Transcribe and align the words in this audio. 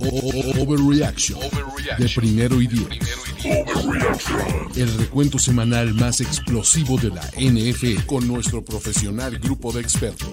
Overreaction 0.00 1.40
de 1.98 2.08
primero 2.14 2.60
y 2.60 2.68
diez. 2.68 2.88
El 4.76 4.96
recuento 4.96 5.38
semanal 5.38 5.92
más 5.94 6.20
explosivo 6.20 6.96
de 6.98 7.08
la 7.08 7.22
NFL 7.36 8.06
con 8.06 8.28
nuestro 8.28 8.64
profesional 8.64 9.38
grupo 9.38 9.72
de 9.72 9.80
expertos. 9.80 10.30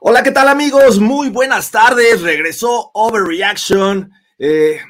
Hola, 0.00 0.22
¿qué 0.22 0.30
tal 0.30 0.48
amigos? 0.48 1.00
Muy 1.00 1.30
buenas 1.30 1.70
tardes. 1.70 2.20
Regresó 2.20 2.90
Overreaction. 2.92 4.10
Eh, 4.38 4.80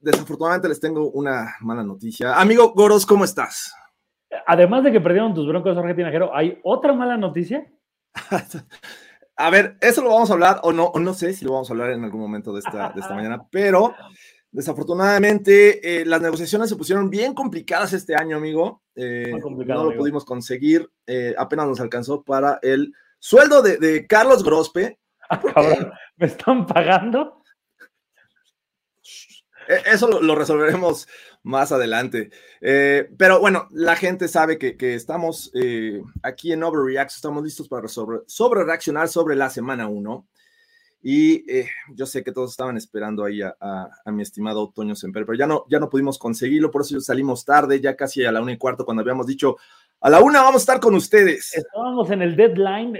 desafortunadamente 0.00 0.68
les 0.68 0.80
tengo 0.80 1.10
una 1.10 1.56
mala 1.60 1.82
noticia. 1.82 2.34
Amigo 2.34 2.72
Goros, 2.74 3.06
¿cómo 3.06 3.24
estás? 3.24 3.72
Además 4.46 4.84
de 4.84 4.92
que 4.92 5.00
perdieron 5.00 5.34
tus 5.34 5.46
broncos, 5.46 5.74
Jorge 5.74 5.94
Tinajero, 5.94 6.34
¿hay 6.34 6.58
otra 6.62 6.92
mala 6.92 7.16
noticia? 7.16 7.66
A 9.36 9.50
ver, 9.50 9.76
eso 9.80 10.00
lo 10.02 10.10
vamos 10.10 10.30
a 10.30 10.34
hablar, 10.34 10.60
o 10.62 10.72
no, 10.72 10.84
o 10.84 11.00
no 11.00 11.12
sé 11.12 11.32
si 11.32 11.44
lo 11.44 11.52
vamos 11.52 11.68
a 11.68 11.72
hablar 11.72 11.90
en 11.90 12.04
algún 12.04 12.20
momento 12.20 12.52
de 12.52 12.60
esta, 12.60 12.90
de 12.90 13.00
esta 13.00 13.14
mañana, 13.14 13.44
pero 13.50 13.92
desafortunadamente 14.52 16.02
eh, 16.02 16.04
las 16.04 16.22
negociaciones 16.22 16.68
se 16.68 16.76
pusieron 16.76 17.10
bien 17.10 17.34
complicadas 17.34 17.92
este 17.92 18.14
año, 18.14 18.36
amigo. 18.36 18.82
Eh, 18.94 19.32
complicado, 19.42 19.80
no 19.80 19.84
lo 19.84 19.90
amigo. 19.90 20.02
pudimos 20.02 20.24
conseguir, 20.24 20.88
eh, 21.08 21.34
apenas 21.36 21.66
nos 21.66 21.80
alcanzó 21.80 22.22
para 22.22 22.60
el 22.62 22.92
sueldo 23.18 23.60
de, 23.60 23.78
de 23.78 24.06
Carlos 24.06 24.44
Grospe. 24.44 25.00
Ah, 25.28 25.40
cabrón, 25.40 25.90
¿me 26.16 26.26
están 26.26 26.64
pagando? 26.64 27.42
Eh, 29.68 29.82
Eso 29.92 30.08
lo, 30.20 30.34
resolveremos 30.34 31.08
más 31.42 31.72
adelante. 31.72 32.30
Eh, 32.60 33.08
pero 33.18 33.40
bueno, 33.40 33.68
la 33.72 33.96
gente 33.96 34.28
sabe 34.28 34.58
que, 34.58 34.76
que 34.76 34.94
estamos 34.94 35.50
eh, 35.54 36.02
aquí 36.22 36.52
en 36.52 36.62
Overreact, 36.62 37.10
estamos 37.12 37.42
listos 37.44 37.68
para 37.68 37.88
sobre, 37.88 38.20
sobre 38.26 38.64
reaccionar 38.64 39.08
sobre 39.08 39.36
la 39.36 39.50
semana 39.50 39.88
1. 39.88 40.26
Y 41.06 41.44
eh, 41.52 41.68
yo 41.94 42.06
sé 42.06 42.24
que 42.24 42.32
todos 42.32 42.52
estaban 42.52 42.78
esperando 42.78 43.24
ahí 43.24 43.42
a, 43.42 43.54
a- 43.60 43.90
a 44.06 44.10
mi 44.10 44.22
estimado 44.22 44.72
Toño 44.74 44.94
Semper, 44.96 45.26
pero 45.26 45.36
ya 45.36 45.46
no, 45.46 45.66
ya 45.68 45.78
no 45.78 45.90
pudimos 45.90 46.16
conseguirlo, 46.18 46.70
por 46.70 46.80
eso 46.80 46.98
salimos 47.00 47.44
tarde, 47.44 47.78
ya 47.78 47.94
casi 47.94 48.24
a 48.24 48.32
la 48.32 48.40
una 48.40 48.52
y 48.52 48.56
cuarto, 48.56 48.86
cuando 48.86 49.02
habíamos 49.02 49.26
dicho 49.26 49.56
a 50.00 50.08
la 50.08 50.20
una 50.22 50.40
vamos 50.40 50.62
a 50.62 50.64
estar 50.64 50.80
con 50.80 50.94
ustedes. 50.94 51.54
Estábamos 51.54 52.10
en 52.10 52.22
el 52.22 52.36
deadline 52.36 52.98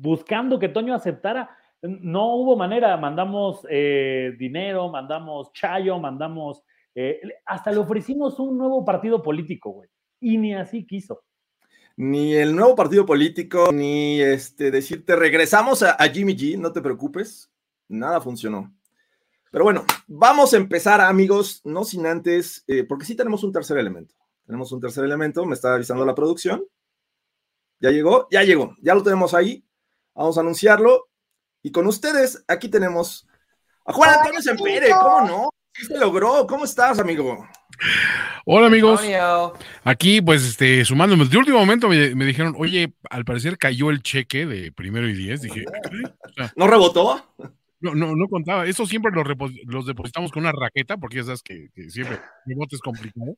buscando 0.00 0.58
que 0.58 0.68
Toño 0.68 0.94
aceptara. 0.94 1.56
No 1.82 2.36
hubo 2.36 2.56
manera, 2.56 2.96
mandamos 2.96 3.66
eh, 3.68 4.34
dinero, 4.38 4.88
mandamos 4.88 5.52
chayo, 5.52 5.98
mandamos, 5.98 6.62
eh, 6.94 7.20
hasta 7.44 7.72
le 7.72 7.78
ofrecimos 7.78 8.38
un 8.38 8.56
nuevo 8.56 8.84
partido 8.84 9.22
político, 9.22 9.70
güey. 9.70 9.88
Y 10.20 10.38
ni 10.38 10.54
así 10.54 10.86
quiso. 10.86 11.24
Ni 11.96 12.34
el 12.34 12.54
nuevo 12.54 12.76
partido 12.76 13.04
político, 13.04 13.70
ni 13.72 14.20
este 14.20 14.70
decirte 14.70 15.16
regresamos 15.16 15.82
a, 15.82 15.92
a 15.92 16.08
Jimmy 16.08 16.36
G, 16.36 16.56
no 16.56 16.72
te 16.72 16.80
preocupes, 16.80 17.52
nada 17.88 18.20
funcionó. 18.20 18.72
Pero 19.52 19.64
bueno, 19.64 19.84
vamos 20.06 20.54
a 20.54 20.56
empezar, 20.56 21.02
amigos, 21.02 21.60
no 21.64 21.84
sin 21.84 22.06
antes, 22.06 22.64
eh, 22.66 22.84
porque 22.84 23.04
sí 23.04 23.14
tenemos 23.14 23.44
un 23.44 23.52
tercer 23.52 23.76
elemento. 23.76 24.14
Tenemos 24.46 24.72
un 24.72 24.80
tercer 24.80 25.04
elemento, 25.04 25.44
me 25.44 25.54
está 25.54 25.74
avisando 25.74 26.06
la 26.06 26.14
producción. 26.14 26.64
Ya 27.78 27.90
llegó, 27.90 28.28
ya 28.30 28.42
llegó, 28.44 28.74
ya 28.80 28.94
lo 28.94 29.02
tenemos 29.02 29.34
ahí. 29.34 29.62
Vamos 30.14 30.38
a 30.38 30.40
anunciarlo. 30.40 31.10
Y 31.62 31.70
con 31.70 31.86
ustedes, 31.86 32.44
aquí 32.48 32.68
tenemos 32.68 33.26
a 33.86 33.92
Juan 33.92 34.10
Antonio 34.18 34.42
Sempere, 34.42 34.90
¿cómo 34.90 35.26
no? 35.26 35.50
¿Qué 35.72 35.84
se 35.84 35.98
logró? 35.98 36.46
¿Cómo 36.46 36.64
estás, 36.64 36.98
amigo? 36.98 37.46
Hola 38.44 38.66
amigos, 38.66 39.00
aquí 39.84 40.20
pues 40.20 40.44
este 40.44 40.84
sumándome, 40.84 41.24
de 41.24 41.38
último 41.38 41.58
momento 41.58 41.88
me, 41.88 42.14
me 42.14 42.26
dijeron, 42.26 42.54
oye, 42.58 42.92
al 43.08 43.24
parecer 43.24 43.56
cayó 43.56 43.90
el 43.90 44.02
cheque 44.02 44.44
de 44.44 44.72
primero 44.72 45.08
y 45.08 45.14
diez, 45.14 45.40
dije, 45.40 45.64
"Ah, 45.68 45.78
caray". 45.82 46.02
O 46.04 46.32
sea, 46.34 46.52
¿No 46.56 46.66
rebotó? 46.66 47.34
no, 47.80 47.94
no, 47.94 48.14
no 48.14 48.28
contaba, 48.28 48.66
eso 48.66 48.84
siempre 48.84 49.10
los, 49.12 49.26
los 49.66 49.86
depositamos 49.86 50.30
con 50.32 50.42
una 50.42 50.52
raqueta, 50.52 50.96
porque 50.96 51.16
ya 51.18 51.24
sabes 51.24 51.42
que, 51.42 51.68
que 51.74 51.88
siempre 51.90 52.20
mi 52.44 52.54
bote 52.54 52.76
es 52.76 52.82
complicado. 52.82 53.36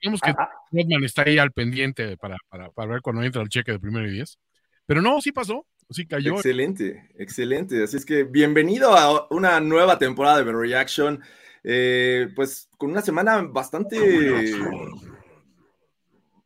Digamos 0.00 0.20
que 0.20 0.30
Ah, 0.30 0.50
Rodman 0.72 1.04
está 1.04 1.22
ahí 1.22 1.38
al 1.38 1.52
pendiente 1.52 2.16
para, 2.16 2.36
para, 2.48 2.70
para 2.70 2.92
ver 2.92 3.02
cuando 3.02 3.22
entra 3.22 3.42
el 3.42 3.48
cheque 3.48 3.72
de 3.72 3.80
primero 3.80 4.08
y 4.08 4.12
diez, 4.12 4.38
pero 4.86 5.02
no, 5.02 5.20
sí 5.20 5.32
pasó, 5.32 5.66
sí 5.90 6.06
cayó. 6.06 6.34
Excelente, 6.34 7.10
excelente. 7.16 7.82
Así 7.82 7.96
es 7.96 8.04
que 8.04 8.24
bienvenido 8.24 8.96
a 8.96 9.26
una 9.30 9.60
nueva 9.60 9.98
temporada 9.98 10.42
de 10.42 10.52
Reaction. 10.52 11.22
Eh, 11.64 12.28
pues 12.36 12.68
con 12.76 12.90
una 12.90 13.02
semana 13.02 13.42
bastante, 13.42 14.54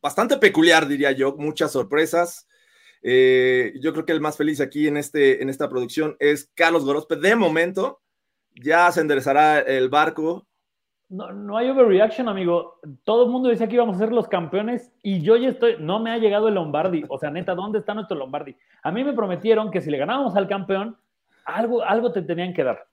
bastante 0.01 0.37
peculiar, 0.39 0.87
diría 0.87 1.13
yo. 1.13 1.37
Muchas 1.37 1.73
sorpresas. 1.73 2.49
Eh, 3.03 3.75
yo 3.81 3.93
creo 3.93 4.05
que 4.05 4.13
el 4.13 4.21
más 4.21 4.37
feliz 4.37 4.61
aquí 4.61 4.87
en, 4.87 4.97
este, 4.97 5.43
en 5.43 5.51
esta 5.51 5.69
producción 5.69 6.17
es 6.21 6.51
Carlos 6.55 6.85
Gorospe. 6.85 7.17
De 7.17 7.35
momento, 7.35 8.01
ya 8.55 8.91
se 8.93 9.01
enderezará 9.01 9.61
el 9.61 9.89
barco. 9.89 10.47
No, 11.13 11.31
no 11.31 11.59
hay 11.59 11.69
overreaction, 11.69 12.27
amigo. 12.27 12.81
Todo 13.05 13.27
el 13.27 13.31
mundo 13.31 13.51
decía 13.51 13.69
que 13.69 13.75
íbamos 13.75 13.97
a 13.97 13.99
ser 13.99 14.13
los 14.13 14.29
campeones 14.29 14.91
y 15.03 15.21
yo 15.21 15.37
ya 15.37 15.51
estoy, 15.51 15.77
no 15.79 16.01
me 16.01 16.11
ha 16.11 16.17
llegado 16.17 16.49
el 16.49 16.55
Lombardi. 16.55 17.05
O 17.11 17.19
sea, 17.19 17.31
neta, 17.31 17.55
¿dónde 17.55 17.81
está 17.81 17.93
nuestro 17.93 18.17
Lombardi? 18.17 18.57
A 18.83 18.91
mí 18.91 19.05
me 19.05 19.13
prometieron 19.13 19.71
que 19.71 19.83
si 19.83 19.91
le 19.91 19.99
ganábamos 19.99 20.35
al 20.37 20.49
campeón, 20.49 20.97
algo, 21.45 21.83
algo 21.83 22.13
te 22.13 22.23
tenían 22.23 22.55
que 22.55 22.65
dar. 22.65 22.89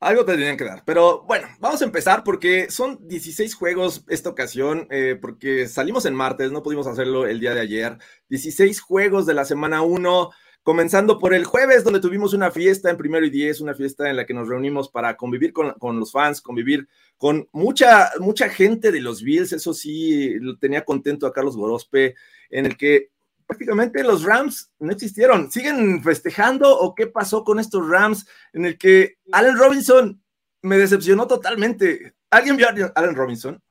Algo 0.00 0.26
te 0.26 0.32
tenían 0.32 0.58
que 0.58 0.66
dar. 0.66 0.82
Pero 0.84 1.22
bueno, 1.22 1.48
vamos 1.60 1.80
a 1.80 1.86
empezar 1.86 2.22
porque 2.22 2.70
son 2.70 3.08
16 3.08 3.54
juegos 3.54 4.04
esta 4.08 4.28
ocasión, 4.28 4.86
eh, 4.90 5.16
porque 5.18 5.68
salimos 5.68 6.04
en 6.04 6.14
martes, 6.14 6.52
no 6.52 6.62
pudimos 6.62 6.86
hacerlo 6.86 7.26
el 7.26 7.40
día 7.40 7.54
de 7.54 7.60
ayer. 7.62 7.96
16 8.28 8.82
juegos 8.82 9.24
de 9.24 9.32
la 9.32 9.46
semana 9.46 9.80
1, 9.80 10.30
comenzando 10.66 11.20
por 11.20 11.32
el 11.32 11.44
jueves, 11.44 11.84
donde 11.84 12.00
tuvimos 12.00 12.34
una 12.34 12.50
fiesta 12.50 12.90
en 12.90 12.96
primero 12.96 13.24
y 13.24 13.30
10, 13.30 13.60
una 13.60 13.72
fiesta 13.72 14.10
en 14.10 14.16
la 14.16 14.26
que 14.26 14.34
nos 14.34 14.48
reunimos 14.48 14.88
para 14.88 15.16
convivir 15.16 15.52
con, 15.52 15.70
con 15.74 16.00
los 16.00 16.10
fans, 16.10 16.40
convivir 16.40 16.88
con 17.16 17.48
mucha, 17.52 18.10
mucha 18.18 18.48
gente 18.48 18.90
de 18.90 19.00
los 19.00 19.22
Bills. 19.22 19.52
Eso 19.52 19.72
sí, 19.72 20.34
lo 20.40 20.58
tenía 20.58 20.84
contento 20.84 21.28
a 21.28 21.32
Carlos 21.32 21.56
Gorospe, 21.56 22.16
en 22.50 22.66
el 22.66 22.76
que 22.76 23.10
prácticamente 23.46 24.02
los 24.02 24.24
Rams 24.24 24.72
no 24.80 24.90
existieron. 24.90 25.52
¿Siguen 25.52 26.02
festejando 26.02 26.76
o 26.76 26.96
qué 26.96 27.06
pasó 27.06 27.44
con 27.44 27.60
estos 27.60 27.88
Rams 27.88 28.26
en 28.52 28.66
el 28.66 28.76
que 28.76 29.18
Allen 29.30 29.56
Robinson 29.56 30.20
me 30.62 30.78
decepcionó 30.78 31.28
totalmente? 31.28 32.16
¿Alguien 32.28 32.56
vio 32.56 32.66
a 32.66 32.92
Allen 32.96 33.14
Robinson? 33.14 33.62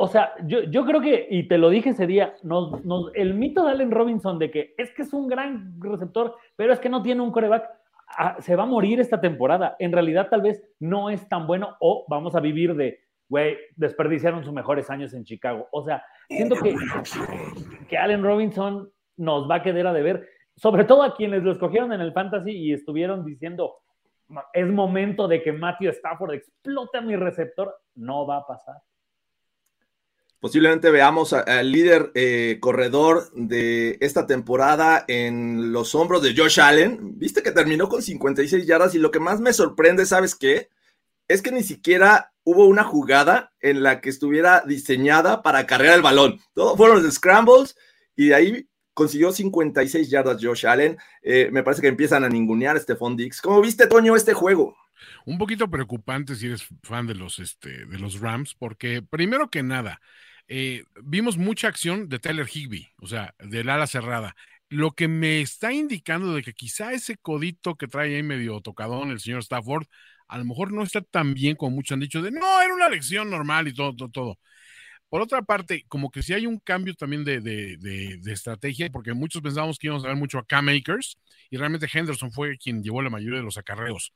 O 0.00 0.06
sea, 0.06 0.32
yo, 0.46 0.62
yo 0.62 0.84
creo 0.86 1.00
que, 1.00 1.26
y 1.28 1.48
te 1.48 1.58
lo 1.58 1.70
dije 1.70 1.90
ese 1.90 2.06
día, 2.06 2.34
nos, 2.42 2.84
nos- 2.84 3.10
el 3.14 3.34
mito 3.34 3.64
de 3.64 3.72
Allen 3.72 3.90
Robinson 3.90 4.38
de 4.38 4.50
que 4.50 4.74
es 4.78 4.92
que 4.94 5.02
es 5.02 5.12
un 5.12 5.26
gran 5.28 5.74
receptor, 5.80 6.36
pero 6.56 6.72
es 6.72 6.78
que 6.78 6.88
no 6.88 7.02
tiene 7.02 7.20
un 7.20 7.32
coreback, 7.32 7.68
ah, 8.16 8.36
se 8.40 8.54
va 8.56 8.62
a 8.62 8.66
morir 8.66 9.00
esta 9.00 9.20
temporada. 9.20 9.74
En 9.78 9.92
realidad, 9.92 10.28
tal 10.30 10.42
vez 10.42 10.62
no 10.78 11.10
es 11.10 11.28
tan 11.28 11.46
bueno 11.46 11.76
o 11.80 12.04
vamos 12.08 12.34
a 12.36 12.40
vivir 12.40 12.74
de, 12.76 13.00
güey, 13.28 13.56
desperdiciaron 13.76 14.44
sus 14.44 14.52
mejores 14.52 14.88
años 14.88 15.12
en 15.14 15.24
Chicago. 15.24 15.66
O 15.72 15.82
sea, 15.82 16.02
siento 16.28 16.54
que, 16.56 16.74
que 17.88 17.98
Allen 17.98 18.22
Robinson 18.22 18.90
nos 19.16 19.50
va 19.50 19.56
a 19.56 19.62
quedar 19.62 19.88
a 19.88 19.92
deber, 19.92 20.28
sobre 20.56 20.84
todo 20.84 21.02
a 21.02 21.14
quienes 21.16 21.42
lo 21.42 21.50
escogieron 21.52 21.92
en 21.92 22.00
el 22.00 22.12
fantasy 22.12 22.52
y 22.52 22.72
estuvieron 22.72 23.24
diciendo, 23.24 23.74
es 24.52 24.66
momento 24.66 25.26
de 25.26 25.42
que 25.42 25.52
Matthew 25.52 25.90
Stafford 25.90 26.34
explote 26.34 26.98
a 26.98 27.00
mi 27.00 27.16
receptor. 27.16 27.74
No 27.96 28.26
va 28.26 28.38
a 28.38 28.46
pasar. 28.46 28.76
Posiblemente 30.40 30.90
veamos 30.92 31.32
al 31.32 31.72
líder 31.72 32.12
eh, 32.14 32.58
corredor 32.60 33.28
de 33.34 33.98
esta 34.00 34.28
temporada 34.28 35.04
en 35.08 35.72
los 35.72 35.96
hombros 35.96 36.22
de 36.22 36.36
Josh 36.36 36.60
Allen. 36.60 37.18
Viste 37.18 37.42
que 37.42 37.50
terminó 37.50 37.88
con 37.88 38.02
56 38.02 38.64
yardas 38.64 38.94
y 38.94 38.98
lo 38.98 39.10
que 39.10 39.18
más 39.18 39.40
me 39.40 39.52
sorprende, 39.52 40.06
¿sabes 40.06 40.36
qué? 40.36 40.68
Es 41.26 41.42
que 41.42 41.50
ni 41.50 41.64
siquiera 41.64 42.32
hubo 42.44 42.66
una 42.66 42.84
jugada 42.84 43.52
en 43.60 43.82
la 43.82 44.00
que 44.00 44.10
estuviera 44.10 44.62
diseñada 44.64 45.42
para 45.42 45.66
cargar 45.66 45.94
el 45.94 46.02
balón. 46.02 46.40
Todo 46.54 46.76
fueron 46.76 47.02
los 47.02 47.14
scrambles 47.14 47.76
y 48.14 48.28
de 48.28 48.34
ahí 48.36 48.68
consiguió 48.94 49.32
56 49.32 50.08
yardas 50.08 50.38
Josh 50.40 50.66
Allen. 50.66 50.98
Eh, 51.22 51.48
me 51.50 51.64
parece 51.64 51.82
que 51.82 51.88
empiezan 51.88 52.22
a 52.22 52.28
ningunear 52.28 52.76
a 52.76 52.80
Stephon 52.80 53.16
Dix. 53.16 53.40
¿Cómo 53.42 53.60
viste, 53.60 53.88
Toño, 53.88 54.14
este 54.14 54.34
juego? 54.34 54.76
Un 55.26 55.36
poquito 55.36 55.68
preocupante 55.68 56.36
si 56.36 56.46
eres 56.46 56.66
fan 56.82 57.08
de 57.08 57.14
los, 57.14 57.40
este, 57.40 57.86
de 57.86 57.98
los 57.98 58.20
Rams, 58.20 58.54
porque 58.54 59.02
primero 59.02 59.50
que 59.50 59.62
nada, 59.62 60.00
eh, 60.48 60.84
vimos 61.04 61.36
mucha 61.36 61.68
acción 61.68 62.08
de 62.08 62.18
Tyler 62.18 62.48
Higby, 62.52 62.88
o 63.00 63.06
sea, 63.06 63.34
del 63.38 63.68
ala 63.68 63.86
cerrada. 63.86 64.34
Lo 64.70 64.92
que 64.92 65.08
me 65.08 65.40
está 65.40 65.72
indicando 65.72 66.34
de 66.34 66.42
que 66.42 66.54
quizá 66.54 66.92
ese 66.92 67.16
codito 67.16 67.76
que 67.76 67.86
trae 67.86 68.16
ahí 68.16 68.22
medio 68.22 68.60
tocadón 68.60 69.10
el 69.10 69.20
señor 69.20 69.40
Stafford, 69.40 69.86
a 70.28 70.38
lo 70.38 70.44
mejor 70.44 70.72
no 70.72 70.82
está 70.82 71.00
tan 71.02 71.34
bien 71.34 71.56
como 71.56 71.76
muchos 71.76 71.94
han 71.94 72.00
dicho 72.00 72.22
de 72.22 72.30
no, 72.30 72.60
era 72.62 72.74
una 72.74 72.88
lección 72.88 73.30
normal 73.30 73.68
y 73.68 73.74
todo, 73.74 73.94
todo, 73.94 74.10
todo. 74.10 74.38
Por 75.08 75.22
otra 75.22 75.42
parte, 75.42 75.84
como 75.88 76.10
que 76.10 76.22
si 76.22 76.34
hay 76.34 76.46
un 76.46 76.58
cambio 76.58 76.94
también 76.94 77.24
de, 77.24 77.40
de, 77.40 78.32
estrategia, 78.32 78.90
porque 78.90 79.14
muchos 79.14 79.40
pensábamos 79.42 79.78
que 79.78 79.86
íbamos 79.86 80.04
a 80.04 80.08
ver 80.08 80.16
mucho 80.16 80.38
a 80.38 80.44
Cam 80.46 80.68
Akers 80.68 81.18
y 81.50 81.56
realmente 81.56 81.88
Henderson 81.92 82.30
fue 82.30 82.58
quien 82.58 82.82
llevó 82.82 83.00
la 83.02 83.10
mayoría 83.10 83.38
de 83.38 83.44
los 83.44 83.56
acarreos. 83.56 84.12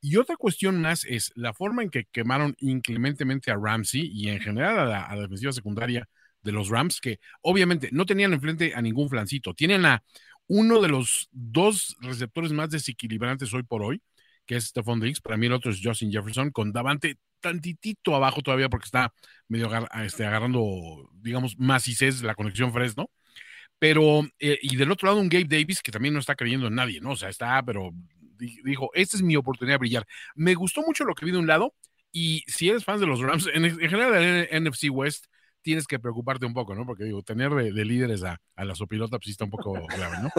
Y 0.00 0.16
otra 0.16 0.36
cuestión 0.36 0.80
más 0.80 1.04
es 1.04 1.32
la 1.34 1.52
forma 1.52 1.82
en 1.82 1.90
que 1.90 2.04
quemaron 2.12 2.54
inclementemente 2.58 3.50
a 3.50 3.56
Ramsey 3.56 4.10
y 4.12 4.28
en 4.28 4.40
general 4.40 4.78
a 4.78 5.14
la, 5.14 5.22
defensiva 5.22 5.52
secundaria 5.52 6.08
de 6.42 6.52
los 6.52 6.68
Rams, 6.68 7.00
que 7.00 7.18
obviamente 7.42 7.88
no 7.92 8.06
tenían 8.06 8.32
enfrente 8.32 8.72
a 8.74 8.82
ningún 8.82 9.08
flancito. 9.08 9.54
Tienen 9.54 9.84
a 9.84 10.02
uno 10.46 10.80
de 10.80 10.88
los 10.88 11.28
dos 11.32 11.96
receptores 12.00 12.52
más 12.52 12.70
desequilibrantes 12.70 13.52
hoy 13.52 13.64
por 13.64 13.82
hoy, 13.82 14.00
que 14.46 14.56
es 14.56 14.66
Stephon 14.66 15.00
Diggs. 15.00 15.20
Para 15.20 15.36
mí 15.36 15.46
el 15.46 15.52
otro 15.52 15.72
es 15.72 15.80
Justin 15.82 16.12
Jefferson, 16.12 16.50
con 16.50 16.72
Davante 16.72 17.16
tantitito 17.40 18.14
abajo 18.14 18.42
todavía 18.42 18.68
porque 18.68 18.86
está 18.86 19.12
medio 19.48 19.70
este, 20.02 20.26
agarrando, 20.26 21.10
digamos, 21.14 21.58
macices 21.58 22.22
la 22.22 22.34
conexión 22.34 22.72
Fresno. 22.72 23.10
Pero, 23.78 24.22
eh, 24.38 24.58
y 24.62 24.76
del 24.76 24.90
otro 24.90 25.08
lado 25.08 25.20
un 25.20 25.28
Gabe 25.28 25.44
Davis 25.44 25.82
que 25.82 25.92
también 25.92 26.14
no 26.14 26.20
está 26.20 26.34
creyendo 26.34 26.66
en 26.68 26.74
nadie, 26.74 27.00
¿no? 27.00 27.10
O 27.10 27.16
sea, 27.16 27.28
está, 27.28 27.62
pero 27.62 27.92
dijo, 28.36 28.90
esta 28.94 29.16
es 29.16 29.22
mi 29.22 29.36
oportunidad 29.36 29.74
de 29.74 29.78
brillar. 29.78 30.06
Me 30.34 30.54
gustó 30.54 30.82
mucho 30.82 31.04
lo 31.04 31.14
que 31.14 31.24
vi 31.24 31.32
de 31.32 31.38
un 31.38 31.46
lado 31.46 31.74
y 32.12 32.42
si 32.46 32.68
eres 32.68 32.84
fan 32.84 32.98
de 32.98 33.06
los 33.06 33.20
Rams, 33.20 33.48
en, 33.52 33.78
general 33.78 34.48
en 34.50 34.64
NFC 34.64 34.84
West, 34.90 35.26
tienes 35.60 35.86
que 35.86 35.98
preocuparte 35.98 36.46
un 36.46 36.54
poco, 36.54 36.74
¿no? 36.74 36.86
Porque 36.86 37.04
digo, 37.04 37.22
tener 37.22 37.50
de, 37.50 37.84
líderes 37.84 38.22
a, 38.22 38.40
a, 38.54 38.64
la 38.64 38.74
sopilota 38.74 39.18
pues 39.18 39.26
sí 39.26 39.30
está 39.32 39.44
un 39.44 39.50
poco 39.50 39.72
grave, 39.72 40.18
¿no? 40.22 40.30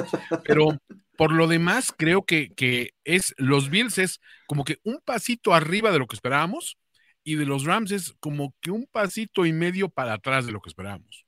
Pero 0.46 0.80
por 1.18 1.34
lo 1.34 1.48
demás, 1.48 1.94
creo 1.96 2.24
que, 2.24 2.50
que 2.56 2.92
es, 3.04 3.36
los 3.38 3.70
Bills 3.70 3.98
es 3.98 4.22
como 4.48 4.64
que 4.64 4.80
un 4.84 5.00
pasito 5.04 5.54
arriba 5.54 5.92
de 5.92 6.00
lo 6.00 6.08
que 6.08 6.16
esperábamos 6.16 6.78
y 7.24 7.36
de 7.36 7.46
los 7.46 7.66
Rams 7.66 7.92
es 7.92 8.16
como 8.22 8.56
que 8.62 8.72
un 8.72 8.88
pasito 8.90 9.46
y 9.46 9.52
medio 9.52 9.90
para 9.90 10.14
atrás 10.14 10.46
de 10.46 10.54
lo 10.54 10.62
que 10.62 10.70
esperábamos. 10.70 11.26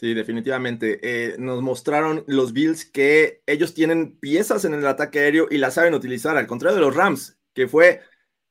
Sí, 0.00 0.14
definitivamente. 0.14 0.98
Eh, 1.02 1.36
nos 1.38 1.60
mostraron 1.60 2.24
los 2.26 2.54
Bills 2.54 2.86
que 2.86 3.42
ellos 3.44 3.74
tienen 3.74 4.16
piezas 4.18 4.64
en 4.64 4.72
el 4.72 4.86
ataque 4.86 5.18
aéreo 5.18 5.46
y 5.50 5.58
las 5.58 5.74
saben 5.74 5.92
utilizar, 5.92 6.38
al 6.38 6.46
contrario 6.46 6.76
de 6.76 6.86
los 6.86 6.96
Rams, 6.96 7.36
que 7.52 7.68
fue 7.68 8.00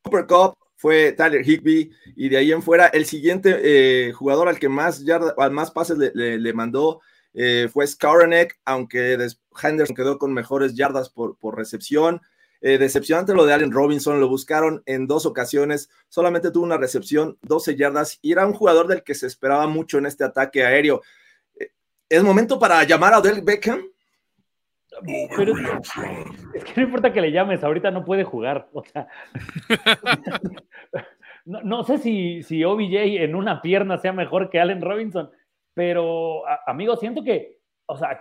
Cooper 0.03 0.27
Cup, 0.27 0.57
fue 0.75 1.11
Tyler 1.13 1.41
Higby, 1.41 1.91
y 2.15 2.29
de 2.29 2.37
ahí 2.37 2.51
en 2.51 2.61
fuera 2.61 2.85
el 2.85 3.07
siguiente 3.07 3.61
eh, 3.63 4.13
jugador 4.13 4.47
al 4.47 4.59
que 4.59 4.69
más, 4.69 5.03
al 5.37 5.49
más 5.51 5.71
pases 5.71 5.97
le, 5.97 6.53
mandó 6.53 7.01
eh, 7.33 7.67
fue 7.73 7.87
Skowronek, 7.87 8.59
aunque 8.63 9.17
Henderson 9.59 9.95
quedó 9.95 10.19
con 10.19 10.31
mejores 10.31 10.75
yardas 10.75 11.09
por, 11.09 11.35
por 11.39 11.57
recepción. 11.57 12.21
decepcionante 12.61 13.33
lo 13.33 13.47
de 13.47 13.53
Allen 13.53 13.71
Robinson, 13.71 14.19
lo 14.19 14.29
buscaron 14.29 14.83
en 14.85 15.07
dos 15.07 15.25
ocasiones, 15.25 15.89
solamente 16.09 16.51
tuvo 16.51 16.65
una 16.65 16.77
recepción, 16.77 17.39
12 17.41 17.75
yardas, 17.75 18.19
y 18.21 18.33
era 18.33 18.45
un 18.45 18.53
jugador 18.53 18.85
del 18.85 19.01
que 19.01 19.15
se 19.15 19.25
esperaba 19.25 19.65
mucho 19.65 19.97
en 19.97 20.05
este 20.05 20.23
ataque 20.23 20.63
aéreo. 20.63 21.01
¿Es 22.09 22.23
momento 22.23 22.57
para 22.57 22.83
llamar 22.83 23.13
a 23.13 23.19
Odell 23.19 23.44
Beckham? 23.44 23.81
Pero 25.38 25.53
es 26.53 26.63
que, 26.63 26.73
no 26.75 26.83
importa 26.83 27.13
que 27.13 27.21
le 27.21 27.31
llames, 27.31 27.63
ahorita 27.63 27.91
no 27.91 28.03
puede 28.03 28.23
jugar. 28.23 28.67
O 28.73 28.83
sea, 28.83 29.07
no, 31.45 31.83
sé 31.83 32.00
si, 32.00 32.41
si 32.41 32.63
OBJ 32.63 33.23
en 33.23 33.35
una 33.35 33.61
pierna 33.61 34.00
sea 34.00 34.11
mejor 34.11 34.50
que 34.50 34.59
Allen 34.59 34.81
Robinson, 34.81 35.29
pero 35.73 36.41
amigo, 36.65 36.97
siento 36.97 37.23
que, 37.23 37.59
o 37.85 37.95
sea, 37.95 38.19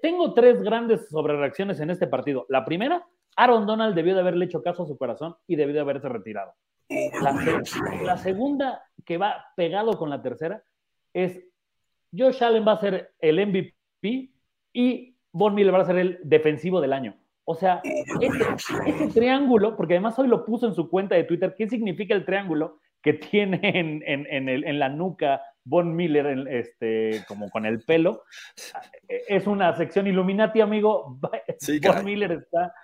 tengo 0.00 0.32
tres 0.32 0.62
grandes 0.62 1.08
sobrereacciones 1.10 1.78
en 1.80 1.90
este 1.90 2.06
partido. 2.06 2.46
La 2.48 2.64
primera, 2.64 3.06
Aaron 3.36 3.66
Donald 3.66 3.94
debió 3.94 4.14
de 4.14 4.20
haberle 4.20 4.46
hecho 4.46 4.62
caso 4.62 4.84
a 4.84 4.86
su 4.86 4.96
corazón 4.96 5.36
y 5.46 5.56
debió 5.56 5.74
de 5.74 5.80
haberse 5.80 6.08
retirado. 6.08 6.54
la 8.02 8.16
segunda, 8.16 8.82
que 9.04 9.18
va 9.18 9.44
pegado 9.54 9.98
con 9.98 10.08
la 10.08 10.22
tercera, 10.22 10.62
es 11.12 11.44
Josh 12.16 12.42
Allen 12.42 12.66
va 12.66 12.72
a 12.72 12.80
ser 12.80 13.12
el 13.20 13.46
MVP 13.46 14.30
y 14.72 15.16
Von 15.32 15.54
Miller 15.54 15.74
va 15.74 15.82
a 15.82 15.86
ser 15.86 15.98
el 15.98 16.18
defensivo 16.22 16.80
del 16.80 16.92
año. 16.92 17.16
O 17.44 17.54
sea, 17.54 17.80
ese, 17.84 19.08
triángulo, 19.14 19.76
porque 19.76 19.94
además 19.94 20.18
hoy 20.18 20.26
lo 20.26 20.44
puso 20.44 20.66
en 20.66 20.74
su 20.74 20.90
cuenta 20.90 21.14
de 21.14 21.24
Twitter, 21.24 21.54
¿qué 21.56 21.68
significa 21.68 22.14
el 22.14 22.24
triángulo 22.24 22.80
que 23.00 23.12
tiene 23.12 23.60
en, 23.72 24.78
la 24.78 24.88
nuca 24.88 25.42
Von 25.64 25.94
Miller, 25.94 26.48
este, 26.48 27.22
como 27.28 27.48
con 27.50 27.64
el 27.64 27.84
pelo? 27.84 28.24
Es 29.06 29.46
una 29.46 29.76
sección 29.76 30.08
Illuminati, 30.08 30.60
amigo. 30.60 31.18
Von 31.20 32.04
Miller 32.04 32.32
está, 32.32 32.74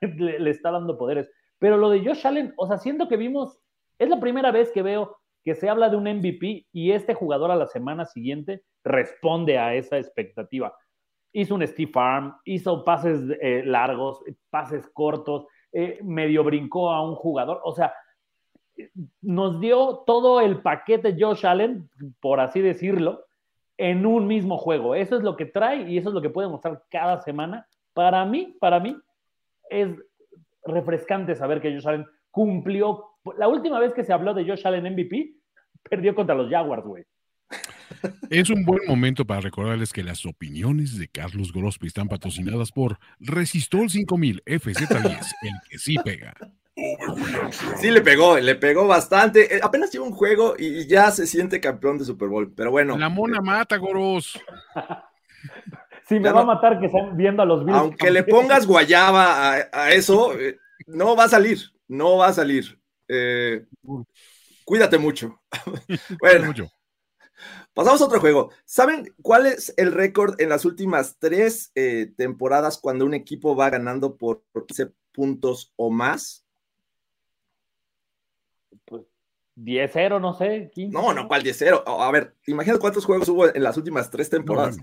le, 0.00 0.40
le, 0.40 0.50
está 0.50 0.72
dando 0.72 0.98
poderes. 0.98 1.30
Pero 1.58 1.76
lo 1.76 1.88
de 1.88 2.04
Josh 2.04 2.26
Allen, 2.26 2.54
o 2.56 2.66
sea, 2.66 2.78
siento 2.78 3.06
que 3.06 3.16
vimos, 3.16 3.60
es 3.98 4.08
la 4.08 4.18
primera 4.18 4.50
vez 4.50 4.72
que 4.72 4.82
veo 4.82 5.16
que 5.46 5.54
se 5.54 5.68
habla 5.68 5.88
de 5.88 5.96
un 5.96 6.08
MVP 6.08 6.66
y 6.72 6.90
este 6.90 7.14
jugador 7.14 7.52
a 7.52 7.56
la 7.56 7.68
semana 7.68 8.04
siguiente 8.04 8.64
responde 8.82 9.58
a 9.58 9.76
esa 9.76 9.96
expectativa. 9.96 10.74
Hizo 11.32 11.54
un 11.54 11.64
Steve 11.64 11.92
Farm, 11.92 12.34
hizo 12.44 12.82
pases 12.82 13.20
eh, 13.40 13.62
largos, 13.64 14.24
pases 14.50 14.90
cortos, 14.92 15.46
eh, 15.70 16.00
medio 16.02 16.42
brincó 16.42 16.90
a 16.90 17.08
un 17.08 17.14
jugador, 17.14 17.60
o 17.62 17.72
sea, 17.76 17.94
nos 19.22 19.60
dio 19.60 20.02
todo 20.04 20.40
el 20.40 20.62
paquete 20.62 21.16
Josh 21.16 21.46
Allen, 21.46 21.88
por 22.18 22.40
así 22.40 22.60
decirlo, 22.60 23.26
en 23.76 24.04
un 24.04 24.26
mismo 24.26 24.58
juego. 24.58 24.96
Eso 24.96 25.16
es 25.16 25.22
lo 25.22 25.36
que 25.36 25.46
trae 25.46 25.88
y 25.88 25.96
eso 25.96 26.08
es 26.08 26.14
lo 26.16 26.22
que 26.22 26.30
puede 26.30 26.48
mostrar 26.48 26.82
cada 26.90 27.20
semana. 27.20 27.68
Para 27.92 28.24
mí, 28.24 28.56
para 28.58 28.80
mí, 28.80 28.96
es 29.70 29.90
refrescante 30.64 31.36
saber 31.36 31.60
que 31.60 31.72
Josh 31.72 31.86
Allen 31.86 32.06
cumplió. 32.32 33.04
La 33.38 33.46
última 33.46 33.78
vez 33.78 33.94
que 33.94 34.02
se 34.02 34.12
habló 34.12 34.34
de 34.34 34.44
Josh 34.44 34.66
Allen 34.66 34.92
MVP 34.92 35.35
perdió 35.88 36.14
contra 36.14 36.34
los 36.34 36.50
Jaguars, 36.50 36.84
güey. 36.84 37.04
Es 38.30 38.50
un 38.50 38.64
buen 38.64 38.80
momento 38.86 39.24
para 39.24 39.40
recordarles 39.40 39.92
que 39.92 40.02
las 40.02 40.26
opiniones 40.26 40.98
de 40.98 41.08
Carlos 41.08 41.52
Grospi 41.52 41.86
están 41.86 42.08
patrocinadas 42.08 42.72
por 42.72 42.98
Resistol 43.20 43.88
5000 43.88 44.42
FZ10, 44.44 45.26
el 45.42 45.52
que 45.68 45.78
sí 45.78 45.96
pega. 46.04 46.34
Sí, 47.78 47.90
le 47.90 48.02
pegó, 48.02 48.38
le 48.38 48.54
pegó 48.54 48.86
bastante. 48.86 49.56
Eh, 49.56 49.60
apenas 49.62 49.90
lleva 49.90 50.04
un 50.04 50.12
juego 50.12 50.54
y 50.58 50.86
ya 50.86 51.10
se 51.10 51.26
siente 51.26 51.60
campeón 51.60 51.96
de 51.98 52.04
Super 52.04 52.28
Bowl, 52.28 52.52
pero 52.54 52.70
bueno. 52.70 52.98
La 52.98 53.08
mona 53.08 53.40
mata, 53.40 53.76
Goros. 53.76 54.38
Sí, 56.08 56.20
me 56.20 56.30
va 56.30 56.42
a 56.42 56.44
matar 56.44 56.78
que 56.78 56.86
están 56.86 57.16
viendo 57.16 57.42
a 57.42 57.46
los 57.46 57.64
Bills. 57.64 57.78
Aunque 57.78 58.10
le 58.10 58.22
pongas 58.22 58.66
guayaba 58.66 59.54
a, 59.72 59.90
eso, 59.90 60.38
eh, 60.38 60.58
no 60.86 61.16
va 61.16 61.24
a 61.24 61.28
salir, 61.28 61.58
no 61.88 62.18
va 62.18 62.28
a 62.28 62.32
salir. 62.32 62.78
Eh, 63.08 63.64
Cuídate 64.66 64.98
mucho. 64.98 65.40
bueno, 66.20 66.46
mucho. 66.46 66.66
pasamos 67.72 68.02
a 68.02 68.06
otro 68.06 68.20
juego. 68.20 68.50
¿Saben 68.64 69.14
cuál 69.22 69.46
es 69.46 69.72
el 69.76 69.92
récord 69.92 70.38
en 70.40 70.48
las 70.48 70.64
últimas 70.64 71.16
tres 71.18 71.70
eh, 71.76 72.12
temporadas 72.16 72.76
cuando 72.76 73.06
un 73.06 73.14
equipo 73.14 73.54
va 73.54 73.70
ganando 73.70 74.16
por 74.16 74.42
15 74.52 74.92
puntos 75.12 75.72
o 75.76 75.88
más? 75.88 76.44
Pues 78.84 79.04
10-0, 79.56 80.20
no 80.20 80.34
sé. 80.34 80.68
15. 80.74 80.92
No, 80.92 81.14
no, 81.14 81.28
¿cuál 81.28 81.44
10-0? 81.44 81.84
A 81.86 82.10
ver, 82.10 82.34
imagínate 82.48 82.80
cuántos 82.80 83.04
juegos 83.04 83.28
hubo 83.28 83.54
en 83.54 83.62
las 83.62 83.76
últimas 83.76 84.10
tres 84.10 84.28
temporadas. 84.28 84.78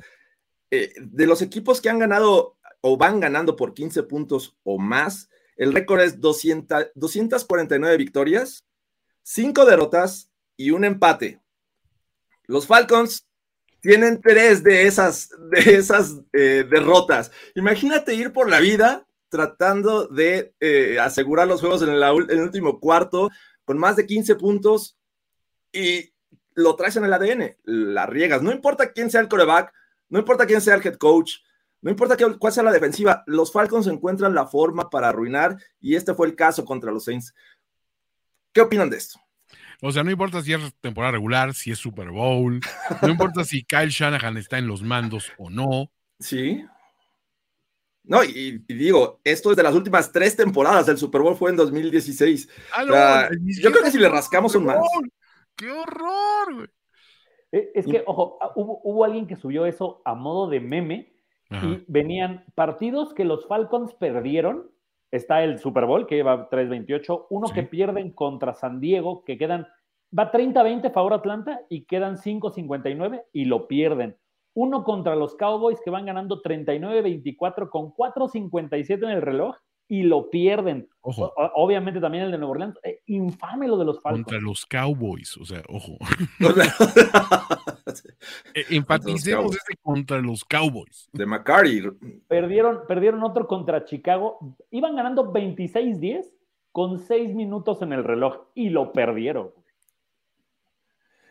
Eh, 0.71 0.93
de 0.97 1.27
los 1.27 1.41
equipos 1.41 1.81
que 1.81 1.89
han 1.89 1.99
ganado 1.99 2.55
o 2.79 2.95
van 2.95 3.19
ganando 3.19 3.57
por 3.57 3.73
15 3.73 4.03
puntos 4.03 4.55
o 4.63 4.79
más, 4.79 5.29
el 5.57 5.73
récord 5.73 5.99
es 5.99 6.21
200, 6.21 6.91
249 6.95 7.97
victorias 7.97 8.65
cinco 9.23 9.65
derrotas 9.65 10.29
y 10.55 10.71
un 10.71 10.85
empate. 10.85 11.41
Los 12.45 12.67
Falcons 12.67 13.27
tienen 13.81 14.21
tres 14.21 14.63
de 14.63 14.83
esas, 14.83 15.29
de 15.49 15.75
esas 15.75 16.21
eh, 16.33 16.65
derrotas. 16.69 17.31
Imagínate 17.55 18.13
ir 18.13 18.31
por 18.31 18.49
la 18.49 18.59
vida 18.59 19.05
tratando 19.29 20.07
de 20.07 20.53
eh, 20.59 20.99
asegurar 20.99 21.47
los 21.47 21.59
juegos 21.59 21.81
en, 21.81 21.89
el 21.89 22.41
último 22.41 22.79
cuarto 22.79 23.29
con 23.65 23.77
más 23.77 23.95
de 23.95 24.05
15 24.05 24.35
puntos 24.35 24.97
y 25.71 26.13
lo 26.53 26.75
traes 26.75 26.97
en 26.97 27.05
el 27.05 27.13
ADN, 27.13 27.57
la 27.63 28.05
riegas. 28.05 28.43
No 28.43 28.51
importa 28.51 28.91
quién 28.91 29.09
sea 29.09 29.21
el 29.21 29.27
coreback, 29.27 29.73
no 30.09 30.19
importa 30.19 30.45
quién 30.45 30.61
sea 30.61 30.75
el 30.75 30.85
head 30.85 30.97
coach, 30.97 31.37
no 31.81 31.89
importa 31.89 32.15
cuál 32.39 32.53
sea 32.53 32.63
la 32.63 32.71
defensiva, 32.71 33.23
los 33.25 33.51
Falcons 33.51 33.87
encuentran 33.87 34.33
la 34.33 34.45
forma 34.45 34.89
para 34.89 35.09
arruinar 35.09 35.57
y 35.81 35.95
este 35.95 36.13
fue 36.13 36.27
el 36.27 36.35
caso 36.35 36.63
contra 36.63 36.91
los 36.91 37.03
Saints. 37.03 37.33
¿Qué 38.53 38.61
opinan 38.61 38.89
de 38.89 38.97
esto? 38.97 39.19
O 39.81 39.91
sea, 39.91 40.03
no 40.03 40.11
importa 40.11 40.41
si 40.41 40.53
es 40.53 40.73
temporada 40.79 41.11
regular, 41.11 41.53
si 41.53 41.71
es 41.71 41.77
Super 41.77 42.09
Bowl, 42.09 42.61
no 43.01 43.09
importa 43.09 43.43
si 43.43 43.63
Kyle 43.65 43.89
Shanahan 43.89 44.37
está 44.37 44.57
en 44.57 44.67
los 44.67 44.81
mandos 44.81 45.33
o 45.37 45.49
no. 45.49 45.91
Sí. 46.19 46.63
No, 48.05 48.23
y, 48.23 48.63
y, 48.67 48.73
digo, 48.73 49.19
esto 49.23 49.51
es 49.51 49.57
de 49.57 49.63
las 49.63 49.73
últimas 49.73 50.11
tres 50.11 50.35
temporadas. 50.35 50.87
El 50.89 50.97
Super 50.97 51.21
Bowl 51.21 51.35
fue 51.35 51.51
en 51.51 51.57
2016. 51.57 52.49
Ah, 52.73 52.83
no, 52.85 52.93
o 52.93 52.95
sea, 52.95 53.29
yo 53.61 53.71
creo 53.71 53.83
que 53.83 53.91
si 53.91 53.97
le 53.97 54.09
rascamos 54.09 54.55
un 54.55 54.65
más. 54.65 54.77
¡Qué 55.55 55.69
horror, 55.69 56.53
güey! 56.53 56.67
E, 57.51 57.71
es 57.75 57.85
que, 57.85 58.03
ojo, 58.05 58.37
ah, 58.41 58.51
hubo, 58.55 58.81
hubo, 58.83 59.05
alguien 59.05 59.27
que 59.27 59.35
subió 59.35 59.65
eso 59.65 60.01
a 60.05 60.15
modo 60.15 60.49
de 60.49 60.59
meme 60.59 61.13
Ajá. 61.49 61.67
y 61.67 61.85
venían 61.87 62.45
partidos 62.55 63.13
que 63.13 63.25
los 63.25 63.47
Falcons 63.47 63.93
perdieron. 63.93 64.71
Está 65.13 65.43
el 65.43 65.59
Super 65.59 65.85
Bowl, 65.85 66.07
que 66.07 66.15
lleva 66.15 66.49
3-28, 66.49 67.27
uno 67.29 67.45
sí. 67.45 67.53
que 67.53 67.61
pierden 67.61 68.13
contra 68.13 68.55
San 68.55 68.79
Diego, 68.79 69.23
que 69.23 69.37
quedan, 69.37 69.67
va 70.17 70.31
30-20 70.31 70.91
favor 70.91 71.13
Atlanta 71.13 71.61
y 71.69 71.85
quedan 71.85 72.17
5-59 72.17 73.21
y 73.31 73.45
lo 73.45 73.67
pierden. 73.67 74.17
Uno 74.55 74.83
contra 74.83 75.15
los 75.15 75.35
Cowboys 75.35 75.79
que 75.85 75.91
van 75.91 76.07
ganando 76.07 76.41
39-24 76.41 77.69
con 77.69 77.93
4-57 77.93 79.03
en 79.03 79.09
el 79.11 79.21
reloj 79.21 79.55
y 79.87 80.01
lo 80.01 80.31
pierden. 80.31 80.89
Ojo. 81.01 81.31
O, 81.37 81.51
obviamente 81.63 81.99
también 81.99 82.23
el 82.23 82.31
de 82.31 82.39
Nueva 82.39 82.53
Orleans. 82.53 82.79
Eh, 82.81 83.01
infame 83.05 83.67
lo 83.67 83.77
de 83.77 83.85
los 83.85 84.01
Falcons. 84.01 84.25
Contra 84.25 84.41
los 84.41 84.65
Cowboys, 84.65 85.37
o 85.37 85.45
sea, 85.45 85.61
ojo. 85.69 85.95
eh, 88.53 88.65
enfaticemos 88.69 89.55
ese 89.55 89.77
contra 89.81 90.19
los 90.19 90.43
Cowboys. 90.43 91.09
De 91.13 91.25
McCarty. 91.25 91.83
Perdieron, 92.27 92.81
perdieron 92.87 93.23
otro 93.23 93.47
contra 93.47 93.85
Chicago. 93.85 94.55
Iban 94.71 94.95
ganando 94.95 95.31
26-10 95.31 96.29
con 96.71 96.99
6 96.99 97.35
minutos 97.35 97.81
en 97.81 97.93
el 97.93 98.03
reloj 98.03 98.47
y 98.55 98.69
lo 98.69 98.91
perdieron. 98.91 99.51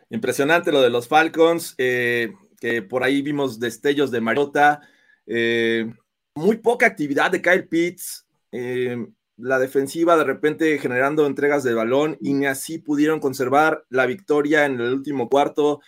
Impresionante 0.09 0.71
lo 0.71 0.81
de 0.81 0.89
los 0.89 1.07
Falcons, 1.07 1.75
eh, 1.77 2.33
que 2.59 2.81
por 2.81 3.03
ahí 3.03 3.21
vimos 3.21 3.59
destellos 3.59 4.11
de 4.11 4.21
Mariota. 4.21 4.81
Eh, 5.25 5.91
muy 6.35 6.57
poca 6.57 6.85
actividad 6.85 7.31
de 7.31 7.41
Kyle 7.41 7.67
Pitts. 7.67 8.25
Eh, 8.51 9.07
la 9.37 9.59
defensiva 9.59 10.15
de 10.15 10.23
repente 10.23 10.77
generando 10.77 11.25
entregas 11.25 11.63
de 11.63 11.73
balón 11.73 12.17
y 12.21 12.33
ni 12.33 12.45
así 12.45 12.77
pudieron 12.77 13.19
conservar 13.19 13.83
la 13.89 14.05
victoria 14.05 14.65
en 14.65 14.79
el 14.79 14.93
último 14.93 15.29
cuarto. 15.29 15.81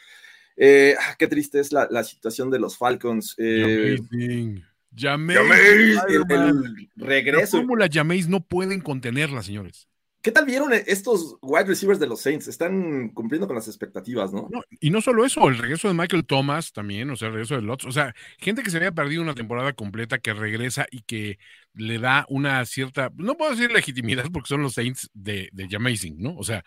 Eh, 0.58 0.96
qué 1.18 1.28
triste 1.28 1.60
es 1.60 1.72
la, 1.72 1.88
la, 1.90 2.04
situación 2.04 2.50
de 2.50 2.60
los 2.60 2.78
Falcons. 2.78 3.36
Eh, 3.38 3.98
Jameis. 4.96 5.40
El, 6.10 6.24
el, 6.30 6.90
regreso. 6.96 7.58
La 7.58 7.64
fórmula 7.64 7.90
Jameis 7.92 8.28
no 8.28 8.42
pueden 8.42 8.82
contenerla, 8.82 9.44
señores. 9.44 9.88
¿Qué 10.26 10.32
tal 10.32 10.46
vieron 10.46 10.74
estos 10.74 11.38
wide 11.44 11.66
receivers 11.66 12.00
de 12.00 12.08
los 12.08 12.20
Saints? 12.20 12.48
Están 12.48 13.10
cumpliendo 13.10 13.46
con 13.46 13.56
las 13.56 13.68
expectativas, 13.68 14.34
¿no? 14.34 14.48
no 14.50 14.64
y 14.80 14.90
no 14.90 15.00
solo 15.00 15.24
eso, 15.24 15.48
el 15.48 15.56
regreso 15.60 15.88
de 15.88 15.94
Michael 15.94 16.26
Thomas 16.26 16.74
también, 16.74 17.12
o 17.12 17.16
sea, 17.16 17.28
el 17.28 17.36
regreso 17.36 17.54
de 17.54 17.62
Lotz, 17.62 17.86
o 17.86 17.92
sea, 17.92 18.16
gente 18.40 18.64
que 18.64 18.72
se 18.72 18.78
había 18.78 18.92
perdido 18.92 19.22
una 19.22 19.36
temporada 19.36 19.74
completa 19.74 20.18
que 20.18 20.34
regresa 20.34 20.88
y 20.90 21.04
que 21.04 21.38
le 21.76 22.00
da 22.00 22.26
una 22.28 22.66
cierta, 22.66 23.12
no 23.18 23.38
puedo 23.38 23.52
decir 23.52 23.72
legitimidad 23.72 24.26
porque 24.34 24.48
son 24.48 24.64
los 24.64 24.74
Saints 24.74 25.12
de, 25.14 25.50
de 25.54 25.68
Jamazing, 25.70 26.18
¿no? 26.18 26.36
O 26.38 26.44
sea, 26.44 26.66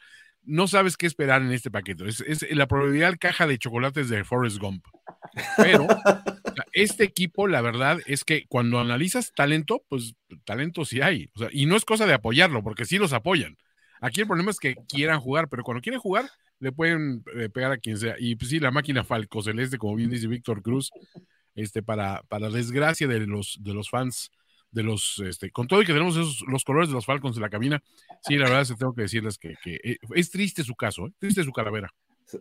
no 0.49 0.67
sabes 0.67 0.97
qué 0.97 1.07
esperar 1.07 1.43
en 1.43 1.53
este 1.53 1.71
paquete. 1.71 2.09
Es, 2.09 2.23
es 2.23 2.51
la 2.57 2.67
probabilidad 2.67 3.17
caja 3.21 3.47
de 3.47 3.59
chocolates 3.59 4.09
de 4.09 4.25
Forrest 4.25 4.59
Gump. 4.59 4.85
Pero 5.57 5.87
este 6.73 7.05
equipo, 7.05 7.47
la 7.47 7.61
verdad 7.61 7.99
es 8.07 8.25
que 8.25 8.47
cuando 8.49 8.81
analizas 8.81 9.33
talento, 9.35 9.85
pues 9.89 10.15
talento 10.45 10.85
sí 10.85 11.03
hay. 11.03 11.31
O 11.35 11.41
sea, 11.41 11.49
y 11.53 11.67
no 11.67 11.77
es 11.77 11.85
cosa 11.85 12.07
de 12.07 12.15
apoyarlo, 12.15 12.63
porque 12.63 12.87
sí 12.87 12.99
los 12.99 13.13
apoyan. 13.13 13.57
Aquí 14.01 14.23
el 14.23 14.27
problema 14.27 14.51
es 14.51 14.59
que 14.59 14.77
quieran 14.89 15.21
jugar, 15.21 15.49
pero 15.49 15.65
cuando 15.65 15.83
quieren 15.83 16.01
jugar, 16.01 16.31
le 16.61 16.73
pueden 16.73 17.23
eh, 17.35 17.51
pegar 17.51 17.73
a 17.73 17.79
quien 17.79 17.99
sea. 17.99 18.17
Y 18.19 18.37
pues 18.37 18.51
sí, 18.51 18.59
la 18.59 18.71
máquina 18.71 19.05
Falco 19.05 19.43
Celeste, 19.43 19.77
como 19.77 19.97
bien 19.97 20.11
dice 20.11 20.29
Víctor 20.29 20.63
Cruz, 20.63 20.91
este, 21.55 21.83
para, 21.83 22.23
para 22.29 22.49
desgracia 22.49 23.07
de 23.07 23.21
los, 23.27 23.59
de 23.61 23.75
los 23.75 23.91
fans 23.91 24.31
de 24.71 24.83
los, 24.83 25.23
este, 25.25 25.51
con 25.51 25.67
todo 25.67 25.83
y 25.83 25.87
que 25.87 25.93
tenemos 25.93 26.17
esos, 26.17 26.43
los 26.47 26.65
colores 26.65 26.89
de 26.89 26.95
los 26.95 27.07
Falcons 27.07 27.37
en 27.37 27.43
la 27.43 27.51
cabina, 27.51 27.83
sí, 28.23 28.37
la 28.37 28.45
verdad 28.45 28.63
es 28.63 28.71
que 28.71 28.77
tengo 28.77 28.95
que 28.95 29.03
decirles 29.03 29.39
que, 29.39 29.55
que 29.63 29.81
eh, 29.83 29.99
es 30.15 30.31
triste 30.31 30.63
su 30.63 30.75
caso, 30.75 31.07
¿eh? 31.07 31.13
triste 31.19 31.43
su 31.45 31.53
calavera. 31.53 31.93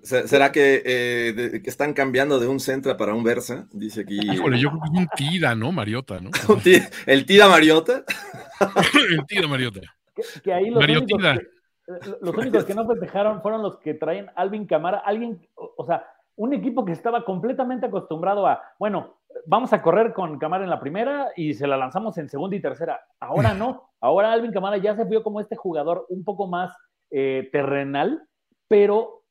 ¿Será 0.04 0.52
que, 0.52 0.82
eh, 0.86 1.34
de, 1.34 1.62
que, 1.62 1.70
están 1.70 1.94
cambiando 1.94 2.42
de 2.42 2.48
un 2.48 2.60
Centra 2.60 2.98
para 2.98 3.14
un 3.14 3.24
Versa? 3.24 3.70
Dice 3.72 4.02
aquí. 4.02 4.20
Híjole, 4.20 4.60
yo 4.60 4.70
creo 4.70 4.82
que 4.82 4.90
es 4.90 5.00
un 5.00 5.08
Tida, 5.16 5.56
¿no? 5.56 5.72
Mariota, 5.72 6.20
¿no? 6.20 6.30
¿El 7.06 7.26
Tida 7.26 7.48
Mariota? 7.48 8.04
El 9.10 9.26
Tida 9.26 9.48
Mariota. 9.48 9.80
Que, 10.14 10.24
que 10.42 10.54
ahí 10.54 10.70
los 10.70 10.84
únicos, 10.84 11.06
que, 11.08 11.48
los 12.20 12.36
únicos 12.36 12.66
que 12.66 12.76
no 12.76 12.86
festejaron 12.86 13.42
fueron 13.42 13.62
los 13.62 13.80
que 13.80 13.94
traen 13.94 14.28
Alvin 14.36 14.68
Camara, 14.68 14.98
alguien, 15.06 15.48
o, 15.56 15.74
o 15.78 15.86
sea, 15.86 16.04
un 16.38 16.54
equipo 16.54 16.86
que 16.86 16.94
estaba 16.94 17.26
completamente 17.26 17.88
acostumbrado 17.88 18.48
a, 18.48 18.62
bueno, 18.80 19.18
vamos 19.46 19.74
a 19.74 19.82
correr 19.82 20.14
con 20.14 20.38
Camara 20.40 20.64
en 20.64 20.70
la 20.70 20.80
primera 20.80 21.32
y 21.36 21.54
se 21.54 21.68
la 21.68 21.78
lanzamos 21.78 22.18
en 22.18 22.30
segunda 22.30 22.56
y 22.56 22.62
tercera. 22.62 23.02
Ahora 23.20 23.54
no, 23.54 23.90
ahora 24.02 24.32
Alvin 24.32 24.54
Camara 24.54 24.78
ya 24.78 24.96
se 24.96 25.04
vio 25.04 25.24
como 25.24 25.42
este 25.42 25.56
jugador 25.56 26.06
un 26.10 26.24
poco 26.24 26.48
más 26.48 26.72
eh, 27.10 27.50
terrenal, 27.52 28.24
pero 28.68 29.24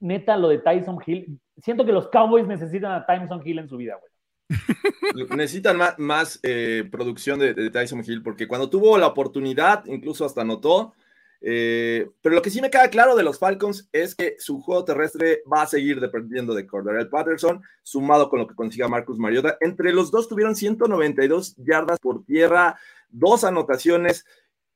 neta 0.00 0.36
lo 0.36 0.48
de 0.48 0.58
Tyson 0.58 0.98
Hill, 1.04 1.40
siento 1.56 1.84
que 1.84 1.92
los 1.92 2.08
Cowboys 2.08 2.46
necesitan 2.46 2.92
a 2.92 3.06
Tyson 3.06 3.42
Hill 3.44 3.60
en 3.60 3.68
su 3.68 3.76
vida, 3.76 3.98
güey. 3.98 4.12
Necesitan 5.36 5.76
más, 5.76 5.98
más 5.98 6.40
eh, 6.42 6.88
producción 6.90 7.38
de, 7.38 7.52
de, 7.52 7.70
Tyson 7.70 8.02
Hill, 8.04 8.22
porque 8.22 8.48
cuando 8.48 8.70
tuvo 8.70 8.96
la 8.96 9.06
oportunidad, 9.06 9.84
incluso 9.86 10.24
hasta 10.24 10.40
anotó. 10.40 10.94
Eh, 11.40 12.10
pero 12.20 12.34
lo 12.34 12.42
que 12.42 12.50
sí 12.50 12.60
me 12.60 12.70
queda 12.70 12.90
claro 12.90 13.14
de 13.14 13.22
los 13.22 13.38
Falcons 13.38 13.88
es 13.92 14.14
que 14.14 14.36
su 14.38 14.60
juego 14.60 14.84
terrestre 14.84 15.42
va 15.50 15.62
a 15.62 15.66
seguir 15.66 16.00
dependiendo 16.00 16.54
de 16.54 16.66
Cordarel 16.66 17.08
Patterson, 17.08 17.62
sumado 17.82 18.28
con 18.28 18.40
lo 18.40 18.46
que 18.46 18.54
consiga 18.54 18.88
Marcus 18.88 19.18
Mariota. 19.18 19.56
Entre 19.60 19.92
los 19.92 20.10
dos 20.10 20.28
tuvieron 20.28 20.56
192 20.56 21.54
yardas 21.56 22.00
por 22.00 22.24
tierra, 22.24 22.78
dos 23.08 23.44
anotaciones, 23.44 24.26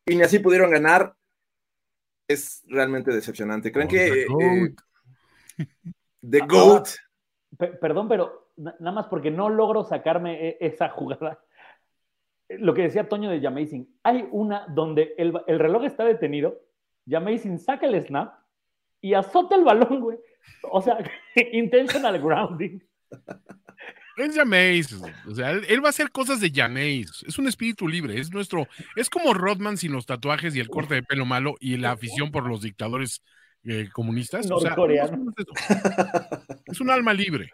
y 0.06 0.16
ni 0.16 0.22
así 0.22 0.38
pudieron 0.38 0.70
ganar. 0.70 1.14
Es 2.28 2.62
realmente 2.66 3.12
decepcionante. 3.12 3.72
¿Creen 3.72 3.88
oh, 3.88 3.90
que 3.90 4.22
eh, 4.22 5.66
The 6.22 6.40
GOAT. 6.40 6.88
Ah, 7.58 7.66
perdón, 7.80 8.08
pero 8.08 8.52
nada 8.56 8.92
más 8.92 9.06
porque 9.06 9.30
no 9.30 9.48
logro 9.48 9.84
sacarme 9.84 10.48
e, 10.48 10.56
esa 10.60 10.88
jugada. 10.88 11.40
Lo 12.58 12.74
que 12.74 12.82
decía 12.82 13.08
Toño 13.08 13.30
de 13.30 13.40
Jamazing, 13.40 13.88
hay 14.02 14.26
una 14.30 14.66
donde 14.68 15.14
el, 15.18 15.32
el 15.46 15.58
reloj 15.58 15.84
está 15.84 16.04
detenido, 16.04 16.60
Jamazing 17.06 17.58
saca 17.58 17.86
el 17.86 18.00
snap 18.02 18.34
y 19.00 19.14
azota 19.14 19.56
el 19.56 19.64
balón, 19.64 20.00
güey. 20.00 20.18
O 20.70 20.80
sea, 20.80 20.98
intentional 21.52 22.20
grounding. 22.20 22.80
Es 24.16 24.36
Jameis, 24.36 24.92
o 25.26 25.34
sea, 25.34 25.52
él, 25.52 25.64
él, 25.68 25.82
va 25.82 25.86
a 25.86 25.90
hacer 25.90 26.10
cosas 26.10 26.38
de 26.38 26.50
Jameis, 26.50 27.24
es 27.26 27.38
un 27.38 27.48
espíritu 27.48 27.88
libre, 27.88 28.20
es 28.20 28.30
nuestro, 28.30 28.68
es 28.94 29.08
como 29.08 29.32
Rodman 29.32 29.78
sin 29.78 29.92
los 29.92 30.04
tatuajes 30.04 30.54
y 30.54 30.60
el 30.60 30.68
corte 30.68 30.96
de 30.96 31.02
pelo 31.02 31.24
malo 31.24 31.54
y 31.60 31.78
la 31.78 31.92
afición 31.92 32.30
por 32.30 32.46
los 32.46 32.60
dictadores 32.60 33.22
eh, 33.64 33.88
comunistas. 33.92 34.50
O 34.50 34.60
sea, 34.60 34.76
es 36.66 36.80
un 36.80 36.90
alma 36.90 37.14
libre. 37.14 37.52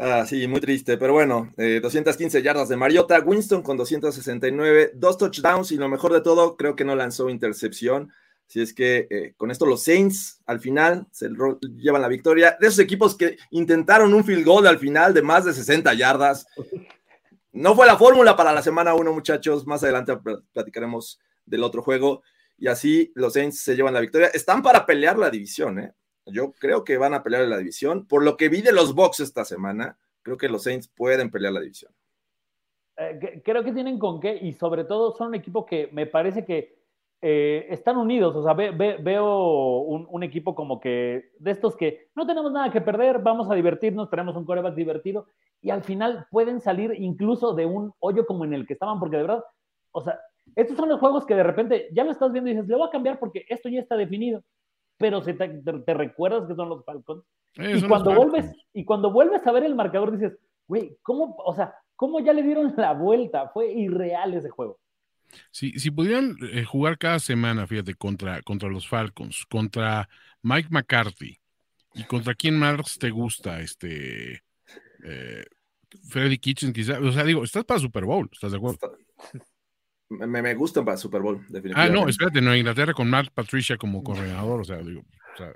Ah, 0.00 0.24
sí, 0.26 0.46
muy 0.46 0.60
triste, 0.60 0.96
pero 0.96 1.12
bueno, 1.12 1.52
eh, 1.56 1.80
215 1.82 2.40
yardas 2.40 2.68
de 2.68 2.76
Mariota, 2.76 3.18
Winston 3.18 3.62
con 3.62 3.76
269, 3.76 4.92
dos 4.94 5.18
touchdowns 5.18 5.72
y 5.72 5.76
lo 5.76 5.88
mejor 5.88 6.12
de 6.12 6.20
todo, 6.20 6.56
creo 6.56 6.76
que 6.76 6.84
no 6.84 6.94
lanzó 6.94 7.28
intercepción. 7.28 8.12
Si 8.46 8.62
es 8.62 8.72
que 8.72 9.08
eh, 9.10 9.34
con 9.36 9.50
esto 9.50 9.66
los 9.66 9.82
Saints 9.82 10.40
al 10.46 10.60
final 10.60 11.08
se 11.10 11.28
llevan 11.76 12.00
la 12.00 12.08
victoria. 12.08 12.56
De 12.60 12.68
esos 12.68 12.78
equipos 12.78 13.16
que 13.16 13.38
intentaron 13.50 14.14
un 14.14 14.24
field 14.24 14.44
goal 14.44 14.68
al 14.68 14.78
final 14.78 15.12
de 15.12 15.20
más 15.20 15.44
de 15.44 15.52
60 15.52 15.92
yardas. 15.94 16.46
No 17.52 17.74
fue 17.74 17.86
la 17.86 17.98
fórmula 17.98 18.36
para 18.36 18.52
la 18.52 18.62
semana 18.62 18.94
1, 18.94 19.12
muchachos. 19.12 19.66
Más 19.66 19.82
adelante 19.82 20.16
platicaremos 20.52 21.18
del 21.44 21.64
otro 21.64 21.82
juego 21.82 22.22
y 22.56 22.68
así 22.68 23.10
los 23.16 23.32
Saints 23.32 23.60
se 23.60 23.74
llevan 23.74 23.94
la 23.94 24.00
victoria. 24.00 24.28
Están 24.28 24.62
para 24.62 24.86
pelear 24.86 25.18
la 25.18 25.28
división, 25.28 25.80
¿eh? 25.80 25.92
Yo 26.32 26.52
creo 26.52 26.84
que 26.84 26.98
van 26.98 27.14
a 27.14 27.22
pelear 27.22 27.46
la 27.46 27.58
división. 27.58 28.06
Por 28.06 28.24
lo 28.24 28.36
que 28.36 28.48
vi 28.48 28.62
de 28.62 28.72
los 28.72 28.94
Bucks 28.94 29.20
esta 29.20 29.44
semana, 29.44 29.98
creo 30.22 30.36
que 30.36 30.48
los 30.48 30.64
Saints 30.64 30.88
pueden 30.88 31.30
pelear 31.30 31.52
la 31.52 31.60
división. 31.60 31.92
Eh, 32.96 33.42
creo 33.44 33.62
que 33.62 33.72
tienen 33.72 33.98
con 33.98 34.20
qué 34.20 34.36
y 34.36 34.52
sobre 34.52 34.84
todo 34.84 35.12
son 35.12 35.28
un 35.28 35.34
equipo 35.36 35.64
que 35.64 35.88
me 35.92 36.06
parece 36.06 36.44
que 36.44 36.78
eh, 37.20 37.66
están 37.70 37.96
unidos. 37.96 38.34
O 38.36 38.42
sea, 38.42 38.54
ve, 38.54 38.70
ve, 38.70 38.96
veo 39.00 39.78
un, 39.80 40.06
un, 40.10 40.22
equipo 40.22 40.54
como 40.54 40.80
que 40.80 41.32
de 41.38 41.50
estos 41.50 41.76
que 41.76 42.10
no 42.14 42.26
tenemos 42.26 42.52
nada 42.52 42.70
que 42.70 42.80
perder, 42.80 43.18
vamos 43.20 43.50
a 43.50 43.54
divertirnos, 43.54 44.10
tenemos 44.10 44.36
un 44.36 44.44
coreback 44.44 44.74
divertido 44.74 45.26
y 45.60 45.70
al 45.70 45.82
final 45.82 46.26
pueden 46.30 46.60
salir 46.60 46.92
incluso 46.96 47.54
de 47.54 47.66
un 47.66 47.92
hoyo 47.98 48.26
como 48.26 48.44
en 48.44 48.54
el 48.54 48.66
que 48.66 48.74
estaban, 48.74 49.00
porque 49.00 49.16
de 49.16 49.22
verdad, 49.22 49.44
o 49.92 50.00
sea, 50.00 50.20
estos 50.54 50.76
son 50.76 50.88
los 50.88 51.00
juegos 51.00 51.26
que 51.26 51.34
de 51.34 51.42
repente 51.42 51.88
ya 51.92 52.04
lo 52.04 52.10
estás 52.10 52.32
viendo 52.32 52.50
y 52.50 52.54
dices, 52.54 52.68
le 52.68 52.76
voy 52.76 52.86
a 52.86 52.90
cambiar 52.90 53.18
porque 53.18 53.44
esto 53.48 53.68
ya 53.68 53.80
está 53.80 53.96
definido. 53.96 54.42
Pero 54.98 55.22
si 55.22 55.32
te, 55.34 55.48
te, 55.48 55.72
te 55.72 55.94
recuerdas 55.94 56.46
que 56.46 56.54
son 56.54 56.68
los 56.68 56.84
Falcons. 56.84 57.24
Y, 57.56 57.82
cuando 57.88 58.14
vuelves, 58.14 58.52
y 58.72 58.84
cuando 58.84 59.10
vuelves 59.10 59.46
a 59.46 59.52
ver 59.52 59.64
el 59.64 59.74
marcador 59.74 60.12
dices, 60.12 60.38
güey, 60.66 60.96
¿cómo, 61.02 61.34
o 61.38 61.54
sea, 61.54 61.74
cómo 61.96 62.20
ya 62.20 62.32
le 62.32 62.42
dieron 62.42 62.72
la 62.76 62.92
vuelta? 62.92 63.48
Fue 63.48 63.72
irreal 63.72 64.34
ese 64.34 64.50
juego. 64.50 64.78
Si, 65.50 65.72
si 65.78 65.90
pudieran 65.90 66.36
eh, 66.52 66.64
jugar 66.64 66.98
cada 66.98 67.18
semana, 67.18 67.66
fíjate, 67.66 67.94
contra, 67.94 68.42
contra 68.42 68.68
los 68.68 68.88
Falcons, 68.88 69.44
contra 69.46 70.08
Mike 70.42 70.68
McCarthy 70.70 71.38
y 71.94 72.04
contra 72.04 72.34
quién 72.34 72.58
más 72.58 72.98
te 72.98 73.10
gusta, 73.10 73.60
este, 73.60 74.42
eh, 75.04 75.44
Freddy 76.08 76.38
Kitchen, 76.38 76.72
quizás. 76.72 76.98
O 77.00 77.12
sea, 77.12 77.24
digo, 77.24 77.44
estás 77.44 77.64
para 77.64 77.80
Super 77.80 78.04
Bowl, 78.04 78.28
¿estás 78.32 78.52
de 78.52 78.58
acuerdo? 78.58 78.78
Me, 80.10 80.26
me 80.42 80.54
gustan 80.54 80.84
para 80.84 80.96
Super 80.96 81.20
Bowl, 81.20 81.36
definitivamente. 81.48 81.98
Ah, 81.98 82.02
no, 82.02 82.08
espérate, 82.08 82.40
Nueva 82.40 82.56
Inglaterra 82.56 82.94
con 82.94 83.08
Matt 83.10 83.28
Patricia 83.34 83.76
como 83.76 84.02
coordinador, 84.02 84.60
o 84.60 84.64
sea, 84.64 84.78
digo, 84.78 85.00
o 85.00 85.36
sea, 85.36 85.52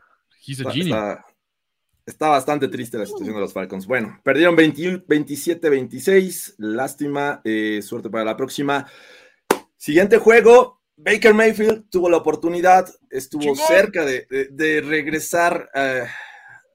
he's 0.46 0.58
a 0.60 0.62
Está, 0.62 0.72
genius. 0.72 0.88
está- 0.96 1.24
está 2.04 2.28
bastante 2.28 2.68
triste 2.68 2.98
la 2.98 3.06
situación 3.06 3.34
de 3.34 3.40
los 3.40 3.52
Falcons. 3.52 3.86
Bueno, 3.86 4.20
perdieron 4.24 4.54
21 4.56 5.04
27-26. 5.06 6.54
Lástima. 6.58 7.40
eh, 7.44 7.80
suerte 7.82 8.10
para 8.10 8.24
la 8.24 8.36
próxima. 8.36 8.86
Siguiente 9.76 10.18
juego. 10.18 10.80
Baker 10.96 11.32
Mayfield 11.34 11.88
tuvo 11.90 12.10
la 12.10 12.18
oportunidad, 12.18 12.86
estuvo 13.10 13.56
cerca 13.56 14.04
de, 14.04 14.26
de- 14.30 14.48
de 14.50 14.80
regresar 14.82 15.68
eh, 15.74 16.04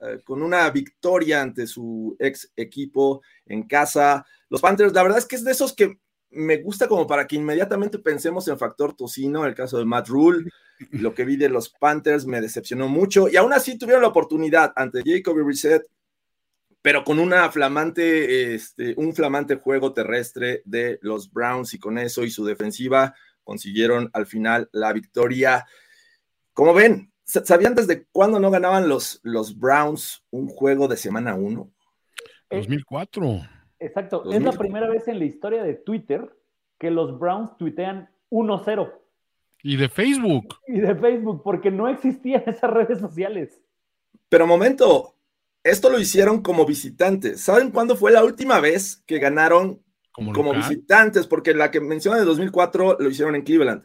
eh, 0.02 0.20
con 0.26 0.42
una 0.42 0.70
victoria 0.72 1.42
ante 1.42 1.68
su 1.68 2.16
ex 2.20 2.52
equipo 2.56 3.22
en 3.46 3.64
casa. 3.68 4.26
Los 4.50 4.60
Panthers, 4.62 4.92
la 4.94 5.04
verdad 5.04 5.20
es 5.20 5.26
que 5.28 5.36
es 5.36 5.44
de 5.46 5.52
esos 5.52 5.74
que 5.74 6.00
me 6.32 6.58
gusta 6.58 6.88
como 6.88 7.08
para 7.08 7.26
que 7.28 7.36
inmediatamente 7.38 8.00
pensemos 8.00 8.48
en 8.48 8.58
factor 8.58 8.94
tocino, 8.96 9.46
el 9.46 9.56
caso 9.56 9.78
de 9.78 9.86
Matt 9.86 10.08
Rule. 10.10 10.50
Lo 10.92 11.14
que 11.16 11.26
vi 11.26 11.38
de 11.38 11.50
los 11.50 11.70
Panthers 11.70 12.26
me 12.28 12.40
decepcionó 12.40 12.88
mucho 12.88 13.28
y 13.28 13.36
aún 13.36 13.52
así 13.52 13.80
tuvieron 13.80 14.04
la 14.04 14.10
oportunidad 14.10 14.74
ante 14.76 15.02
Jacoby 15.04 15.42
Reset, 15.44 15.84
pero 16.84 17.04
con 17.04 17.18
una 17.18 17.50
flamante, 17.52 18.54
este, 18.54 18.94
un 18.96 19.16
flamante 19.16 19.56
juego 19.56 19.94
terrestre 19.94 20.62
de 20.66 21.00
los 21.02 21.32
Browns 21.32 21.74
y 21.74 21.80
con 21.80 21.98
eso 21.98 22.24
y 22.24 22.30
su 22.30 22.46
defensiva 22.46 23.16
consiguieron 23.44 24.10
al 24.14 24.28
final 24.28 24.70
la 24.72 24.94
victoria. 24.94 25.66
Como 26.54 26.76
ven, 26.76 27.12
¿sa- 27.26 27.44
¿sabían 27.44 27.74
desde 27.74 28.06
cuándo 28.12 28.40
no 28.40 28.52
ganaban 28.52 28.88
los, 28.88 29.20
los 29.24 29.58
Browns 29.58 30.24
un 30.30 30.48
juego 30.48 30.88
de 30.88 30.98
semana 30.98 31.34
1? 31.34 31.72
2004. 32.52 33.42
Exacto. 33.80 34.20
Es 34.26 34.42
2000. 34.42 34.44
la 34.44 34.52
primera 34.54 34.90
vez 34.90 35.08
en 35.08 35.20
la 35.20 35.26
historia 35.26 35.64
de 35.64 35.74
Twitter 35.76 36.36
que 36.80 36.92
los 36.92 37.18
Browns 37.20 37.58
tuitean 37.58 38.10
1-0 38.30 38.92
Y 39.64 39.76
de 39.78 39.90
Facebook. 39.90 40.56
y 40.68 40.80
de 40.80 40.96
Facebook 40.96 41.42
porque 41.44 41.72
no 41.72 41.88
existían 41.88 42.44
esas 42.48 42.70
redes 42.72 43.00
sociales. 43.00 43.60
Pero 44.30 44.46
momento, 44.48 45.16
esto 45.64 45.90
lo 45.90 46.00
hicieron 46.00 46.42
como 46.42 46.66
visitantes. 46.66 47.42
¿Saben 47.42 47.72
cuándo 47.72 47.96
fue 47.96 48.12
la 48.12 48.24
última 48.24 48.60
vez 48.60 49.04
que 49.08 49.20
ganaron 49.20 49.82
Como, 50.12 50.54
visitantes? 50.54 51.28
Porque 51.28 51.54
la 51.54 51.72
que 51.72 51.80
menciona 51.82 52.18
de 52.18 52.26
2004 52.26 52.98
lo 53.00 53.10
hicieron 53.10 53.36
en 53.36 53.44
Cleveland. 53.44 53.84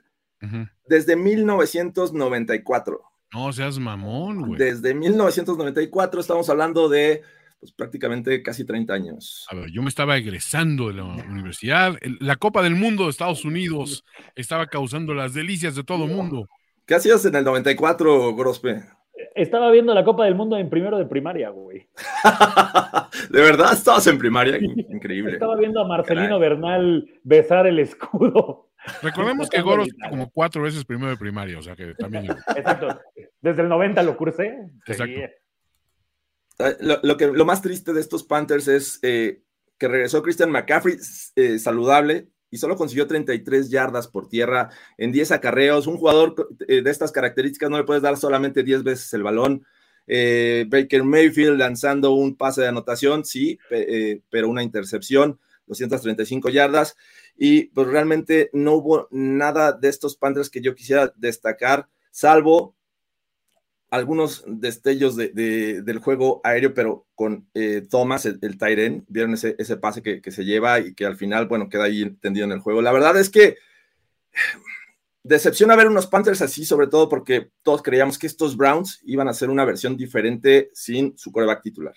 Desde 0.87 1.15
1994. 1.17 3.01
No 3.33 3.53
seas 3.53 3.79
mamón, 3.79 4.47
güey. 4.49 4.59
Desde 4.59 4.95
1994 4.95 6.21
estamos 6.21 6.49
hablando 6.51 6.89
de 6.89 7.23
pues, 7.63 7.71
prácticamente 7.71 8.43
casi 8.43 8.67
30 8.67 8.93
años. 8.93 9.47
A 9.49 9.55
ver, 9.55 9.71
yo 9.71 9.83
me 9.83 9.89
estaba 9.89 10.17
egresando 10.17 10.89
de 10.89 10.95
la 10.95 11.05
universidad. 11.05 11.97
La 12.19 12.35
Copa 12.35 12.61
del 12.61 12.75
Mundo 12.75 13.05
de 13.05 13.11
Estados 13.11 13.45
Unidos 13.45 14.05
estaba 14.35 14.67
causando 14.67 15.15
las 15.15 15.33
delicias 15.33 15.77
de 15.77 15.85
todo 15.85 16.09
mundo. 16.09 16.49
¿Qué 16.87 16.97
hacías 16.97 17.25
en 17.25 17.37
el 17.37 17.45
94, 17.45 18.35
Grospe? 18.35 18.83
Estaba 19.37 19.71
viendo 19.71 19.95
la 19.95 20.03
Copa 20.03 20.25
del 20.25 20.35
Mundo 20.35 20.57
en 20.57 20.69
primero 20.71 20.99
de 20.99 21.07
primaria, 21.07 21.51
güey. 21.51 21.87
¿De 23.31 23.41
verdad 23.41 23.75
estabas 23.75 24.09
en 24.09 24.19
primaria? 24.19 24.59
Increíble. 24.59 25.35
Estaba 25.35 25.57
viendo 25.57 25.81
a 25.81 25.87
Marcelino 25.87 26.41
Caray. 26.41 26.41
Bernal 26.41 27.09
besar 27.23 27.69
el 27.69 27.79
escudo. 27.79 28.71
Recordemos 29.03 29.49
que 29.49 29.59
Tocando 29.59 29.71
Goro 29.71 29.85
guitarra. 29.85 30.11
como 30.11 30.31
cuatro 30.31 30.63
veces 30.63 30.85
primero 30.85 31.11
de 31.11 31.17
primaria, 31.17 31.57
o 31.61 31.63
sea 31.63 31.77
que 31.77 31.95
también. 31.95 32.27
Exacto. 32.57 32.89
Desde 33.41 33.63
el 33.63 33.69
90 33.69 34.03
lo 34.03 34.17
cursé. 34.17 34.59
Exacto. 34.85 35.21
Eh, 36.71 36.99
Lo, 37.03 37.17
que, 37.17 37.27
lo 37.29 37.45
más 37.45 37.63
triste 37.63 37.93
de 37.93 38.01
estos 38.01 38.25
Panthers 38.25 38.69
es 38.69 38.99
eh, 39.03 39.43
que 39.79 39.89
regresó 39.89 40.23
Christian 40.23 40.51
McCaffrey 40.51 40.97
eh, 41.37 41.59
saludable 41.59 42.29
y 42.51 42.59
solo 42.59 42.77
consiguió 42.77 43.07
33 43.07 43.71
yardas 43.71 44.09
por 44.09 44.29
tierra 44.29 44.71
en 44.99 45.13
10 45.13 45.33
acarreos. 45.33 45.87
Un 45.87 45.97
jugador 45.97 46.49
eh, 46.69 46.83
de 46.83 46.91
estas 46.91 47.11
características 47.13 47.71
no 47.71 47.79
le 47.79 47.85
puedes 47.85 48.03
dar 48.03 48.17
solamente 48.17 48.63
10 48.63 48.83
veces 48.83 49.13
el 49.15 49.23
balón. 49.23 49.65
Baker 50.07 51.05
Mayfield 51.05 51.59
lanzando 51.59 52.13
un 52.13 52.37
pase 52.37 52.61
de 52.63 52.69
anotación, 52.69 53.25
sí, 53.25 53.59
pe- 53.71 54.23
pero 54.31 54.49
una 54.49 54.63
intercepción, 54.63 55.39
235 55.67 56.51
yardas. 56.51 56.97
Y 57.37 57.67
pues 57.67 57.87
realmente 57.87 58.51
no 58.53 58.75
hubo 58.75 59.09
nada 59.11 59.73
de 59.73 59.89
estos 59.89 60.17
Panthers 60.17 60.51
que 60.51 60.61
yo 60.61 60.75
quisiera 60.75 61.13
destacar, 61.17 61.89
salvo 62.11 62.77
algunos 63.93 64.45
destellos 64.49 65.17
de, 65.17 65.31
de- 65.31 65.83
del 65.83 66.01
juego 66.01 66.43
aéreo, 66.45 66.75
pero 66.75 67.07
con 67.15 67.49
eh, 67.55 67.87
Thomas, 67.91 68.27
el, 68.27 68.41
el 68.43 68.59
Tyren, 68.59 69.07
vieron 69.09 69.35
ese, 69.35 69.57
ese 69.61 69.79
pase 69.79 70.03
que, 70.03 70.23
que 70.23 70.33
se 70.33 70.45
lleva 70.47 70.81
y 70.81 70.95
que 70.95 71.07
al 71.07 71.17
final, 71.17 71.49
bueno, 71.49 71.71
queda 71.71 71.85
ahí 71.85 72.11
tendido 72.21 72.47
en 72.47 72.53
el 72.53 72.61
juego. 72.61 72.83
La 72.83 72.93
verdad 72.93 73.19
es 73.19 73.31
que 73.31 73.59
decepciona 75.25 75.75
ver 75.77 75.89
unos 75.89 76.07
Panthers 76.07 76.43
así, 76.43 76.65
sobre 76.65 76.87
todo 76.87 77.09
porque 77.09 77.51
todos 77.65 77.83
creíamos 77.83 78.19
que 78.19 78.27
estos 78.29 78.57
Browns 78.57 79.01
iban 79.05 79.29
a 79.29 79.35
ser 79.35 79.51
una 79.51 79.65
versión 79.65 79.97
diferente 79.97 80.71
sin 80.75 81.17
su 81.19 81.33
coreback 81.33 81.63
titular. 81.63 81.95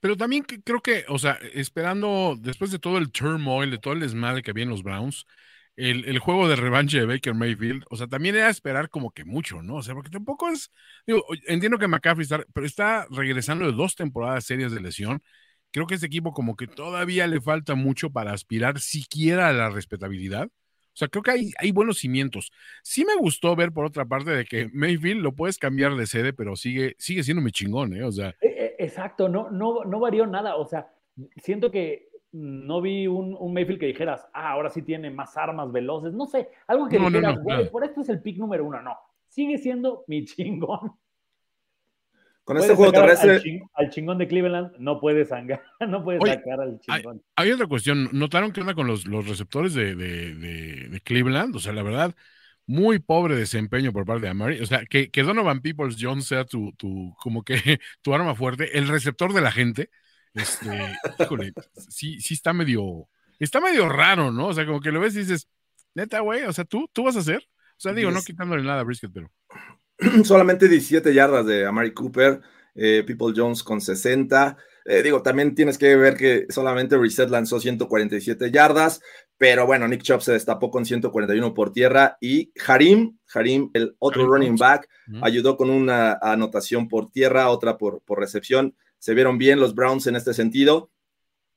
Pero 0.00 0.16
también 0.16 0.42
creo 0.44 0.80
que, 0.82 1.04
o 1.08 1.18
sea, 1.18 1.38
esperando, 1.54 2.36
después 2.38 2.70
de 2.70 2.78
todo 2.78 2.98
el 2.98 3.10
turmoil, 3.10 3.70
de 3.70 3.78
todo 3.78 3.94
el 3.94 4.00
desmadre 4.00 4.42
que 4.42 4.50
había 4.50 4.64
en 4.64 4.70
los 4.70 4.82
Browns, 4.82 5.26
el, 5.76 6.04
el 6.06 6.18
juego 6.18 6.48
de 6.48 6.56
revancha 6.56 6.98
de 6.98 7.06
Baker 7.06 7.34
Mayfield, 7.34 7.84
o 7.90 7.96
sea, 7.96 8.06
también 8.06 8.36
era 8.36 8.48
esperar 8.50 8.88
como 8.88 9.10
que 9.12 9.24
mucho, 9.24 9.62
¿no? 9.62 9.76
O 9.76 9.82
sea, 9.82 9.94
porque 9.94 10.10
tampoco 10.10 10.48
es, 10.48 10.70
digo, 11.06 11.24
entiendo 11.46 11.78
que 11.78 11.88
McCaffrey 11.88 12.22
está, 12.24 12.44
pero 12.52 12.66
está 12.66 13.06
regresando 13.10 13.66
de 13.66 13.72
dos 13.72 13.96
temporadas 13.96 14.44
serias 14.44 14.72
de 14.72 14.80
lesión. 14.80 15.22
Creo 15.70 15.86
que 15.86 15.94
este 15.96 16.06
equipo 16.06 16.32
como 16.32 16.54
que 16.56 16.68
todavía 16.68 17.26
le 17.26 17.40
falta 17.40 17.74
mucho 17.74 18.10
para 18.10 18.32
aspirar 18.32 18.78
siquiera 18.80 19.48
a 19.48 19.52
la 19.52 19.70
respetabilidad. 19.70 20.46
O 20.46 20.96
sea, 20.96 21.08
creo 21.08 21.24
que 21.24 21.32
hay, 21.32 21.52
hay 21.58 21.72
buenos 21.72 21.98
cimientos. 21.98 22.52
Sí 22.84 23.04
me 23.04 23.16
gustó 23.16 23.56
ver 23.56 23.72
por 23.72 23.84
otra 23.84 24.04
parte 24.04 24.30
de 24.30 24.44
que 24.44 24.70
Mayfield 24.72 25.22
lo 25.22 25.32
puedes 25.32 25.58
cambiar 25.58 25.96
de 25.96 26.06
sede, 26.06 26.32
pero 26.32 26.54
sigue, 26.54 26.94
sigue 26.98 27.24
siendo 27.24 27.42
mi 27.42 27.50
chingón, 27.50 27.96
¿eh? 27.96 28.04
O 28.04 28.12
sea, 28.12 28.28
Eh, 28.40 28.54
eh, 28.56 28.76
Exacto, 28.78 29.28
no, 29.28 29.50
no, 29.50 29.84
no 29.84 29.98
varió 29.98 30.26
nada. 30.26 30.54
O 30.54 30.68
sea, 30.68 30.86
siento 31.36 31.72
que 31.72 32.08
no 32.34 32.80
vi 32.82 33.06
un, 33.06 33.36
un 33.38 33.54
Mayfield 33.54 33.78
que 33.80 33.86
dijeras, 33.86 34.26
ah, 34.34 34.50
ahora 34.50 34.68
sí 34.70 34.82
tiene 34.82 35.10
más 35.10 35.36
armas 35.36 35.70
veloces. 35.70 36.12
No 36.12 36.26
sé, 36.26 36.48
algo 36.66 36.88
que 36.88 36.98
No, 36.98 37.06
dijeras, 37.08 37.36
no, 37.36 37.42
güey, 37.42 37.56
claro. 37.56 37.70
por 37.70 37.84
esto 37.84 38.00
es 38.00 38.08
el 38.08 38.20
pick 38.20 38.38
número 38.38 38.64
uno. 38.64 38.82
No, 38.82 38.96
sigue 39.28 39.56
siendo 39.58 40.04
mi 40.08 40.24
chingón. 40.24 40.92
Con 42.44 42.58
este 42.58 42.74
juego 42.74 42.92
al, 42.94 43.00
terrestre, 43.02 43.40
ching- 43.40 43.66
al 43.72 43.88
chingón 43.88 44.18
de 44.18 44.28
Cleveland, 44.28 44.72
no 44.78 45.00
puedes 45.00 45.28
sangar, 45.28 45.62
no 45.88 46.04
puedes 46.04 46.20
Oye, 46.22 46.34
sacar 46.34 46.60
al 46.60 46.78
chingón. 46.78 47.22
Hay 47.36 47.50
otra 47.52 47.66
cuestión. 47.66 48.10
¿Notaron 48.12 48.52
qué 48.52 48.60
onda 48.60 48.74
con 48.74 48.86
los, 48.86 49.06
los 49.06 49.26
receptores 49.26 49.72
de, 49.72 49.94
de- 49.94 50.34
de- 50.34 50.88
de 50.90 51.00
Cleveland? 51.00 51.56
O 51.56 51.58
sea, 51.58 51.72
la 51.72 51.82
verdad, 51.82 52.14
muy 52.66 52.98
pobre 52.98 53.34
desempeño 53.36 53.92
por 53.92 54.04
parte 54.04 54.22
de 54.22 54.28
Amari. 54.28 54.60
O 54.60 54.66
sea, 54.66 54.84
que, 54.84 55.10
que 55.10 55.22
Donovan 55.22 55.62
Peoples 55.62 55.96
Jones 55.98 56.26
sea 56.26 56.44
tu, 56.44 56.72
tu, 56.72 57.14
como 57.18 57.42
que 57.44 57.54
tu 58.02 58.12
arma 58.14 58.34
fuerte, 58.34 58.76
el 58.76 58.88
receptor 58.88 59.32
de 59.32 59.40
la 59.40 59.50
gente. 59.52 59.88
Este, 60.34 60.66
híjole, 61.20 61.52
sí, 61.88 62.20
sí 62.20 62.34
está 62.34 62.52
medio, 62.52 63.08
está 63.38 63.60
medio 63.60 63.88
raro, 63.88 64.32
¿no? 64.32 64.48
O 64.48 64.54
sea, 64.54 64.66
como 64.66 64.80
que 64.80 64.90
lo 64.90 65.00
ves 65.00 65.14
y 65.14 65.20
dices, 65.20 65.48
neta, 65.94 66.20
güey, 66.20 66.42
o 66.42 66.52
sea, 66.52 66.64
tú, 66.64 66.88
tú 66.92 67.04
vas 67.04 67.16
a 67.16 67.20
hacer. 67.20 67.46
O 67.76 67.80
sea, 67.80 67.92
digo, 67.92 68.10
no 68.10 68.22
quitándole 68.22 68.62
nada 68.62 68.80
a 68.80 68.84
Brisket, 68.84 69.10
pero. 69.12 69.30
solamente 70.24 70.68
17 70.68 71.14
yardas 71.14 71.46
de 71.46 71.66
Amari 71.66 71.92
Cooper, 71.92 72.40
eh, 72.74 73.04
People 73.06 73.32
Jones 73.34 73.62
con 73.62 73.80
60. 73.80 74.56
Eh, 74.86 75.02
digo, 75.02 75.22
también 75.22 75.54
tienes 75.54 75.78
que 75.78 75.96
ver 75.96 76.14
que 76.14 76.46
solamente 76.50 76.98
Reset 76.98 77.30
lanzó 77.30 77.58
147 77.58 78.50
yardas, 78.50 79.00
pero 79.38 79.66
bueno, 79.66 79.88
Nick 79.88 80.02
Chubb 80.02 80.20
se 80.20 80.32
destapó 80.32 80.70
con 80.70 80.84
141 80.84 81.54
por 81.54 81.72
tierra 81.72 82.18
y 82.20 82.52
Harim, 82.66 83.16
Harim, 83.32 83.70
el 83.72 83.96
otro 83.98 84.22
Harim 84.22 84.32
running 84.34 84.56
back, 84.56 84.88
ayudó 85.22 85.56
con 85.56 85.70
una 85.70 86.18
anotación 86.20 86.88
por 86.88 87.10
tierra, 87.10 87.48
otra 87.48 87.78
por, 87.78 88.02
por 88.02 88.18
recepción. 88.18 88.76
Se 89.04 89.12
vieron 89.12 89.36
bien 89.36 89.60
los 89.60 89.74
Browns 89.74 90.06
en 90.06 90.16
este 90.16 90.32
sentido. 90.32 90.90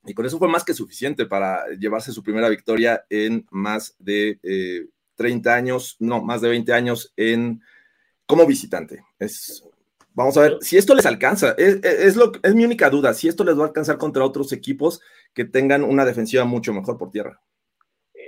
Y 0.05 0.13
con 0.13 0.25
eso 0.25 0.37
fue 0.37 0.49
más 0.49 0.65
que 0.65 0.73
suficiente 0.73 1.25
para 1.25 1.65
llevarse 1.79 2.11
su 2.11 2.21
primera 2.21 2.49
victoria 2.49 3.05
en 3.09 3.45
más 3.51 3.95
de 3.99 4.37
eh, 4.43 4.87
30 5.15 5.55
años, 5.55 5.95
no, 5.99 6.21
más 6.21 6.41
de 6.41 6.49
20 6.49 6.73
años 6.73 7.13
en, 7.15 7.61
como 8.25 8.45
visitante. 8.45 9.05
Es, 9.17 9.63
vamos 10.13 10.35
a 10.35 10.41
ver 10.41 10.57
si 10.59 10.75
esto 10.75 10.93
les 10.93 11.05
alcanza. 11.05 11.55
Es, 11.57 12.17
lo, 12.17 12.33
es 12.43 12.53
mi 12.53 12.65
única 12.65 12.89
duda, 12.89 13.13
si 13.13 13.29
esto 13.29 13.45
les 13.45 13.57
va 13.57 13.63
a 13.63 13.67
alcanzar 13.67 13.97
contra 13.97 14.25
otros 14.25 14.51
equipos 14.51 14.99
que 15.33 15.45
tengan 15.45 15.85
una 15.85 16.03
defensiva 16.03 16.43
mucho 16.43 16.73
mejor 16.73 16.97
por 16.97 17.11
tierra. 17.11 17.41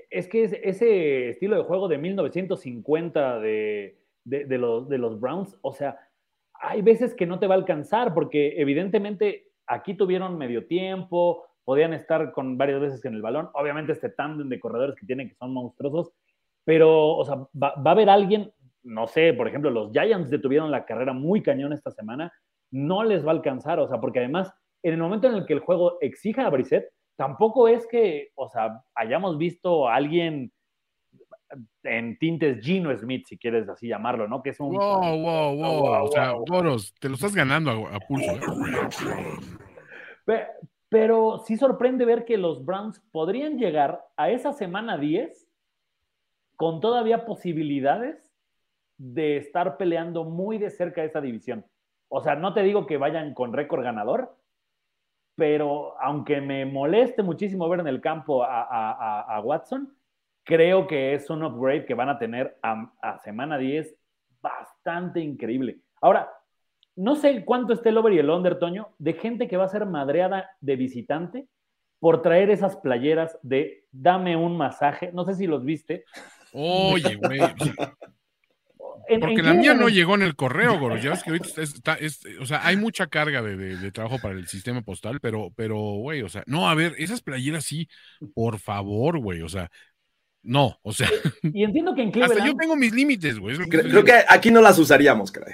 Es 0.10 0.30
que 0.30 0.46
es- 0.46 0.56
ese 0.64 1.32
estilo 1.32 1.58
de 1.58 1.64
juego 1.64 1.90
de 1.90 1.98
1950 1.98 3.40
de, 3.40 4.00
de- 4.24 4.46
de 4.46 4.58
los, 4.58 4.88
de 4.88 4.98
los 4.98 5.20
Browns, 5.20 5.58
o 5.62 5.74
sea, 5.74 6.00
hay 6.60 6.82
veces 6.82 7.15
que 7.15 7.26
no 7.26 7.39
te 7.39 7.48
va 7.48 7.56
a 7.56 7.58
alcanzar 7.58 8.13
porque 8.13 8.54
evidentemente 8.58 9.48
aquí 9.67 9.95
tuvieron 9.95 10.38
medio 10.38 10.67
tiempo, 10.67 11.45
podían 11.63 11.93
estar 11.93 12.32
con 12.32 12.58
varias 12.58 12.82
veces 12.82 13.06
en 13.06 13.13
el 13.13 13.22
balón, 13.22 13.50
obviamente 13.54 13.91
este 13.91 14.10
tándem 14.10 14.50
de 14.50 14.60
corredores 14.60 14.95
que 14.95 15.06
tienen 15.06 15.30
que 15.30 15.36
son 15.36 15.54
monstruosos, 15.54 16.12
pero, 16.65 17.15
o 17.15 17.26
sea, 17.26 17.36
va, 17.36 17.76
va 17.76 17.91
a 17.91 17.91
haber 17.91 18.10
alguien, 18.10 18.52
no 18.84 19.08
sé, 19.08 19.34
por 19.34 19.48
ejemplo, 19.48 19.69
los 19.69 19.91
Giants 19.91 20.30
detuvieron 20.30 20.72
la 20.72 20.86
carrera 20.86 21.13
muy 21.13 21.41
cañón 21.41 21.74
esta 21.74 21.91
semana, 21.91 22.32
no 22.72 23.04
les 23.04 23.26
va 23.26 23.30
a 23.30 23.36
alcanzar, 23.36 23.80
o 23.80 23.88
sea, 23.88 24.00
porque 24.00 24.19
además 24.19 24.54
en 24.84 24.93
el 24.93 25.00
momento 25.00 25.28
en 25.28 25.36
el 25.36 25.45
que 25.45 25.54
el 25.54 25.60
juego 25.60 25.98
exija 26.02 26.45
a 26.45 26.50
Brissett, 26.50 26.89
tampoco 27.17 27.67
es 27.67 27.86
que, 27.88 28.30
o 28.36 28.48
sea, 28.48 28.82
hayamos 28.95 29.38
visto 29.38 29.88
a 29.88 29.95
alguien 29.95 30.52
en 31.84 32.18
tintes 32.18 32.64
Gino 32.64 32.96
Smith, 32.96 33.26
si 33.28 33.38
quieres 33.38 33.68
así 33.70 33.88
llamarlo, 33.88 34.28
¿no? 34.28 34.42
Que 34.42 34.52
es 34.52 34.60
un... 34.60 34.76
Wow, 34.76 35.22
wow, 35.22 35.56
wow. 35.56 36.04
o 36.06 36.12
sea, 36.12 36.34
Boros, 36.34 36.94
te 37.00 37.10
lo 37.10 37.16
estás 37.16 37.36
ganando 37.36 37.88
a, 37.88 38.00
pulso. 38.00 38.32
¿eh? 40.28 40.48
Pero, 40.90 41.40
sí 41.46 41.58
sorprende 41.58 42.06
ver 42.06 42.26
que 42.26 42.38
los 42.38 42.66
Browns 42.66 43.00
podrían 43.12 43.58
llegar 43.58 44.06
a 44.18 44.30
esa 44.30 44.54
semana 44.54 44.98
10 44.98 45.48
con 46.56 46.82
todavía 46.82 47.26
posibilidades 47.26 48.32
de 48.98 49.38
estar 49.38 49.78
peleando 49.78 50.26
muy 50.26 50.58
de 50.58 50.70
cerca 50.70 51.04
esa 51.04 51.22
división. 51.22 51.66
O 52.10 52.22
sea, 52.22 52.36
no 52.36 52.54
te 52.54 52.64
digo 52.64 52.86
que 52.86 52.98
vayan 52.98 53.34
con 53.34 53.54
récord 53.54 53.84
ganador, 53.84 54.36
pero 55.36 56.00
aunque 56.02 56.42
me 56.42 56.66
moleste 56.66 57.24
muchísimo 57.24 57.70
ver 57.70 57.80
en 57.80 57.88
el 57.88 58.02
campo 58.02 58.44
a 58.44 59.42
Watson, 59.44 59.96
creo 60.50 60.88
que 60.88 61.14
es 61.14 61.30
un 61.30 61.44
upgrade 61.44 61.86
que 61.86 61.94
van 61.94 62.10
a 62.10 62.18
tener 62.18 62.58
a, 62.64 63.20
semana 63.24 63.60
10 63.60 63.96
bastante 64.42 65.20
increíble. 65.20 65.78
Ahora, 66.02 66.28
no 66.96 67.16
sé 67.16 67.46
cuánto 67.46 67.72
esté 67.72 67.90
el 67.90 68.00
over 68.00 68.14
y 68.14 68.18
el 68.18 68.32
under, 68.32 68.58
Toño, 68.58 68.88
de 68.98 69.14
gente 69.14 69.48
que 69.48 69.58
va 69.58 69.66
a 69.66 69.70
ser 69.70 69.86
madreada 69.86 70.50
de 70.60 70.76
visitante 70.76 71.48
por 72.00 72.24
traer 72.24 72.50
esas 72.50 72.78
playeras 72.78 73.38
de 73.44 73.86
dame 73.92 74.36
un 74.36 74.58
masaje. 74.58 75.12
No 75.14 75.24
sé 75.24 75.36
si 75.36 75.46
los 75.46 75.64
viste. 75.64 76.04
Oye, 76.52 77.16
güey. 77.18 77.42
Porque 79.20 79.42
la 79.42 79.54
mía 79.54 79.74
no 79.74 79.90
llegó 79.90 80.16
en 80.16 80.22
el 80.22 80.36
correo, 80.36 80.80
Goro. 80.80 80.98
Ya 80.98 81.12
ves 81.12 81.24
que 81.24 81.32
ahorita 81.32 81.62
está, 81.62 81.98
o 82.42 82.46
sea, 82.46 82.66
hay 82.66 82.78
mucha 82.78 83.08
carga 83.08 83.42
de, 83.42 83.92
trabajo 83.92 84.20
para 84.20 84.36
el 84.36 84.48
sistema 84.48 84.82
postal, 84.82 85.20
pero, 85.20 85.52
pero, 85.56 85.78
güey, 85.78 86.22
o 86.22 86.30
sea, 86.30 86.44
no, 86.46 86.70
a 86.70 86.76
ver, 86.76 86.94
esas 86.98 87.22
playeras 87.22 87.66
sí, 87.66 87.88
por 88.36 88.60
favor, 88.60 89.20
güey, 89.20 89.42
o 89.42 89.50
sea, 89.50 89.72
no, 90.50 90.80
o 90.82 90.92
sea. 90.92 91.08
Y 91.54 91.64
entiendo 91.64 91.94
que 91.94 92.02
en 92.02 92.12
Cleveland. 92.12 92.40
Hasta 92.40 92.52
yo 92.52 92.58
tengo 92.58 92.76
mis 92.76 92.92
límites, 92.92 93.38
güey. 93.38 93.56
Creo, 93.70 94.04
que 94.04 94.14
aquí 94.28 94.50
no 94.50 94.62
las 94.62 94.80
usaríamos, 94.80 95.32
caray. 95.32 95.54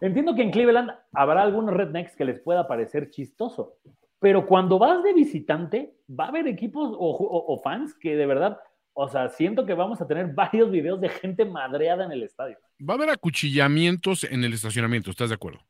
Entiendo 0.00 0.34
que 0.34 0.42
en 0.42 0.50
Cleveland 0.50 0.90
habrá 1.12 1.42
algunos 1.42 1.72
rednecks 1.74 2.16
que 2.16 2.24
les 2.24 2.40
pueda 2.40 2.66
parecer 2.66 3.10
chistoso. 3.10 3.76
Pero 4.18 4.46
cuando 4.46 4.80
vas 4.80 5.02
de 5.04 5.14
visitante, 5.14 5.94
va 6.08 6.24
a 6.24 6.28
haber 6.28 6.48
equipos 6.48 6.90
o, 6.98 7.60
fans 7.62 7.94
que 7.94 8.16
de 8.16 8.26
verdad, 8.26 8.58
o 8.94 9.08
sea, 9.08 9.28
siento 9.28 9.64
que 9.64 9.74
vamos 9.74 10.00
a 10.00 10.08
tener 10.08 10.26
varios 10.34 10.72
videos 10.72 11.00
de 11.00 11.08
gente 11.08 11.44
madreada 11.44 12.04
en 12.04 12.10
el 12.10 12.24
estadio. 12.24 12.58
Va 12.80 12.94
a 12.94 12.96
haber 12.96 13.10
acuchillamientos 13.10 14.24
en 14.24 14.42
el 14.42 14.52
estacionamiento, 14.52 15.10
¿estás 15.10 15.28
de 15.28 15.36
acuerdo? 15.36 15.60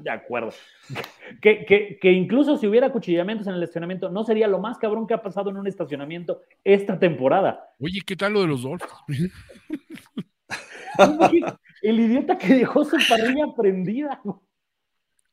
De 0.00 0.10
acuerdo. 0.10 0.52
Que, 1.40 1.98
incluso 2.02 2.56
si 2.56 2.66
hubiera 2.66 2.92
cuchillamientos 2.92 3.46
en 3.46 3.54
el 3.54 3.62
estacionamiento, 3.62 4.10
no 4.10 4.24
sería 4.24 4.48
lo 4.48 4.58
más 4.58 4.78
cabrón 4.78 5.06
que 5.06 5.14
ha 5.14 5.22
pasado 5.22 5.50
en 5.50 5.56
un 5.56 5.66
estacionamiento 5.66 6.42
esta 6.64 6.98
temporada. 6.98 7.74
Oye, 7.80 8.00
¿qué 8.06 8.16
tal 8.16 8.34
lo 8.34 8.42
de 8.42 8.46
los 8.48 8.62
Dolphins? 8.62 9.32
el 11.82 12.00
idiota 12.00 12.38
que 12.38 12.54
dejó 12.54 12.84
su 12.84 12.96
parrilla 13.08 13.46
prendida. 13.56 14.20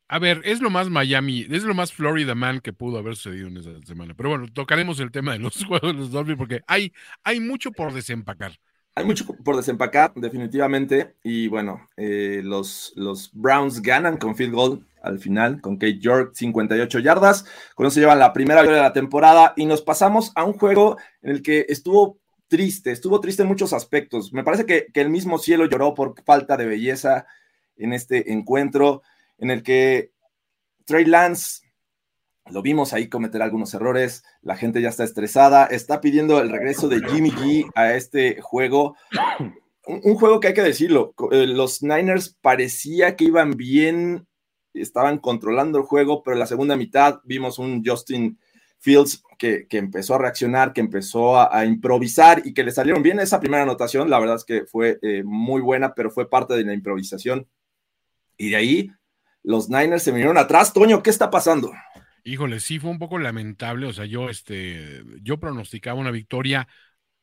A 0.08 0.18
ver, 0.18 0.42
es 0.44 0.60
lo 0.60 0.70
más 0.70 0.90
Miami, 0.90 1.46
es 1.50 1.64
lo 1.64 1.74
más 1.74 1.92
Florida 1.92 2.34
Man 2.34 2.60
que 2.60 2.72
pudo 2.72 2.98
haber 2.98 3.16
sucedido 3.16 3.48
en 3.48 3.56
esa 3.56 3.80
semana. 3.82 4.14
Pero 4.14 4.28
bueno, 4.30 4.46
tocaremos 4.52 5.00
el 5.00 5.10
tema 5.10 5.32
de 5.32 5.38
los 5.38 5.64
juegos 5.64 5.92
de 5.92 5.98
los 5.98 6.10
Dolphins 6.10 6.38
porque 6.38 6.60
hay, 6.66 6.92
hay 7.22 7.40
mucho 7.40 7.72
por 7.72 7.92
desempacar. 7.92 8.52
Hay 8.96 9.04
mucho 9.04 9.26
por 9.26 9.56
desempacar, 9.56 10.12
definitivamente. 10.14 11.16
Y 11.24 11.48
bueno, 11.48 11.88
eh, 11.96 12.42
los, 12.44 12.92
Browns 13.32 13.82
ganan 13.82 14.16
con 14.16 14.36
field 14.36 14.54
goal 14.54 14.86
al 15.02 15.18
final, 15.18 15.60
con 15.60 15.76
Kate 15.76 15.98
York, 15.98 16.32
58 16.34 17.00
yardas. 17.00 17.44
Con 17.74 17.86
eso 17.86 17.98
llevan 17.98 18.20
la 18.20 18.32
primera 18.32 18.60
victoria 18.60 18.82
de 18.82 18.88
la 18.88 18.92
temporada. 18.92 19.52
Y 19.56 19.66
nos 19.66 19.82
pasamos 19.82 20.30
a 20.36 20.44
un 20.44 20.52
juego 20.52 20.96
en 21.22 21.32
el 21.32 21.42
que 21.42 21.66
estuvo 21.68 22.18
triste, 22.46 22.92
estuvo 22.92 23.20
triste 23.20 23.42
en 23.42 23.48
muchos 23.48 23.72
aspectos. 23.72 24.32
Me 24.32 24.44
parece 24.44 24.64
que, 24.64 24.86
que 24.92 25.00
el 25.00 25.10
mismo 25.10 25.38
cielo 25.38 25.66
lloró 25.66 25.94
por 25.94 26.14
falta 26.22 26.56
de 26.56 26.66
belleza 26.66 27.26
en 27.76 27.92
este 27.92 28.32
encuentro, 28.32 29.02
en 29.38 29.50
el 29.50 29.64
que 29.64 30.12
Trey 30.84 31.04
Lance 31.04 31.63
lo 32.50 32.62
vimos 32.62 32.92
ahí 32.92 33.08
cometer 33.08 33.42
algunos 33.42 33.72
errores, 33.74 34.24
la 34.42 34.56
gente 34.56 34.82
ya 34.82 34.90
está 34.90 35.04
estresada, 35.04 35.66
está 35.66 36.00
pidiendo 36.00 36.40
el 36.40 36.50
regreso 36.50 36.88
de 36.88 37.00
Jimmy 37.08 37.30
G 37.30 37.70
a 37.74 37.94
este 37.94 38.40
juego. 38.40 38.96
Un, 39.86 40.14
juego 40.14 40.40
que 40.40 40.48
hay 40.48 40.54
que 40.54 40.62
decirlo, 40.62 41.14
eh, 41.30 41.46
los 41.46 41.82
Niners 41.82 42.36
parecía 42.40 43.16
que 43.16 43.24
iban 43.24 43.52
bien, 43.52 44.26
estaban 44.72 45.18
controlando 45.18 45.78
el 45.78 45.84
juego, 45.84 46.22
pero 46.22 46.34
en 46.34 46.40
la 46.40 46.46
segunda 46.46 46.76
mitad 46.76 47.20
vimos 47.24 47.58
un 47.58 47.82
Justin 47.84 48.38
Fields 48.78 49.22
que, 49.38 49.66
empezó 49.70 50.14
a 50.14 50.18
reaccionar, 50.18 50.72
que 50.72 50.80
empezó 50.80 51.38
a, 51.38 51.64
improvisar 51.64 52.42
y 52.46 52.54
que 52.54 52.64
le 52.64 52.70
salieron 52.70 53.02
bien 53.02 53.20
esa 53.20 53.40
primera 53.40 53.62
anotación. 53.62 54.08
La 54.08 54.18
verdad 54.18 54.36
es 54.36 54.44
que 54.44 54.64
fue 54.64 54.98
eh, 55.02 55.22
muy 55.24 55.60
buena, 55.60 55.94
pero 55.94 56.10
fue 56.10 56.28
parte 56.28 56.54
de 56.54 56.64
la 56.64 56.74
improvisación. 56.74 57.46
Y 58.36 58.50
de 58.50 58.56
ahí 58.56 58.90
los 59.42 59.68
Niners 59.68 60.02
se 60.02 60.12
vinieron 60.12 60.38
atrás. 60.38 60.72
Toño, 60.72 61.02
¿qué 61.02 61.10
está 61.10 61.30
pasando? 61.30 61.72
Híjole, 62.24 62.58
sí 62.60 62.78
fue 62.78 62.90
un 62.90 62.98
poco 62.98 63.18
lamentable. 63.18 63.86
O 63.86 63.92
sea, 63.92 64.06
yo, 64.06 64.30
este, 64.30 65.02
yo 65.22 65.38
pronosticaba 65.38 66.00
una 66.00 66.10
victoria 66.10 66.66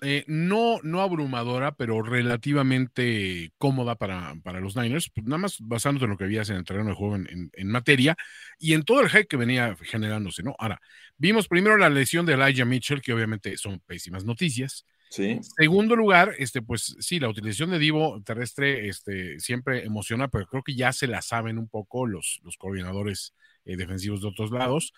eh, 0.03 0.23
no, 0.25 0.79
no 0.81 1.01
abrumadora, 1.01 1.75
pero 1.75 2.01
relativamente 2.01 3.51
cómoda 3.59 3.95
para, 3.95 4.33
para 4.43 4.59
los 4.59 4.75
Niners, 4.75 5.11
pues 5.13 5.27
nada 5.27 5.37
más 5.37 5.57
basándote 5.59 6.05
en 6.05 6.11
lo 6.11 6.17
que 6.17 6.23
habías 6.23 6.49
en 6.49 6.55
el 6.55 6.65
terreno 6.65 6.89
de 6.89 6.95
juego 6.95 7.17
en, 7.17 7.51
en, 7.53 7.67
materia 7.67 8.15
y 8.57 8.73
en 8.73 8.81
todo 8.81 9.01
el 9.01 9.09
hype 9.09 9.27
que 9.27 9.37
venía 9.37 9.75
generándose, 9.79 10.41
¿no? 10.41 10.55
Ahora, 10.57 10.81
vimos 11.17 11.47
primero 11.47 11.77
la 11.77 11.91
lesión 11.91 12.25
de 12.25 12.33
Elijah 12.33 12.65
Mitchell, 12.65 12.99
que 12.99 13.13
obviamente 13.13 13.55
son 13.57 13.79
pésimas 13.79 14.25
noticias. 14.25 14.87
Sí. 15.11 15.39
Segundo 15.55 15.95
lugar, 15.95 16.33
este, 16.39 16.63
pues 16.63 16.95
sí, 16.99 17.19
la 17.19 17.29
utilización 17.29 17.69
de 17.69 17.77
Divo 17.77 18.23
terrestre 18.23 18.87
este, 18.87 19.39
siempre 19.39 19.85
emociona, 19.85 20.29
pero 20.29 20.47
creo 20.47 20.63
que 20.63 20.73
ya 20.73 20.93
se 20.93 21.05
la 21.05 21.21
saben 21.21 21.59
un 21.59 21.67
poco 21.67 22.07
los, 22.07 22.39
los 22.43 22.57
coordinadores 22.57 23.35
eh, 23.65 23.77
defensivos 23.77 24.21
de 24.21 24.27
otros 24.27 24.51
lados. 24.51 24.93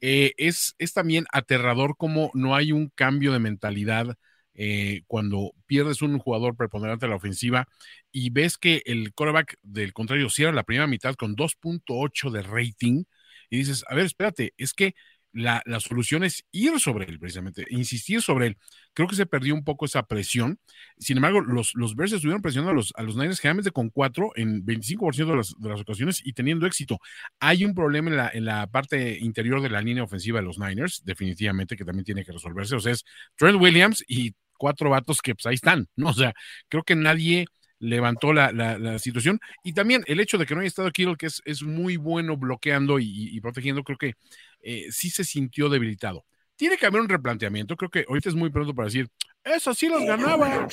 Eh, 0.00 0.32
es, 0.36 0.74
es 0.78 0.92
también 0.92 1.26
aterrador 1.32 1.96
como 1.96 2.30
no 2.34 2.54
hay 2.54 2.72
un 2.72 2.88
cambio 2.94 3.32
de 3.32 3.38
mentalidad 3.38 4.16
eh, 4.54 5.02
cuando 5.06 5.52
pierdes 5.66 6.02
un 6.02 6.18
jugador 6.18 6.56
preponderante 6.56 7.06
a 7.06 7.08
la 7.08 7.16
ofensiva 7.16 7.66
y 8.12 8.30
ves 8.30 8.58
que 8.58 8.82
el 8.84 9.14
quarterback 9.14 9.56
del 9.62 9.92
contrario 9.92 10.28
cierra 10.28 10.52
la 10.52 10.64
primera 10.64 10.86
mitad 10.86 11.14
con 11.14 11.36
2.8 11.36 12.30
de 12.30 12.42
rating 12.42 13.04
y 13.48 13.58
dices, 13.58 13.84
a 13.88 13.94
ver, 13.94 14.06
espérate, 14.06 14.54
es 14.58 14.74
que 14.74 14.94
la, 15.32 15.62
solución 15.80 16.24
es 16.24 16.44
ir 16.50 16.78
sobre 16.80 17.06
él, 17.06 17.18
precisamente, 17.18 17.66
insistir 17.70 18.22
sobre 18.22 18.48
él. 18.48 18.58
Creo 18.92 19.08
que 19.08 19.16
se 19.16 19.26
perdió 19.26 19.54
un 19.54 19.64
poco 19.64 19.84
esa 19.84 20.02
presión. 20.02 20.58
Sin 20.98 21.18
embargo, 21.18 21.40
los, 21.40 21.72
los 21.74 21.94
Bears 21.94 22.12
estuvieron 22.12 22.42
presionando 22.42 22.72
a 22.72 22.74
los, 22.74 22.92
a 22.96 23.02
los 23.02 23.16
Niners 23.16 23.40
generalmente 23.40 23.70
con 23.70 23.90
cuatro 23.90 24.32
en 24.34 24.64
25% 24.64 25.30
de 25.30 25.36
las, 25.36 25.54
de 25.58 25.68
las, 25.68 25.80
ocasiones 25.80 26.20
y 26.24 26.32
teniendo 26.32 26.66
éxito. 26.66 26.98
Hay 27.38 27.64
un 27.64 27.74
problema 27.74 28.10
en 28.10 28.16
la, 28.16 28.30
en 28.32 28.44
la 28.44 28.66
parte 28.66 29.18
interior 29.18 29.62
de 29.62 29.70
la 29.70 29.80
línea 29.80 30.02
ofensiva 30.02 30.40
de 30.40 30.46
los 30.46 30.58
Niners, 30.58 31.02
definitivamente, 31.04 31.76
que 31.76 31.84
también 31.84 32.04
tiene 32.04 32.24
que 32.24 32.32
resolverse. 32.32 32.76
O 32.76 32.80
sea, 32.80 32.92
es 32.92 33.04
Trent 33.36 33.60
Williams 33.60 34.04
y 34.08 34.34
cuatro 34.58 34.90
vatos 34.90 35.22
que 35.22 35.34
pues 35.34 35.46
ahí 35.46 35.54
están, 35.54 35.88
¿no? 35.96 36.10
O 36.10 36.14
sea, 36.14 36.34
creo 36.68 36.82
que 36.82 36.96
nadie 36.96 37.46
levantó 37.80 38.32
la, 38.32 38.52
la, 38.52 38.98
situación. 38.98 39.40
Y 39.64 39.72
también 39.72 40.04
el 40.06 40.20
hecho 40.20 40.38
de 40.38 40.46
que 40.46 40.54
no 40.54 40.60
haya 40.60 40.68
estado 40.68 40.90
Kittle, 40.92 41.16
que 41.16 41.26
es, 41.26 41.42
es 41.44 41.62
muy 41.62 41.96
bueno 41.96 42.36
bloqueando 42.36 42.98
y, 43.00 43.40
protegiendo, 43.40 43.82
creo 43.82 43.98
que 43.98 44.14
eh, 44.60 44.86
sí 44.90 45.10
se 45.10 45.24
sintió 45.24 45.68
debilitado. 45.68 46.24
Tiene 46.56 46.76
que 46.76 46.86
haber 46.86 47.00
un 47.00 47.08
replanteamiento. 47.08 47.76
Creo 47.76 47.90
que 47.90 48.04
ahorita 48.06 48.28
es 48.28 48.34
muy 48.34 48.50
pronto 48.50 48.74
para 48.74 48.86
decir, 48.86 49.08
esas 49.42 49.78
sí 49.78 49.88
las 49.88 50.04
ganaba, 50.04 50.68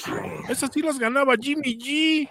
esas 0.49 0.69
sí 0.73 0.81
las 0.81 0.99
ganaba 0.99 1.35
Jimmy 1.39 1.77
G. 1.77 2.29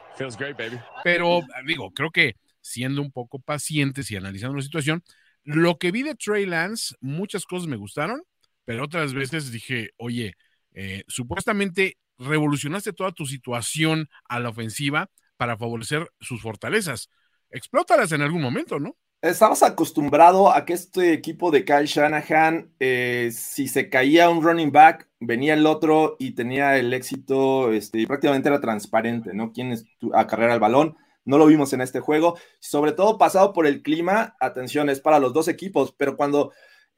Pero 1.02 1.40
digo, 1.66 1.90
creo 1.92 2.10
que 2.10 2.36
siendo 2.60 3.00
un 3.00 3.10
poco 3.10 3.38
pacientes 3.38 4.10
y 4.10 4.16
analizando 4.16 4.56
la 4.56 4.62
situación, 4.62 5.02
lo 5.42 5.78
que 5.78 5.90
vi 5.90 6.02
de 6.02 6.16
Trey 6.16 6.44
Lance, 6.44 6.94
muchas 7.00 7.46
cosas 7.46 7.68
me 7.68 7.76
gustaron, 7.76 8.20
pero 8.66 8.84
otras 8.84 9.14
veces 9.14 9.50
dije, 9.52 9.90
oye, 9.96 10.34
eh, 10.74 11.04
supuestamente 11.06 11.96
revolucionaste 12.18 12.92
toda 12.92 13.12
tu 13.12 13.26
situación 13.26 14.08
a 14.28 14.40
la 14.40 14.50
ofensiva 14.50 15.10
para 15.36 15.56
favorecer 15.56 16.10
sus 16.20 16.40
fortalezas. 16.42 17.10
Explótalas 17.50 18.12
en 18.12 18.22
algún 18.22 18.42
momento, 18.42 18.78
¿no? 18.78 18.96
Estabas 19.22 19.62
acostumbrado 19.62 20.52
a 20.52 20.64
que 20.64 20.74
este 20.74 21.12
equipo 21.12 21.50
de 21.50 21.64
Kyle 21.64 21.86
Shanahan, 21.86 22.70
eh, 22.78 23.30
si 23.32 23.66
se 23.66 23.88
caía 23.88 24.28
un 24.28 24.42
running 24.42 24.70
back, 24.70 25.08
venía 25.20 25.54
el 25.54 25.66
otro 25.66 26.16
y 26.18 26.32
tenía 26.32 26.76
el 26.76 26.92
éxito, 26.92 27.72
este, 27.72 28.06
prácticamente 28.06 28.48
era 28.48 28.60
transparente, 28.60 29.32
¿no? 29.32 29.52
Quién 29.52 29.72
es 29.72 29.86
a 30.12 30.26
carrera 30.26 30.54
el 30.54 30.60
balón. 30.60 30.96
No 31.24 31.38
lo 31.38 31.46
vimos 31.46 31.72
en 31.72 31.80
este 31.80 31.98
juego, 31.98 32.36
sobre 32.60 32.92
todo 32.92 33.18
pasado 33.18 33.52
por 33.52 33.66
el 33.66 33.82
clima. 33.82 34.36
Atención, 34.38 34.90
es 34.90 35.00
para 35.00 35.18
los 35.18 35.32
dos 35.32 35.48
equipos, 35.48 35.92
pero 35.96 36.16
cuando 36.16 36.52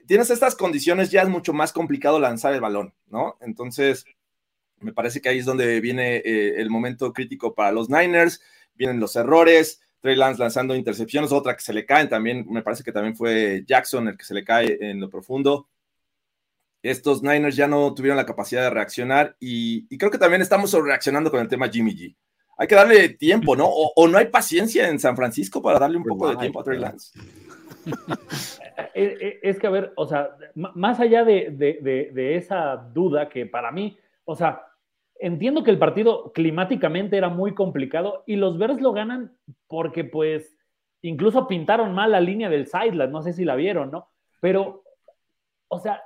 tienes 0.06 0.28
estas 0.28 0.54
condiciones 0.54 1.10
ya 1.10 1.22
es 1.22 1.28
mucho 1.28 1.52
más 1.52 1.72
complicado 1.72 2.18
lanzar 2.18 2.52
el 2.52 2.60
balón, 2.60 2.94
¿no? 3.06 3.36
Entonces, 3.40 4.04
me 4.80 4.92
parece 4.92 5.20
que 5.20 5.28
ahí 5.28 5.38
es 5.38 5.46
donde 5.46 5.80
viene 5.80 6.16
eh, 6.16 6.60
el 6.60 6.70
momento 6.70 7.12
crítico 7.12 7.54
para 7.54 7.72
los 7.72 7.88
Niners, 7.88 8.40
vienen 8.74 9.00
los 9.00 9.16
errores, 9.16 9.80
Trey 10.00 10.16
Lance 10.16 10.40
lanzando 10.40 10.76
intercepciones, 10.76 11.32
otra 11.32 11.56
que 11.56 11.62
se 11.62 11.72
le 11.72 11.84
caen 11.84 12.08
también, 12.08 12.46
me 12.48 12.62
parece 12.62 12.84
que 12.84 12.92
también 12.92 13.16
fue 13.16 13.64
Jackson 13.66 14.08
el 14.08 14.16
que 14.16 14.24
se 14.24 14.34
le 14.34 14.44
cae 14.44 14.78
en 14.80 15.00
lo 15.00 15.10
profundo. 15.10 15.68
Estos 16.82 17.22
Niners 17.22 17.56
ya 17.56 17.66
no 17.66 17.92
tuvieron 17.92 18.16
la 18.16 18.26
capacidad 18.26 18.62
de 18.62 18.70
reaccionar 18.70 19.36
y, 19.40 19.88
creo 19.98 20.12
que 20.12 20.18
también 20.18 20.42
estamos 20.42 20.72
reaccionando 20.72 21.30
con 21.30 21.40
el 21.40 21.48
tema 21.48 21.68
Jimmy 21.68 21.94
G. 21.96 22.16
Hay 22.56 22.68
que 22.68 22.74
darle 22.74 23.08
tiempo, 23.10 23.56
¿no? 23.56 23.66
O, 23.68 24.08
no 24.08 24.18
hay 24.18 24.26
paciencia 24.26 24.88
en 24.88 24.98
San 24.98 25.16
Francisco 25.16 25.60
para 25.60 25.78
darle 25.78 25.96
un 25.96 26.04
poco 26.04 26.30
de 26.30 26.36
tiempo 26.36 26.60
a 26.60 26.64
Trey 26.64 26.78
Lance. 26.78 27.18
Eh, 28.94 29.16
eh, 29.20 29.40
es 29.42 29.58
que, 29.58 29.66
a 29.66 29.70
ver, 29.70 29.92
o 29.96 30.06
sea, 30.06 30.30
más 30.54 30.98
allá 30.98 31.24
de, 31.24 31.50
de 31.50 32.36
esa 32.36 32.76
duda 32.76 33.28
que 33.28 33.46
para 33.46 33.70
mí, 33.70 33.96
o 34.24 34.34
sea, 34.34 34.67
entiendo 35.18 35.64
que 35.64 35.70
el 35.70 35.78
partido 35.78 36.32
climáticamente 36.32 37.16
era 37.16 37.28
muy 37.28 37.54
complicado 37.54 38.22
y 38.26 38.36
los 38.36 38.58
Bears 38.58 38.80
lo 38.80 38.92
ganan 38.92 39.36
porque 39.66 40.04
pues 40.04 40.56
incluso 41.02 41.46
pintaron 41.46 41.94
mal 41.94 42.12
la 42.12 42.20
línea 42.20 42.48
del 42.48 42.66
sideline, 42.66 43.10
no 43.10 43.22
sé 43.22 43.32
si 43.32 43.44
la 43.44 43.56
vieron, 43.56 43.90
¿no? 43.90 44.08
Pero, 44.40 44.82
o 45.68 45.78
sea, 45.78 46.02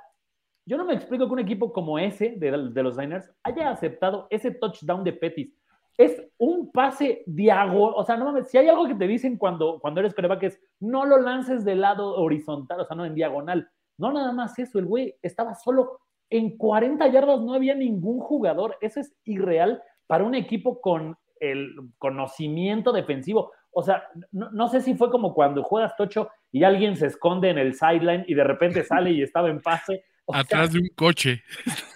yo 0.65 0.77
no 0.77 0.85
me 0.85 0.93
explico 0.93 1.27
que 1.27 1.33
un 1.33 1.39
equipo 1.39 1.73
como 1.73 1.99
ese 1.99 2.35
de, 2.37 2.51
los 2.83 2.97
Niners 2.97 3.29
haya 3.43 3.69
aceptado 3.69 4.27
ese 4.29 4.51
touchdown 4.51 5.03
de 5.03 5.13
Pettis. 5.13 5.53
Es 5.97 6.23
un 6.37 6.71
pase 6.71 7.23
diagonal, 7.27 7.93
o 7.95 8.03
sea, 8.03 8.17
no 8.17 8.25
mames, 8.25 8.49
si 8.49 8.57
hay 8.57 8.67
algo 8.67 8.87
que 8.87 8.95
te 8.95 9.07
dicen 9.07 9.37
cuando, 9.37 9.79
cuando 9.79 9.99
eres 9.99 10.15
que 10.15 10.45
es 10.47 10.59
no 10.79 11.05
lo 11.05 11.19
lances 11.19 11.63
del 11.63 11.81
lado 11.81 12.15
horizontal, 12.15 12.79
o 12.79 12.85
sea, 12.85 12.95
no 12.95 13.05
en 13.05 13.13
diagonal. 13.13 13.69
No 13.97 14.11
nada 14.11 14.31
más 14.31 14.57
eso, 14.57 14.79
el 14.79 14.85
güey 14.85 15.15
estaba 15.21 15.53
solo 15.53 15.99
en 16.37 16.57
40 16.57 17.07
yardas 17.09 17.41
no 17.41 17.53
había 17.53 17.75
ningún 17.75 18.19
jugador. 18.19 18.77
Eso 18.81 18.99
es 18.99 19.15
irreal 19.23 19.81
para 20.07 20.23
un 20.23 20.33
equipo 20.33 20.81
con 20.81 21.15
el 21.39 21.75
conocimiento 21.99 22.91
defensivo. 22.91 23.51
O 23.71 23.83
sea, 23.83 24.03
no, 24.31 24.67
sé 24.67 24.81
si 24.81 24.95
fue 24.95 25.11
como 25.11 25.33
cuando 25.33 25.63
juegas 25.63 25.95
tocho 25.95 26.29
y 26.51 26.63
alguien 26.63 26.95
se 26.95 27.07
esconde 27.07 27.49
en 27.49 27.59
el 27.59 27.75
sideline 27.75 28.25
y 28.27 28.33
de 28.33 28.43
repente 28.43 28.83
sale 28.83 29.11
y 29.11 29.21
estaba 29.21 29.49
en 29.49 29.61
pase. 29.61 30.05
Atrás 30.27 30.73
de 30.73 30.79
un 30.79 30.89
coche. 30.95 31.43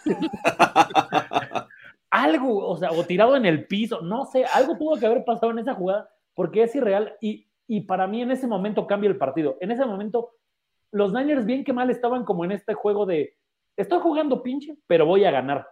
algo, 2.12 2.68
o 2.68 2.78
sea, 2.78 2.92
o 2.92 3.04
tirado 3.04 3.36
en 3.36 3.46
el 3.46 3.66
piso, 3.66 4.02
no 4.02 4.26
sé, 4.26 4.46
algo 4.46 4.78
tuvo 4.78 4.98
que 4.98 5.06
haber 5.06 5.26
pasado 5.26 5.52
en 5.52 5.60
esa 5.60 5.74
jugada 5.74 6.10
porque 6.36 6.62
es 6.64 6.76
irreal 6.76 7.16
y, 7.22 7.48
y 7.68 7.82
para 7.82 8.06
mí 8.06 8.22
en 8.22 8.32
ese 8.32 8.46
momento 8.46 8.86
cambia 8.86 9.10
el 9.10 9.18
partido. 9.18 9.58
En 9.62 9.72
ese 9.72 9.86
momento, 9.86 10.32
los 10.92 11.12
Niners 11.12 11.46
bien 11.46 11.64
que 11.64 11.74
mal 11.74 11.90
estaban 11.90 12.24
como 12.24 12.46
en 12.46 12.52
este 12.52 12.76
juego 12.76 13.08
de 13.08 13.36
estoy 13.78 14.00
jugando 14.00 14.44
pinche, 14.44 14.76
pero 14.88 15.06
voy 15.06 15.24
a 15.24 15.32
ganar. 15.32 15.68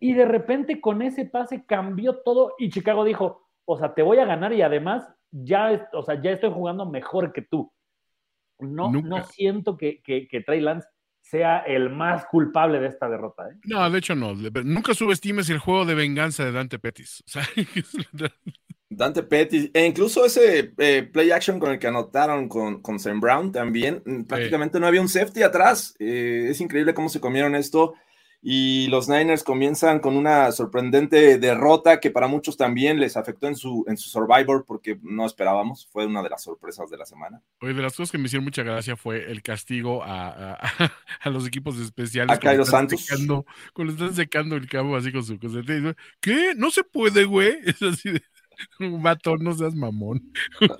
Y 0.00 0.14
de 0.14 0.24
repente 0.24 0.80
con 0.80 1.02
ese 1.02 1.26
pase 1.26 1.64
cambió 1.64 2.16
todo 2.22 2.54
y 2.58 2.70
Chicago 2.70 3.04
dijo, 3.04 3.48
o 3.64 3.78
sea, 3.78 3.94
te 3.94 4.02
voy 4.02 4.18
a 4.18 4.24
ganar 4.24 4.52
y 4.52 4.62
además 4.62 5.08
ya, 5.30 5.88
o 5.92 6.02
sea, 6.02 6.20
ya 6.20 6.32
estoy 6.32 6.50
jugando 6.50 6.86
mejor 6.86 7.32
que 7.32 7.42
tú. 7.42 7.72
No, 8.58 8.90
no 8.90 9.22
siento 9.24 9.76
que, 9.76 10.02
que, 10.02 10.40
Trey 10.40 10.60
Lance 10.60 10.88
sea 11.20 11.58
el 11.58 11.90
más 11.90 12.24
culpable 12.26 12.80
de 12.80 12.88
esta 12.88 13.08
derrota. 13.08 13.50
¿eh? 13.50 13.58
No, 13.64 13.88
de 13.90 13.98
hecho 13.98 14.14
no. 14.14 14.34
Nunca 14.34 14.94
subestimes 14.94 15.50
el 15.50 15.58
juego 15.58 15.84
de 15.84 15.94
venganza 15.94 16.44
de 16.44 16.52
Dante 16.52 16.78
Pettis. 16.78 17.22
O 17.26 17.30
sea, 17.30 17.42
Dante 18.88 19.22
Pettis, 19.22 19.70
e 19.74 19.84
incluso 19.84 20.24
ese 20.24 20.72
eh, 20.78 21.02
play 21.02 21.32
action 21.32 21.58
con 21.58 21.72
el 21.72 21.78
que 21.78 21.88
anotaron 21.88 22.48
con, 22.48 22.80
con 22.82 23.00
Sam 23.00 23.20
Brown 23.20 23.50
también, 23.50 24.02
mm, 24.04 24.22
prácticamente 24.24 24.78
no 24.78 24.86
había 24.86 25.00
un 25.00 25.08
safety 25.08 25.42
atrás. 25.42 25.94
Eh, 25.98 26.48
es 26.50 26.60
increíble 26.60 26.94
cómo 26.94 27.08
se 27.08 27.20
comieron 27.20 27.54
esto. 27.54 27.94
Y 28.48 28.86
los 28.88 29.08
Niners 29.08 29.42
comienzan 29.42 29.98
con 29.98 30.16
una 30.16 30.52
sorprendente 30.52 31.36
derrota 31.38 31.98
que 31.98 32.12
para 32.12 32.28
muchos 32.28 32.56
también 32.56 33.00
les 33.00 33.16
afectó 33.16 33.48
en 33.48 33.56
su, 33.56 33.84
en 33.88 33.96
su 33.96 34.08
Survivor 34.08 34.64
porque 34.64 35.00
no 35.02 35.26
esperábamos. 35.26 35.88
Fue 35.90 36.06
una 36.06 36.22
de 36.22 36.28
las 36.28 36.44
sorpresas 36.44 36.88
de 36.88 36.96
la 36.96 37.06
semana. 37.06 37.42
Oye, 37.60 37.74
de 37.74 37.82
las 37.82 37.96
cosas 37.96 38.12
que 38.12 38.18
me 38.18 38.26
hicieron 38.26 38.44
mucha 38.44 38.62
gracia 38.62 38.94
fue 38.94 39.28
el 39.32 39.42
castigo 39.42 40.04
a, 40.04 40.54
a, 40.54 41.30
los 41.30 41.44
equipos 41.44 41.76
especiales. 41.80 42.36
A 42.36 42.38
Cairo 42.38 42.64
Santos. 42.64 43.04
cuando 43.72 43.92
están 43.92 44.14
secando 44.14 44.54
el 44.54 44.68
cabo 44.68 44.94
así 44.94 45.10
con 45.10 45.24
su 45.24 45.40
cosa. 45.40 45.60
¿Qué? 46.20 46.54
No 46.56 46.70
se 46.70 46.84
puede, 46.84 47.24
güey. 47.24 47.58
Es 47.66 47.82
así 47.82 48.12
de. 48.12 48.22
Vato, 49.02 49.36
no 49.36 49.54
seas 49.54 49.74
mamón. 49.74 50.32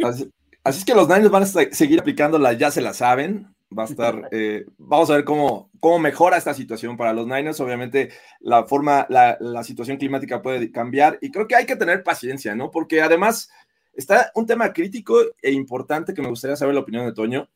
Así, 0.04 0.30
es 0.64 0.84
que 0.84 0.94
los 0.94 1.08
Niners 1.08 1.30
van 1.30 1.42
a 1.42 1.46
seguir 1.46 2.00
aplicándola, 2.00 2.52
ya 2.52 2.70
se 2.70 2.80
la 2.80 2.92
saben. 2.92 3.54
Va 3.76 3.82
a 3.82 3.86
estar, 3.86 4.28
eh, 4.32 4.64
vamos 4.78 5.10
a 5.10 5.14
ver 5.14 5.24
cómo, 5.24 5.70
cómo 5.80 5.98
mejora 5.98 6.36
esta 6.36 6.54
situación 6.54 6.96
para 6.96 7.12
los 7.12 7.26
Niners. 7.26 7.60
Obviamente, 7.60 8.10
la 8.40 8.64
forma, 8.64 9.06
la, 9.08 9.36
la, 9.40 9.64
situación 9.64 9.96
climática 9.96 10.42
puede 10.42 10.70
cambiar 10.70 11.18
y 11.20 11.30
creo 11.30 11.46
que 11.46 11.56
hay 11.56 11.66
que 11.66 11.76
tener 11.76 12.02
paciencia, 12.02 12.54
¿no? 12.54 12.70
Porque 12.70 13.02
además 13.02 13.50
está 13.92 14.30
un 14.34 14.46
tema 14.46 14.72
crítico 14.72 15.18
e 15.42 15.50
importante 15.52 16.14
que 16.14 16.22
me 16.22 16.28
gustaría 16.28 16.56
saber 16.56 16.74
la 16.74 16.80
opinión 16.80 17.06
de 17.06 17.12
Toño. 17.12 17.48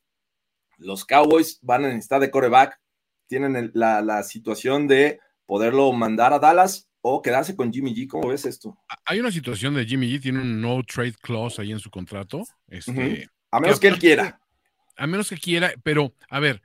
Los 0.79 1.05
Cowboys 1.05 1.59
van 1.63 1.85
a 1.85 1.89
necesitar 1.89 2.21
de 2.21 2.31
coreback, 2.31 2.81
tienen 3.27 3.71
la, 3.75 4.01
la 4.03 4.23
situación 4.23 4.89
de 4.89 5.21
poderlo 5.47 5.93
mandar 5.93 6.33
a 6.33 6.39
Dallas 6.39 6.90
o 7.03 7.23
quedarse 7.23 7.57
con 7.57 7.73
Jimmy 7.73 7.95
G. 7.95 8.09
¿Cómo 8.09 8.29
ves 8.29 8.45
esto? 8.45 8.79
Hay 9.05 9.21
una 9.21 9.31
situación 9.31 9.75
de 9.75 9.87
Jimmy 9.87 10.11
G, 10.11 10.21
tiene 10.21 10.41
un 10.41 10.61
no 10.61 10.83
trade 10.83 11.15
clause 11.21 11.61
ahí 11.61 11.73
en 11.73 11.81
su 11.81 11.91
contrato. 11.91 12.45
Este, 12.69 13.29
A 13.51 13.61
menos 13.61 13.81
que, 13.81 13.89
él 13.89 13.99
quiera. 13.99 14.41
A 14.97 15.07
menos 15.07 15.29
que 15.31 15.37
quiera, 15.37 15.73
pero 15.83 16.15
a 16.29 16.41
ver, 16.41 16.63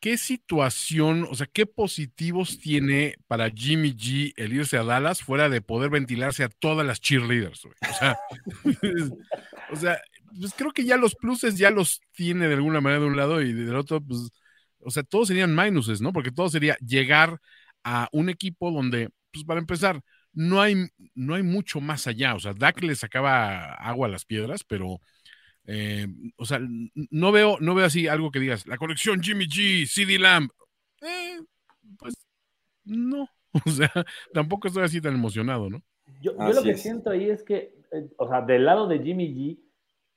¿qué 0.00 0.18
situación, 0.18 1.26
o 1.30 1.34
sea, 1.34 1.46
qué 1.46 1.66
positivos 1.66 2.58
tiene 2.58 3.16
para 3.26 3.50
Jimmy 3.50 3.94
G 3.94 4.32
el 4.36 4.52
irse 4.52 4.76
a 4.76 4.84
Dallas 4.84 5.22
fuera 5.22 5.48
de 5.48 5.60
poder 5.60 5.90
ventilarse 5.90 6.44
a 6.44 6.48
todas 6.48 6.86
las 6.86 7.00
cheerleaders? 7.00 7.64
O 7.64 7.70
sea, 7.98 8.18
o 9.72 9.76
sea, 9.76 10.00
pues 10.38 10.52
creo 10.56 10.72
que 10.72 10.84
ya 10.84 10.96
los 10.96 11.14
pluses 11.14 11.56
ya 11.56 11.70
los 11.70 12.00
tiene 12.12 12.48
de 12.48 12.54
alguna 12.54 12.80
manera 12.80 13.02
de 13.02 13.08
un 13.08 13.16
lado 13.16 13.40
y 13.42 13.52
del 13.52 13.76
otro, 13.76 14.00
pues, 14.00 14.30
o 14.80 14.90
sea, 14.90 15.02
todos 15.02 15.28
serían 15.28 15.54
minuses, 15.54 16.00
¿no? 16.00 16.12
Porque 16.12 16.30
todo 16.30 16.48
sería 16.48 16.76
llegar 16.78 17.40
a 17.84 18.08
un 18.12 18.28
equipo 18.28 18.70
donde 18.70 19.10
pues 19.32 19.44
para 19.44 19.60
empezar, 19.60 20.00
no 20.32 20.60
hay, 20.60 20.74
no 21.14 21.34
hay 21.34 21.42
mucho 21.42 21.80
más 21.80 22.06
allá. 22.06 22.34
O 22.34 22.38
sea, 22.38 22.54
Dak 22.54 22.82
le 22.82 22.94
sacaba 22.94 23.74
agua 23.74 24.06
a 24.06 24.10
las 24.10 24.24
piedras, 24.24 24.64
pero, 24.64 25.00
eh, 25.66 26.06
o 26.36 26.44
sea, 26.44 26.60
no 27.10 27.32
veo, 27.32 27.58
no 27.60 27.74
veo 27.74 27.86
así 27.86 28.08
algo 28.08 28.30
que 28.30 28.40
digas, 28.40 28.66
la 28.66 28.76
colección 28.76 29.22
Jimmy 29.22 29.46
G, 29.46 29.86
CD 29.86 30.18
Lamb. 30.18 30.50
Eh, 31.02 31.40
pues 31.98 32.14
no, 32.84 33.28
o 33.66 33.70
sea, 33.70 33.92
tampoco 34.32 34.68
estoy 34.68 34.84
así 34.84 35.00
tan 35.00 35.14
emocionado, 35.14 35.68
¿no? 35.70 35.82
Yo, 36.20 36.32
lo 36.32 36.62
que 36.62 36.74
siento 36.74 37.10
ahí 37.10 37.30
es 37.30 37.42
que, 37.42 37.74
eh, 37.92 38.08
o 38.16 38.28
sea, 38.28 38.40
del 38.40 38.64
lado 38.64 38.88
de 38.88 38.98
Jimmy 39.00 39.28
G, 39.34 39.58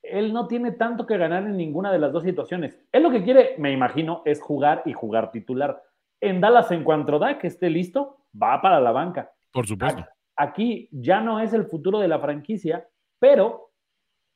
él 0.03 0.33
no 0.33 0.47
tiene 0.47 0.71
tanto 0.71 1.05
que 1.05 1.17
ganar 1.17 1.43
en 1.43 1.57
ninguna 1.57 1.91
de 1.91 1.99
las 1.99 2.11
dos 2.11 2.23
situaciones. 2.23 2.79
Él 2.91 3.03
lo 3.03 3.11
que 3.11 3.23
quiere, 3.23 3.55
me 3.59 3.71
imagino, 3.71 4.23
es 4.25 4.41
jugar 4.41 4.81
y 4.85 4.93
jugar 4.93 5.31
titular. 5.31 5.83
En 6.19 6.41
Dallas, 6.41 6.71
en 6.71 6.83
cuanto 6.83 7.19
Dak 7.19 7.43
esté 7.43 7.69
listo, 7.69 8.20
va 8.39 8.61
para 8.61 8.79
la 8.79 8.91
banca. 8.91 9.31
Por 9.51 9.67
supuesto. 9.67 10.05
Aquí 10.35 10.89
ya 10.91 11.21
no 11.21 11.39
es 11.39 11.53
el 11.53 11.65
futuro 11.65 11.99
de 11.99 12.07
la 12.07 12.19
franquicia, 12.19 12.87
pero 13.19 13.71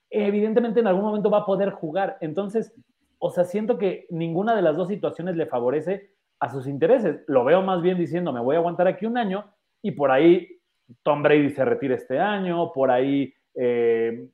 evidentemente 0.09 0.79
en 0.79 0.87
algún 0.87 1.03
momento 1.03 1.29
va 1.29 1.39
a 1.39 1.45
poder 1.45 1.71
jugar. 1.71 2.17
Entonces, 2.21 2.73
o 3.19 3.31
sea, 3.31 3.43
siento 3.43 3.77
que 3.77 4.05
ninguna 4.09 4.55
de 4.55 4.61
las 4.61 4.75
dos 4.75 4.87
situaciones 4.87 5.35
le 5.35 5.45
favorece 5.45 6.11
a 6.39 6.49
sus 6.49 6.67
intereses. 6.67 7.23
Lo 7.27 7.43
veo 7.43 7.61
más 7.61 7.81
bien 7.81 7.97
diciendo, 7.97 8.31
me 8.31 8.41
voy 8.41 8.55
a 8.55 8.59
aguantar 8.59 8.87
aquí 8.87 9.05
un 9.05 9.17
año 9.17 9.51
y 9.81 9.91
por 9.91 10.11
ahí 10.11 10.59
Tom 11.01 11.23
Brady 11.23 11.49
se 11.49 11.65
retira 11.65 11.95
este 11.95 12.19
año, 12.19 12.71
por 12.73 12.91
ahí, 12.91 13.33
eh, 13.55 14.29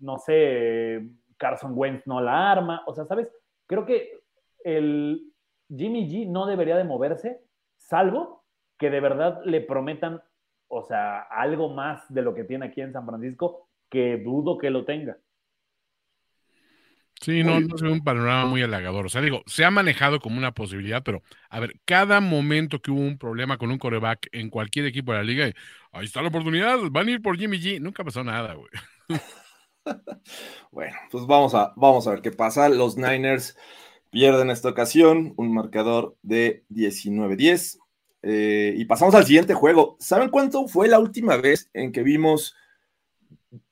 no 0.00 0.18
sé, 0.18 1.08
Carson 1.36 1.72
Wentz 1.74 2.06
no 2.06 2.20
la 2.20 2.50
arma. 2.52 2.82
O 2.86 2.94
sea, 2.94 3.04
¿sabes? 3.04 3.28
Creo 3.66 3.86
que 3.86 4.20
el 4.64 5.32
Jimmy 5.68 6.08
G 6.08 6.28
no 6.28 6.46
debería 6.46 6.76
de 6.76 6.84
moverse, 6.84 7.40
salvo 7.76 8.44
que 8.78 8.90
de 8.90 9.00
verdad 9.00 9.40
le 9.44 9.60
prometan, 9.60 10.22
o 10.68 10.82
sea, 10.82 11.20
algo 11.20 11.74
más 11.74 12.02
de 12.08 12.22
lo 12.22 12.34
que 12.34 12.44
tiene 12.44 12.66
aquí 12.66 12.80
en 12.80 12.92
San 12.92 13.06
Francisco, 13.06 13.68
que 13.88 14.18
dudo 14.18 14.58
que 14.58 14.70
lo 14.70 14.84
tenga. 14.84 15.16
Sí, 17.20 17.42
no, 17.42 17.58
no 17.60 17.74
es 17.74 17.82
un 17.82 18.04
panorama 18.04 18.44
muy 18.44 18.62
halagador. 18.62 19.06
O 19.06 19.08
sea, 19.08 19.22
digo, 19.22 19.42
se 19.46 19.64
ha 19.64 19.70
manejado 19.70 20.20
como 20.20 20.36
una 20.36 20.52
posibilidad, 20.52 21.02
pero 21.02 21.22
a 21.48 21.60
ver, 21.60 21.80
cada 21.84 22.20
momento 22.20 22.80
que 22.80 22.90
hubo 22.90 23.00
un 23.00 23.18
problema 23.18 23.56
con 23.56 23.70
un 23.70 23.78
coreback 23.78 24.28
en 24.32 24.50
cualquier 24.50 24.84
equipo 24.84 25.12
de 25.12 25.18
la 25.18 25.24
liga, 25.24 25.50
ahí 25.92 26.04
está 26.04 26.20
la 26.20 26.28
oportunidad, 26.28 26.78
van 26.90 27.08
a 27.08 27.10
ir 27.10 27.22
por 27.22 27.38
Jimmy 27.38 27.58
G. 27.58 27.80
Nunca 27.80 28.04
pasó 28.04 28.22
nada, 28.22 28.54
güey. 28.54 28.68
bueno, 30.70 30.96
pues 31.10 31.26
vamos 31.26 31.54
a, 31.54 31.72
vamos 31.76 32.06
a 32.06 32.10
ver 32.10 32.20
qué 32.20 32.32
pasa. 32.32 32.68
Los 32.68 32.98
Niners 32.98 33.56
pierden 34.10 34.50
esta 34.50 34.68
ocasión, 34.68 35.32
un 35.36 35.54
marcador 35.54 36.16
de 36.22 36.64
19-10. 36.70 37.78
Eh, 38.28 38.74
y 38.76 38.84
pasamos 38.86 39.14
al 39.14 39.24
siguiente 39.24 39.54
juego. 39.54 39.96
¿Saben 40.00 40.30
cuánto 40.30 40.66
fue 40.66 40.88
la 40.88 40.98
última 40.98 41.36
vez 41.36 41.70
en 41.72 41.92
que 41.92 42.02
vimos 42.02 42.56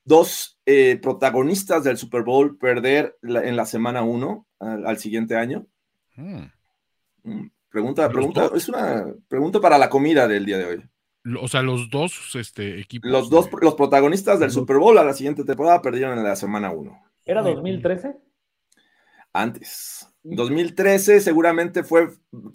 dos 0.05 0.57
eh, 0.65 0.97
protagonistas 1.01 1.83
del 1.83 1.97
Super 1.97 2.23
Bowl 2.23 2.57
perder 2.57 3.17
en 3.21 3.57
la 3.57 3.65
semana 3.65 4.03
1 4.03 4.47
al, 4.59 4.97
siguiente 4.97 5.35
año? 5.35 5.67
Hmm. 6.15 6.45
Mm, 7.23 7.47
pregunta, 7.67 8.07
pregunta, 8.07 8.49
es 8.55 8.69
una 8.69 9.13
pregunta 9.27 9.59
para 9.59 9.77
la 9.77 9.89
comida 9.89 10.25
del 10.25 10.45
día 10.45 10.57
de 10.57 10.65
hoy. 10.65 10.89
O 11.41 11.49
sea, 11.49 11.61
los 11.61 11.89
dos 11.89 12.33
este, 12.35 12.79
equipos. 12.79 13.11
Los 13.11 13.29
dos, 13.29 13.49
los 13.61 13.75
protagonistas 13.75 14.39
del 14.39 14.51
Super 14.51 14.77
Bowl 14.77 14.97
a 14.97 15.03
la 15.03 15.13
siguiente 15.13 15.43
temporada 15.43 15.81
perdieron 15.81 16.17
en 16.17 16.23
la 16.23 16.37
semana 16.37 16.71
1. 16.71 17.03
¿Era 17.25 17.41
2013? 17.41 18.15
Antes. 19.33 20.14
2013 20.25 21.21
seguramente 21.21 21.83
fue 21.83 22.09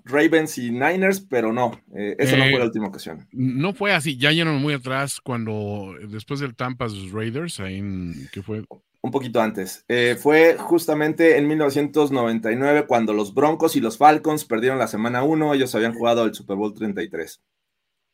Ravens 0.04 0.58
y 0.58 0.72
Niners, 0.72 1.20
pero 1.20 1.52
no, 1.52 1.80
eh, 1.94 2.16
esa 2.18 2.36
no 2.36 2.44
fue 2.50 2.58
la 2.58 2.64
última 2.64 2.88
ocasión. 2.88 3.28
No 3.30 3.72
fue 3.74 3.92
así, 3.92 4.16
ya 4.16 4.32
llegaron 4.32 4.60
muy 4.60 4.74
atrás 4.74 5.20
cuando 5.20 5.94
después 6.08 6.40
del 6.40 6.56
Tampa's 6.56 7.10
Raiders, 7.12 7.60
ahí 7.60 7.78
en, 7.78 8.28
¿qué 8.32 8.42
fue? 8.42 8.64
Un 9.02 9.10
poquito 9.12 9.40
antes. 9.40 9.84
Eh, 9.88 10.16
fue 10.20 10.56
justamente 10.58 11.38
en 11.38 11.46
1999 11.46 12.86
cuando 12.86 13.12
los 13.12 13.32
Broncos 13.32 13.76
y 13.76 13.80
los 13.80 13.96
Falcons 13.96 14.44
perdieron 14.44 14.78
la 14.78 14.88
semana 14.88 15.22
1, 15.22 15.54
ellos 15.54 15.74
habían 15.74 15.94
jugado 15.94 16.24
el 16.24 16.34
Super 16.34 16.56
Bowl 16.56 16.74
33. 16.74 17.40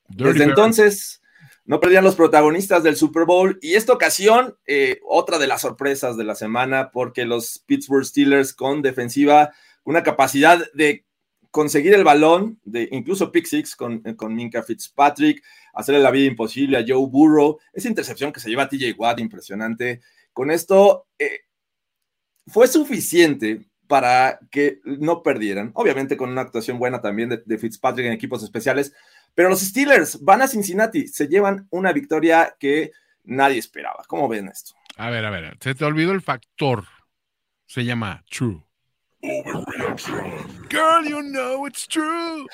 Desde 0.09 0.45
entonces 0.45 1.23
no 1.67 1.81
perdían 1.81 2.05
los 2.05 2.15
protagonistas 2.15 2.83
del 2.83 2.97
Super 2.97 3.25
Bowl. 3.25 3.59
Y 3.61 3.75
esta 3.75 3.93
ocasión, 3.93 4.57
eh, 4.67 5.01
otra 5.05 5.39
de 5.39 5.49
las 5.49 5.63
sorpresas 5.63 6.17
de 6.17 6.25
la 6.25 6.37
semana, 6.37 6.91
porque 6.93 7.25
los 7.25 7.59
Pittsburgh 7.67 8.05
Steelers 8.05 8.55
con 8.55 8.83
defensiva, 8.83 9.53
una 9.85 10.03
capacidad 10.03 10.61
de 10.75 11.05
conseguir 11.51 11.95
el 11.95 12.05
balón, 12.05 12.61
de 12.65 12.89
incluso 12.93 13.33
pick 13.33 13.47
six 13.47 13.75
con, 13.75 14.01
con 14.15 14.35
Minka 14.35 14.63
Fitzpatrick, 14.63 15.43
hacerle 15.75 16.01
la 16.01 16.11
vida 16.11 16.27
imposible 16.27 16.79
a 16.79 16.85
Joe 16.87 17.09
Burrow, 17.09 17.59
esa 17.73 17.89
intercepción 17.89 18.33
que 18.33 18.41
se 18.41 18.49
lleva 18.49 18.65
a 18.65 18.69
TJ 18.69 18.95
Watt, 18.97 19.19
impresionante. 19.19 20.03
Con 20.33 20.51
esto 20.51 21.07
eh, 21.19 21.41
fue 22.47 22.69
suficiente 22.69 23.67
para 23.89 24.39
que 24.51 24.81
no 24.85 25.23
perdieran, 25.23 25.71
obviamente 25.75 26.17
con 26.17 26.31
una 26.31 26.43
actuación 26.43 26.79
buena 26.79 27.01
también 27.01 27.29
de, 27.29 27.43
de 27.45 27.59
Fitzpatrick 27.59 28.07
en 28.07 28.13
equipos 28.13 28.43
especiales, 28.43 28.93
pero 29.37 29.51
los 29.51 29.61
Steelers 29.61 30.25
van 30.25 30.41
a 30.41 30.49
Cincinnati, 30.49 31.07
se 31.09 31.29
llevan 31.29 31.69
una 31.71 31.93
victoria 31.93 32.57
que 32.59 32.93
nadie 33.25 33.59
esperaba. 33.59 34.03
¿Cómo 34.09 34.29
ven 34.29 34.49
esto? 34.49 34.73
A 34.97 35.11
ver, 35.11 35.27
a 35.27 35.31
ver, 35.31 35.59
se 35.61 35.75
te 35.75 35.85
olvidó 35.85 36.13
el 36.13 36.23
factor. 36.23 36.87
Se 37.67 37.85
llama 37.85 38.25
True. 38.31 38.65
Girl, 40.71 41.05
you 41.07 41.21
know 41.21 41.67
it's 41.67 41.87
true. 41.87 42.47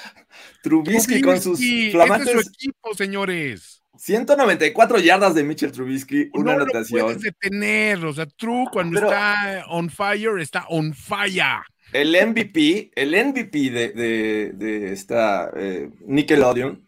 Trubisky, 0.64 1.22
con 1.22 1.40
sus 1.40 1.60
flamantes. 1.92 2.28
Este 2.28 2.40
es 2.40 2.46
su 2.46 2.50
equipo, 2.50 2.94
señores. 2.94 3.82
194 3.96 4.98
yardas 4.98 5.36
de 5.36 5.44
Mitchell 5.44 5.70
Trubisky, 5.70 6.30
una 6.32 6.56
no 6.56 6.62
anotación. 6.62 6.98
Lo 6.98 7.04
puedes 7.06 7.22
detener, 7.22 8.04
o 8.04 8.12
sea, 8.12 8.26
True 8.26 8.66
cuando 8.72 8.98
Pero, 8.98 9.12
está 9.12 9.64
on 9.68 9.88
fire, 9.88 10.40
está 10.40 10.66
on 10.68 10.92
fire. 10.92 11.62
El 11.92 12.11
MVP, 12.11 12.92
el 12.94 13.11
MVP 13.11 13.70
de, 13.70 13.88
de, 13.90 14.52
de 14.52 14.92
esta 14.92 15.50
eh, 15.57 15.90
Nickelodeon, 16.07 16.87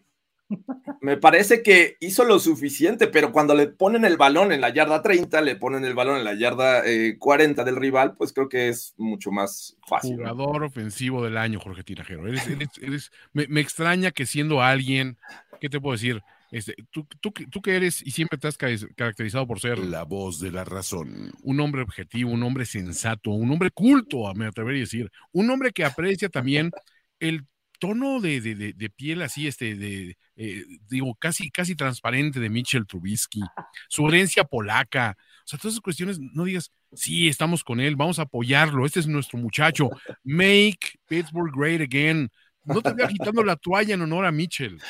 me 1.00 1.16
parece 1.16 1.62
que 1.62 1.96
hizo 2.00 2.24
lo 2.24 2.38
suficiente, 2.38 3.06
pero 3.08 3.32
cuando 3.32 3.54
le 3.54 3.68
ponen 3.68 4.04
el 4.04 4.16
balón 4.16 4.52
en 4.52 4.60
la 4.60 4.70
yarda 4.70 5.02
30, 5.02 5.40
le 5.40 5.56
ponen 5.56 5.84
el 5.84 5.94
balón 5.94 6.18
en 6.18 6.24
la 6.24 6.34
yarda 6.34 6.86
eh, 6.86 7.16
40 7.18 7.64
del 7.64 7.76
rival, 7.76 8.16
pues 8.16 8.32
creo 8.32 8.48
que 8.48 8.68
es 8.68 8.94
mucho 8.96 9.30
más 9.30 9.76
fácil. 9.86 10.16
Jugador 10.16 10.60
¿no? 10.60 10.66
ofensivo 10.66 11.24
del 11.24 11.36
año, 11.36 11.60
Jorge 11.60 11.82
Tinajero. 11.82 12.26
Eres, 12.26 12.46
eres, 12.46 12.68
eres, 12.80 13.12
me, 13.32 13.46
me, 13.48 13.60
extraña 13.60 14.10
que 14.10 14.26
siendo 14.26 14.62
alguien, 14.62 15.18
¿qué 15.60 15.68
te 15.68 15.80
puedo 15.80 15.92
decir? 15.92 16.22
Este, 16.54 16.76
tú, 16.92 17.04
tú, 17.20 17.32
tú, 17.32 17.60
que 17.60 17.74
eres 17.74 18.00
y 18.00 18.12
siempre 18.12 18.38
te 18.38 18.46
has 18.46 18.56
caracterizado 18.56 19.44
por 19.44 19.58
ser 19.58 19.76
la 19.76 20.04
voz 20.04 20.38
de 20.38 20.52
la 20.52 20.62
razón, 20.62 21.32
un 21.42 21.58
hombre 21.58 21.82
objetivo, 21.82 22.30
un 22.30 22.44
hombre 22.44 22.64
sensato, 22.64 23.32
un 23.32 23.50
hombre 23.50 23.72
culto, 23.72 24.32
me 24.34 24.46
atrevería 24.46 24.82
a 24.82 24.86
decir, 24.86 25.10
un 25.32 25.50
hombre 25.50 25.72
que 25.72 25.84
aprecia 25.84 26.28
también 26.28 26.70
el 27.18 27.44
tono 27.80 28.20
de, 28.20 28.40
de, 28.40 28.54
de, 28.54 28.72
de 28.72 28.88
piel 28.88 29.22
así, 29.22 29.48
este, 29.48 29.74
de, 29.74 30.16
eh, 30.36 30.64
digo, 30.88 31.16
casi, 31.16 31.50
casi 31.50 31.74
transparente 31.74 32.38
de 32.38 32.48
Mitchell 32.48 32.86
Trubisky, 32.86 33.40
su 33.88 34.06
herencia 34.06 34.44
polaca, 34.44 35.16
o 35.18 35.46
sea, 35.48 35.58
todas 35.58 35.72
esas 35.74 35.82
cuestiones, 35.82 36.20
no 36.20 36.44
digas, 36.44 36.70
sí, 36.92 37.26
estamos 37.26 37.64
con 37.64 37.80
él, 37.80 37.96
vamos 37.96 38.20
a 38.20 38.22
apoyarlo, 38.22 38.86
este 38.86 39.00
es 39.00 39.08
nuestro 39.08 39.40
muchacho, 39.40 39.90
make 40.22 41.00
Pittsburgh 41.08 41.52
great 41.52 41.80
again, 41.80 42.30
no 42.64 42.82
te 42.82 42.92
voy 42.92 43.02
agitando 43.02 43.42
la 43.42 43.56
toalla 43.56 43.94
en 43.94 44.02
honor 44.02 44.26
a 44.26 44.32
Mitchell. 44.32 44.80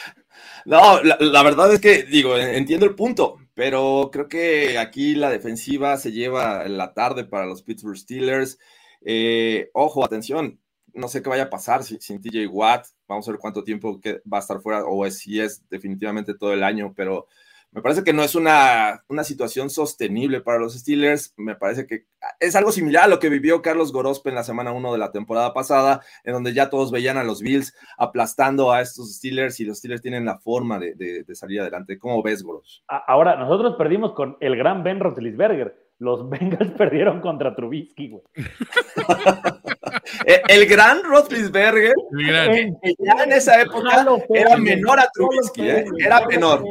No, 0.64 1.02
la, 1.02 1.42
verdad 1.42 1.72
es 1.72 1.80
que, 1.80 2.02
digo, 2.04 2.36
entiendo 2.36 2.86
el 2.86 2.94
punto, 2.94 3.38
pero 3.54 4.10
creo 4.12 4.28
que 4.28 4.78
aquí 4.78 5.14
la 5.14 5.30
defensiva 5.30 5.96
se 5.96 6.12
lleva 6.12 6.66
la 6.68 6.92
tarde 6.92 7.24
para 7.24 7.46
los 7.46 7.62
Pittsburgh 7.62 7.96
Steelers. 7.96 8.58
Eh, 9.04 9.70
ojo, 9.74 10.04
atención, 10.04 10.58
no 10.94 11.08
sé 11.08 11.22
qué 11.22 11.28
vaya 11.28 11.44
a 11.44 11.50
pasar 11.50 11.84
sin, 11.84 12.20
TJ 12.20 12.46
Watt. 12.48 12.86
Vamos 13.06 13.28
a 13.28 13.32
ver 13.32 13.40
cuánto 13.40 13.64
tiempo 13.64 14.00
que 14.00 14.22
va 14.32 14.38
a 14.38 14.40
estar 14.40 14.60
fuera, 14.60 14.84
o 14.86 15.08
si 15.10 15.40
es 15.40 15.68
definitivamente 15.68 16.34
todo 16.34 16.52
el 16.52 16.62
año, 16.62 16.92
pero 16.96 17.26
me 17.74 17.82
parece 17.82 18.04
que 18.04 18.12
no 18.12 18.22
es 18.22 18.36
una, 18.36 19.02
una 19.08 19.24
situación 19.24 19.68
sostenible 19.68 20.40
para 20.40 20.60
los 20.60 20.74
Steelers. 20.74 21.34
Me 21.36 21.56
parece 21.56 21.88
que 21.88 22.06
es 22.38 22.54
algo 22.54 22.70
similar 22.70 23.04
a 23.04 23.08
lo 23.08 23.18
que 23.18 23.28
vivió 23.28 23.62
Carlos 23.62 23.92
Gorospe 23.92 24.28
en 24.28 24.36
la 24.36 24.44
semana 24.44 24.70
1 24.70 24.92
de 24.92 24.98
la 24.98 25.10
temporada 25.10 25.52
pasada, 25.52 26.00
en 26.22 26.34
donde 26.34 26.54
ya 26.54 26.70
todos 26.70 26.92
veían 26.92 27.16
a 27.16 27.24
los 27.24 27.42
Bills 27.42 27.74
aplastando 27.98 28.70
a 28.70 28.80
estos 28.80 29.16
Steelers 29.16 29.58
y 29.58 29.64
los 29.64 29.78
Steelers 29.78 30.02
tienen 30.02 30.24
la 30.24 30.38
forma 30.38 30.78
de, 30.78 30.94
de, 30.94 31.24
de 31.24 31.34
salir 31.34 31.60
adelante. 31.60 31.98
¿Cómo 31.98 32.22
ves, 32.22 32.44
Goros? 32.44 32.84
Ahora, 32.86 33.34
nosotros 33.34 33.74
perdimos 33.76 34.12
con 34.12 34.36
el 34.38 34.56
gran 34.56 34.84
Ben 34.84 35.00
Roethlisberger. 35.00 35.76
Los 35.98 36.28
Bengals 36.30 36.70
perdieron 36.72 37.20
contra 37.20 37.56
Trubisky, 37.56 38.10
güey. 38.10 38.22
el, 40.26 40.40
el, 40.48 40.66
gran 40.68 41.02
Roethlisberger, 41.02 41.94
el 42.18 42.26
gran. 42.26 42.54
En, 42.54 42.78
ya 43.00 43.24
en 43.24 43.32
esa 43.32 43.60
época 43.60 44.06
era 44.28 44.56
menor 44.58 45.00
a 45.00 45.08
Trubisky, 45.12 45.68
¿eh? 45.68 45.84
era 45.98 46.24
menor. 46.28 46.62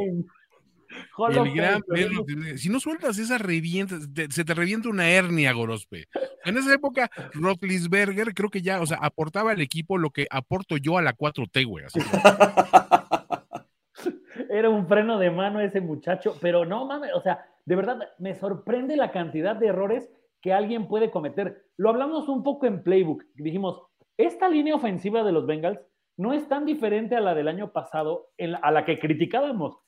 El 1.30 1.54
gran 1.54 1.82
perro, 1.82 2.24
si 2.56 2.68
no 2.68 2.80
sueltas 2.80 3.18
esa 3.18 3.38
revienta, 3.38 3.96
te, 4.12 4.30
se 4.30 4.44
te 4.44 4.54
revienta 4.54 4.88
una 4.88 5.08
hernia, 5.08 5.52
Gorospe. 5.52 6.06
En 6.44 6.56
esa 6.56 6.74
época, 6.74 7.10
Rotlisberger 7.34 8.34
creo 8.34 8.50
que 8.50 8.62
ya, 8.62 8.80
o 8.80 8.86
sea, 8.86 8.98
aportaba 9.00 9.52
al 9.52 9.60
equipo 9.60 9.96
lo 9.96 10.10
que 10.10 10.26
aporto 10.30 10.76
yo 10.76 10.98
a 10.98 11.02
la 11.02 11.16
4T, 11.16 11.66
güey. 11.66 11.84
Así. 11.84 12.00
Era 14.50 14.68
un 14.68 14.88
freno 14.88 15.18
de 15.18 15.30
mano 15.30 15.60
ese 15.60 15.80
muchacho, 15.80 16.36
pero 16.40 16.64
no 16.64 16.86
mames, 16.86 17.12
o 17.14 17.20
sea, 17.20 17.46
de 17.64 17.76
verdad 17.76 17.98
me 18.18 18.34
sorprende 18.34 18.96
la 18.96 19.12
cantidad 19.12 19.56
de 19.56 19.68
errores 19.68 20.10
que 20.40 20.52
alguien 20.52 20.88
puede 20.88 21.10
cometer. 21.10 21.66
Lo 21.76 21.90
hablamos 21.90 22.28
un 22.28 22.42
poco 22.42 22.66
en 22.66 22.82
Playbook, 22.82 23.24
dijimos, 23.34 23.82
esta 24.16 24.48
línea 24.48 24.74
ofensiva 24.74 25.24
de 25.24 25.32
los 25.32 25.46
Bengals 25.46 25.80
no 26.16 26.32
es 26.32 26.48
tan 26.48 26.66
diferente 26.66 27.16
a 27.16 27.20
la 27.20 27.34
del 27.34 27.48
año 27.48 27.72
pasado, 27.72 28.30
la, 28.38 28.58
a 28.58 28.70
la 28.70 28.84
que 28.84 28.98
criticábamos 28.98 29.78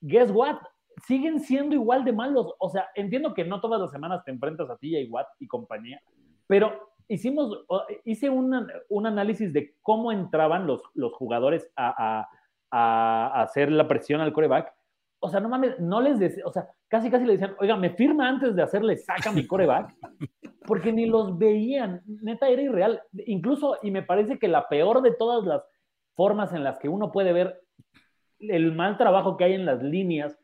guess 0.00 0.30
what? 0.30 0.56
Siguen 1.06 1.40
siendo 1.40 1.74
igual 1.74 2.04
de 2.04 2.12
malos. 2.12 2.54
O 2.58 2.68
sea, 2.68 2.88
entiendo 2.94 3.32
que 3.34 3.44
no 3.44 3.60
todas 3.60 3.80
las 3.80 3.90
semanas 3.90 4.24
te 4.24 4.30
enfrentas 4.30 4.68
a 4.70 4.76
ti 4.76 4.96
y 4.96 5.08
Watt 5.08 5.28
y 5.38 5.46
compañía, 5.46 6.00
pero 6.46 6.90
hicimos, 7.08 7.64
hice 8.04 8.30
un, 8.30 8.68
un 8.88 9.06
análisis 9.06 9.52
de 9.52 9.74
cómo 9.82 10.12
entraban 10.12 10.66
los, 10.66 10.82
los 10.94 11.12
jugadores 11.14 11.70
a, 11.76 12.20
a, 12.20 12.28
a, 12.70 13.42
hacer 13.42 13.70
la 13.70 13.88
presión 13.88 14.20
al 14.20 14.32
coreback. 14.32 14.72
O 15.18 15.28
sea, 15.28 15.40
no 15.40 15.48
mames, 15.48 15.78
no 15.80 16.00
les 16.00 16.18
decía, 16.18 16.44
o 16.46 16.52
sea, 16.52 16.68
casi 16.88 17.10
casi 17.10 17.24
le 17.26 17.32
decían, 17.32 17.54
oiga, 17.58 17.76
me 17.76 17.90
firma 17.90 18.28
antes 18.28 18.54
de 18.54 18.62
hacerle 18.62 18.96
saca 18.96 19.32
mi 19.32 19.46
coreback, 19.46 19.94
porque 20.66 20.92
ni 20.92 21.06
los 21.06 21.36
veían, 21.36 22.02
neta 22.06 22.48
era 22.48 22.62
irreal. 22.62 23.02
Incluso, 23.26 23.76
y 23.82 23.90
me 23.90 24.02
parece 24.02 24.38
que 24.38 24.48
la 24.48 24.68
peor 24.68 25.02
de 25.02 25.12
todas 25.12 25.44
las 25.44 25.62
formas 26.14 26.52
en 26.52 26.64
las 26.64 26.78
que 26.78 26.88
uno 26.88 27.10
puede 27.10 27.32
ver 27.32 27.60
el 28.40 28.72
mal 28.72 28.96
trabajo 28.96 29.36
que 29.36 29.44
hay 29.44 29.54
en 29.54 29.66
las 29.66 29.82
líneas, 29.82 30.38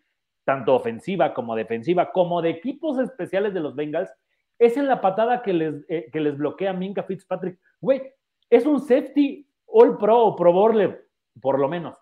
tanto 0.45 0.75
ofensiva 0.75 1.35
como 1.35 1.57
defensiva, 1.57 2.13
como 2.13 2.43
de 2.43 2.51
equipos 2.51 2.99
especiales 2.99 3.53
de 3.55 3.61
los 3.61 3.75
Bengals, 3.75 4.11
es 4.59 4.77
en 4.77 4.87
la 4.87 5.01
patada 5.01 5.43
que 5.43 5.53
les, 5.53 5.85
eh, 5.89 6.09
que 6.13 6.21
les 6.21 6.37
bloquea 6.37 6.73
Minka 6.73 7.03
Fitzpatrick. 7.03 7.59
Güey, 7.81 8.03
es 8.49 8.65
un 8.65 8.81
safety 8.81 9.47
all 9.67 9.99
pro 9.99 10.27
o 10.27 10.37
pro 10.37 10.53
bowler, 10.53 11.09
por 11.41 11.59
lo 11.59 11.69
menos. 11.69 11.99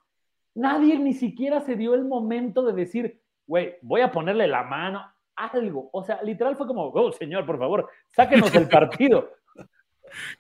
Nadie 0.54 0.98
ni 0.98 1.14
siquiera 1.14 1.61
se 1.61 1.74
dio 1.74 1.94
el 1.94 2.04
momento 2.04 2.62
de 2.62 2.72
decir, 2.72 3.20
güey, 3.46 3.76
voy 3.83 4.02
a 4.02 4.12
ponerle 4.12 4.46
la 4.46 4.62
mano, 4.62 5.02
algo. 5.37 5.90
O 5.92 6.02
sea, 6.04 6.22
literal 6.22 6.57
fue 6.57 6.66
como, 6.66 6.88
oh, 6.88 7.12
señor, 7.12 7.44
por 7.44 7.59
favor, 7.59 7.88
sáquenos 8.11 8.54
el 8.54 8.68
partido. 8.68 9.30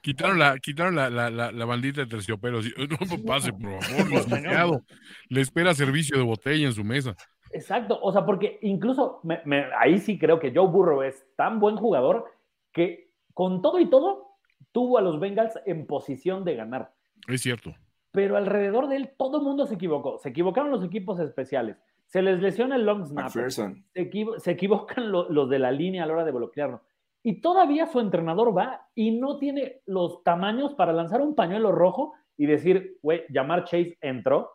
Quitaron 0.00 0.38
la, 0.38 0.58
quitaron 0.58 0.94
la, 0.94 1.10
la, 1.10 1.30
la, 1.30 1.52
la 1.52 1.64
bandita 1.64 2.02
de 2.02 2.06
terciopelo. 2.06 2.60
No 2.62 3.24
pase, 3.24 3.52
por 3.52 3.82
favor. 3.82 4.82
Le 5.28 5.40
espera 5.40 5.74
servicio 5.74 6.16
de 6.16 6.24
botella 6.24 6.66
en 6.66 6.72
su 6.72 6.84
mesa. 6.84 7.16
Exacto, 7.52 7.98
o 8.02 8.12
sea, 8.12 8.26
porque 8.26 8.58
incluso 8.62 9.20
me, 9.22 9.40
me, 9.44 9.66
ahí 9.78 9.98
sí 9.98 10.18
creo 10.18 10.40
que 10.40 10.52
Joe 10.52 10.66
Burrow 10.66 11.02
es 11.02 11.24
tan 11.36 11.60
buen 11.60 11.76
jugador 11.76 12.24
que 12.72 13.12
con 13.32 13.62
todo 13.62 13.78
y 13.78 13.88
todo 13.88 14.26
tuvo 14.72 14.98
a 14.98 15.02
los 15.02 15.20
Bengals 15.20 15.58
en 15.64 15.86
posición 15.86 16.44
de 16.44 16.56
ganar. 16.56 16.92
Es 17.28 17.42
cierto. 17.42 17.72
Pero 18.10 18.36
alrededor 18.36 18.88
de 18.88 18.96
él 18.96 19.10
todo 19.16 19.38
el 19.38 19.44
mundo 19.44 19.66
se 19.66 19.74
equivocó. 19.74 20.18
Se 20.18 20.30
equivocaron 20.30 20.72
los 20.72 20.84
equipos 20.84 21.20
especiales. 21.20 21.76
Se 22.06 22.22
les 22.22 22.40
lesiona 22.40 22.76
el 22.76 22.84
long 22.84 23.06
snap. 23.06 23.28
Se, 23.28 23.74
equivo 23.94 24.38
se, 24.40 24.50
equivocan 24.50 25.10
lo, 25.12 25.28
los 25.30 25.48
de 25.48 25.60
la 25.60 25.70
línea 25.70 26.02
a 26.02 26.06
la 26.06 26.14
hora 26.14 26.24
de 26.24 26.32
bloquearlo. 26.32 26.82
Y 27.26 27.40
todavía 27.40 27.86
su 27.86 28.00
entrenador 28.00 28.56
va 28.56 28.86
y 28.94 29.18
no 29.18 29.38
tiene 29.38 29.80
los 29.86 30.22
tamaños 30.22 30.74
para 30.74 30.92
lanzar 30.92 31.22
un 31.22 31.34
pañuelo 31.34 31.72
rojo 31.72 32.12
y 32.36 32.44
decir, 32.44 32.98
güey, 33.02 33.22
llamar 33.30 33.64
Chase 33.64 33.96
entró. 34.02 34.52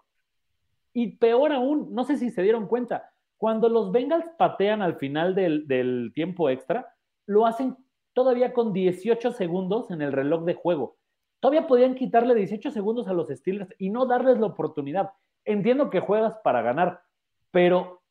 Y 0.94 1.18
peor 1.18 1.52
aún, 1.52 1.94
no 1.96 2.04
sé 2.04 2.18
si 2.18 2.30
se 2.30 2.44
dieron 2.44 2.68
cuenta, 2.68 3.12
cuando 3.38 3.70
los 3.70 3.92
Bengals 3.92 4.30
patean 4.38 4.84
al 4.84 4.98
final 4.98 5.34
del, 5.34 5.68
del 5.68 6.12
tiempo 6.14 6.48
extra, 6.50 6.94
lo 7.26 7.48
hacen 7.48 7.76
todavía 8.14 8.54
con 8.54 8.72
18 8.72 9.32
segundos 9.32 9.90
en 9.90 10.04
el 10.04 10.12
reloj 10.12 10.44
de 10.44 10.54
juego. 10.54 10.98
Todavía 11.40 11.66
podían 11.66 11.96
quitarle 11.96 12.36
18 12.36 12.70
segundos 12.70 13.08
a 13.08 13.14
los 13.14 13.30
Steelers 13.30 13.74
y 13.80 13.90
no 13.90 14.06
darles 14.06 14.40
la 14.40 14.46
oportunidad. 14.46 15.10
Entiendo 15.44 15.90
que 15.90 16.02
juegas 16.02 16.38
para 16.44 16.62
ganar, 16.62 17.02
pero 17.50 18.02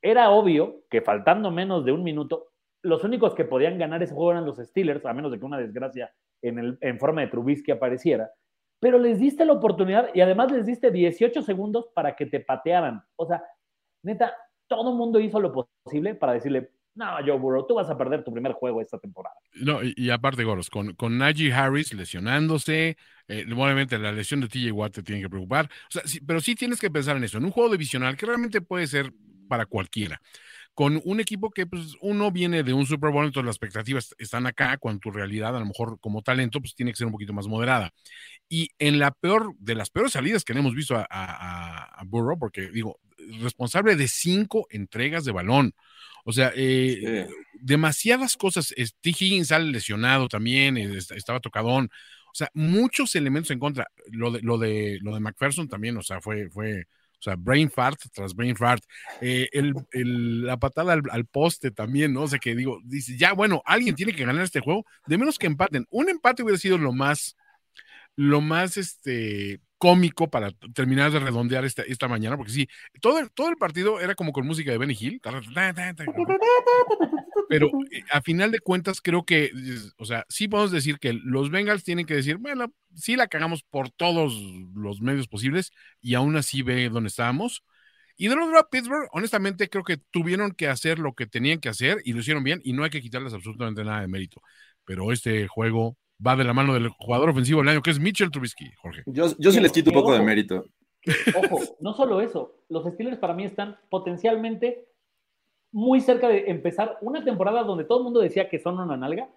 era 0.00 0.30
obvio 0.30 0.82
que 0.88 1.02
faltando 1.02 1.50
menos 1.50 1.84
de 1.84 1.92
un 1.92 2.04
minuto, 2.04 2.46
los 2.82 3.04
únicos 3.04 3.34
que 3.34 3.44
podían 3.44 3.78
ganar 3.78 4.02
ese 4.02 4.14
juego 4.14 4.32
eran 4.32 4.46
los 4.46 4.58
Steelers, 4.58 5.04
a 5.04 5.12
menos 5.12 5.32
de 5.32 5.38
que 5.38 5.44
una 5.44 5.58
desgracia 5.58 6.12
en, 6.42 6.98
forma 6.98 7.22
de 7.22 7.28
Trubisky 7.28 7.72
apareciera. 7.72 8.30
Pero 8.80 8.98
les 8.98 9.18
diste 9.18 9.44
la 9.44 9.54
oportunidad 9.54 10.10
y 10.14 10.20
además 10.20 10.52
les 10.52 10.66
diste 10.66 10.90
18 10.90 11.42
segundos 11.42 11.88
para 11.94 12.14
que 12.14 12.26
te 12.26 12.40
patearan. 12.40 13.02
O 13.16 13.26
sea, 13.26 13.42
neta, 14.02 14.36
todo 14.68 14.92
el 14.92 14.96
mundo 14.96 15.18
hizo 15.18 15.40
lo 15.40 15.52
posible 15.84 16.14
para 16.14 16.34
decirle, 16.34 16.70
no, 16.94 17.06
Joe 17.24 17.38
Burrow, 17.38 17.66
tú 17.66 17.74
vas 17.74 17.90
a 17.90 17.98
perder 17.98 18.24
tu 18.24 18.32
primer 18.32 18.52
juego 18.52 18.80
esta 18.80 18.98
temporada. 18.98 19.34
No, 19.54 19.80
y, 19.82 20.10
aparte, 20.10 20.44
Goros, 20.44 20.70
con, 20.70 20.94
con 20.94 21.18
Najee 21.18 21.52
Harris 21.52 21.92
lesionándose, 21.94 22.96
eh, 23.26 23.44
obviamente 23.52 23.98
la 23.98 24.12
lesión 24.12 24.40
de 24.40 24.48
TJ 24.48 24.72
Watt 24.72 24.94
te 24.94 25.02
tiene 25.02 25.22
que 25.22 25.28
preocupar, 25.28 25.68
pero 26.26 26.40
sí 26.40 26.54
tienes 26.54 26.80
que 26.80 26.90
pensar 26.90 27.16
en 27.16 27.24
eso, 27.24 27.38
en 27.38 27.44
un 27.44 27.50
juego 27.50 27.70
divisional 27.70 28.16
que 28.16 28.26
realmente 28.26 28.60
puede 28.60 28.86
ser 28.86 29.12
para 29.48 29.66
cualquiera 29.66 30.20
con 30.78 31.02
un 31.04 31.18
equipo 31.18 31.50
que 31.50 31.66
pues 31.66 31.96
uno 32.02 32.30
viene 32.30 32.62
de 32.62 32.72
un 32.72 32.86
Super 32.86 33.10
Bowl, 33.10 33.26
entonces 33.26 33.46
las 33.46 33.56
expectativas 33.56 34.14
están 34.16 34.46
acá, 34.46 34.78
cuando 34.78 35.00
tu 35.00 35.10
realidad 35.10 35.56
a 35.56 35.58
lo 35.58 35.66
mejor 35.66 35.98
como 35.98 36.22
talento 36.22 36.60
pues 36.60 36.76
tiene 36.76 36.92
que 36.92 36.98
ser 36.98 37.08
un 37.08 37.12
poquito 37.12 37.32
más 37.32 37.48
moderada. 37.48 37.92
Y 38.48 38.70
en 38.78 39.00
la 39.00 39.10
peor, 39.10 39.56
de 39.58 39.74
las 39.74 39.90
peores 39.90 40.12
salidas 40.12 40.44
que 40.44 40.52
hemos 40.52 40.76
visto 40.76 40.94
a, 40.94 41.04
a, 41.10 42.04
Burrow, 42.04 42.38
porque 42.38 42.70
digo, 42.70 43.00
responsable 43.40 43.96
de 43.96 44.06
cinco 44.06 44.68
entregas 44.70 45.24
de 45.24 45.32
balón. 45.32 45.74
O 46.24 46.32
sea, 46.32 46.52
eh, 46.54 47.26
demasiadas 47.54 48.36
cosas. 48.36 48.72
T. 49.00 49.10
Higgins 49.10 49.48
sale 49.48 49.72
lesionado 49.72 50.28
también, 50.28 50.76
estaba 50.76 51.40
tocadón. 51.40 51.90
O 52.26 52.34
sea, 52.34 52.50
muchos 52.54 53.16
elementos 53.16 53.50
en 53.50 53.58
contra. 53.58 53.88
Lo 54.12 54.30
de, 54.30 54.42
lo 54.42 54.58
de, 54.58 55.00
lo 55.02 55.12
de 55.12 55.18
McPherson 55.18 55.68
también, 55.68 55.96
o 55.96 56.02
sea, 56.04 56.20
fue, 56.20 56.48
fue, 56.50 56.86
o 57.18 57.22
sea, 57.22 57.34
brain 57.36 57.70
fart 57.70 57.98
tras 58.12 58.34
brain 58.34 58.54
fart. 58.54 58.82
Eh, 59.20 59.48
el, 59.52 59.74
el, 59.90 60.46
la 60.46 60.56
patada 60.56 60.92
al, 60.92 61.02
al, 61.10 61.26
poste 61.26 61.70
también, 61.70 62.12
¿no? 62.12 62.22
O 62.22 62.28
sea, 62.28 62.38
que 62.38 62.54
digo, 62.54 62.80
dice, 62.84 63.16
ya, 63.16 63.32
bueno, 63.32 63.62
alguien 63.64 63.94
tiene 63.94 64.12
que 64.12 64.24
ganar 64.24 64.44
este 64.44 64.60
juego, 64.60 64.84
de 65.06 65.18
menos 65.18 65.38
que 65.38 65.46
empaten. 65.46 65.86
Un 65.90 66.08
empate 66.08 66.42
hubiera 66.42 66.58
sido 66.58 66.78
lo 66.78 66.92
más, 66.92 67.36
lo 68.14 68.40
más, 68.40 68.76
este, 68.76 69.60
cómico 69.78 70.28
para 70.28 70.50
terminar 70.74 71.10
de 71.12 71.20
redondear 71.20 71.64
esta, 71.64 71.82
esta 71.82 72.08
mañana, 72.08 72.36
porque 72.36 72.52
sí, 72.52 72.68
todo 73.00 73.18
el, 73.20 73.30
todo 73.30 73.48
el 73.48 73.56
partido 73.56 74.00
era 74.00 74.14
como 74.14 74.32
con 74.32 74.46
música 74.46 74.72
de 74.72 74.78
Benny 74.78 74.96
Hill, 74.98 75.20
pero 77.48 77.68
eh, 77.90 78.02
a 78.10 78.20
final 78.20 78.50
de 78.50 78.60
cuentas 78.60 79.00
creo 79.00 79.24
que, 79.24 79.50
o 79.96 80.04
sea, 80.04 80.26
sí 80.28 80.48
podemos 80.48 80.72
decir 80.72 80.98
que 80.98 81.12
los 81.12 81.50
Bengals 81.50 81.84
tienen 81.84 82.06
que 82.06 82.14
decir, 82.14 82.36
bueno, 82.36 82.72
sí 82.94 83.16
la 83.16 83.28
cagamos 83.28 83.62
por 83.62 83.90
todos 83.90 84.34
los 84.74 85.00
medios 85.00 85.28
posibles 85.28 85.70
y 86.00 86.14
aún 86.14 86.36
así 86.36 86.62
ve 86.62 86.88
dónde 86.90 87.08
estábamos. 87.08 87.62
Y 88.16 88.26
de 88.26 88.34
los 88.34 88.48
Pittsburgh, 88.68 89.08
honestamente, 89.12 89.68
creo 89.70 89.84
que 89.84 89.96
tuvieron 89.96 90.50
que 90.50 90.66
hacer 90.66 90.98
lo 90.98 91.14
que 91.14 91.26
tenían 91.26 91.60
que 91.60 91.68
hacer 91.68 91.98
y 92.04 92.12
lo 92.12 92.20
hicieron 92.20 92.42
bien 92.42 92.60
y 92.64 92.72
no 92.72 92.82
hay 92.82 92.90
que 92.90 93.00
quitarles 93.00 93.32
absolutamente 93.32 93.84
nada 93.84 94.00
de 94.00 94.08
mérito. 94.08 94.42
Pero 94.84 95.12
este 95.12 95.46
juego 95.46 95.96
va 96.24 96.36
de 96.36 96.44
la 96.44 96.52
mano 96.52 96.74
del 96.74 96.88
jugador 96.88 97.30
ofensivo 97.30 97.60
del 97.60 97.68
año, 97.68 97.82
que 97.82 97.90
es 97.90 98.00
Mitchell 98.00 98.30
Trubisky, 98.30 98.72
Jorge. 98.82 99.02
Yo, 99.06 99.26
yo 99.38 99.52
sí 99.52 99.60
les 99.60 99.72
quito 99.72 99.90
un 99.90 99.94
poco 99.94 100.12
de 100.12 100.22
mérito. 100.22 100.64
Ojo, 101.42 101.60
no 101.80 101.94
solo 101.94 102.20
eso, 102.20 102.56
los 102.68 102.84
Steelers 102.84 103.18
para 103.18 103.34
mí 103.34 103.44
están 103.44 103.78
potencialmente 103.88 104.88
muy 105.72 106.00
cerca 106.00 106.28
de 106.28 106.50
empezar 106.50 106.98
una 107.00 107.22
temporada 107.24 107.62
donde 107.62 107.84
todo 107.84 107.98
el 107.98 108.04
mundo 108.04 108.20
decía 108.20 108.48
que 108.48 108.58
son 108.58 108.78
una 108.78 108.96
nalga. 108.96 109.28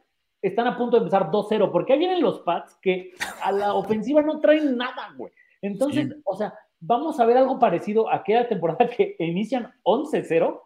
Están 0.41 0.67
a 0.67 0.77
punto 0.77 0.97
de 0.97 1.03
empezar 1.03 1.29
2-0, 1.29 1.71
porque 1.71 1.93
ahí 1.93 1.99
vienen 1.99 2.21
los 2.21 2.39
Pats 2.39 2.75
que 2.81 3.11
a 3.43 3.51
la 3.51 3.75
ofensiva 3.75 4.21
no 4.23 4.39
traen 4.39 4.75
nada, 4.75 5.13
güey. 5.15 5.31
Entonces, 5.61 6.15
o 6.23 6.35
sea, 6.35 6.53
vamos 6.79 7.19
a 7.19 7.25
ver 7.25 7.37
algo 7.37 7.59
parecido 7.59 8.09
a 8.09 8.15
aquella 8.15 8.47
temporada 8.47 8.87
que 8.87 9.15
inician 9.19 9.71
11-0. 9.83 10.61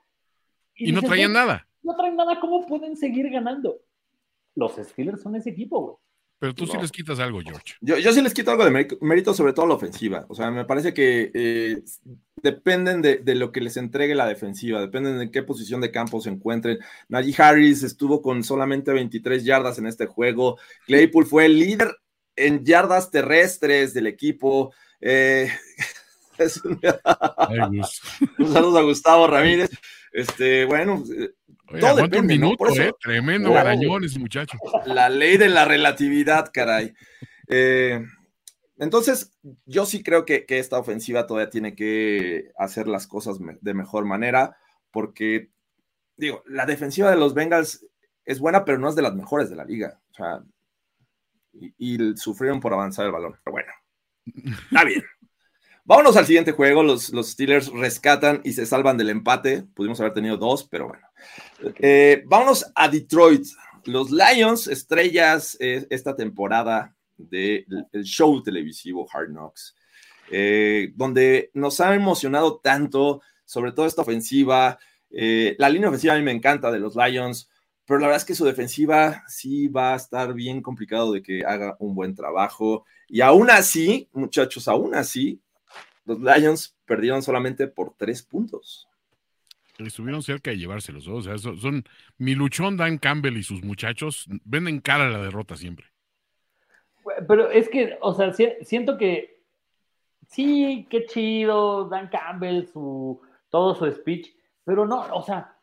Y, 0.76 0.92
no 0.94 1.02
traían 1.02 1.34
nada. 1.34 1.68
No 1.84 1.96
traen 1.96 2.16
nada, 2.16 2.40
¿cómo 2.40 2.66
pueden 2.66 2.96
seguir 2.96 3.30
ganando? 3.30 3.78
Los 4.56 4.76
Steelers 4.76 5.22
son 5.22 5.36
ese 5.36 5.50
equipo, 5.50 5.82
güey. 5.82 5.96
Pero 6.38 6.54
tú 6.54 6.68
sí 6.68 6.78
les 6.80 6.92
quitas 6.92 7.20
algo, 7.20 7.40
George. 7.42 7.76
Yo, 7.82 7.98
yo 7.98 8.12
sí 8.12 8.22
les 8.22 8.34
quito 8.34 8.52
algo 8.52 8.66
de 8.66 8.88
mérito, 9.02 9.34
sobre 9.34 9.54
todo 9.54 9.68
la 9.68 9.76
ofensiva. 9.76 10.26
O 10.28 10.36
sea, 10.36 10.52
me 10.52 10.66
parece 10.66 10.94
que 10.94 11.32
eh, 11.34 11.82
dependen 12.42 13.02
de, 13.02 13.18
de, 13.18 13.36
lo 13.36 13.52
que 13.52 13.62
les 13.62 13.78
entregue 13.78 14.16
la 14.16 14.28
defensiva, 14.28 14.82
dependen 14.82 15.18
de 15.18 15.32
qué 15.32 15.44
posición 15.44 15.80
de 15.82 15.92
campo 15.92 16.20
se 16.20 16.30
encuentren. 16.30 16.80
Najee 17.08 17.42
Harris 17.42 17.84
estuvo 17.84 18.22
con 18.22 18.44
solamente 18.44 18.92
23 18.92 19.46
yardas 19.46 19.80
en 19.80 19.88
este 19.88 20.08
juego. 20.08 20.60
Claypool 20.86 21.26
fue 21.26 21.46
el 21.46 21.58
líder 21.58 21.96
en 22.36 22.66
yardas 22.66 23.12
terrestres 23.12 23.94
del 23.94 24.08
equipo. 24.08 24.74
Eh, 25.00 25.50
un... 26.66 26.82
un 28.46 28.54
saludo 28.54 28.78
a 28.80 28.84
Gustavo 28.84 29.28
Ramírez. 29.28 29.70
Este, 30.12 30.66
bueno, 30.66 31.04
todo 31.80 31.96
depende, 31.96 32.20
un 32.20 32.28
minuto, 32.28 32.66
¿no? 32.66 32.82
eh? 32.82 32.94
Tremendo 33.00 33.52
garañón 33.52 34.04
ese 34.04 34.20
muchacho. 34.20 34.58
La 34.86 35.10
ley 35.10 35.38
de 35.38 35.50
la 35.50 35.66
relatividad, 35.66 36.52
caray. 36.54 36.94
Eh, 37.48 38.06
entonces, 38.78 39.32
yo 39.66 39.86
sí 39.86 40.04
creo 40.04 40.26
que, 40.26 40.46
que, 40.46 40.60
esta 40.60 40.78
ofensiva 40.78 41.28
todavía 41.28 41.50
tiene 41.50 41.76
que 41.76 42.52
hacer 42.58 42.88
las 42.88 43.08
cosas 43.08 43.38
de 43.62 43.74
mejor 43.74 44.06
manera, 44.06 44.58
porque, 44.92 45.50
digo, 46.18 46.44
la 46.46 46.66
defensiva 46.66 47.10
de 47.10 47.18
los 47.18 47.34
Bengals 47.34 47.86
es 48.26 48.40
buena, 48.40 48.66
pero 48.66 48.78
no 48.78 48.90
es 48.90 48.96
de 48.96 49.02
las 49.02 49.16
mejores 49.16 49.50
de 49.50 49.56
la 49.56 49.66
liga. 49.66 50.02
O 50.12 50.14
sea, 50.14 50.44
y, 51.54 51.74
y 51.78 52.18
sufrieron 52.18 52.60
por 52.60 52.74
avanzar 52.74 53.06
el 53.06 53.12
balón. 53.12 53.38
Pero 53.44 53.52
bueno, 53.54 53.72
está 54.26 54.84
bien. 54.84 55.04
Vámonos 55.88 56.18
al 56.18 56.26
siguiente 56.26 56.52
juego. 56.52 56.82
Los, 56.82 57.12
los, 57.12 57.30
Steelers 57.30 57.68
rescatan 57.72 58.42
y 58.44 58.54
se 58.54 58.66
salvan 58.66 58.98
del 58.98 59.12
empate. 59.12 59.64
Pudimos 59.76 60.00
haber 60.00 60.14
tenido 60.14 60.36
dos, 60.36 60.64
pero 60.64 60.88
bueno. 60.88 61.08
Eh, 61.78 62.24
vámonos 62.26 62.66
a 62.74 62.90
Detroit. 62.90 63.46
Los 63.86 64.10
Lions, 64.10 64.68
estrellas 64.68 65.56
eh, 65.60 65.86
esta 65.92 66.16
temporada 66.16 66.96
del 67.18 67.68
show 68.04 68.42
televisivo 68.42 69.08
Hard 69.14 69.30
Knocks, 69.30 69.76
eh, 70.32 70.92
donde 70.96 71.52
nos 71.54 71.80
ha 71.80 71.94
emocionado 71.94 72.58
tanto, 72.58 73.22
sobre 73.46 73.72
todo 73.72 73.86
esta 73.86 74.02
ofensiva. 74.02 74.80
La 75.12 75.70
línea 75.70 75.90
ofensiva 75.90 76.16
a 76.16 76.18
mí 76.18 76.24
me 76.24 76.32
encanta 76.32 76.72
de 76.72 76.80
los 76.80 76.96
Lions, 76.96 77.48
pero 77.86 78.00
la 78.00 78.08
verdad 78.08 78.22
es 78.22 78.26
que 78.26 78.34
su 78.34 78.44
defensiva 78.44 79.24
sí 79.28 79.68
va 79.68 79.94
a 79.94 79.98
estar 79.98 80.34
bien 80.34 80.64
complicado 80.64 81.12
de 81.12 81.22
que 81.22 81.46
haga 81.46 81.78
un 81.78 81.94
buen 81.94 82.16
trabajo. 82.16 82.86
Y 83.08 83.22
aún 83.22 83.52
así, 83.52 84.10
muchachos, 84.14 84.68
aún 84.68 84.96
así, 84.96 85.40
los 86.06 86.20
Lions 86.20 86.76
perdieron 86.86 87.22
solamente 87.22 87.68
por 87.68 87.94
tres 87.98 88.22
puntos. 88.24 88.88
Estuvieron 89.78 90.24
cerca 90.24 90.52
de 90.52 90.58
llevárselos, 90.58 91.08
o 91.08 91.22
sea, 91.22 91.38
son, 91.38 91.58
son, 91.58 91.84
mi 92.18 92.34
luchón 92.34 92.78
Dan 92.78 92.98
Campbell 92.98 93.36
y 93.36 93.44
sus 93.44 93.62
muchachos 93.62 94.26
venden 94.46 94.80
cara 94.80 95.08
a 95.08 95.10
la 95.10 95.22
derrota 95.22 95.58
siempre. 95.58 95.88
Pero 97.28 97.52
es 97.52 97.68
que, 97.68 97.98
o 98.02 98.14
sea, 98.14 98.32
siento 98.62 98.98
que 98.98 99.44
sí, 100.28 100.88
qué 100.90 101.06
chido, 101.06 101.90
Dan 101.90 102.08
Campbell, 102.08 102.68
su, 102.72 103.22
todo 103.50 103.76
su 103.76 103.92
speech, 103.92 104.34
pero 104.64 104.88
no, 104.88 105.02
o 105.14 105.22
sea, 105.22 105.56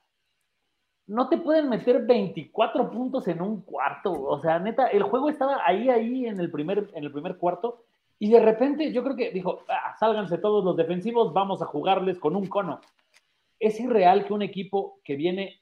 no 1.06 1.28
te 1.28 1.38
pueden 1.38 1.68
meter 1.68 2.04
24 2.04 2.90
puntos 2.90 3.26
en 3.28 3.40
un 3.40 3.62
cuarto. 3.62 4.12
O 4.12 4.40
sea, 4.40 4.58
neta, 4.58 4.86
el 4.88 5.02
juego 5.02 5.28
estaba 5.28 5.60
ahí, 5.66 5.88
ahí 5.88 6.26
en 6.26 6.38
el 6.38 6.50
primer, 6.50 6.90
en 6.94 7.04
el 7.04 7.12
primer 7.12 7.36
cuarto 7.36 7.84
y 8.22 8.30
de 8.30 8.38
repente 8.38 8.92
yo 8.92 9.02
creo 9.02 9.16
que 9.16 9.32
dijo, 9.32 9.64
ah, 9.68 9.96
sálganse 9.98 10.38
todos 10.38 10.64
los 10.64 10.76
defensivos, 10.76 11.32
vamos 11.32 11.60
a 11.60 11.66
jugarles 11.66 12.20
con 12.20 12.36
un 12.36 12.46
cono. 12.46 12.80
Es 13.58 13.80
irreal 13.80 14.24
que 14.24 14.32
un 14.32 14.42
equipo 14.42 15.00
que 15.02 15.16
viene, 15.16 15.60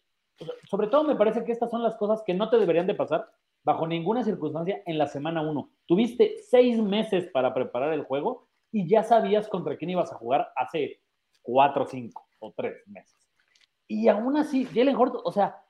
sobre 0.64 0.88
todo 0.88 1.04
me 1.04 1.16
parece 1.16 1.42
que 1.42 1.52
estas 1.52 1.70
son 1.70 1.82
las 1.82 1.96
cosas 1.96 2.22
que 2.22 2.34
no 2.34 2.50
te 2.50 2.58
deberían 2.58 2.86
de 2.86 2.94
pasar 2.94 3.30
bajo 3.64 3.86
ninguna 3.86 4.24
circunstancia 4.24 4.82
en 4.84 4.98
la 4.98 5.06
semana 5.06 5.40
uno. 5.40 5.70
Tuviste 5.86 6.36
seis 6.50 6.76
meses 6.82 7.30
para 7.32 7.54
preparar 7.54 7.94
el 7.94 8.04
juego 8.04 8.46
y 8.70 8.86
ya 8.86 9.04
sabías 9.04 9.48
contra 9.48 9.78
quién 9.78 9.92
ibas 9.92 10.12
a 10.12 10.16
jugar 10.16 10.52
hace 10.54 11.00
cuatro, 11.40 11.86
cinco 11.86 12.28
o 12.40 12.52
tres 12.52 12.86
meses. 12.88 13.26
Y 13.88 14.06
aún 14.08 14.36
así, 14.36 14.66
Jalen 14.66 14.96
Horton, 14.96 15.22
o 15.24 15.32
sea, 15.32 15.64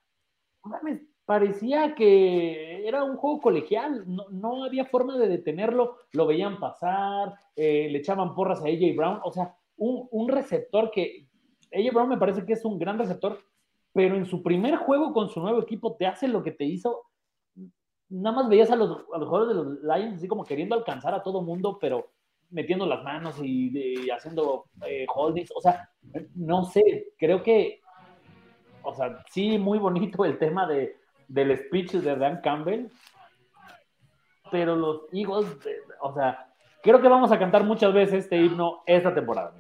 mames, 0.65 1.03
parecía 1.31 1.95
que 1.95 2.85
era 2.89 3.05
un 3.05 3.17
juego 3.17 3.41
colegial, 3.41 4.05
no, 4.05 4.65
había 4.65 4.85
forma 4.85 5.17
de 5.17 5.29
detenerlo, 5.29 5.99
lo 6.11 6.27
veían 6.27 6.59
pasar, 6.59 7.35
eh, 7.55 7.87
le 7.89 7.99
echaban 7.99 8.35
porras 8.35 8.59
a 8.59 8.65
AJ 8.65 8.97
Brown, 8.97 9.21
o 9.23 9.31
sea, 9.31 9.55
un, 9.77 10.29
receptor 10.29 10.91
que, 10.91 11.29
AJ 11.73 11.95
Brown 11.95 12.09
me 12.09 12.17
parece 12.17 12.45
que 12.45 12.55
es 12.55 12.65
un 12.65 12.81
gran 12.81 12.99
receptor, 12.99 13.39
pero 13.93 14.17
en 14.17 14.27
su 14.27 14.43
primer 14.43 14.75
juego 14.79 15.13
con 15.13 15.29
su 15.29 15.39
nuevo 15.39 15.63
equipo 15.63 15.95
te 15.95 16.09
hace 16.09 16.27
lo 16.27 16.43
que 16.43 16.51
te 16.51 16.65
hizo, 16.65 17.05
nada 18.09 18.35
más 18.35 18.49
veías 18.49 18.73
a 18.73 18.75
los, 18.75 18.91
a 19.15 19.19
los 19.19 19.29
jugadores 19.29 19.57
de 19.57 19.63
los 19.63 19.83
Lions 19.85 20.17
así 20.17 20.27
como 20.27 20.45
queriendo 20.45 20.75
alcanzar 20.75 21.15
a 21.15 21.23
todo 21.23 21.43
mundo, 21.43 21.79
pero 21.81 22.11
metiendo 22.51 22.87
las 22.87 23.05
manos 23.05 23.37
y, 23.41 24.11
haciendo 24.11 24.65
eh, 24.85 25.07
holdings. 25.15 25.53
O 25.55 25.61
sea, 25.61 25.89
no 26.35 26.65
sé, 26.65 27.13
creo 27.17 27.41
que, 27.45 27.79
o 28.83 28.93
sea, 28.93 29.23
sí, 29.31 29.59
muy 29.59 29.79
bonito 29.79 30.25
el 30.25 30.37
tema 30.37 30.67
de, 30.67 30.99
del 31.31 31.57
speech 31.57 31.93
de 31.93 32.17
Dan 32.17 32.41
Campbell, 32.43 32.91
pero 34.51 34.75
los 34.75 35.03
Eagles, 35.13 35.47
o 36.01 36.13
sea, 36.13 36.49
creo 36.83 37.01
que 37.01 37.09
vamos 37.09 37.31
a 37.31 37.39
cantar 37.39 37.63
muchas 37.65 37.93
veces 37.95 38.25
este 38.25 38.37
himno 38.37 38.83
esta 38.87 39.15
temporada. 39.15 39.55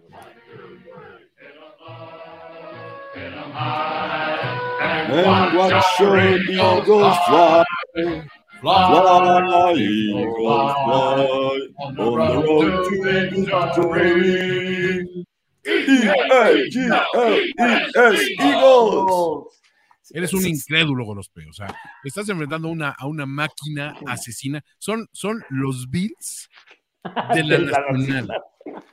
And 5.12 5.56
watch 5.56 6.00
your 6.00 6.18
eagles 6.18 7.16
fly, 7.26 7.64
fly, 8.60 9.74
eagles 9.76 10.72
fly, 10.84 11.68
on 11.78 11.94
the 11.94 12.02
road 12.02 12.84
to 12.88 12.94
victory. 13.34 15.06
E-A-G-L-E-S, 15.66 17.00
Eagles. 18.40 19.59
Eres 20.12 20.32
un 20.34 20.46
incrédulo 20.46 21.04
peos. 21.32 21.50
O 21.50 21.52
sea, 21.52 21.74
estás 22.04 22.28
enfrentando 22.28 22.68
una, 22.68 22.90
a 22.90 23.06
una 23.06 23.26
máquina 23.26 23.94
asesina. 24.06 24.64
Son, 24.78 25.08
son 25.12 25.42
los 25.50 25.88
Bills 25.90 26.48
de 27.34 27.44
la, 27.44 27.58
nacional. 27.92 28.30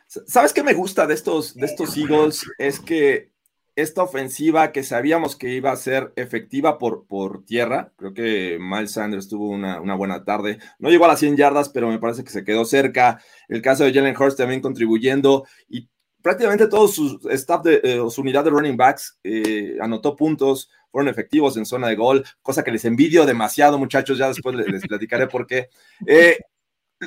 ¿Sabes 0.08 0.54
qué 0.54 0.64
me 0.64 0.74
gusta 0.74 1.06
de 1.06 1.14
estos, 1.14 1.56
de 1.56 1.66
estos 1.66 1.98
Eagles? 1.98 2.46
Es 2.58 2.80
que 2.80 3.32
esta 3.76 4.02
ofensiva 4.02 4.72
que 4.72 4.82
sabíamos 4.82 5.36
que 5.36 5.54
iba 5.54 5.72
a 5.72 5.76
ser 5.76 6.12
efectiva 6.16 6.80
por, 6.80 7.06
por 7.06 7.46
tierra, 7.46 7.94
creo 7.96 8.14
que 8.14 8.58
Miles 8.60 8.94
Sanders 8.94 9.28
tuvo 9.28 9.50
una, 9.50 9.80
una, 9.80 9.94
buena 9.94 10.24
tarde. 10.24 10.58
No 10.80 10.90
llegó 10.90 11.06
a 11.06 11.10
las 11.10 11.20
100 11.20 11.38
yardas, 11.38 11.70
pero 11.70 11.88
me 11.88 12.00
parece 12.00 12.24
que 12.24 12.32
se 12.32 12.44
quedó 12.44 12.66
cerca. 12.66 13.22
El 13.48 13.62
caso 13.62 13.84
de 13.84 13.94
Jalen 13.94 14.18
Hurst 14.18 14.38
también 14.38 14.62
contribuyendo. 14.62 15.46
Y 15.70 15.90
prácticamente 16.28 16.68
todo 16.68 16.90
su 16.90 17.22
staff 17.32 17.64
de 17.64 17.80
eh, 17.82 18.02
su 18.10 18.20
unidad 18.20 18.44
de 18.44 18.50
running 18.50 18.76
backs 18.76 19.18
eh, 19.24 19.78
anotó 19.80 20.14
puntos, 20.14 20.70
fueron 20.92 21.08
efectivos 21.08 21.56
en 21.56 21.66
zona 21.66 21.88
de 21.88 21.96
gol, 21.96 22.26
cosa 22.42 22.66
que 22.66 22.72
les 22.72 22.84
envidio 22.84 23.26
demasiado, 23.26 23.80
muchachos. 23.80 24.18
Ya 24.18 24.28
después 24.28 24.54
les, 24.54 24.86
platicaré 24.86 25.28
por 25.28 25.48
qué. 25.48 25.70
Eh, 26.06 26.38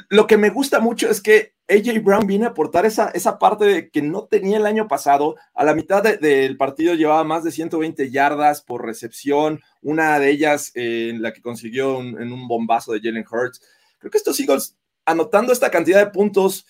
lo 0.08 0.26
que 0.26 0.38
me 0.38 0.48
gusta 0.48 0.80
mucho 0.80 1.10
es 1.10 1.20
que 1.20 1.52
AJ 1.68 2.02
Brown 2.02 2.26
viene 2.26 2.46
a 2.46 2.48
aportar 2.48 2.86
esa, 2.86 3.10
esa 3.10 3.38
parte 3.38 3.66
de 3.66 3.90
que 3.90 4.00
no 4.00 4.24
tenía 4.24 4.56
el 4.56 4.64
año 4.64 4.88
pasado. 4.88 5.36
A 5.52 5.66
la 5.66 5.74
mitad 5.74 6.02
del 6.02 6.56
partido 6.56 6.94
llevaba 6.94 7.22
más 7.22 7.44
de 7.44 7.50
120 7.50 8.10
yardas 8.10 8.62
por 8.62 8.86
recepción, 8.86 9.60
una 9.82 10.18
de 10.18 10.30
ellas 10.30 10.72
en 10.74 11.20
la 11.20 11.34
que 11.34 11.42
consiguió 11.42 12.00
en 12.00 12.32
un 12.32 12.48
bombazo 12.48 12.92
de 12.92 13.00
Jalen 13.00 13.26
Hurts. 13.30 13.60
Creo 13.98 14.10
que 14.10 14.16
estos 14.16 14.40
Eagles, 14.40 14.78
anotando 15.04 15.52
esta 15.52 15.70
cantidad 15.70 16.02
de 16.02 16.10
puntos, 16.10 16.64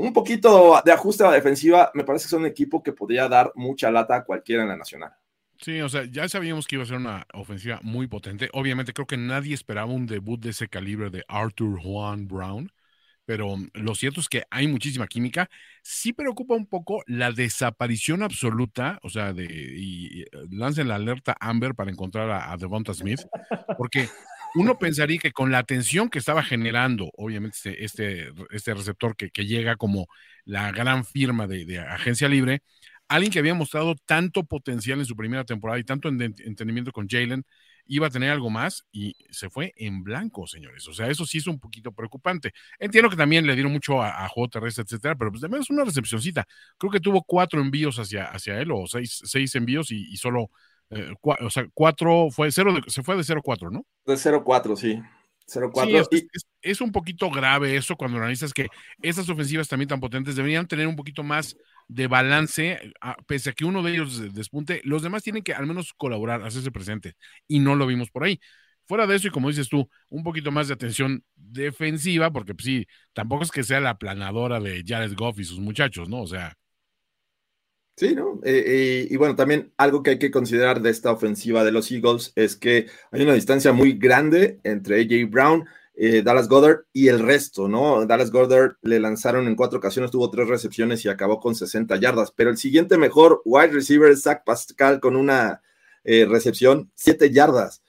un 0.00 0.12
poquito 0.12 0.80
de 0.84 0.92
ajuste 0.92 1.24
a 1.24 1.28
la 1.28 1.34
defensiva, 1.34 1.90
me 1.94 2.04
parece 2.04 2.24
que 2.24 2.30
son 2.30 2.40
un 2.40 2.46
equipo 2.46 2.82
que 2.82 2.92
podría 2.92 3.28
dar 3.28 3.52
mucha 3.54 3.90
lata 3.90 4.16
a 4.16 4.24
cualquiera 4.24 4.62
en 4.62 4.68
la 4.68 4.76
nacional. 4.76 5.12
Sí, 5.60 5.80
o 5.82 5.88
sea, 5.90 6.04
ya 6.10 6.26
sabíamos 6.28 6.66
que 6.66 6.76
iba 6.76 6.84
a 6.84 6.86
ser 6.86 6.96
una 6.96 7.26
ofensiva 7.34 7.80
muy 7.82 8.06
potente. 8.06 8.48
Obviamente 8.54 8.94
creo 8.94 9.06
que 9.06 9.18
nadie 9.18 9.54
esperaba 9.54 9.92
un 9.92 10.06
debut 10.06 10.40
de 10.40 10.50
ese 10.50 10.68
calibre 10.68 11.10
de 11.10 11.22
Arthur 11.28 11.78
Juan 11.82 12.26
Brown, 12.26 12.72
pero 13.26 13.56
lo 13.74 13.94
cierto 13.94 14.20
es 14.20 14.28
que 14.28 14.44
hay 14.50 14.68
muchísima 14.68 15.06
química. 15.06 15.50
Sí 15.82 16.14
preocupa 16.14 16.54
un 16.54 16.66
poco 16.66 17.02
la 17.06 17.30
desaparición 17.30 18.22
absoluta, 18.22 18.98
o 19.02 19.10
sea, 19.10 19.34
de 19.34 19.44
y, 19.44 20.24
lancen 20.50 20.88
la 20.88 20.94
alerta 20.94 21.36
Amber 21.38 21.74
para 21.74 21.90
encontrar 21.90 22.30
a, 22.30 22.50
a 22.50 22.56
Devonta 22.56 22.94
Smith, 22.94 23.20
porque 23.76 24.08
uno 24.54 24.78
pensaría 24.78 25.18
que 25.18 25.32
con 25.32 25.50
la 25.50 25.58
atención 25.58 26.08
que 26.08 26.18
estaba 26.18 26.42
generando, 26.42 27.10
obviamente, 27.16 27.56
este, 27.56 27.84
este, 27.84 28.32
este 28.50 28.74
receptor 28.74 29.16
que, 29.16 29.30
llega 29.44 29.76
como 29.76 30.06
la 30.44 30.72
gran 30.72 31.04
firma 31.04 31.46
de, 31.46 31.78
agencia 31.78 32.28
libre, 32.28 32.62
alguien 33.08 33.32
que 33.32 33.38
había 33.38 33.54
mostrado 33.54 33.94
tanto 34.06 34.44
potencial 34.44 34.98
en 35.00 35.06
su 35.06 35.16
primera 35.16 35.44
temporada 35.44 35.78
y 35.78 35.84
tanto 35.84 36.08
entendimiento 36.08 36.92
con 36.92 37.08
Jalen, 37.08 37.44
iba 37.86 38.06
a 38.06 38.10
tener 38.10 38.30
algo 38.30 38.50
más 38.50 38.84
y 38.92 39.16
se 39.30 39.50
fue 39.50 39.72
en 39.76 40.04
blanco, 40.04 40.46
señores. 40.46 40.86
O 40.86 40.94
sea, 40.94 41.08
eso 41.08 41.26
sí 41.26 41.38
es 41.38 41.46
un 41.48 41.58
poquito 41.58 41.92
preocupante. 41.92 42.52
Entiendo 42.78 43.10
que 43.10 43.16
también 43.16 43.46
le 43.46 43.54
dieron 43.54 43.72
mucho 43.72 44.00
a, 44.00 44.24
a 44.24 44.28
juego 44.28 44.48
terrestre, 44.48 44.84
etcétera, 44.84 45.16
pero 45.16 45.32
pues 45.32 45.40
también 45.40 45.62
es 45.62 45.70
una 45.70 45.84
recepcióncita. 45.84 46.46
Creo 46.78 46.92
que 46.92 47.00
tuvo 47.00 47.22
cuatro 47.24 47.60
envíos 47.60 47.98
hacia, 47.98 48.26
hacia 48.26 48.60
él 48.60 48.70
o 48.70 48.86
seis, 48.86 49.20
seis 49.24 49.54
envíos 49.56 49.90
y 49.90 50.16
solo 50.16 50.50
eh, 50.90 51.14
o 51.22 51.50
sea, 51.50 51.66
4 51.72 52.28
fue 52.30 52.50
0, 52.50 52.74
se 52.86 53.02
fue 53.02 53.16
de 53.16 53.22
0-4, 53.22 53.70
¿no? 53.70 53.86
De 54.04 54.14
0-4, 54.14 54.76
sí. 54.76 55.00
0-4. 55.46 56.08
Sí, 56.10 56.28
es, 56.62 56.80
un 56.80 56.92
poquito 56.92 57.30
grave 57.30 57.76
eso 57.76 57.96
cuando 57.96 58.18
analizas 58.18 58.52
que 58.52 58.68
esas 59.02 59.28
ofensivas 59.28 59.68
también 59.68 59.88
tan 59.88 60.00
potentes 60.00 60.36
deberían 60.36 60.66
tener 60.66 60.86
un 60.86 60.96
poquito 60.96 61.22
más 61.22 61.56
de 61.88 62.06
balance, 62.06 62.78
pese 63.26 63.50
a 63.50 63.52
que 63.52 63.64
uno 63.64 63.82
de 63.82 63.92
ellos 63.92 64.32
despunte, 64.32 64.80
los 64.84 65.02
demás 65.02 65.24
tienen 65.24 65.42
que 65.42 65.54
al 65.54 65.66
menos 65.66 65.92
colaborar, 65.96 66.42
hacerse 66.42 66.70
presente, 66.70 67.14
y 67.48 67.58
no 67.58 67.74
lo 67.74 67.86
vimos 67.86 68.10
por 68.10 68.24
ahí. 68.24 68.38
Fuera 68.86 69.06
de 69.06 69.16
eso, 69.16 69.28
y 69.28 69.30
como 69.30 69.48
dices 69.48 69.68
tú, 69.68 69.88
un 70.08 70.22
poquito 70.22 70.50
más 70.50 70.68
de 70.68 70.74
atención 70.74 71.24
defensiva, 71.34 72.30
porque 72.30 72.54
pues, 72.54 72.64
sí, 72.64 72.86
tampoco 73.12 73.44
es 73.44 73.50
que 73.50 73.62
sea 73.62 73.80
la 73.80 73.98
planadora 73.98 74.60
de 74.60 74.84
Jared 74.86 75.14
Goff 75.14 75.38
y 75.38 75.44
sus 75.44 75.60
muchachos, 75.60 76.08
¿no? 76.08 76.22
O 76.22 76.26
sea, 76.26 76.56
Sí, 78.00 78.14
¿no? 78.14 78.40
Eh, 78.44 78.64
eh, 78.66 79.08
y 79.10 79.16
bueno, 79.18 79.36
también 79.36 79.74
algo 79.76 80.02
que 80.02 80.12
hay 80.12 80.18
que 80.18 80.30
considerar 80.30 80.80
de 80.80 80.88
esta 80.88 81.12
ofensiva 81.12 81.64
de 81.64 81.70
los 81.70 81.90
Eagles 81.90 82.32
es 82.34 82.56
que 82.56 82.86
hay 83.12 83.20
una 83.20 83.34
distancia 83.34 83.74
muy 83.74 83.92
grande 83.92 84.58
entre 84.64 85.02
AJ 85.02 85.30
Brown, 85.30 85.66
eh, 85.96 86.22
Dallas 86.22 86.48
Goddard 86.48 86.86
y 86.94 87.08
el 87.08 87.18
resto, 87.18 87.68
¿no? 87.68 88.06
Dallas 88.06 88.30
Goddard 88.30 88.76
le 88.80 89.00
lanzaron 89.00 89.46
en 89.48 89.54
cuatro 89.54 89.80
ocasiones, 89.80 90.10
tuvo 90.10 90.30
tres 90.30 90.48
recepciones 90.48 91.04
y 91.04 91.10
acabó 91.10 91.40
con 91.40 91.54
60 91.54 91.94
yardas, 91.96 92.32
pero 92.34 92.48
el 92.48 92.56
siguiente 92.56 92.96
mejor 92.96 93.42
wide 93.44 93.72
receiver 93.72 94.10
es 94.10 94.22
Zach 94.22 94.44
Pascal 94.46 94.98
con 94.98 95.14
una 95.14 95.60
recepción, 96.02 96.90
7 96.94 97.30
yardas. 97.30 97.82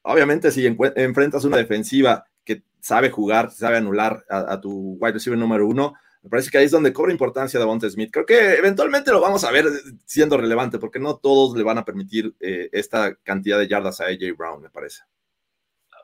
obviamente, 0.00 0.50
si 0.50 0.64
enfrentas 0.64 1.44
una 1.44 1.58
defensiva 1.58 2.24
que 2.46 2.62
sabe 2.80 3.10
jugar, 3.10 3.50
sabe 3.50 3.76
anular 3.76 4.24
a 4.30 4.58
tu 4.58 4.96
wide 4.98 5.12
receiver 5.12 5.38
número 5.38 5.66
uno, 5.68 5.92
me 6.22 6.28
parece 6.28 6.50
que 6.50 6.58
ahí 6.58 6.66
es 6.66 6.70
donde 6.70 6.92
cobra 6.92 7.12
importancia 7.12 7.58
Davonte 7.58 7.88
Smith. 7.88 8.10
Creo 8.12 8.26
que 8.26 8.54
eventualmente 8.54 9.10
lo 9.10 9.20
vamos 9.20 9.42
a 9.44 9.50
ver 9.50 9.64
siendo 10.04 10.36
relevante, 10.36 10.78
porque 10.78 10.98
no 10.98 11.16
todos 11.16 11.56
le 11.56 11.62
van 11.62 11.78
a 11.78 11.84
permitir 11.84 12.34
eh, 12.40 12.68
esta 12.72 13.14
cantidad 13.16 13.58
de 13.58 13.68
yardas 13.68 14.00
a 14.00 14.04
AJ 14.04 14.36
Brown, 14.36 14.60
me 14.60 14.70
parece. 14.70 15.02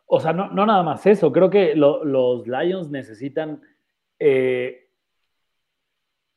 O 0.06 0.20
sea, 0.20 0.32
no, 0.32 0.48
nada 0.48 0.82
más 0.82 1.04
eso. 1.06 1.32
Creo 1.32 1.50
que 1.50 1.74
los 1.74 2.46
Lions 2.46 2.90
necesitan 2.90 3.60
eh, 4.18 4.88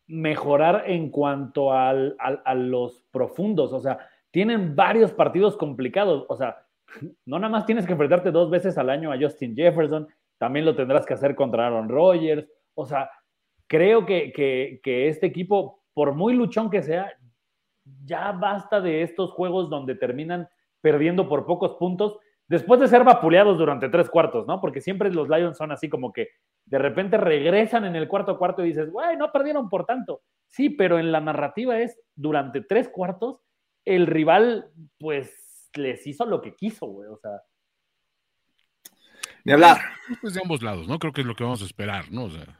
mejorar 0.07 0.83
en 0.87 1.09
cuanto 1.09 1.71
a 1.71 1.93
los 2.55 3.05
profundos. 3.11 3.71
O 3.71 3.79
sea, 3.79 3.99
tienen 4.31 4.75
varios 4.75 5.13
partidos 5.13 5.55
complicados. 5.55 6.25
O 6.29 6.35
sea, 6.35 6.65
no 7.25 7.39
nada 7.39 7.51
más 7.51 7.65
tienes 7.65 7.85
que 7.85 7.93
enfrentarte 7.93 8.31
dos 8.31 8.49
veces 8.49 8.77
al 8.77 8.89
año 8.89 9.11
a 9.11 9.17
Justin 9.19 9.55
Jefferson, 9.55 10.07
también 10.37 10.65
lo 10.65 10.75
tendrás 10.75 11.05
que 11.05 11.13
hacer 11.13 11.35
contra 11.35 11.67
Aaron 11.67 11.89
Rodgers. 11.89 12.47
O 12.73 12.85
sea, 12.85 13.09
creo 13.69 14.05
que, 14.05 14.81
este 14.83 15.27
equipo, 15.27 15.83
por 15.93 16.13
muy 16.13 16.33
luchón 16.33 16.69
que 16.69 16.83
sea, 16.83 17.13
ya 18.03 18.31
basta 18.33 18.81
de 18.81 19.03
estos 19.03 19.31
juegos 19.31 19.69
donde 19.69 19.95
terminan 19.95 20.49
perdiendo 20.81 21.29
por 21.29 21.45
pocos 21.45 21.75
puntos 21.77 22.17
después 22.47 22.79
de 22.79 22.87
ser 22.87 23.03
vapuleados 23.03 23.57
durante 23.57 23.89
tres 23.89 24.09
cuartos, 24.09 24.47
¿no? 24.47 24.59
Porque 24.59 24.81
siempre 24.81 25.11
los 25.11 25.29
Lions 25.29 25.57
son 25.57 25.71
así 25.71 25.87
como 25.87 26.11
que 26.11 26.29
de 26.65 26.79
repente 26.79 27.17
regresan 27.17 27.85
en 27.85 27.95
el 27.95 28.07
cuarto 28.07 28.37
cuarto 28.37 28.63
y 28.63 28.69
dices, 28.69 28.91
güey, 28.91 29.15
no 29.17 29.31
perdieron 29.31 29.69
por 29.69 29.85
tanto. 29.85 30.21
Sí, 30.47 30.69
pero 30.69 30.97
en 30.97 31.11
la 31.11 31.21
narrativa 31.21 31.79
es 31.79 31.99
durante 32.15 32.61
tres 32.61 32.89
cuartos, 32.89 33.41
el 33.85 34.07
rival, 34.07 34.71
pues, 34.97 35.69
les 35.75 36.05
hizo 36.07 36.25
lo 36.25 36.41
que 36.41 36.55
quiso, 36.55 36.87
güey, 36.87 37.09
o 37.09 37.17
sea. 37.17 37.41
Ni 39.45 39.53
hablar. 39.53 39.77
Pues 40.21 40.33
de 40.33 40.41
ambos 40.41 40.63
lados, 40.63 40.87
¿no? 40.87 40.97
Creo 40.97 41.13
que 41.13 41.21
es 41.21 41.27
lo 41.27 41.35
que 41.35 41.43
vamos 41.43 41.61
a 41.61 41.65
esperar, 41.65 42.11
¿no? 42.11 42.25
O 42.25 42.29
sea. 42.29 42.58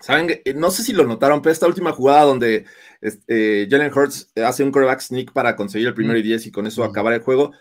Saben, 0.00 0.40
eh, 0.44 0.54
no 0.54 0.70
sé 0.70 0.82
si 0.82 0.92
lo 0.92 1.04
notaron, 1.04 1.42
pero 1.42 1.52
esta 1.52 1.66
última 1.66 1.92
jugada 1.92 2.24
donde 2.24 2.64
este, 3.00 3.68
Jalen 3.70 3.92
Hurts 3.92 4.32
hace 4.36 4.64
un 4.64 4.72
quarterback 4.72 5.00
sneak 5.00 5.32
para 5.32 5.56
conseguir 5.56 5.88
el 5.88 5.94
primero 5.94 6.18
y 6.18 6.22
diez 6.22 6.46
y 6.46 6.50
con 6.50 6.66
eso 6.66 6.82
acabar 6.84 7.12
el 7.12 7.20
juego, 7.20 7.52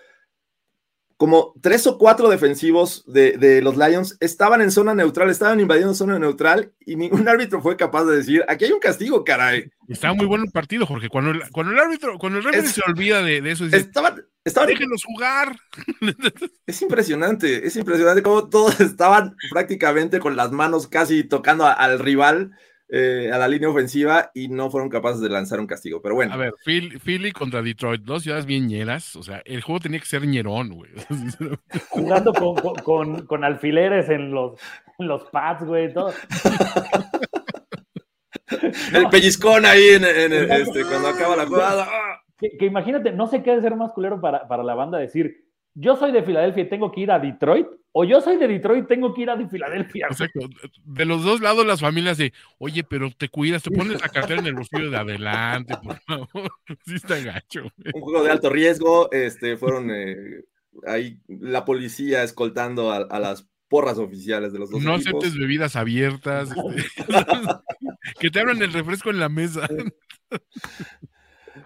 como 1.20 1.54
tres 1.60 1.86
o 1.86 1.98
cuatro 1.98 2.30
defensivos 2.30 3.04
de, 3.06 3.60
los 3.62 3.76
Lions 3.76 4.16
estaban 4.22 4.62
en 4.62 4.72
zona 4.72 4.96
neutral, 4.96 5.30
estaban 5.30 5.60
invadiendo 5.60 5.94
zona 5.94 6.18
neutral 6.18 6.72
y 6.86 6.96
ningún 6.96 7.28
árbitro 7.28 7.62
fue 7.62 7.76
capaz 7.76 8.06
de 8.06 8.16
decir, 8.16 8.46
aquí 8.48 8.64
hay 8.64 8.72
un 8.72 8.80
castigo, 8.80 9.26
caray. 9.26 9.70
Estaba 9.90 10.14
muy 10.14 10.26
bueno 10.28 10.46
el 10.46 10.52
partido, 10.52 10.86
Jorge. 10.86 11.10
Cuando 11.10 11.32
el, 11.32 11.42
cuando 11.52 11.74
el 11.74 11.80
árbitro, 11.80 12.18
cuando 12.18 12.40
el 12.40 12.48
árbitro 12.48 12.70
se 12.70 12.82
olvida 12.88 13.22
de, 13.22 13.40
eso, 13.52 13.66
dice, 13.66 13.76
estaban, 13.76 14.24
estaban, 14.46 14.70
déjenos 14.70 15.04
jugar. 15.04 15.58
Es 16.66 16.82
impresionante, 16.82 17.68
es 17.68 17.76
impresionante 17.76 18.24
cómo 18.24 18.48
todos 18.48 18.80
estaban 18.80 19.36
prácticamente 19.52 20.20
con 20.20 20.38
las 20.38 20.54
manos 20.54 20.88
casi 20.88 21.26
tocando 21.26 21.66
al 21.66 22.00
rival 22.00 22.52
eh, 22.92 23.30
a 23.32 23.38
la 23.38 23.48
línea 23.48 23.70
ofensiva 23.70 24.32
y 24.34 24.48
no 24.48 24.70
fueron 24.72 24.90
capaces 24.90 25.22
de 25.22 25.30
lanzar 25.30 25.60
un 25.60 25.68
castigo. 25.68 26.02
Pero 26.02 26.16
bueno. 26.16 26.34
A 26.34 26.38
ver, 26.38 26.54
Philly 26.66 27.32
contra 27.32 27.62
Detroit, 27.62 28.02
dos 28.02 28.24
ciudades 28.24 28.46
bien 28.46 28.68
ñeras. 28.68 29.16
O 29.16 29.24
sea, 29.24 29.42
el 29.46 29.62
juego 29.62 29.80
tenía 29.80 30.00
que 30.00 30.06
ser 30.08 30.26
ñerón, 30.26 30.70
güey. 30.70 30.92
Jugando 31.90 32.34
con, 32.84 33.44
alfileres 33.44 34.10
en 34.10 34.32
los, 34.32 34.60
los 34.98 35.24
pads, 35.26 35.66
güey, 35.66 35.94
todo. 35.94 36.14
El 38.94 39.08
pellizcón 39.10 39.66
ahí 39.66 39.90
en, 39.90 40.04
en- 40.06 40.34
en- 40.34 40.52
este, 40.52 40.84
cuando 40.84 41.10
acaba 41.10 41.36
la 41.36 41.46
jugada. 41.46 41.88
Que, 42.38 42.58
que 42.58 42.66
imagínate, 42.66 43.12
no 43.12 43.28
sé 43.28 43.44
qué 43.44 43.52
debe 43.52 43.62
ser 43.62 43.76
más 43.76 43.92
culero 43.92 44.20
para, 44.20 44.48
para 44.48 44.64
la 44.64 44.74
banda 44.74 44.98
decir, 44.98 45.49
yo 45.80 45.96
soy 45.96 46.12
de 46.12 46.24
Filadelfia 46.24 46.64
y 46.64 46.70
tengo 46.70 46.92
que 46.92 47.02
ir 47.02 47.12
a 47.12 47.20
Detroit, 47.20 47.68
o 47.92 48.04
yo 48.04 48.20
soy 48.22 48.38
de 48.38 48.48
Detroit 48.48 48.84
y 48.84 48.88
tengo 48.88 49.14
que 49.14 49.22
ir 49.22 49.30
a 49.30 49.36
de 49.38 49.48
Filadelfia. 49.48 50.08
Exacto. 50.12 50.42
De 50.84 51.06
los 51.06 51.24
dos 51.24 51.40
lados, 51.42 51.66
las 51.66 51.80
familias 51.80 52.18
de, 52.18 52.34
oye, 52.58 52.84
pero 52.84 53.10
te 53.12 53.30
cuidas, 53.30 53.64
te 53.64 53.72
pones 53.72 54.02
la 54.02 54.10
cartera 54.10 54.40
en 54.42 54.48
el 54.48 54.56
bolsillo 54.56 54.92
de 54.92 54.98
adelante, 54.98 55.76
por 55.82 56.00
favor. 56.02 56.52
Sí 56.86 56.96
está 56.96 57.18
gacho. 57.20 57.62
güey. 57.62 57.92
Un 57.94 58.02
juego 58.02 58.24
de 58.24 58.32
alto 58.32 58.50
riesgo. 58.50 59.12
Este, 59.12 59.58
fueron 59.58 59.90
eh, 59.92 60.44
ahí 60.86 61.20
la 61.28 61.66
policía 61.66 62.24
escoltando 62.24 62.92
a, 62.92 62.98
a 62.98 63.20
las 63.20 63.48
porras 63.70 63.98
oficiales 64.00 64.52
de 64.52 64.60
los 64.60 64.70
dos 64.72 64.82
No 64.84 64.96
equipos. 64.96 65.24
aceptes 65.24 65.40
bebidas 65.40 65.76
abiertas. 65.76 66.50
este, 66.76 67.14
que 68.20 68.30
te 68.30 68.40
abran 68.40 68.62
el 68.62 68.74
refresco 68.74 69.10
en 69.12 69.20
la 69.20 69.30
mesa. 69.30 69.68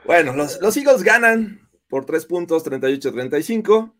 Bueno, 0.05 0.33
los, 0.35 0.59
los 0.61 0.75
Eagles 0.77 1.03
ganan 1.03 1.69
por 1.89 2.05
tres 2.05 2.25
puntos, 2.25 2.65
38-35. 2.65 3.93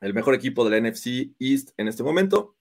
El 0.00 0.14
mejor 0.14 0.34
equipo 0.34 0.64
de 0.68 0.70
la 0.80 0.88
NFC 0.88 1.34
East 1.38 1.70
en 1.76 1.88
este 1.88 2.02
momento. 2.02 2.56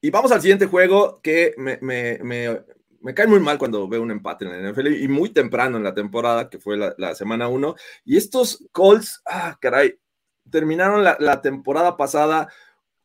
Y 0.00 0.10
vamos 0.10 0.32
al 0.32 0.40
siguiente 0.40 0.66
juego 0.66 1.20
que 1.22 1.54
me, 1.58 1.78
me- 1.82 2.18
me- 2.22 3.14
cae 3.14 3.26
muy 3.26 3.40
mal 3.40 3.58
cuando 3.58 3.86
veo 3.88 4.02
un 4.02 4.10
empate 4.10 4.44
en 4.44 4.52
la 4.52 4.70
NFL 4.70 4.88
y 5.02 5.08
muy 5.08 5.30
temprano 5.30 5.76
en 5.76 5.84
la 5.84 5.94
temporada, 5.94 6.48
que 6.50 6.58
fue 6.58 6.76
la, 6.76 7.14
semana 7.14 7.48
1. 7.48 7.74
Y 8.04 8.16
estos 8.16 8.66
Colts, 8.72 9.22
ah, 9.26 9.58
caray, 9.60 9.98
terminaron 10.50 11.04
la, 11.04 11.16
la 11.20 11.40
temporada 11.42 11.96
pasada 11.96 12.48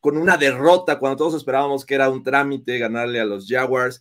con 0.00 0.16
una 0.16 0.36
derrota 0.36 0.98
cuando 0.98 1.16
todos 1.16 1.34
esperábamos 1.34 1.84
que 1.84 1.94
era 1.94 2.08
un 2.10 2.22
trámite 2.22 2.78
ganarle 2.78 3.20
a 3.20 3.24
los 3.24 3.46
Jaguars. 3.48 4.00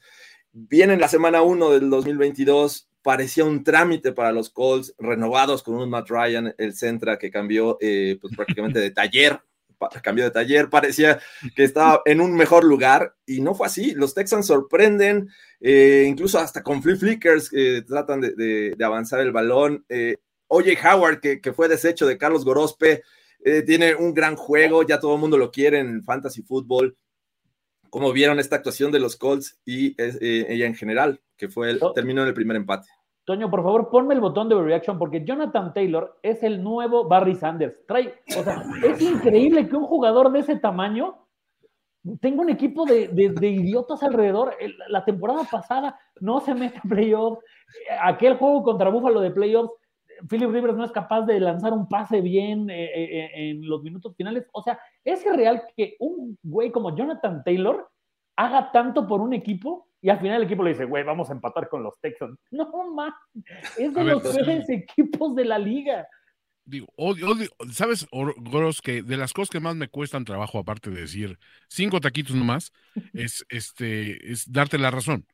Viene 0.52 0.94
en 0.94 1.02
la 1.02 1.08
semana 1.08 1.42
1 1.42 1.72
del 1.72 1.90
2022, 1.90 2.90
parecía 3.06 3.46
un 3.46 3.64
trámite 3.64 4.12
para 4.14 4.32
los 4.32 4.50
Colts, 4.50 4.96
renovados 4.98 5.62
con 5.62 5.76
un 5.76 5.88
Matt 5.92 6.10
Ryan, 6.10 6.56
el 6.58 6.74
Centra, 6.74 7.20
que 7.20 7.30
cambió 7.30 7.78
eh, 7.80 8.18
pues, 8.20 8.36
prácticamente 8.36 8.80
de 8.80 8.90
taller, 8.90 9.40
cambió 10.02 10.24
de 10.24 10.32
taller, 10.32 10.70
parecía 10.72 11.20
que 11.56 11.64
estaba 11.66 12.02
en 12.06 12.20
un 12.20 12.34
mejor 12.34 12.64
lugar 12.64 13.14
y 13.28 13.42
no 13.42 13.54
fue 13.54 13.68
así. 13.68 13.94
Los 13.94 14.16
Texans 14.16 14.48
sorprenden, 14.48 15.30
eh, 15.60 16.06
incluso 16.08 16.40
hasta 16.40 16.64
con 16.64 16.82
flip 16.82 16.98
flickers 16.98 17.52
eh, 17.54 17.84
tratan 17.88 18.22
de, 18.22 18.32
de- 18.32 18.74
de 18.76 18.86
avanzar 18.86 19.20
el 19.20 19.32
balón. 19.32 19.86
Eh, 19.88 20.16
Oye 20.48 20.76
Howard, 20.84 21.20
que, 21.20 21.40
que 21.42 21.54
fue 21.54 21.68
desecho 21.68 22.08
de 22.08 22.18
Carlos 22.18 22.44
Gorospe, 22.44 23.04
eh, 23.44 23.62
tiene 23.62 23.94
un 23.94 24.16
gran 24.16 24.36
juego, 24.36 24.82
ya 24.82 25.00
todo 25.00 25.14
el 25.14 25.22
mundo 25.22 25.38
lo 25.38 25.52
quiere 25.52 25.78
en 25.78 26.04
fantasy 26.04 26.42
fútbol. 26.42 26.98
Como 27.92 28.12
vieron 28.12 28.40
esta 28.40 28.58
actuación 28.58 28.92
de 28.92 29.00
los 29.00 29.16
Colts 29.16 29.58
y 29.64 29.96
ella 29.98 30.66
en 30.66 30.76
general, 30.76 31.22
que 31.38 31.48
fue 31.48 31.72
el, 31.72 31.80
terminó 31.94 32.24
en 32.24 32.28
el 32.28 32.34
primer 32.34 32.58
empate. 32.58 32.88
Toño, 33.26 33.50
por 33.50 33.64
favor, 33.64 33.90
ponme 33.90 34.14
el 34.14 34.22
botón 34.22 34.48
de 34.50 34.62
reaction 34.62 35.00
porque 35.00 35.26
Jonathan 35.26 35.74
Taylor 35.74 36.18
es 36.22 36.44
el 36.44 36.64
nuevo 36.64 37.08
Barry 37.08 37.36
Sanders. 37.36 37.84
Trae, 37.88 38.14
o 38.38 38.44
sea, 38.44 38.64
es 38.84 39.02
increíble 39.02 39.68
que 39.68 39.76
un 39.76 39.86
jugador 39.86 40.32
de 40.32 40.40
ese 40.40 40.58
tamaño 40.58 41.16
tenga 42.22 42.42
un 42.44 42.52
equipo 42.52 42.86
de, 42.86 43.08
de- 43.08 43.50
idiotas 43.50 44.04
alrededor. 44.04 44.54
La 44.90 45.04
temporada 45.04 45.44
pasada 45.50 46.00
no 46.22 46.40
se 46.40 46.54
mete 46.54 46.78
a 46.78 46.82
playoffs. 46.88 47.44
Aquel 48.00 48.36
juego 48.38 48.62
contra 48.62 48.90
Buffalo 48.92 49.20
de 49.22 49.32
playoffs, 49.32 49.74
Philip 50.30 50.52
Rivers 50.52 50.78
no 50.78 50.86
es 50.86 50.92
capaz 50.92 51.24
de 51.24 51.40
lanzar 51.40 51.74
un 51.74 51.90
pase 51.90 52.22
bien 52.22 52.70
eh, 52.70 52.86
eh, 52.94 53.30
en 53.50 53.68
los 53.68 53.82
minutos 53.82 54.16
finales. 54.16 54.48
O 54.54 54.62
sea, 54.62 54.80
es 55.04 55.26
real 55.36 55.64
que 55.76 55.96
un 56.00 56.38
güey 56.44 56.72
como 56.72 56.96
Jonathan 56.96 57.44
Taylor 57.44 57.90
haga 58.38 58.72
tanto 58.72 59.08
por 59.08 59.20
un 59.20 59.34
equipo 59.34 59.88
y 60.06 60.10
al 60.12 60.20
final 60.20 60.38
el 60.38 60.44
equipo 60.44 60.64
le 60.64 60.70
dice, 60.70 60.86
güey, 60.86 61.04
vamos 61.04 61.32
a 61.32 61.34
empatar 61.34 61.68
con 61.68 61.82
los 61.82 62.00
Texans. 62.00 62.38
No, 62.52 62.94
man, 62.94 63.12
es 63.78 63.92
de 63.94 64.02
A 64.02 64.04
ver, 64.04 64.14
los 64.14 64.24
sí. 64.24 64.38
peores 64.38 64.70
equipos 64.70 65.36
de 65.36 65.46
la 65.46 65.58
liga. 65.58 66.08
Digo, 66.64 66.88
odio- 66.96 67.30
odio- 67.32 67.50
¿sabes, 67.72 68.08
Goros, 68.12 68.82
que 68.82 69.02
de 69.02 69.18
las 69.18 69.34
cosas 69.34 69.50
que 69.50 69.60
más 69.60 69.76
me 69.76 69.88
cuestan 69.88 70.26
trabajo, 70.26 70.60
aparte 70.60 70.90
de 70.92 71.02
decir 71.02 71.40
cinco 71.70 72.00
taquitos 72.02 72.36
nomás, 72.36 72.72
es 73.14 73.46
este, 73.50 74.32
es 74.32 74.52
darte 74.52 74.78
la 74.78 74.92
razón. 74.92 75.26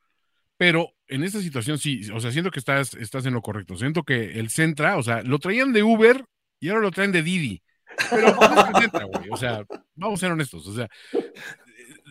Pero 0.58 0.94
en 1.08 1.24
esta 1.24 1.42
situación 1.42 1.78
sí, 1.78 2.10
o 2.14 2.20
sea, 2.22 2.32
siento 2.32 2.52
que 2.52 2.60
estás, 2.60 2.94
estás 2.94 3.26
en 3.26 3.34
lo 3.34 3.42
correcto. 3.42 3.76
Siento 3.76 4.04
que 4.04 4.40
el 4.40 4.50
Centra, 4.50 4.96
o 4.98 5.04
sea, 5.04 5.22
lo 5.24 5.38
traían 5.40 5.74
de 5.74 5.84
Uber 5.84 6.24
y 6.62 6.70
ahora 6.70 6.82
lo 6.82 6.92
traen 6.92 7.12
de 7.12 7.24
Didi. 7.24 7.62
Pero 8.10 8.36
pues, 8.36 8.52
es 8.52 8.58
el 8.58 8.82
Centra, 8.82 9.04
güey. 9.06 9.30
O 9.32 9.38
sea, 9.38 9.66
vamos 9.96 10.20
a 10.20 10.22
ser 10.22 10.32
honestos. 10.32 10.66
O 10.68 10.74
sea, 10.74 10.88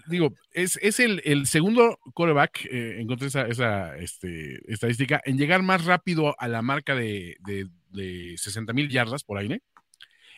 digo, 0.06 0.34
es, 0.52 0.78
es 0.82 1.00
el, 1.00 1.22
el 1.24 1.46
segundo 1.46 1.98
quarterback, 2.14 2.66
eh, 2.70 3.00
encontré 3.00 3.28
esa, 3.28 3.46
esa 3.46 3.96
este, 3.98 4.60
estadística, 4.72 5.20
en 5.24 5.38
llegar 5.38 5.62
más 5.62 5.84
rápido 5.84 6.34
a 6.38 6.48
la 6.48 6.62
marca 6.62 6.94
de, 6.94 7.36
de, 7.40 7.68
de 7.90 8.34
60 8.38 8.72
mil 8.72 8.88
yardas 8.90 9.24
por 9.24 9.38
aire. 9.38 9.62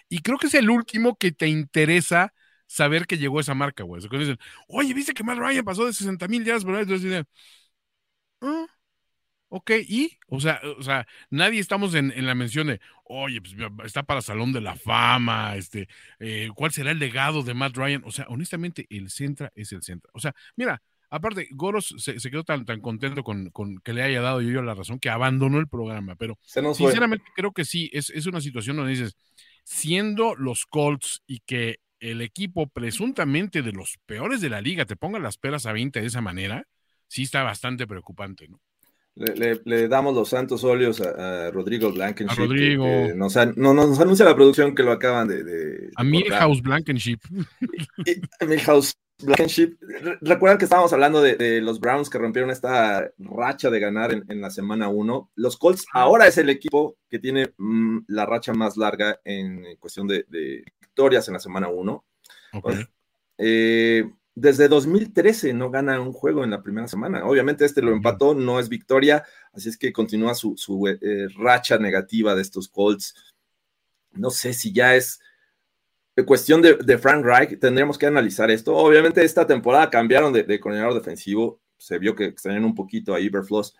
Y 0.08 0.20
creo 0.20 0.38
que 0.38 0.48
es 0.48 0.54
el 0.54 0.70
último 0.70 1.16
que 1.16 1.32
te 1.32 1.48
interesa 1.48 2.34
saber 2.66 3.06
que 3.06 3.18
llegó 3.18 3.40
esa 3.40 3.54
marca, 3.54 3.84
güey. 3.84 4.02
Oye, 4.68 4.94
¿viste 4.94 5.14
que 5.14 5.24
Matt 5.24 5.38
Ryan 5.38 5.64
pasó 5.64 5.86
de 5.86 5.92
60 5.92 6.28
mil 6.28 6.44
yardas 6.44 6.64
por 6.64 6.74
aire? 6.76 6.84
Entonces, 6.94 7.24
"Ah, 8.40 8.66
ok, 9.52 9.70
¿y? 9.86 10.18
O 10.28 10.40
sea, 10.40 10.62
o 10.78 10.82
sea, 10.82 11.06
nadie 11.28 11.60
estamos 11.60 11.94
en, 11.94 12.10
en 12.10 12.26
la 12.26 12.34
mención 12.34 12.68
de, 12.68 12.80
oye, 13.04 13.42
pues 13.42 13.54
está 13.84 14.02
para 14.02 14.22
Salón 14.22 14.50
de 14.50 14.62
la 14.62 14.76
Fama, 14.76 15.56
este, 15.56 15.88
eh, 16.20 16.48
¿cuál 16.54 16.72
será 16.72 16.90
el 16.90 16.98
legado 16.98 17.42
de 17.42 17.52
Matt 17.52 17.76
Ryan? 17.76 18.02
O 18.06 18.10
sea, 18.10 18.24
honestamente, 18.28 18.86
el 18.88 19.10
Centra 19.10 19.52
es 19.54 19.70
el 19.72 19.82
Centra. 19.82 20.10
O 20.14 20.20
sea, 20.20 20.34
mira, 20.56 20.82
aparte, 21.10 21.48
Goros 21.50 21.94
se, 21.98 22.18
se 22.18 22.30
quedó 22.30 22.44
tan, 22.44 22.64
tan 22.64 22.80
contento 22.80 23.22
con, 23.22 23.50
con 23.50 23.76
que 23.80 23.92
le 23.92 24.02
haya 24.02 24.22
dado 24.22 24.40
yo, 24.40 24.48
yo 24.48 24.62
la 24.62 24.74
razón 24.74 24.98
que 24.98 25.10
abandonó 25.10 25.58
el 25.58 25.68
programa, 25.68 26.16
pero 26.16 26.38
fue. 26.46 26.74
sinceramente 26.74 27.26
creo 27.36 27.52
que 27.52 27.66
sí, 27.66 27.90
es, 27.92 28.08
es 28.08 28.24
una 28.24 28.40
situación 28.40 28.78
donde 28.78 28.92
dices, 28.92 29.16
siendo 29.64 30.34
los 30.34 30.64
Colts 30.64 31.22
y 31.26 31.40
que 31.40 31.80
el 32.00 32.22
equipo 32.22 32.68
presuntamente 32.68 33.60
de 33.60 33.72
los 33.72 33.98
peores 34.06 34.40
de 34.40 34.48
la 34.48 34.62
liga 34.62 34.86
te 34.86 34.96
ponga 34.96 35.18
las 35.18 35.36
peras 35.36 35.66
a 35.66 35.72
20 35.72 36.00
de 36.00 36.06
esa 36.06 36.22
manera, 36.22 36.66
sí 37.06 37.24
está 37.24 37.42
bastante 37.42 37.86
preocupante, 37.86 38.48
¿no? 38.48 38.62
Le, 39.14 39.34
le- 39.36 39.60
le 39.64 39.88
damos 39.88 40.14
los 40.14 40.30
santos 40.30 40.64
óleos 40.64 41.00
a, 41.02 41.46
a 41.46 41.50
Rodrigo 41.50 41.92
Blankenship. 41.92 42.32
A 42.40 42.44
Rodrigo. 42.46 42.84
que- 42.84 43.08
que 43.08 43.14
nos, 43.14 43.36
an- 43.36 43.52
no, 43.56 43.74
nos 43.74 44.00
anuncia 44.00 44.24
la 44.24 44.34
producción 44.34 44.74
que 44.74 44.82
lo 44.82 44.92
acaban 44.92 45.28
de. 45.28 45.44
de- 45.44 45.90
A 45.96 46.02
Milhouse 46.04 46.62
Blankenship. 46.62 47.18
Y- 48.06 48.44
Milhouse 48.46 48.94
Blankenship. 49.22 49.76
Re- 49.80 50.18
Recuerdan 50.22 50.56
que 50.58 50.64
estábamos 50.64 50.92
hablando 50.94 51.20
de, 51.20 51.36
de 51.36 51.60
los 51.60 51.78
Browns 51.78 52.08
que 52.08 52.16
rompieron 52.18 52.50
esta 52.50 53.10
racha 53.18 53.68
de 53.68 53.80
ganar 53.80 54.12
en, 54.12 54.24
en 54.28 54.40
la 54.40 54.48
semana 54.50 54.88
1. 54.88 55.30
Los 55.36 55.58
Colts 55.58 55.84
ahora 55.92 56.26
es 56.26 56.38
el 56.38 56.48
equipo 56.48 56.96
que 57.10 57.18
tiene 57.18 57.52
mm, 57.58 57.98
la 58.08 58.24
racha 58.24 58.54
más 58.54 58.78
larga 58.78 59.20
en 59.24 59.62
cuestión 59.78 60.06
de, 60.08 60.24
de 60.28 60.64
victorias 60.80 61.28
en 61.28 61.34
la 61.34 61.40
semana 61.40 61.68
1. 61.68 62.04
Ok. 62.54 62.72
Eh, 63.38 64.04
desde 64.34 64.68
2013 64.68 65.52
no 65.52 65.70
gana 65.70 66.00
un 66.00 66.12
juego 66.12 66.44
en 66.44 66.50
la 66.50 66.62
primera 66.62 66.88
semana. 66.88 67.24
Obviamente 67.26 67.64
este 67.64 67.82
lo 67.82 67.92
empató, 67.92 68.34
no 68.34 68.58
es 68.58 68.68
victoria, 68.68 69.24
así 69.52 69.68
es 69.68 69.76
que 69.76 69.92
continúa 69.92 70.34
su, 70.34 70.56
su, 70.56 70.88
eh, 70.88 71.28
racha 71.36 71.78
negativa 71.78 72.34
de 72.34 72.42
estos 72.42 72.68
Colts. 72.68 73.14
No 74.12 74.30
sé 74.30 74.52
si 74.52 74.72
ya 74.72 74.94
es 74.94 75.20
cuestión 76.26 76.60
de, 76.62 76.74
de, 76.74 76.98
Frank 76.98 77.24
Reich, 77.24 77.58
tendríamos 77.58 77.98
que 77.98 78.06
analizar 78.06 78.50
esto. 78.50 78.76
Obviamente 78.76 79.24
esta 79.24 79.46
temporada 79.46 79.90
cambiaron 79.90 80.32
de, 80.32 80.44
de 80.44 80.60
coordinador 80.60 80.94
defensivo, 80.94 81.60
se 81.78 81.98
vio 81.98 82.14
que 82.14 82.26
extrañan 82.26 82.64
un 82.64 82.74
poquito 82.74 83.14
a 83.14 83.20
Iberfloss, 83.20 83.74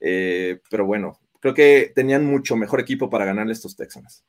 eh, 0.00 0.60
pero 0.70 0.84
bueno, 0.86 1.18
creo 1.40 1.54
que 1.54 1.92
tenían 1.94 2.24
mucho 2.24 2.56
mejor 2.56 2.80
equipo 2.80 3.08
para 3.08 3.24
ganarle 3.24 3.52
estos 3.52 3.76
Texans. 3.76 4.24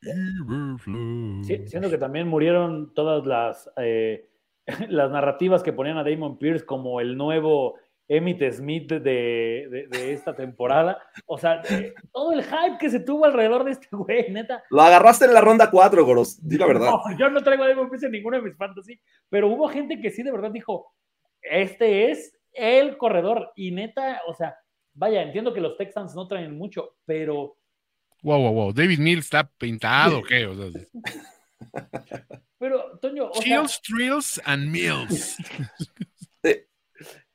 Sí, 0.00 1.66
siendo 1.66 1.90
que 1.90 1.98
también 1.98 2.28
murieron 2.28 2.92
todas 2.94 3.26
las, 3.26 3.70
eh, 3.78 4.28
las 4.88 5.10
narrativas 5.10 5.62
que 5.62 5.72
ponían 5.72 5.98
a 5.98 6.04
Damon 6.04 6.38
Pierce 6.38 6.64
como 6.64 7.00
el 7.00 7.16
nuevo 7.16 7.76
Emmitt 8.08 8.42
Smith 8.52 8.88
de, 8.88 9.00
de, 9.00 9.86
de 9.90 10.12
esta 10.12 10.34
temporada. 10.34 10.98
O 11.26 11.38
sea, 11.38 11.58
de, 11.58 11.94
todo 12.12 12.32
el 12.32 12.42
hype 12.42 12.78
que 12.78 12.90
se 12.90 13.00
tuvo 13.00 13.24
alrededor 13.26 13.64
de 13.64 13.72
este 13.72 13.88
güey, 13.92 14.30
neta. 14.30 14.62
Lo 14.70 14.82
agarraste 14.82 15.26
en 15.26 15.34
la 15.34 15.40
ronda 15.40 15.70
4, 15.70 16.04
Goros, 16.04 16.46
di 16.46 16.56
la 16.56 16.66
verdad. 16.66 16.90
No, 16.90 17.18
yo 17.18 17.30
no 17.30 17.42
traigo 17.42 17.64
a 17.64 17.68
Damon 17.68 17.88
Pierce 17.88 18.06
en 18.06 18.12
ninguno 18.12 18.38
de 18.38 18.42
mis 18.42 18.56
fantasy, 18.56 19.00
pero 19.28 19.48
hubo 19.48 19.68
gente 19.68 20.00
que 20.00 20.10
sí 20.10 20.22
de 20.22 20.32
verdad 20.32 20.50
dijo, 20.50 20.94
este 21.42 22.10
es 22.10 22.34
el 22.52 22.96
corredor. 22.96 23.52
Y 23.56 23.70
neta, 23.70 24.22
o 24.26 24.34
sea, 24.34 24.56
vaya, 24.94 25.22
entiendo 25.22 25.52
que 25.52 25.60
los 25.60 25.76
Texans 25.76 26.14
no 26.14 26.26
traen 26.26 26.56
mucho, 26.56 26.96
pero... 27.04 27.56
Wow, 28.22 28.40
wow, 28.40 28.52
wow. 28.52 28.72
David 28.72 28.98
Mills 28.98 29.26
está 29.26 29.48
pintado, 29.48 30.22
¿qué? 30.22 30.44
O 30.46 30.54
sea, 30.54 30.66
pero, 32.58 32.98
Toño, 33.00 33.26
o 33.26 33.40
Chills, 33.40 33.72
sea, 33.72 33.80
Trills 33.82 34.40
and 34.44 34.70
Mills. 34.70 35.36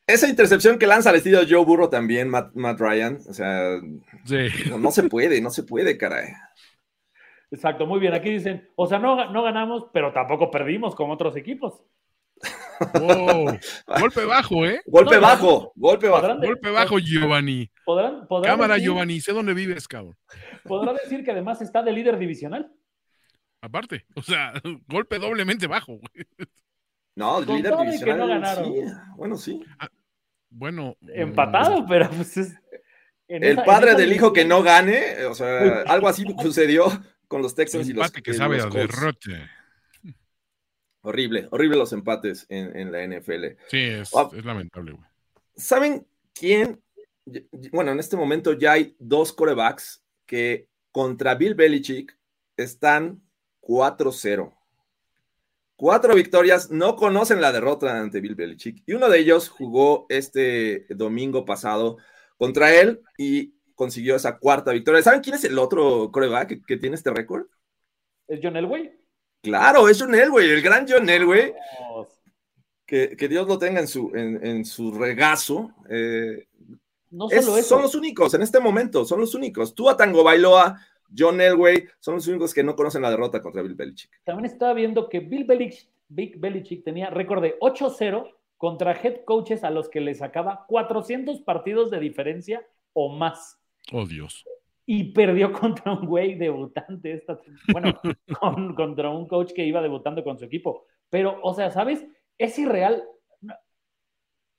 Esa 0.05 0.27
intercepción 0.27 0.77
que 0.77 0.85
lanza 0.85 1.11
al 1.11 1.15
estilo 1.15 1.39
Joe 1.47 1.63
Burro 1.63 1.89
también, 1.89 2.27
Matt, 2.27 2.53
Matt 2.55 2.79
Ryan, 2.79 3.19
o 3.27 3.33
sea, 3.33 3.79
sí. 4.25 4.47
no, 4.69 4.77
no, 4.77 4.91
se 4.91 5.03
puede, 5.03 5.39
no 5.39 5.49
se 5.49 5.63
puede, 5.63 5.97
caray. 5.97 6.27
Exacto, 7.49 7.85
muy 7.85 7.99
bien. 7.99 8.13
Aquí 8.13 8.31
dicen, 8.31 8.67
o 8.75 8.85
sea, 8.85 8.99
no, 8.99 9.31
no 9.31 9.43
ganamos, 9.43 9.85
pero 9.93 10.11
tampoco 10.11 10.51
perdimos 10.51 10.93
como 10.95 11.13
otros 11.13 11.37
equipos. 11.37 11.83
Wow. 12.99 13.57
Golpe 13.99 14.25
bajo, 14.25 14.65
¿eh? 14.65 14.81
Golpe 14.87 15.15
No, 15.15 15.21
bajo, 15.21 15.71
golpe 15.75 16.07
bajo. 16.09 16.35
Golpe 16.35 16.69
bajo, 16.71 16.99
Giovanni. 16.99 17.69
podrán, 17.85 18.27
podrán 18.27 18.51
Cámara, 18.53 18.73
decir, 18.73 18.89
Giovanni, 18.89 19.21
sé 19.21 19.31
dónde 19.31 19.53
vives, 19.53 19.87
cabrón. 19.87 20.17
podrá 20.63 20.93
decir 20.93 21.23
que 21.23 21.31
además 21.31 21.61
está 21.61 21.81
de 21.81 21.91
líder 21.91 22.17
divisional. 22.17 22.71
Aparte, 23.63 24.05
o 24.15 24.21
sea, 24.21 24.53
golpe 24.87 25.19
doblemente 25.19 25.67
bajo, 25.67 25.93
güey. 25.93 26.47
No, 27.15 27.39
el 27.39 27.45
Con 27.45 27.55
líder 27.57 27.77
divisional. 27.77 28.17
no 28.17 28.27
ganaron. 28.27 28.65
sí, 28.65 28.81
bueno, 29.15 29.37
sí. 29.37 29.63
Bueno. 30.49 30.97
Empatado, 31.01 31.85
pero 31.87 32.09
pues 32.09 32.35
es. 32.37 32.53
en 33.27 33.43
El 33.43 33.53
esa- 33.53 33.63
padre 33.63 33.91
esa 33.91 33.99
del 33.99 34.11
hijo 34.13 34.33
que 34.33 34.43
no 34.45 34.63
gane, 34.63 35.23
o 35.25 35.33
sea, 35.33 35.83
algo 35.83 36.07
así 36.07 36.25
sucedió 36.41 36.85
con 37.27 37.41
los 37.41 37.55
Texans 37.55 37.87
y 37.87 37.93
los, 37.93 38.05
empate 38.07 38.21
que 38.21 38.31
y 38.31 38.33
sabe 38.33 38.57
los 38.57 38.65
a 38.65 38.69
derrote. 38.77 39.49
Horrible, 41.01 41.47
horrible 41.51 41.77
los 41.77 41.91
empates 41.93 42.45
en, 42.49 42.75
en 42.77 42.91
la 42.91 43.05
NFL. 43.05 43.57
Sí, 43.69 43.79
es, 43.79 44.11
Ah. 44.15 44.29
es 44.35 44.45
lamentable, 44.45 44.93
güey. 44.93 45.05
¿Saben 45.55 46.07
quién? 46.33 46.81
Bueno, 47.71 47.91
en 47.91 47.99
este 47.99 48.15
momento 48.17 48.53
ya 48.53 48.73
hay 48.73 48.95
dos 48.99 49.33
corebacks 49.33 50.03
que 50.25 50.67
contra 50.91 51.35
Bill 51.35 51.55
Belichick 51.55 52.17
están 52.57 53.21
4-0. 53.67 54.53
Cuatro 55.75 56.15
victorias, 56.15 56.69
no 56.71 56.95
conocen 56.95 57.41
la 57.41 57.51
derrota 57.51 57.99
ante 57.99 58.21
Bill 58.21 58.35
Belichick. 58.35 58.83
Y 58.85 58.93
uno 58.93 59.09
de 59.09 59.19
ellos 59.19 59.49
jugó 59.49 60.05
este 60.09 60.85
domingo 60.89 61.45
pasado 61.45 61.97
contra 62.37 62.73
él 62.75 63.01
y 63.17 63.55
consiguió 63.75 64.15
esa 64.15 64.37
cuarta 64.37 64.71
victoria. 64.71 65.01
¿Saben 65.01 65.21
quién 65.21 65.35
es 65.35 65.43
el 65.43 65.57
otro 65.57 66.11
coreback 66.11 66.47
que, 66.47 66.61
que 66.61 66.77
tiene 66.77 66.95
este 66.95 67.09
récord? 67.11 67.47
¿Es 68.27 68.39
John 68.41 68.55
Elway? 68.55 68.93
Claro, 69.41 69.89
es 69.89 69.99
John 70.01 70.13
Elway, 70.15 70.49
el 70.49 70.61
gran 70.61 70.85
John 70.87 71.09
Elway. 71.09 71.53
Que, 72.85 73.15
que 73.17 73.27
Dios 73.27 73.47
lo 73.47 73.57
tenga 73.57 73.79
en 73.79 73.87
su, 73.87 74.11
en, 74.13 74.45
en 74.45 74.65
su 74.65 74.91
regazo. 74.91 75.71
Eh, 75.89 76.47
no 77.09 77.29
Es- 77.29 77.43
solo 77.45 77.57
eso. 77.57 77.69
son 77.69 77.81
los 77.81 77.95
únicos 77.95 78.33
en 78.35 78.43
este 78.43 78.59
momento, 78.59 79.05
son 79.05 79.19
los 79.19 79.33
únicos. 79.35 79.73
Tú, 79.73 79.93
Tango 79.97 80.23
Bailoa, 80.23 80.79
John 81.15 81.39
Elway, 81.41 81.85
son 81.99 82.15
los 82.15 82.27
únicos 82.27 82.53
que 82.53 82.63
no 82.63 82.75
conocen 82.75 83.01
la 83.01 83.09
derrota 83.11 83.41
contra 83.41 83.61
Bill 83.61 83.75
Belichick. 83.75 84.11
También 84.23 84.45
estaba 84.45 84.73
viendo 84.73 85.09
que 85.09 85.19
Bill 85.19 85.43
Belichick, 85.45 85.89
Big 86.07 86.37
Belichick 86.39 86.83
tenía 86.83 87.09
récord 87.09 87.41
de 87.41 87.57
8-0 87.59 88.29
contra 88.57 88.91
head 88.93 89.23
coaches 89.25 89.63
a 89.63 89.69
los 89.71 89.89
que 89.89 89.99
le 90.01 90.13
sacaba 90.15 90.65
400 90.67 91.41
partidos 91.41 91.91
de 91.91 91.99
diferencia 91.99 92.65
o 92.93 93.09
más. 93.09 93.59
Oh, 93.91 94.05
Dios. 94.05 94.45
Y 94.85 95.11
perdió 95.13 95.51
contra 95.53 95.93
un 95.93 96.05
güey 96.05 96.35
debutante, 96.35 97.13
esta, 97.13 97.39
bueno, 97.71 97.99
con- 98.39 98.75
contra 98.75 99.09
un 99.09 99.27
coach 99.27 99.53
que 99.53 99.65
iba 99.65 99.81
debutando 99.81 100.23
con 100.23 100.37
su 100.37 100.45
equipo. 100.45 100.85
Pero, 101.09 101.39
o 101.41 101.53
sea, 101.53 101.71
¿sabes? 101.71 102.05
Es 102.37 102.57
irreal. 102.59 103.03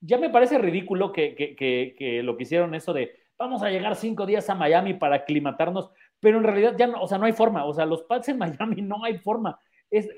Ya 0.00 0.18
me 0.18 0.30
parece 0.30 0.58
ridículo 0.58 1.12
que, 1.12 1.34
que- 1.34 1.56
que- 1.56 1.94
que 1.98 2.22
lo 2.22 2.36
que 2.36 2.42
hicieron 2.42 2.74
eso 2.74 2.92
de 2.92 3.12
vamos 3.38 3.62
a 3.62 3.70
llegar 3.70 3.96
cinco 3.96 4.26
días 4.26 4.48
a 4.50 4.54
Miami 4.54 4.94
para 4.94 5.16
aclimatarnos, 5.16 5.90
pero 6.24 6.38
en 6.38 6.44
realidad 6.44 6.74
ya 6.78 6.86
no, 6.86 7.02
o 7.02 7.06
sea, 7.06 7.18
no 7.18 7.26
hay 7.26 7.34
forma. 7.34 7.66
O 7.66 7.74
sea, 7.74 7.84
los 7.84 8.02
Pats 8.04 8.30
en 8.30 8.38
Miami 8.38 8.80
no 8.80 9.04
hay 9.04 9.18
forma. 9.18 9.60
Es, 9.90 10.08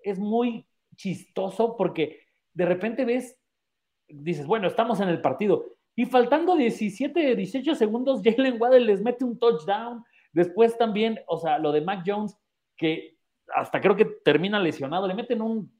es 0.00 0.16
muy 0.16 0.64
chistoso 0.94 1.76
porque 1.76 2.20
de 2.54 2.64
repente 2.64 3.04
ves, 3.04 3.36
dices, 4.06 4.46
bueno, 4.46 4.68
estamos 4.68 5.00
en 5.00 5.08
el 5.08 5.20
partido. 5.20 5.64
Y 5.96 6.04
faltando 6.04 6.54
17, 6.54 7.34
18 7.34 7.74
segundos, 7.74 8.22
Jalen 8.24 8.62
Waddell 8.62 8.86
les 8.86 9.02
mete 9.02 9.24
un 9.24 9.40
touchdown. 9.40 10.04
Después 10.32 10.78
también, 10.78 11.18
o 11.26 11.36
sea, 11.36 11.58
lo 11.58 11.72
de 11.72 11.80
Mac 11.80 12.04
Jones, 12.06 12.38
que 12.76 13.16
hasta 13.52 13.80
creo 13.80 13.96
que 13.96 14.04
termina 14.04 14.60
lesionado, 14.60 15.08
le 15.08 15.14
meten 15.14 15.42
un, 15.42 15.72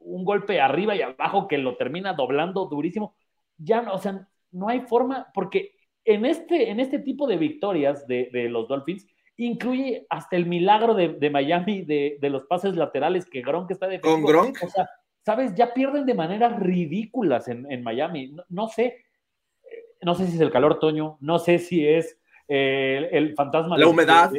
un 0.00 0.24
golpe 0.26 0.60
arriba 0.60 0.94
y 0.94 1.00
abajo 1.00 1.48
que 1.48 1.56
lo 1.56 1.78
termina 1.78 2.12
doblando 2.12 2.66
durísimo. 2.66 3.16
Ya, 3.56 3.80
no, 3.80 3.94
o 3.94 3.98
sea, 3.98 4.28
no 4.50 4.68
hay 4.68 4.80
forma, 4.80 5.28
porque 5.32 5.76
en 6.04 6.26
este, 6.26 6.68
en 6.68 6.78
este 6.78 6.98
tipo 6.98 7.26
de 7.26 7.38
victorias 7.38 8.06
de, 8.06 8.28
de 8.30 8.50
los 8.50 8.68
Dolphins, 8.68 9.06
incluye 9.36 10.06
hasta 10.08 10.36
el 10.36 10.46
milagro 10.46 10.94
de, 10.94 11.08
de 11.08 11.30
Miami 11.30 11.82
de, 11.82 12.18
de, 12.20 12.30
los 12.30 12.44
pases 12.44 12.76
laterales 12.76 13.26
que 13.26 13.42
Gronk 13.42 13.70
está 13.70 13.86
defendiendo. 13.86 14.26
Con 14.26 14.32
Gronk. 14.32 14.62
O 14.62 14.68
sea, 14.68 14.88
¿sabes? 15.24 15.54
Ya 15.54 15.72
pierden 15.74 16.06
de 16.06 16.14
maneras 16.14 16.58
ridículas 16.58 17.48
en, 17.48 17.70
en 17.70 17.82
Miami. 17.82 18.28
No, 18.28 18.44
no, 18.48 18.68
sé, 18.68 19.04
no 20.02 20.14
sé 20.14 20.26
si 20.26 20.34
es 20.36 20.40
el 20.40 20.52
calor, 20.52 20.78
Toño, 20.78 21.16
no 21.20 21.38
sé 21.38 21.58
si 21.58 21.86
es 21.86 22.18
eh, 22.48 23.08
el, 23.10 23.28
el, 23.28 23.34
fantasma. 23.34 23.76
La 23.78 23.86
de, 23.86 23.90
humedad. 23.90 24.32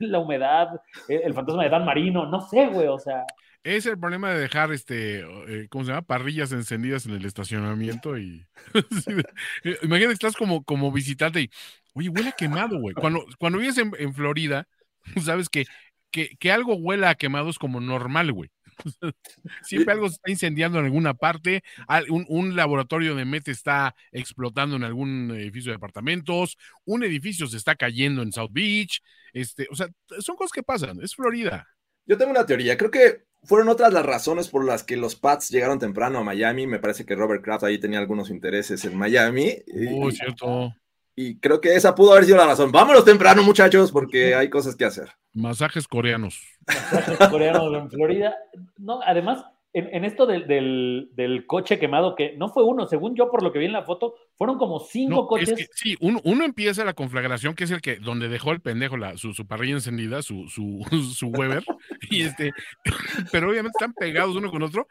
La 0.00 0.18
humedad, 0.20 0.80
el, 1.08 1.22
el, 1.22 1.34
fantasma 1.34 1.64
de 1.64 1.70
Dan 1.70 1.84
Marino, 1.84 2.26
no 2.26 2.40
sé, 2.40 2.66
güey, 2.68 2.86
o 2.86 2.98
sea. 2.98 3.24
Es 3.64 3.86
el 3.86 3.98
problema 3.98 4.30
de 4.30 4.40
dejar, 4.40 4.72
este, 4.72 5.20
eh, 5.20 5.66
¿cómo 5.68 5.84
se 5.84 5.90
llama? 5.90 6.02
Parrillas 6.02 6.52
encendidas 6.52 7.06
en 7.06 7.12
el 7.12 7.24
estacionamiento 7.24 8.16
y... 8.16 8.46
Imagínate 9.82 10.06
que 10.06 10.12
estás 10.12 10.36
como, 10.36 10.62
como 10.62 10.92
visitante 10.92 11.40
y, 11.40 11.50
oye, 11.98 12.08
huele 12.08 12.30
a 12.30 12.32
quemado, 12.32 12.78
güey. 12.78 12.94
Cuando, 12.94 13.24
cuando 13.38 13.58
vives 13.58 13.78
en, 13.78 13.92
en 13.98 14.14
Florida, 14.14 14.68
sabes 15.24 15.48
que, 15.48 15.66
que, 16.10 16.36
que, 16.38 16.52
algo 16.52 16.74
huela 16.74 17.10
a 17.10 17.14
quemado 17.14 17.50
es 17.50 17.58
como 17.58 17.80
normal, 17.80 18.32
güey. 18.32 18.50
Siempre 19.62 19.92
algo 19.92 20.08
se 20.08 20.14
está 20.14 20.30
incendiando 20.30 20.78
en 20.78 20.84
alguna 20.84 21.14
parte, 21.14 21.64
un, 22.08 22.24
un, 22.28 22.54
laboratorio 22.54 23.16
de 23.16 23.24
MET 23.24 23.48
está 23.48 23.94
explotando 24.12 24.76
en 24.76 24.84
algún 24.84 25.32
edificio 25.32 25.72
de 25.72 25.76
apartamentos, 25.76 26.56
un 26.84 27.02
edificio 27.02 27.48
se 27.48 27.56
está 27.56 27.74
cayendo 27.74 28.22
en 28.22 28.32
South 28.32 28.50
Beach, 28.52 29.02
este, 29.32 29.66
o 29.70 29.74
sea, 29.74 29.88
son 30.20 30.36
cosas 30.36 30.52
que 30.52 30.62
pasan, 30.62 31.02
es 31.02 31.16
Florida. 31.16 31.66
Yo 32.06 32.16
tengo 32.16 32.30
una 32.30 32.46
teoría, 32.46 32.76
creo 32.76 32.92
que 32.92 33.24
fueron 33.42 33.68
otras 33.68 33.92
las 33.92 34.06
razones 34.06 34.48
por 34.48 34.64
las 34.64 34.84
que 34.84 34.96
los 34.96 35.16
Pats 35.16 35.50
llegaron 35.50 35.78
temprano 35.78 36.18
a 36.18 36.24
Miami, 36.24 36.66
me 36.66 36.78
parece 36.78 37.04
que 37.04 37.14
Robert 37.16 37.42
Kraft 37.42 37.64
ahí 37.64 37.78
tenía 37.78 37.98
algunos 37.98 38.30
intereses 38.30 38.84
en 38.84 38.96
Miami. 38.96 39.56
Oh, 39.90 40.08
y, 40.08 40.12
cierto. 40.12 40.72
Y 41.20 41.40
creo 41.40 41.60
que 41.60 41.74
esa 41.74 41.96
pudo 41.96 42.12
haber 42.12 42.26
sido 42.26 42.36
la 42.36 42.46
razón. 42.46 42.70
Vámonos 42.70 43.04
temprano, 43.04 43.42
muchachos, 43.42 43.90
porque 43.90 44.36
hay 44.36 44.48
cosas 44.48 44.76
que 44.76 44.84
hacer. 44.84 45.08
Masajes 45.32 45.88
coreanos. 45.88 46.40
Masajes 46.64 47.28
coreanos 47.28 47.74
en 47.74 47.90
Florida. 47.90 48.36
No, 48.76 49.00
además, 49.02 49.44
en, 49.72 49.92
en 49.92 50.04
esto 50.04 50.26
del, 50.26 50.46
del, 50.46 51.10
del, 51.16 51.44
coche 51.44 51.80
quemado, 51.80 52.14
que 52.14 52.36
no 52.36 52.50
fue 52.50 52.62
uno, 52.62 52.86
según 52.86 53.16
yo, 53.16 53.32
por 53.32 53.42
lo 53.42 53.52
que 53.52 53.58
vi 53.58 53.64
en 53.64 53.72
la 53.72 53.82
foto, 53.82 54.14
fueron 54.36 54.58
como 54.58 54.78
cinco 54.78 55.22
no, 55.22 55.26
coches. 55.26 55.48
Es 55.48 55.56
que, 55.56 55.66
sí, 55.74 55.96
uno, 55.98 56.20
uno, 56.22 56.44
empieza 56.44 56.84
la 56.84 56.94
conflagración, 56.94 57.54
que 57.56 57.64
es 57.64 57.72
el 57.72 57.80
que, 57.80 57.96
donde 57.96 58.28
dejó 58.28 58.52
el 58.52 58.60
pendejo 58.60 58.96
la, 58.96 59.16
su, 59.16 59.34
su, 59.34 59.44
parrilla 59.44 59.74
encendida, 59.74 60.22
su, 60.22 60.46
su, 60.46 60.86
su 61.16 61.30
Weber, 61.30 61.64
y 62.10 62.22
este, 62.22 62.52
pero 63.32 63.50
obviamente 63.50 63.76
están 63.76 63.92
pegados 63.92 64.36
uno 64.36 64.52
con 64.52 64.62
otro. 64.62 64.86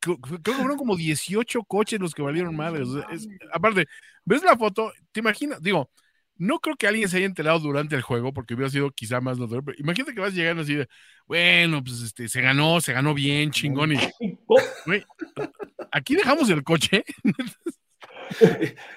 Creo 0.00 0.18
que 0.20 0.52
fueron 0.52 0.76
como 0.76 0.96
18 0.96 1.64
coches 1.64 1.98
los 1.98 2.14
que 2.14 2.22
valieron 2.22 2.54
madres. 2.54 2.88
Es, 3.10 3.26
aparte, 3.52 3.86
ves 4.24 4.42
la 4.42 4.56
foto, 4.56 4.92
te 5.12 5.20
imaginas, 5.20 5.62
digo, 5.62 5.90
no 6.38 6.60
creo 6.60 6.76
que 6.76 6.86
alguien 6.86 7.08
se 7.08 7.16
haya 7.16 7.26
enterado 7.26 7.58
durante 7.58 7.96
el 7.96 8.02
juego, 8.02 8.32
porque 8.32 8.54
hubiera 8.54 8.70
sido 8.70 8.90
quizá 8.90 9.20
más 9.20 9.38
notorio, 9.38 9.64
pero 9.64 9.78
imagínate 9.78 10.14
que 10.14 10.20
vas 10.20 10.34
llegando 10.34 10.62
así 10.62 10.74
de, 10.74 10.88
bueno, 11.26 11.82
pues 11.82 12.00
este, 12.02 12.28
se 12.28 12.40
ganó, 12.40 12.80
se 12.80 12.92
ganó 12.92 13.12
bien, 13.12 13.50
chingón, 13.50 13.92
y, 13.92 13.98
aquí 15.90 16.14
dejamos 16.14 16.48
el 16.50 16.62
coche. 16.62 17.04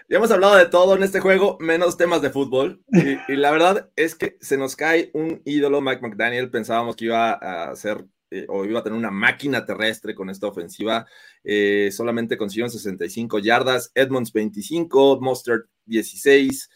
Ya 0.09 0.17
hemos 0.17 0.29
hablado 0.29 0.57
de 0.57 0.65
todo 0.65 0.93
en 0.93 1.03
este 1.03 1.21
juego, 1.21 1.57
menos 1.61 1.95
temas 1.95 2.21
de 2.21 2.31
fútbol, 2.31 2.83
y, 2.89 3.17
y 3.31 3.37
la 3.37 3.51
verdad 3.51 3.89
es 3.95 4.13
que 4.13 4.35
se 4.41 4.57
nos 4.57 4.75
cae 4.75 5.09
un 5.13 5.41
ídolo, 5.45 5.79
Mike 5.79 6.01
McDaniel, 6.01 6.51
pensábamos 6.51 6.97
que 6.97 7.05
iba 7.05 7.31
a 7.31 7.73
ser 7.77 8.05
eh, 8.31 8.45
o 8.47 8.63
iba 8.63 8.79
a 8.79 8.83
tener 8.83 8.97
una 8.97 9.11
máquina 9.11 9.65
terrestre 9.65 10.15
con 10.15 10.29
esta 10.29 10.47
ofensiva. 10.47 11.05
Eh, 11.43 11.89
solamente 11.91 12.37
consiguieron 12.37 12.71
65 12.71 13.39
yardas, 13.39 13.91
Edmonds 13.93 14.31
25, 14.31 15.19
Mustard 15.19 15.65
16. 15.85 16.69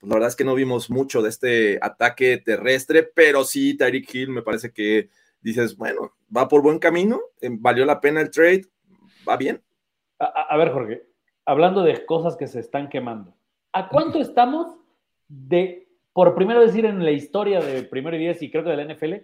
Pues 0.00 0.08
la 0.08 0.16
verdad 0.16 0.28
es 0.28 0.36
que 0.36 0.44
no 0.44 0.56
vimos 0.56 0.90
mucho 0.90 1.22
de 1.22 1.28
este 1.28 1.78
ataque 1.80 2.38
terrestre, 2.38 3.04
pero 3.04 3.44
sí, 3.44 3.76
Tyreek 3.76 4.12
Hill 4.12 4.30
me 4.30 4.42
parece 4.42 4.72
que 4.72 5.08
dices, 5.40 5.76
bueno, 5.76 6.16
va 6.36 6.48
por 6.48 6.60
buen 6.60 6.80
camino, 6.80 7.20
eh, 7.40 7.50
valió 7.52 7.84
la 7.84 8.00
pena 8.00 8.20
el 8.20 8.30
trade, 8.30 8.64
va 9.26 9.36
bien. 9.36 9.62
A, 10.18 10.26
a 10.26 10.56
ver, 10.56 10.72
Jorge, 10.72 11.06
hablando 11.44 11.82
de 11.82 12.04
cosas 12.04 12.36
que 12.36 12.48
se 12.48 12.58
están 12.58 12.88
quemando, 12.88 13.36
¿a 13.72 13.88
cuánto 13.88 14.18
estamos 14.20 14.74
de, 15.28 15.88
por 16.12 16.34
primero 16.34 16.60
decir 16.60 16.84
en 16.84 17.04
la 17.04 17.12
historia 17.12 17.60
de 17.60 17.84
primero 17.84 18.16
y 18.16 18.20
diez 18.20 18.42
y 18.42 18.50
creo 18.50 18.64
que 18.64 18.70
de 18.70 18.76
la 18.76 18.92
NFL, 18.92 19.14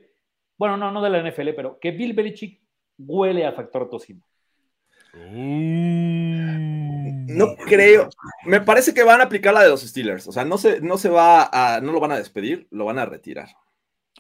bueno, 0.63 0.77
no, 0.77 0.93
no 0.93 1.03
de 1.03 1.11
la 1.11 1.29
NFL, 1.29 1.55
pero 1.57 1.77
que 1.81 1.91
Bill 1.91 2.13
Belichick 2.13 2.63
huele 2.97 3.45
a 3.45 3.51
factor 3.51 3.91
tocino. 3.91 4.23
No 7.27 7.57
creo. 7.67 8.09
Me 8.45 8.61
parece 8.61 8.95
que 8.95 9.03
van 9.03 9.21
a 9.21 9.25
aplicar 9.25 9.53
la 9.55 9.65
de 9.65 9.71
los 9.71 9.81
Steelers. 9.81 10.29
O 10.29 10.33
sea, 10.33 10.45
no 10.45 10.59
se, 10.59 10.81
no 10.81 10.99
se 10.99 11.09
va 11.09 11.51
a, 11.53 11.81
no 11.81 11.91
lo 11.91 11.99
van 11.99 12.13
a 12.13 12.17
despedir, 12.17 12.69
lo 12.71 12.85
van 12.85 13.01
a 13.01 13.07
retirar. 13.07 13.49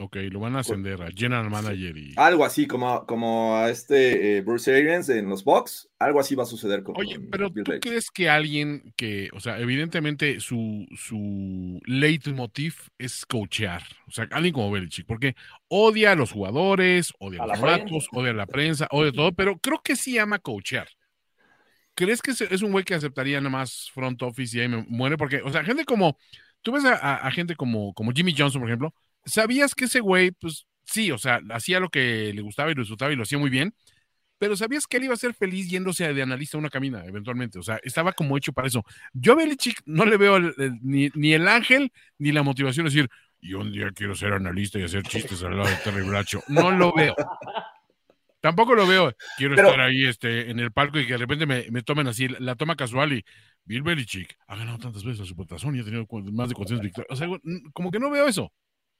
Ok, 0.00 0.16
lo 0.30 0.40
van 0.40 0.56
a 0.56 0.60
ascender 0.60 1.02
a 1.02 1.10
General 1.14 1.50
Manager 1.50 1.96
y. 1.96 2.14
Algo 2.16 2.44
así 2.44 2.66
como, 2.66 3.04
como 3.06 3.56
a 3.56 3.68
este 3.68 4.38
eh, 4.38 4.40
Bruce 4.40 4.74
Arians 4.74 5.08
en 5.10 5.28
los 5.28 5.44
Bucks. 5.44 5.90
Algo 5.98 6.18
así 6.18 6.34
va 6.34 6.44
a 6.44 6.46
suceder 6.46 6.82
con. 6.82 6.96
Oye, 6.96 7.16
con 7.16 7.30
pero 7.30 7.50
Bill 7.50 7.64
¿tú 7.64 7.72
Belichick. 7.72 7.90
crees 7.90 8.10
que 8.10 8.30
alguien 8.30 8.94
que, 8.96 9.28
o 9.34 9.40
sea, 9.40 9.60
evidentemente 9.60 10.40
su, 10.40 10.86
su 10.96 11.78
leitmotiv 11.84 12.74
es 12.98 13.26
coachear? 13.26 13.82
O 14.08 14.10
sea, 14.10 14.26
alguien 14.30 14.54
como 14.54 14.70
Belichick, 14.70 15.06
porque 15.06 15.36
odia 15.68 16.12
a 16.12 16.14
los 16.16 16.32
jugadores, 16.32 17.12
odia 17.18 17.42
a, 17.42 17.44
A 17.44 17.46
los 17.48 17.60
ratos, 17.60 18.08
odia 18.12 18.30
a 18.30 18.34
la 18.34 18.46
prensa, 18.46 18.88
odia 18.90 19.12
todo, 19.12 19.32
pero 19.32 19.58
creo 19.58 19.82
que 19.84 19.94
sí 19.96 20.16
ama 20.18 20.38
coachear. 20.38 20.88
¿crees 21.94 22.22
que 22.22 22.30
es 22.30 22.62
un 22.62 22.72
güey 22.72 22.84
que 22.84 22.94
aceptaría 22.94 23.40
nada 23.40 23.50
más 23.50 23.90
front 23.92 24.20
office 24.22 24.56
y 24.56 24.60
ahí 24.60 24.68
me 24.68 24.84
muere? 24.88 25.16
Porque, 25.16 25.42
o 25.42 25.50
sea, 25.52 25.64
gente 25.64 25.84
como, 25.84 26.18
tú 26.62 26.72
ves 26.72 26.84
a, 26.84 27.30
gente 27.30 27.56
como, 27.56 27.92
como 27.94 28.12
Jimmy 28.12 28.34
Johnson, 28.36 28.60
por 28.60 28.68
ejemplo, 28.70 28.94
sabías 29.24 29.74
que 29.74 29.86
ese 29.86 30.00
güey, 30.00 30.30
pues 30.32 30.66
sí, 30.84 31.10
o 31.10 31.18
sea, 31.18 31.40
hacía 31.50 31.80
lo 31.80 31.88
que 31.88 32.32
le 32.34 32.42
gustaba 32.42 32.70
y 32.70 32.74
lo 32.74 32.82
disfrutaba 32.82 33.12
y 33.12 33.16
lo 33.16 33.22
hacía 33.22 33.38
muy 33.38 33.50
bien, 33.50 33.74
pero 34.38 34.56
sabías 34.56 34.86
que 34.86 34.96
él 34.96 35.04
iba 35.04 35.14
a 35.14 35.18
ser 35.18 35.34
feliz 35.34 35.70
yéndose 35.70 36.12
de 36.12 36.22
analista 36.22 36.56
a 36.56 36.60
una 36.60 36.68
cabina, 36.68 37.04
eventualmente. 37.06 37.60
O 37.60 37.62
sea, 37.62 37.78
estaba 37.84 38.12
como 38.12 38.36
hecho 38.36 38.52
para 38.52 38.66
eso. 38.66 38.84
Yo 39.12 39.34
a 39.34 39.36
Belichick 39.36 39.82
no 39.86 40.04
le 40.04 40.16
veo 40.16 40.40
ni, 40.80 41.10
ni, 41.14 41.32
el 41.32 41.46
ángel 41.46 41.92
ni 42.18 42.32
la 42.32 42.42
motivación 42.42 42.86
de 42.86 42.90
decir, 42.90 43.10
yo 43.40 43.60
un 43.60 43.70
día 43.70 43.92
quiero 43.92 44.16
ser 44.16 44.32
analista 44.32 44.80
y 44.80 44.82
hacer 44.82 45.04
chistes 45.04 45.42
al 45.44 45.56
lado 45.56 45.70
de 45.70 45.76
Terry 45.76 46.02
Bracho. 46.02 46.42
No 46.48 46.72
lo 46.72 46.92
veo. 46.92 47.14
Tampoco 48.40 48.74
lo 48.74 48.84
veo. 48.84 49.14
Quiero 49.38 49.54
estar 49.54 49.78
ahí 49.80 50.04
este, 50.04 50.50
en 50.50 50.58
el 50.58 50.72
palco 50.72 50.98
y 50.98 51.06
que 51.06 51.12
de 51.12 51.18
repente 51.18 51.46
me, 51.46 51.82
tomen 51.82 52.08
así 52.08 52.26
la 52.26 52.56
toma 52.56 52.74
casual 52.74 53.12
y 53.12 53.24
Bill 53.64 53.82
Belichick 53.82 54.36
ha 54.48 54.56
ganado 54.56 54.78
tantas 54.78 55.04
veces 55.04 55.20
a 55.20 55.26
su 55.26 55.34
y 55.72 55.80
ha 55.80 55.84
tenido 55.84 56.04
más 56.32 56.48
de 56.48 56.56
400 56.56 56.80
victorias. 56.82 57.06
O 57.10 57.14
sea, 57.14 57.28
como 57.72 57.92
que 57.92 58.00
no 58.00 58.10
veo 58.10 58.26
eso. 58.26 58.52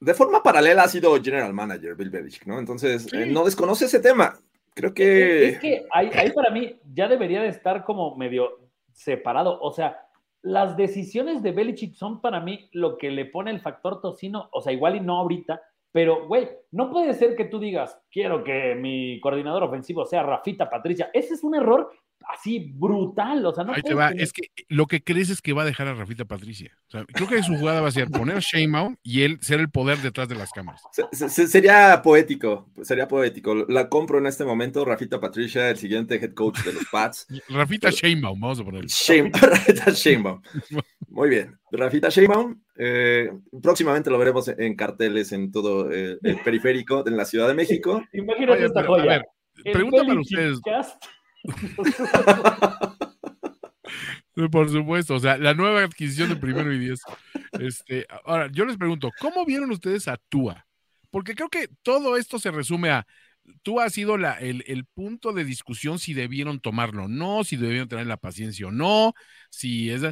De 0.02 0.14
forma 0.14 0.42
paralela 0.42 0.82
ha 0.82 0.88
sido 0.88 1.14
general 1.22 1.54
manager 1.54 1.94
Bill 1.94 2.10
Belichick, 2.10 2.44
¿no? 2.44 2.58
Entonces, 2.58 3.12
eh, 3.12 3.24
no 3.24 3.44
desconoce 3.44 3.84
ese 3.84 4.00
tema. 4.00 4.36
Creo 4.74 4.92
que... 4.92 5.48
Es, 5.50 5.58
que 5.60 5.86
ahí, 5.92 6.10
ahí 6.14 6.32
para 6.32 6.50
mí 6.50 6.76
ya 6.92 7.06
debería 7.06 7.40
de 7.40 7.48
estar 7.48 7.84
como 7.84 8.16
medio 8.16 8.68
separado. 8.92 9.60
O 9.60 9.70
sea, 9.70 10.08
las 10.42 10.76
decisiones 10.76 11.40
de 11.44 11.52
Belichick 11.52 11.94
son 11.94 12.20
para 12.20 12.40
mí 12.40 12.68
lo 12.72 12.98
que 12.98 13.12
le 13.12 13.26
pone 13.26 13.52
el 13.52 13.60
factor 13.60 14.00
tocino, 14.00 14.48
o 14.50 14.60
sea, 14.60 14.72
igual 14.72 14.96
y 14.96 15.00
no 15.00 15.18
ahorita, 15.18 15.62
pero, 15.92 16.26
güey, 16.26 16.48
no 16.72 16.90
puede 16.90 17.14
ser 17.14 17.36
que 17.36 17.44
tú 17.44 17.60
digas, 17.60 17.96
quiero 18.10 18.42
que 18.42 18.74
mi 18.74 19.20
coordinador 19.20 19.62
ofensivo 19.62 20.04
sea 20.04 20.24
Rafita 20.24 20.68
Patricia. 20.68 21.10
Ese 21.12 21.34
es 21.34 21.44
un 21.44 21.54
error 21.54 21.92
así 22.28 22.72
brutal. 22.74 23.44
O 23.46 23.54
sea, 23.54 23.64
no 23.64 23.72
Ahí 23.72 23.82
te 23.82 23.94
va. 23.94 24.10
Es 24.10 24.32
que 24.32 24.50
lo 24.68 24.86
que 24.86 25.02
crees 25.02 25.30
es 25.30 25.40
que 25.40 25.52
va 25.52 25.62
a 25.62 25.66
dejar 25.66 25.88
a 25.88 25.94
Rafita 25.94 26.24
Patricia. 26.24 26.76
O 26.88 26.90
sea, 26.90 27.04
creo 27.04 27.28
que 27.28 27.42
su 27.42 27.56
jugada 27.56 27.80
va 27.80 27.88
a 27.88 27.92
ser 27.92 28.10
poner 28.10 28.40
Sheinbaum 28.40 28.96
y 29.02 29.22
él 29.22 29.38
ser 29.40 29.60
el 29.60 29.70
poder 29.70 29.98
detrás 29.98 30.28
de 30.28 30.34
las 30.34 30.50
cámaras. 30.50 30.82
sería 31.12 32.00
poético, 32.02 32.70
sería 32.82 33.08
poético. 33.08 33.54
La 33.68 33.88
compro 33.88 34.18
en 34.18 34.26
este 34.26 34.44
momento, 34.44 34.84
Rafita 34.84 35.20
Patricia, 35.20 35.70
el 35.70 35.76
siguiente 35.76 36.16
head 36.16 36.34
coach 36.34 36.60
de 36.64 36.72
los 36.72 36.84
Pats. 36.90 37.26
Rafita 37.48 37.90
Sheinbaum, 37.90 38.40
vamos 38.40 38.60
a 38.60 38.64
poner. 38.64 38.84
Rafita 39.32 39.90
Sheinbaum. 39.90 40.42
Muy 41.08 41.28
bien. 41.28 41.58
Rafita 41.70 42.08
Sheinbaum, 42.08 42.60
eh, 42.76 43.30
próximamente 43.62 44.10
lo 44.10 44.18
veremos 44.18 44.48
en 44.48 44.74
carteles 44.76 45.32
en 45.32 45.50
todo 45.52 45.90
eh, 45.90 46.18
el 46.22 46.40
periférico 46.40 47.06
en 47.06 47.16
la 47.16 47.24
Ciudad 47.24 47.48
de 47.48 47.54
México. 47.54 48.02
Imagínate 48.12 48.66
esta 48.66 48.84
joya. 48.84 49.02
A 49.02 49.06
ver, 49.06 49.22
pregunta 49.72 50.04
para 50.06 50.20
ustedes. 50.20 50.60
Por 54.50 54.70
supuesto, 54.70 55.14
o 55.14 55.20
sea, 55.20 55.36
la 55.36 55.54
nueva 55.54 55.82
adquisición 55.82 56.30
de 56.30 56.36
primero 56.36 56.72
y 56.72 56.78
diez. 56.78 57.00
Este, 57.60 58.06
ahora, 58.24 58.48
yo 58.50 58.64
les 58.64 58.76
pregunto, 58.76 59.10
¿cómo 59.20 59.44
vieron 59.44 59.70
ustedes 59.70 60.08
a 60.08 60.16
Tua? 60.28 60.66
Porque 61.10 61.34
creo 61.34 61.50
que 61.50 61.68
todo 61.82 62.16
esto 62.16 62.38
se 62.38 62.50
resume 62.50 62.90
a 62.90 63.06
Tua 63.62 63.84
ha 63.84 63.90
sido 63.90 64.16
la, 64.16 64.38
el, 64.38 64.64
el, 64.66 64.86
punto 64.86 65.32
de 65.32 65.44
discusión 65.44 65.98
si 65.98 66.14
debieron 66.14 66.60
tomarlo 66.60 67.04
o 67.04 67.08
no, 67.08 67.44
si 67.44 67.56
debieron 67.56 67.88
tener 67.88 68.06
la 68.06 68.16
paciencia 68.16 68.68
o 68.68 68.70
no, 68.70 69.12
si 69.50 69.90
es 69.90 70.02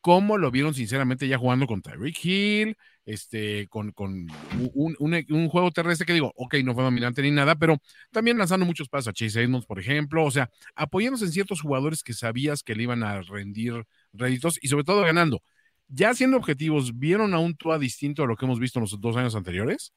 cómo 0.00 0.36
lo 0.36 0.50
vieron 0.50 0.74
sinceramente 0.74 1.28
ya 1.28 1.38
jugando 1.38 1.66
con 1.66 1.80
Tyreek 1.80 2.24
Hill, 2.24 2.76
este, 3.04 3.66
con, 3.68 3.92
con 3.92 4.26
un, 4.74 4.96
un, 4.98 5.48
juego 5.48 5.70
terrestre 5.70 6.06
que 6.06 6.12
digo, 6.12 6.32
ok, 6.36 6.56
no 6.64 6.74
fue 6.74 6.84
dominante 6.84 7.22
ni 7.22 7.30
nada, 7.30 7.56
pero 7.56 7.78
también 8.10 8.38
lanzando 8.38 8.66
muchos 8.66 8.88
pasos 8.88 9.08
a 9.08 9.12
Chase 9.12 9.42
Edmonds, 9.42 9.66
por 9.66 9.78
ejemplo, 9.78 10.24
o 10.24 10.30
sea, 10.30 10.50
apoyándose 10.74 11.24
en 11.24 11.32
ciertos 11.32 11.60
jugadores 11.60 12.02
que 12.02 12.12
sabías 12.12 12.62
que 12.62 12.74
le 12.74 12.84
iban 12.84 13.02
a 13.02 13.20
rendir 13.22 13.84
réditos 14.12 14.58
y 14.62 14.68
sobre 14.68 14.84
todo 14.84 15.02
ganando. 15.02 15.42
Ya 15.88 16.14
siendo 16.14 16.36
objetivos, 16.36 16.98
¿vieron 16.98 17.34
a 17.34 17.38
un 17.38 17.54
Tua 17.54 17.78
distinto 17.78 18.22
a 18.22 18.26
lo 18.26 18.36
que 18.36 18.46
hemos 18.46 18.58
visto 18.58 18.78
en 18.78 18.84
los 18.84 19.00
dos 19.00 19.16
años 19.16 19.34
anteriores? 19.34 19.92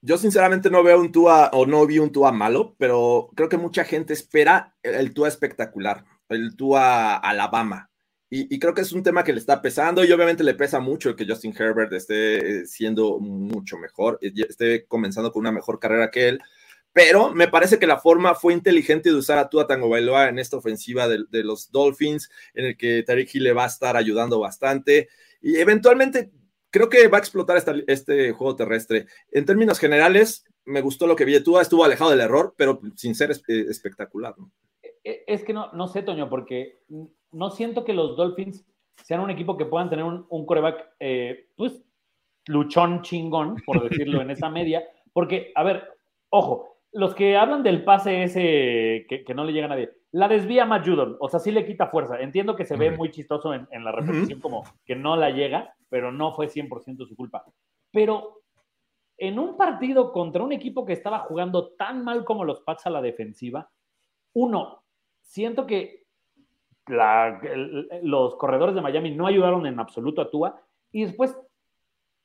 Yo 0.00 0.18
sinceramente 0.18 0.70
no 0.70 0.82
veo 0.82 1.00
un 1.00 1.12
Tua 1.12 1.50
o 1.52 1.66
no 1.66 1.86
vi 1.86 1.98
un 1.98 2.12
Tua 2.12 2.30
malo, 2.30 2.74
pero 2.78 3.30
creo 3.34 3.48
que 3.48 3.56
mucha 3.56 3.84
gente 3.84 4.12
espera 4.12 4.74
el 4.82 5.12
Tua 5.14 5.28
espectacular, 5.28 6.04
el 6.28 6.56
Tua 6.56 7.16
Alabama. 7.16 7.90
Y, 8.36 8.58
creo 8.58 8.74
que 8.74 8.80
es 8.80 8.90
un 8.90 9.04
tema 9.04 9.22
que 9.22 9.32
le 9.32 9.38
está 9.38 9.62
pesando 9.62 10.02
y 10.02 10.10
obviamente 10.10 10.42
le 10.42 10.54
pesa 10.54 10.80
mucho 10.80 11.14
que 11.14 11.24
Justin 11.24 11.54
Herbert 11.56 11.92
esté 11.92 12.62
eh, 12.62 12.66
siendo 12.66 13.20
mucho 13.20 13.78
mejor, 13.78 14.18
eh, 14.20 14.32
esté 14.48 14.86
comenzando 14.86 15.30
con 15.30 15.38
una 15.38 15.52
mejor 15.52 15.78
carrera 15.78 16.10
que 16.10 16.26
él. 16.30 16.40
Pero 16.92 17.32
me 17.32 17.46
parece 17.46 17.78
que 17.78 17.86
la 17.86 18.00
forma 18.00 18.34
fue 18.34 18.52
inteligente 18.52 19.10
de 19.10 19.14
usar 19.14 19.38
a 19.38 19.48
Tua 19.48 19.68
Tango 19.68 19.88
Bailoa 19.88 20.28
en 20.28 20.40
esta 20.40 20.56
ofensiva 20.56 21.06
de, 21.06 21.44
los 21.44 21.70
Dolphins, 21.70 22.28
en 22.54 22.64
el 22.64 22.76
que 22.76 23.04
Tariq 23.04 23.32
Hill 23.36 23.44
le 23.44 23.52
va 23.52 23.64
a 23.64 23.68
estar 23.68 23.96
ayudando 23.96 24.40
bastante. 24.40 25.08
Y 25.40 25.58
eventualmente 25.58 26.32
creo 26.70 26.88
que 26.88 27.06
va 27.06 27.18
a 27.18 27.20
explotar 27.20 27.62
este 27.86 28.32
juego 28.32 28.56
terrestre. 28.56 29.06
En 29.30 29.44
términos 29.44 29.78
generales, 29.78 30.44
me 30.64 30.80
gustó 30.80 31.06
lo 31.06 31.14
que 31.14 31.24
vi 31.24 31.34
de 31.34 31.40
Tua, 31.40 31.62
estuvo 31.62 31.84
alejado 31.84 32.10
del 32.10 32.20
error, 32.20 32.54
pero 32.56 32.80
sin 32.96 33.14
ser 33.14 33.30
eh, 33.30 33.66
espectacular. 33.68 34.34
¿no? 34.36 34.50
E, 35.04 35.22
es 35.28 35.44
que 35.44 35.52
no, 35.52 35.70
no 35.72 35.86
sé, 35.86 36.02
Toño, 36.02 36.28
porque 36.28 36.80
no 37.34 37.50
siento 37.50 37.84
que 37.84 37.92
los 37.92 38.16
Dolphins 38.16 38.66
sean 39.02 39.20
un 39.20 39.30
equipo 39.30 39.56
que 39.56 39.66
puedan 39.66 39.90
tener 39.90 40.04
un, 40.04 40.46
coreback, 40.46 40.94
eh, 41.00 41.48
pues, 41.56 41.82
luchón 42.46 43.02
chingón, 43.02 43.56
por 43.66 43.88
decirlo 43.88 44.22
en 44.22 44.30
esa 44.30 44.48
media, 44.48 44.84
porque, 45.12 45.52
a 45.54 45.62
ver, 45.62 45.88
ojo, 46.30 46.74
los 46.92 47.14
que 47.14 47.36
hablan 47.36 47.62
del 47.62 47.84
pase 47.84 48.22
ese 48.22 49.06
que, 49.08 49.34
no 49.34 49.44
le 49.44 49.52
llega 49.52 49.66
a 49.66 49.70
nadie, 49.70 49.90
la 50.12 50.28
desvía 50.28 50.64
Matt 50.64 50.86
Judon, 50.86 51.16
o 51.18 51.28
sea, 51.28 51.40
sí 51.40 51.50
le 51.50 51.66
quita 51.66 51.88
fuerza. 51.88 52.20
Entiendo 52.20 52.54
que 52.54 52.64
se 52.64 52.76
ve 52.76 52.92
muy 52.92 53.10
chistoso 53.10 53.52
en, 53.52 53.84
la 53.84 53.90
repetición, 53.90 54.40
como 54.40 54.62
que 54.84 54.94
no 54.94 55.16
la 55.16 55.30
llega, 55.30 55.74
pero 55.88 56.12
no 56.12 56.32
fue 56.32 56.46
100% 56.46 57.08
su 57.08 57.16
culpa. 57.16 57.44
Pero 57.90 58.42
en 59.18 59.40
un 59.40 59.56
partido 59.56 60.12
contra 60.12 60.44
un 60.44 60.52
equipo 60.52 60.84
que 60.84 60.92
estaba 60.92 61.20
jugando 61.20 61.72
tan 61.72 62.04
mal 62.04 62.24
como 62.24 62.44
los 62.44 62.60
Pats 62.60 62.86
a 62.86 62.90
la 62.90 63.02
defensiva, 63.02 63.70
uno, 64.34 64.84
siento 65.20 65.66
que 65.66 66.03
los 66.86 68.36
corredores 68.36 68.74
de 68.74 68.80
Miami 68.82 69.10
no 69.14 69.26
ayudaron 69.26 69.66
en 69.66 69.78
absoluto 69.78 70.20
a 70.20 70.30
Tua. 70.30 70.60
Y 70.92 71.04
después, 71.04 71.36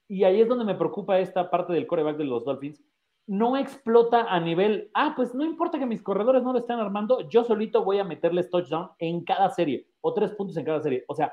y 0.08 0.24
ahí 0.24 0.42
es 0.42 0.48
donde 0.48 0.66
me 0.66 0.76
preocupa 0.76 1.20
esta 1.20 1.50
parte 1.50 1.74
del 1.74 1.88
coreback 1.88 2.18
de 2.18 2.26
los 2.26 2.46
Dolphins, 2.46 2.84
no 3.28 3.58
explota 3.58 4.24
a 4.24 4.40
nivel, 4.40 4.90
ah, 4.96 5.14
pues 5.16 5.36
no 5.36 5.46
importa 5.46 5.78
que 5.78 5.86
mis 5.86 6.02
corredores 6.02 6.42
no 6.42 6.52
lo 6.52 6.60
estén 6.60 6.80
armando, 6.80 7.30
yo 7.30 7.44
solito 7.44 7.84
voy 7.84 8.00
a 8.00 8.04
meterles 8.04 8.50
touchdown 8.50 8.90
en 8.98 9.24
cada 9.24 9.50
serie, 9.52 9.88
o 10.02 10.14
tres 10.14 10.32
puntos 10.32 10.58
en 10.58 10.66
cada 10.66 10.82
serie. 10.82 11.06
O 11.08 11.14
sea, 11.14 11.32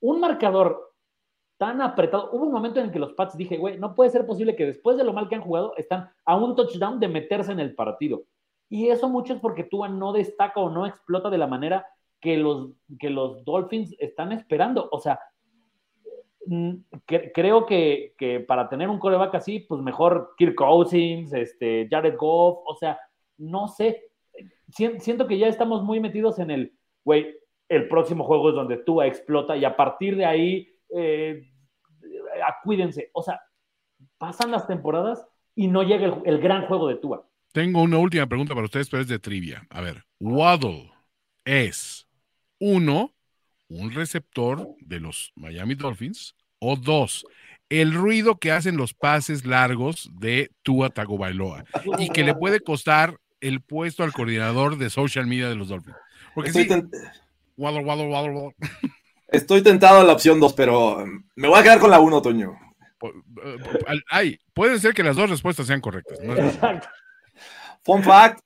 un 0.00 0.20
marcador 0.20 0.92
tan 1.56 1.80
apretado. 1.80 2.30
Hubo 2.32 2.44
un 2.44 2.52
momento 2.52 2.80
en 2.80 2.90
que 2.90 2.98
los 2.98 3.14
Pats 3.14 3.36
dije, 3.36 3.56
güey, 3.56 3.78
no 3.78 3.94
puede 3.94 4.10
ser 4.10 4.26
posible 4.26 4.56
que 4.56 4.66
después 4.66 4.96
de 4.96 5.04
lo 5.04 5.12
mal 5.12 5.28
que 5.28 5.36
han 5.36 5.42
jugado, 5.42 5.74
están 5.76 6.10
a 6.24 6.36
un 6.36 6.54
touchdown 6.56 7.00
de 7.00 7.08
meterse 7.08 7.52
en 7.52 7.60
el 7.60 7.74
partido. 7.74 8.24
Y 8.68 8.88
eso 8.88 9.08
mucho 9.08 9.34
es 9.34 9.40
porque 9.40 9.64
Tua 9.64 9.88
no 9.88 10.12
destaca 10.12 10.60
o 10.60 10.68
no 10.68 10.86
explota 10.86 11.30
de 11.30 11.38
la 11.38 11.46
manera 11.46 11.86
que 12.24 12.38
los, 12.38 12.70
que 12.98 13.10
los 13.10 13.44
Dolphins 13.44 13.94
están 13.98 14.32
esperando. 14.32 14.88
O 14.90 14.98
sea, 14.98 15.20
mm, 16.46 16.72
creo 17.06 17.66
que, 17.66 18.14
para 18.48 18.66
tener 18.70 18.88
un 18.88 18.98
coreback 18.98 19.34
así, 19.34 19.60
pues 19.60 19.82
mejor 19.82 20.32
Kirk 20.38 20.54
Cousins, 20.54 21.34
este, 21.34 21.86
Jared 21.90 22.16
Goff, 22.16 22.60
o 22.64 22.74
sea, 22.76 22.98
no 23.36 23.68
sé. 23.68 24.04
Siento 24.70 25.26
que 25.26 25.36
ya 25.36 25.48
estamos 25.48 25.82
muy 25.82 26.00
metidos 26.00 26.38
en 26.38 26.50
el, 26.50 26.72
güey, 27.04 27.36
el 27.68 27.88
próximo 27.88 28.24
juego 28.24 28.48
es 28.48 28.54
donde 28.54 28.78
Tua 28.78 29.06
explota 29.06 29.54
y 29.54 29.66
a 29.66 29.76
partir 29.76 30.16
de 30.16 30.24
ahí, 30.24 30.68
eh, 30.96 31.42
cuídense. 32.64 33.10
O 33.12 33.22
sea, 33.22 33.38
pasan 34.16 34.50
las 34.50 34.66
temporadas 34.66 35.26
y 35.54 35.68
no 35.68 35.82
llega 35.82 36.06
el, 36.06 36.14
el 36.24 36.38
gran 36.38 36.66
juego 36.68 36.88
de 36.88 36.96
Tua. 36.96 37.28
Tengo 37.52 37.82
una 37.82 37.98
última 37.98 38.26
pregunta 38.26 38.54
para 38.54 38.64
ustedes, 38.64 38.88
pero 38.88 39.02
es 39.02 39.08
de 39.08 39.18
trivia. 39.18 39.66
A 39.68 39.82
ver, 39.82 40.04
Waddle 40.18 40.90
es 41.44 42.03
uno, 42.58 43.14
un 43.68 43.92
receptor 43.92 44.68
de 44.80 45.00
los 45.00 45.32
Miami 45.34 45.74
Dolphins, 45.74 46.34
o 46.58 46.76
dos, 46.76 47.26
el 47.68 47.92
ruido 47.92 48.38
que 48.38 48.52
hacen 48.52 48.76
los 48.76 48.94
pases 48.94 49.44
largos 49.44 50.10
de 50.14 50.50
Tua 50.62 50.90
Tagovailoa 50.90 51.64
y 51.98 52.08
que 52.10 52.24
le 52.24 52.34
puede 52.34 52.60
costar 52.60 53.18
el 53.40 53.60
puesto 53.60 54.02
al 54.04 54.12
coordinador 54.12 54.78
de 54.78 54.90
social 54.90 55.26
media 55.26 55.48
de 55.48 55.54
los 55.54 55.68
Dolphins. 55.68 55.96
Porque 56.34 56.50
Estoy 56.50 56.66
Waddle, 57.56 57.84
Waddle, 57.84 58.08
Waddle, 58.08 58.54
Estoy 59.28 59.62
tentado 59.62 60.00
a 60.00 60.04
la 60.04 60.12
opción 60.12 60.40
dos, 60.40 60.52
pero 60.52 61.04
me 61.34 61.48
voy 61.48 61.58
a 61.58 61.62
quedar 61.62 61.78
con 61.78 61.90
la 61.90 62.00
uno, 62.00 62.22
Toño. 62.22 62.58
Ay, 64.08 64.38
pueden 64.52 64.80
ser 64.80 64.94
que 64.94 65.02
las 65.02 65.16
dos 65.16 65.28
respuestas 65.28 65.66
sean 65.66 65.80
correctas. 65.80 66.18
Exacto. 66.20 66.88
Fun 67.82 68.02
fact, 68.02 68.40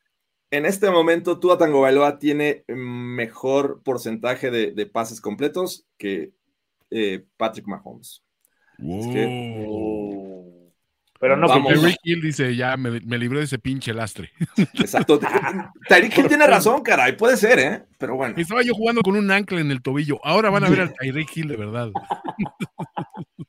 en 0.50 0.66
este 0.66 0.90
momento 0.90 1.38
Tua 1.38 1.56
Bailoa 1.56 2.18
tiene 2.18 2.64
mejor 2.68 3.82
porcentaje 3.82 4.50
de, 4.50 4.86
pases 4.86 5.20
completos 5.20 5.86
que 5.98 6.32
eh, 6.90 7.24
Patrick 7.36 7.66
Mahomes. 7.66 8.22
Oh. 8.82 10.70
Pero 11.20 11.36
no 11.36 11.48
Vamos. 11.48 11.72
como- 11.72 11.80
Tyreek 11.80 11.98
Hill 12.04 12.22
dice, 12.22 12.54
ya 12.54 12.76
me, 12.76 13.00
me 13.00 13.18
libré 13.18 13.38
de 13.38 13.44
ese 13.46 13.58
pinche 13.58 13.92
lastre. 13.92 14.30
Exacto. 14.74 15.18
Tyreek 15.88 16.16
Hill 16.16 16.28
tiene 16.28 16.46
razón, 16.46 16.82
caray, 16.82 17.16
puede 17.16 17.36
ser, 17.36 17.58
¿eh? 17.58 17.82
Pero 17.98 18.14
bueno. 18.14 18.34
Estaba 18.38 18.62
yo 18.62 18.72
jugando 18.72 19.02
con 19.02 19.16
un 19.16 19.30
ancla 19.30 19.60
en 19.60 19.70
el 19.70 19.82
tobillo. 19.82 20.24
Ahora 20.24 20.50
van 20.50 20.64
a 20.64 20.70
ver 20.70 20.80
al 20.80 20.94
Tyreek 20.94 21.36
Hill 21.36 21.48
de 21.48 21.56
verdad. 21.56 21.90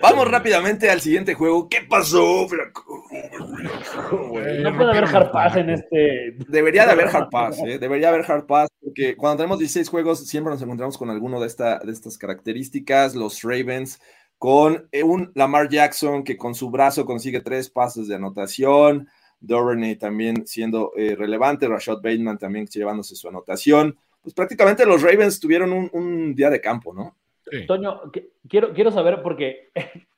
Vamos 0.00 0.30
rápidamente 0.30 0.88
al 0.90 1.00
siguiente 1.00 1.34
juego. 1.34 1.68
¿Qué 1.68 1.78
pasó, 1.88 2.46
Flaco? 2.48 3.04
Eh, 3.10 4.60
No 4.62 4.76
puede 4.76 4.90
haber 4.90 5.04
hard 5.04 5.30
pass 5.32 5.56
en 5.56 5.70
este. 5.70 6.36
Debería 6.48 6.86
de 6.86 6.92
haber 6.92 7.08
hard 7.08 7.28
pass, 7.30 7.58
¿eh? 7.64 7.78
Debería 7.78 8.10
haber 8.10 8.24
hard 8.30 8.46
pass, 8.46 8.68
porque 8.82 9.16
cuando 9.16 9.38
tenemos 9.38 9.58
16 9.58 9.88
juegos 9.88 10.26
siempre 10.26 10.52
nos 10.52 10.62
encontramos 10.62 10.96
con 10.96 11.10
alguno 11.10 11.40
de, 11.40 11.46
esta, 11.46 11.78
de 11.80 11.92
estas 11.92 12.16
características. 12.16 13.14
Los 13.14 13.42
Ravens 13.42 14.00
con 14.38 14.88
eh, 14.92 15.02
un 15.02 15.32
Lamar 15.34 15.68
Jackson 15.68 16.22
que 16.22 16.36
con 16.36 16.54
su 16.54 16.70
brazo 16.70 17.04
consigue 17.04 17.40
tres 17.40 17.68
pases 17.68 18.06
de 18.06 18.14
anotación. 18.14 19.08
Duvernay 19.40 19.96
también 19.96 20.46
siendo 20.46 20.92
eh, 20.96 21.16
relevante. 21.16 21.68
Rashad 21.68 21.96
Bateman 21.96 22.38
también 22.38 22.66
llevándose 22.66 23.16
su 23.16 23.28
anotación. 23.28 23.96
Pues 24.22 24.34
prácticamente 24.34 24.86
los 24.86 25.02
Ravens 25.02 25.40
tuvieron 25.40 25.72
un, 25.72 25.90
un 25.92 26.34
día 26.34 26.50
de 26.50 26.60
campo, 26.60 26.94
¿no? 26.94 27.16
Sí. 27.50 27.66
Toño, 27.66 28.10
que- 28.12 28.30
quiero, 28.48 28.72
quiero 28.72 28.90
saber 28.90 29.22
porque 29.22 29.70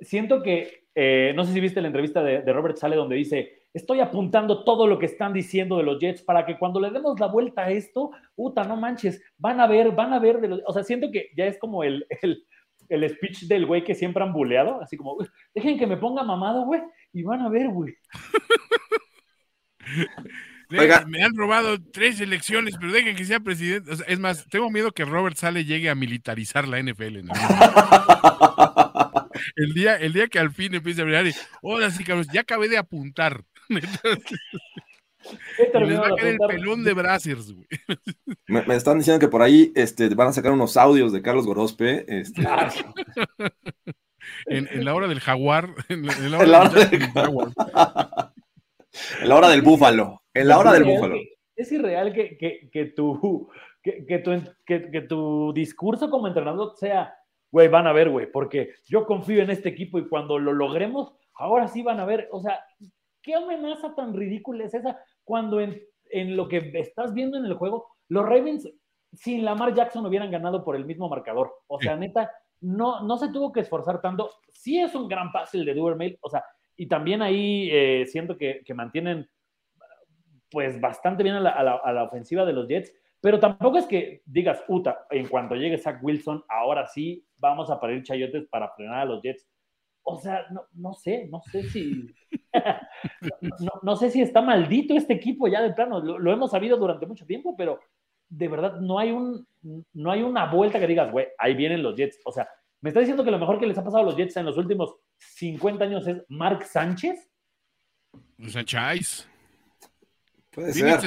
siento 0.00 0.42
que, 0.42 0.84
eh, 0.94 1.32
no 1.34 1.44
sé 1.44 1.52
si 1.52 1.60
viste 1.60 1.80
la 1.80 1.86
entrevista 1.88 2.22
de, 2.22 2.42
de 2.42 2.52
Robert 2.52 2.76
Sale 2.76 2.96
donde 2.96 3.16
dice, 3.16 3.62
estoy 3.72 4.00
apuntando 4.00 4.64
todo 4.64 4.86
lo 4.86 4.98
que 4.98 5.06
están 5.06 5.32
diciendo 5.32 5.76
de 5.78 5.84
los 5.84 5.98
Jets 5.98 6.22
para 6.22 6.44
que 6.44 6.58
cuando 6.58 6.80
le 6.80 6.90
demos 6.90 7.18
la 7.18 7.26
vuelta 7.26 7.62
a 7.62 7.70
esto, 7.70 8.10
puta, 8.34 8.64
no 8.64 8.76
manches, 8.76 9.22
van 9.38 9.60
a 9.60 9.66
ver, 9.66 9.92
van 9.92 10.12
a 10.12 10.18
ver, 10.18 10.40
de 10.40 10.48
los... 10.48 10.62
o 10.66 10.72
sea, 10.72 10.82
siento 10.84 11.10
que 11.10 11.30
ya 11.36 11.46
es 11.46 11.58
como 11.58 11.82
el, 11.84 12.06
el, 12.22 12.44
el 12.88 13.08
speech 13.08 13.42
del 13.44 13.64
güey 13.66 13.82
que 13.84 13.94
siempre 13.94 14.22
han 14.22 14.32
buleado, 14.32 14.80
así 14.82 14.96
como, 14.96 15.14
"Uy, 15.14 15.26
dejen 15.54 15.78
que 15.78 15.86
me 15.86 15.96
ponga 15.96 16.22
mamado, 16.22 16.64
güey, 16.66 16.82
y 17.12 17.22
van 17.22 17.40
a 17.40 17.48
ver, 17.48 17.68
güey. 17.68 17.94
Oiga. 20.78 21.04
Me 21.06 21.22
han 21.22 21.36
robado 21.36 21.78
tres 21.92 22.20
elecciones, 22.20 22.74
pero 22.80 22.92
dejen 22.92 23.16
que 23.16 23.24
sea 23.24 23.40
presidente. 23.40 23.92
O 23.92 23.96
sea, 23.96 24.06
es 24.06 24.18
más, 24.18 24.46
tengo 24.48 24.70
miedo 24.70 24.92
que 24.92 25.04
Robert 25.04 25.36
Sale 25.36 25.64
llegue 25.64 25.90
a 25.90 25.94
militarizar 25.94 26.66
la 26.68 26.82
NFL. 26.82 27.24
momento. 27.24 27.32
El 29.56 29.74
día, 29.74 29.96
el 29.96 30.12
día 30.12 30.28
que 30.28 30.38
al 30.38 30.52
fin 30.52 30.72
empiece 30.74 31.00
a 31.00 31.04
brillar, 31.04 31.26
y, 31.26 31.34
ahora 31.62 31.90
sí, 31.90 32.04
cabrón, 32.04 32.26
ya 32.32 32.42
acabé 32.42 32.68
de 32.68 32.78
apuntar. 32.78 33.42
Les 33.68 33.84
va 36.00 36.08
a 36.08 36.16
caer 36.16 36.34
el 36.34 36.38
pelón 36.48 36.82
de 36.84 36.92
Brazzers, 36.94 37.52
güey. 37.52 37.66
Me, 38.48 38.62
me 38.62 38.74
están 38.74 38.98
diciendo 38.98 39.20
que 39.20 39.28
por 39.28 39.42
ahí 39.42 39.72
este, 39.74 40.08
van 40.10 40.28
a 40.28 40.32
sacar 40.32 40.52
unos 40.52 40.76
audios 40.76 41.12
de 41.12 41.22
Carlos 41.22 41.46
Gorospe. 41.46 42.04
Este, 42.08 42.42
En, 44.46 44.68
en 44.70 44.84
la 44.84 44.94
hora 44.94 45.08
del 45.08 45.20
jaguar. 45.20 45.70
En 45.88 46.06
la, 46.06 46.12
en 46.14 46.30
la 46.32 46.42
En 46.42 46.50
la 46.50 46.60
hora 46.60 46.70
del 46.70 46.90
del 46.90 47.12
jaguar. 47.12 47.48
en 49.20 49.28
la 49.28 49.36
hora 49.36 49.48
del 49.48 49.62
búfalo. 49.62 50.21
En 50.34 50.48
la 50.48 50.58
hora 50.58 50.72
del 50.72 50.84
búfalo. 50.84 51.14
que- 51.14 51.32
es 51.54 51.70
irreal 51.70 52.12
que, 52.12 52.38
que, 52.38 52.70
que 52.70 52.86
tu, 52.86 53.50
que, 53.82 54.18
tu, 54.24 54.30
que, 54.64 55.00
tu 55.02 55.52
discurso 55.52 56.08
como 56.08 56.26
entrenador 56.26 56.74
sea, 56.76 57.14
güey, 57.50 57.68
van 57.68 57.86
a 57.86 57.92
ver, 57.92 58.08
güey, 58.08 58.30
porque 58.30 58.70
yo 58.86 59.04
confío 59.04 59.42
en 59.42 59.50
este 59.50 59.68
equipo 59.68 59.98
y 59.98 60.08
cuando 60.08 60.38
lo 60.38 60.52
logremos, 60.54 61.12
ahora 61.34 61.68
sí 61.68 61.82
van 61.82 62.00
a 62.00 62.06
ver. 62.06 62.28
O 62.32 62.40
sea, 62.40 62.58
¿qué 63.20 63.34
amenaza 63.34 63.94
tan 63.94 64.14
ridícula 64.14 64.64
es 64.64 64.72
esa 64.74 64.98
cuando 65.24 65.60
en, 65.60 65.80
en 66.10 66.36
lo 66.36 66.48
que 66.48 66.72
estás 66.74 67.12
viendo 67.12 67.36
en 67.36 67.44
el 67.44 67.54
juego, 67.54 67.86
los 68.08 68.24
Ravens 68.24 68.68
sin 69.12 69.44
Lamar 69.44 69.74
Jackson 69.74 70.06
hubieran 70.06 70.30
ganado 70.30 70.64
por 70.64 70.74
el 70.74 70.86
mismo 70.86 71.08
marcador? 71.10 71.52
O 71.66 71.78
sea, 71.80 71.96
neta, 71.96 72.30
no, 72.62 73.02
no 73.02 73.18
se 73.18 73.28
tuvo 73.30 73.52
que 73.52 73.60
esforzar 73.60 74.00
tanto. 74.00 74.30
Sí 74.48 74.80
es 74.80 74.94
un 74.94 75.06
gran 75.06 75.30
pase 75.32 75.58
el 75.58 75.66
de 75.66 75.74
Duvermail, 75.74 76.18
o 76.22 76.30
sea, 76.30 76.42
y 76.76 76.86
también 76.88 77.20
ahí 77.20 77.68
eh, 77.70 78.06
siento 78.06 78.38
que, 78.38 78.62
que 78.64 78.72
mantienen 78.72 79.28
pues 80.52 80.80
bastante 80.80 81.22
bien 81.22 81.34
a 81.36 81.40
la, 81.40 81.50
a 81.50 81.62
la- 81.62 81.80
a 81.82 81.92
la 81.92 82.04
ofensiva 82.04 82.44
de 82.44 82.52
los 82.52 82.68
Jets, 82.68 82.92
pero 83.20 83.40
tampoco 83.40 83.78
es 83.78 83.86
que 83.86 84.22
digas, 84.26 84.62
Uta, 84.68 85.06
en 85.10 85.26
cuanto 85.28 85.54
llegue 85.54 85.78
Zach 85.78 85.98
Wilson, 86.02 86.44
ahora 86.48 86.86
sí 86.86 87.26
vamos 87.38 87.70
a 87.70 87.80
parir 87.80 88.02
chayotes 88.02 88.46
para 88.48 88.68
frenar 88.74 89.00
a 89.00 89.04
los 89.04 89.22
Jets. 89.22 89.48
O 90.04 90.16
sea, 90.20 90.44
no, 90.50 90.62
no 90.72 90.94
sé, 90.94 91.28
no 91.30 91.40
sé 91.42 91.62
si. 91.62 92.06
no, 93.60 93.70
no- 93.82 93.96
sé 93.96 94.10
si 94.10 94.20
está 94.20 94.42
maldito 94.42 94.94
este 94.94 95.12
equipo 95.14 95.46
ya 95.48 95.62
de 95.62 95.72
plano. 95.72 96.00
Lo, 96.00 96.32
hemos 96.32 96.50
sabido 96.50 96.76
durante 96.76 97.06
mucho 97.06 97.24
tiempo, 97.24 97.54
pero 97.56 97.78
de 98.28 98.48
verdad 98.48 98.80
no 98.80 98.98
hay 98.98 99.12
un 99.12 99.46
no 99.92 100.10
hay 100.10 100.22
una 100.22 100.46
vuelta 100.46 100.80
que 100.80 100.86
digas, 100.88 101.12
güey, 101.12 101.28
ahí 101.38 101.54
vienen 101.54 101.82
los 101.84 101.94
Jets. 101.94 102.20
O 102.24 102.32
sea, 102.32 102.48
me 102.80 102.90
está 102.90 102.98
diciendo 102.98 103.22
que 103.22 103.30
lo 103.30 103.38
mejor 103.38 103.60
que 103.60 103.66
les 103.66 103.78
ha 103.78 103.84
pasado 103.84 104.02
a 104.02 104.06
los 104.06 104.16
Jets 104.16 104.36
en 104.36 104.46
los 104.46 104.56
últimos 104.58 104.96
50 105.18 105.84
años 105.84 106.04
es 106.08 106.24
Mark 106.28 106.64
Sánchez. 106.64 107.30
O 108.44 108.48
sea, 108.48 108.64
Chais. 108.64 109.28
Puede 110.52 110.72
ser. 110.72 111.00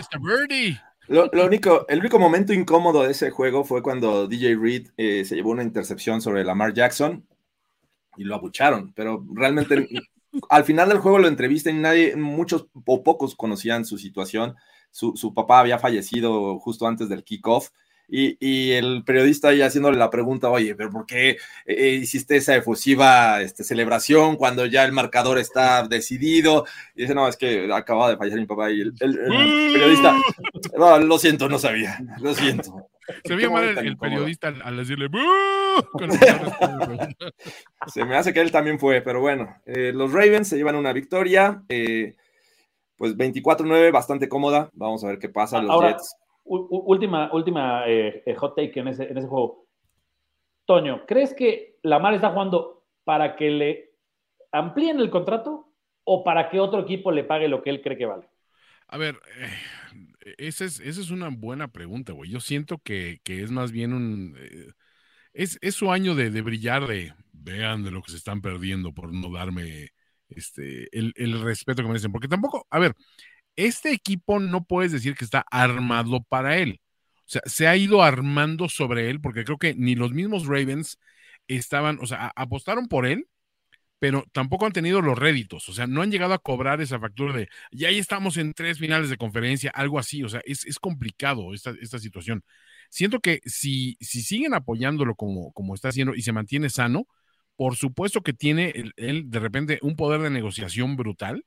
lo 1.07 1.45
único, 1.45 1.85
el 1.87 1.99
único 1.99 2.17
momento 2.19 2.51
incómodo 2.51 3.03
de 3.03 3.11
ese 3.11 3.29
juego 3.29 3.63
fue 3.63 3.83
cuando 3.83 4.27
DJ 4.27 4.55
Reed 4.55 4.87
eh, 4.97 5.23
se 5.23 5.35
llevó 5.35 5.51
una 5.51 5.63
intercepción 5.63 6.21
sobre 6.21 6.43
Lamar 6.43 6.73
Jackson 6.73 7.27
y 8.17 8.23
lo 8.23 8.35
abucharon, 8.35 8.91
pero 8.93 9.23
realmente 9.33 9.87
al 10.49 10.63
final 10.63 10.89
del 10.89 10.97
juego 10.97 11.19
lo 11.19 11.27
entrevistan 11.27 11.75
y 11.75 11.79
nadie, 11.79 12.15
muchos 12.15 12.67
o 12.85 13.03
pocos 13.03 13.35
conocían 13.35 13.85
su 13.85 13.97
situación. 13.97 14.55
Su, 14.91 15.15
su 15.15 15.33
papá 15.33 15.59
había 15.59 15.77
fallecido 15.77 16.57
justo 16.59 16.87
antes 16.87 17.09
del 17.09 17.23
kickoff 17.23 17.69
y, 18.07 18.37
y 18.39 18.71
el 18.73 19.03
periodista 19.05 19.49
ahí 19.49 19.61
haciéndole 19.61 19.97
la 19.97 20.09
pregunta, 20.09 20.49
oye, 20.49 20.75
pero 20.75 20.89
¿por 20.89 21.05
qué 21.05 21.37
eh, 21.65 21.89
hiciste 22.01 22.37
esa 22.37 22.55
efusiva 22.55 23.41
este, 23.41 23.63
celebración 23.63 24.35
cuando 24.35 24.65
ya 24.65 24.83
el 24.85 24.91
marcador 24.91 25.37
está 25.39 25.87
decidido? 25.87 26.65
Y 26.95 27.03
dice, 27.03 27.15
no, 27.15 27.27
es 27.27 27.37
que 27.37 27.71
acababa 27.73 28.09
de 28.11 28.17
fallecer 28.17 28.39
mi 28.39 28.45
papá 28.45 28.71
y 28.71 28.81
el, 28.81 28.93
el- 28.99 29.19
el 29.19 29.73
periodista, 29.73 30.15
no, 30.77 30.99
lo 30.99 31.17
siento, 31.17 31.49
no 31.49 31.59
sabía, 31.59 31.97
lo 32.19 32.33
siento. 32.33 32.87
Se 33.23 33.35
veía 33.35 33.49
mal 33.51 33.77
el, 33.77 33.97
periodista 33.97 34.47
al, 34.47 34.61
al 34.63 34.77
decirle. 34.77 35.07
Se 37.87 38.05
me 38.05 38.15
hace 38.17 38.33
que 38.33 38.41
él 38.41 38.51
también 38.51 38.79
fue, 38.79 39.01
pero 39.01 39.21
bueno, 39.21 39.55
eh, 39.65 39.91
los 39.93 40.11
Ravens 40.11 40.47
se 40.47 40.57
llevan 40.57 40.75
una 40.75 40.93
victoria, 40.93 41.63
eh, 41.69 42.15
pues 42.97 43.15
24-9, 43.15 43.91
bastante 43.91 44.29
cómoda. 44.29 44.69
Vamos 44.73 45.03
a 45.03 45.07
ver 45.07 45.19
qué 45.19 45.29
pasa. 45.29 45.61
Los 45.61 45.71
Ahora, 45.71 45.91
Jets. 45.91 46.15
Última, 46.47 47.33
última 47.33 47.87
eh, 47.87 48.21
eh, 48.23 48.35
hot 48.35 48.55
take 48.55 48.79
en 48.79 48.87
ese, 48.89 49.05
en 49.05 49.17
ese 49.17 49.27
juego. 49.27 49.67
Toño, 50.65 51.05
¿crees 51.07 51.33
que 51.33 51.79
Lamar 51.81 52.13
está 52.13 52.29
jugando 52.29 52.85
para 53.03 53.35
que 53.35 53.49
le 53.49 53.95
amplíen 54.51 54.99
el 54.99 55.09
contrato 55.09 55.73
o 56.03 56.23
para 56.23 56.49
que 56.49 56.59
otro 56.59 56.81
equipo 56.81 57.11
le 57.11 57.23
pague 57.23 57.47
lo 57.47 57.63
que 57.63 57.71
él 57.71 57.81
cree 57.81 57.97
que 57.97 58.05
vale? 58.05 58.29
A 58.87 58.97
ver, 58.97 59.19
eh, 59.39 60.35
esa 60.37 60.65
es, 60.65 60.79
esa 60.79 61.01
es 61.01 61.09
una 61.09 61.29
buena 61.29 61.67
pregunta, 61.67 62.13
güey. 62.13 62.29
Yo 62.29 62.39
siento 62.39 62.77
que, 62.77 63.19
que 63.23 63.41
es 63.41 63.49
más 63.49 63.71
bien 63.71 63.93
un... 63.93 64.37
es, 65.33 65.57
es 65.61 65.73
su 65.73 65.91
año 65.91 66.13
de, 66.13 66.29
de 66.29 66.41
brillar, 66.41 66.85
de 66.85 67.13
vean 67.31 67.83
de 67.83 67.91
lo 67.91 68.01
que 68.01 68.11
se 68.11 68.17
están 68.17 68.41
perdiendo 68.41 68.93
por 68.93 69.11
no 69.11 69.31
darme 69.31 69.89
este, 70.29 70.95
el, 70.97 71.11
el 71.15 71.41
respeto 71.41 71.81
que 71.81 71.87
merecen. 71.87 72.11
Porque 72.11 72.27
tampoco, 72.27 72.67
a 72.69 72.79
ver, 72.79 72.93
este 73.55 73.91
equipo 73.91 74.39
no 74.39 74.65
puedes 74.65 74.91
decir 74.91 75.15
que 75.15 75.25
está 75.25 75.45
armado 75.51 76.23
para 76.23 76.57
él. 76.57 76.81
O 77.19 77.27
sea, 77.27 77.41
se 77.45 77.67
ha 77.67 77.75
ido 77.77 78.03
armando 78.03 78.69
sobre 78.69 79.09
él 79.09 79.21
porque 79.21 79.43
creo 79.43 79.57
que 79.57 79.75
ni 79.75 79.95
los 79.95 80.11
mismos 80.13 80.45
Ravens 80.45 80.99
estaban, 81.47 81.99
o 82.01 82.05
sea, 82.07 82.31
apostaron 82.35 82.87
por 82.87 83.05
él, 83.05 83.27
pero 83.99 84.25
tampoco 84.31 84.65
han 84.65 84.73
tenido 84.73 85.01
los 85.01 85.17
réditos, 85.17 85.67
o 85.69 85.73
sea, 85.73 85.87
no 85.87 86.01
han 86.01 86.11
llegado 86.11 86.33
a 86.33 86.39
cobrar 86.39 86.81
esa 86.81 86.99
factura 86.99 87.33
de, 87.33 87.47
y 87.71 87.85
ahí 87.85 87.97
estamos 87.97 88.37
en 88.37 88.53
tres 88.53 88.77
finales 88.77 89.09
de 89.09 89.17
conferencia, 89.17 89.71
algo 89.71 89.99
así, 89.99 90.23
o 90.23 90.29
sea, 90.29 90.41
es, 90.45 90.65
es 90.65 90.79
complicado 90.79 91.53
esta, 91.53 91.73
esta 91.81 91.99
situación. 91.99 92.43
Siento 92.89 93.19
que 93.19 93.39
si, 93.45 93.97
si 94.01 94.21
siguen 94.21 94.53
apoyándolo 94.53 95.15
como, 95.15 95.51
como 95.53 95.75
está 95.75 95.89
haciendo 95.89 96.13
y 96.15 96.21
se 96.21 96.33
mantiene 96.33 96.69
sano, 96.69 97.07
por 97.55 97.75
supuesto 97.75 98.21
que 98.21 98.33
tiene 98.33 98.73
él, 98.97 99.23
de 99.29 99.39
repente 99.39 99.79
un 99.81 99.95
poder 99.95 100.21
de 100.21 100.29
negociación 100.29 100.95
brutal, 100.97 101.45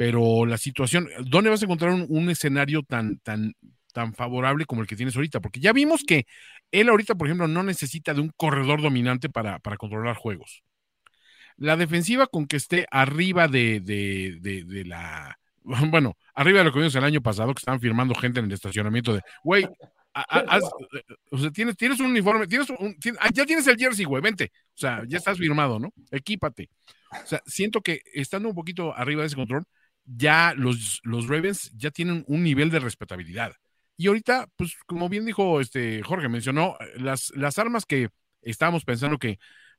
pero 0.00 0.46
la 0.46 0.56
situación, 0.56 1.10
¿dónde 1.26 1.50
vas 1.50 1.60
a 1.60 1.66
encontrar 1.66 1.92
un, 1.92 2.30
escenario 2.30 2.82
tan, 2.82 3.18
tan, 3.18 3.52
tan 3.92 4.14
favorable 4.14 4.64
como 4.64 4.80
el 4.80 4.86
que 4.86 4.96
tienes 4.96 5.14
ahorita? 5.14 5.40
Porque 5.40 5.60
ya 5.60 5.74
vimos 5.74 6.04
que 6.04 6.24
él 6.72 6.88
ahorita, 6.88 7.16
por 7.16 7.26
ejemplo, 7.26 7.46
no 7.46 7.62
necesita 7.62 8.14
de 8.14 8.22
un 8.22 8.32
corredor 8.34 8.80
dominante 8.80 9.28
para, 9.28 9.58
para 9.58 9.76
controlar 9.76 10.16
juegos. 10.16 10.62
La 11.58 11.76
defensiva 11.76 12.28
con 12.28 12.46
que 12.46 12.56
esté 12.56 12.86
arriba 12.90 13.46
de, 13.46 13.80
de, 13.80 14.64
de, 14.64 14.84
la. 14.86 15.38
Bueno, 15.90 16.16
arriba 16.34 16.60
de 16.60 16.64
lo 16.64 16.72
que 16.72 16.78
vimos 16.78 16.94
el 16.94 17.04
año 17.04 17.20
pasado, 17.20 17.52
que 17.52 17.60
estaban 17.60 17.78
firmando 17.78 18.14
gente 18.14 18.40
en 18.40 18.46
el 18.46 18.52
estacionamiento 18.52 19.12
de, 19.12 19.20
güey, 19.44 19.66
o 21.30 21.38
sea, 21.38 21.50
tienes, 21.50 21.76
tienes 21.76 22.00
un 22.00 22.06
uniforme, 22.06 22.46
tienes 22.46 22.70
un, 22.70 22.96
ah, 23.18 23.28
ya 23.34 23.44
tienes 23.44 23.66
el 23.66 23.76
jersey, 23.76 24.06
güey, 24.06 24.22
vente. 24.22 24.50
O 24.68 24.78
sea, 24.78 25.02
ya 25.06 25.18
estás 25.18 25.36
firmado, 25.36 25.78
¿no? 25.78 25.92
Equípate. 26.10 26.70
O 27.22 27.26
sea, 27.26 27.42
siento 27.44 27.82
que 27.82 28.00
estando 28.14 28.48
un 28.48 28.54
poquito 28.54 28.96
arriba 28.96 29.20
de 29.20 29.26
ese 29.26 29.36
control, 29.36 29.66
ya 30.04 30.54
los, 30.56 31.00
los 31.04 31.28
Ravens 31.28 31.70
ya 31.76 31.90
tienen 31.90 32.24
un 32.26 32.42
nivel 32.42 32.70
de 32.70 32.80
respetabilidad. 32.80 33.52
Y 33.96 34.06
ahorita, 34.06 34.48
pues, 34.56 34.76
como 34.86 35.08
bien 35.08 35.26
dijo 35.26 35.60
este 35.60 36.02
Jorge, 36.02 36.28
mencionó 36.28 36.76
eh, 36.80 36.98
las, 36.98 37.32
las 37.36 37.58
armas 37.58 37.84
que 37.84 38.08
estábamos 38.42 38.84
pensando 38.84 39.18
que 39.18 39.38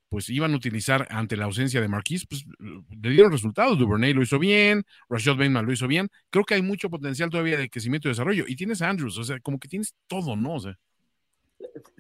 pues 0.09 0.30
iban 0.30 0.53
a 0.53 0.57
utilizar 0.57 1.07
ante 1.09 1.38
la 1.38 1.45
ausencia 1.45 1.80
de 1.80 1.88
Marquis, 1.88 2.28
pues 2.28 2.45
le 2.59 3.09
dieron 3.11 3.32
resultados. 3.32 3.80
Duvernay 3.80 4.13
lo 4.13 4.22
hizo 4.22 4.38
bien, 4.39 4.84
Rashad 5.07 5.38
Bateman 5.38 5.65
lo 5.65 5.72
hizo 5.72 5.88
bien. 5.88 6.09
Creo 6.30 6.43
que 6.43 6.55
hay 6.55 6.61
mucho 6.61 6.89
potencial 6.89 7.30
todavía 7.30 7.57
de 7.57 7.69
crecimiento 7.69 8.09
y 8.09 8.11
desarrollo. 8.11 8.43
Y 8.45 8.57
tienes 8.57 8.82
a 8.82 8.89
Andrews, 8.89 9.17
o 9.17 9.24
sea, 9.24 9.39
como 9.39 9.57
que 9.57 9.69
tienes 9.69 9.95
todo, 10.07 10.36
¿no? 10.36 10.57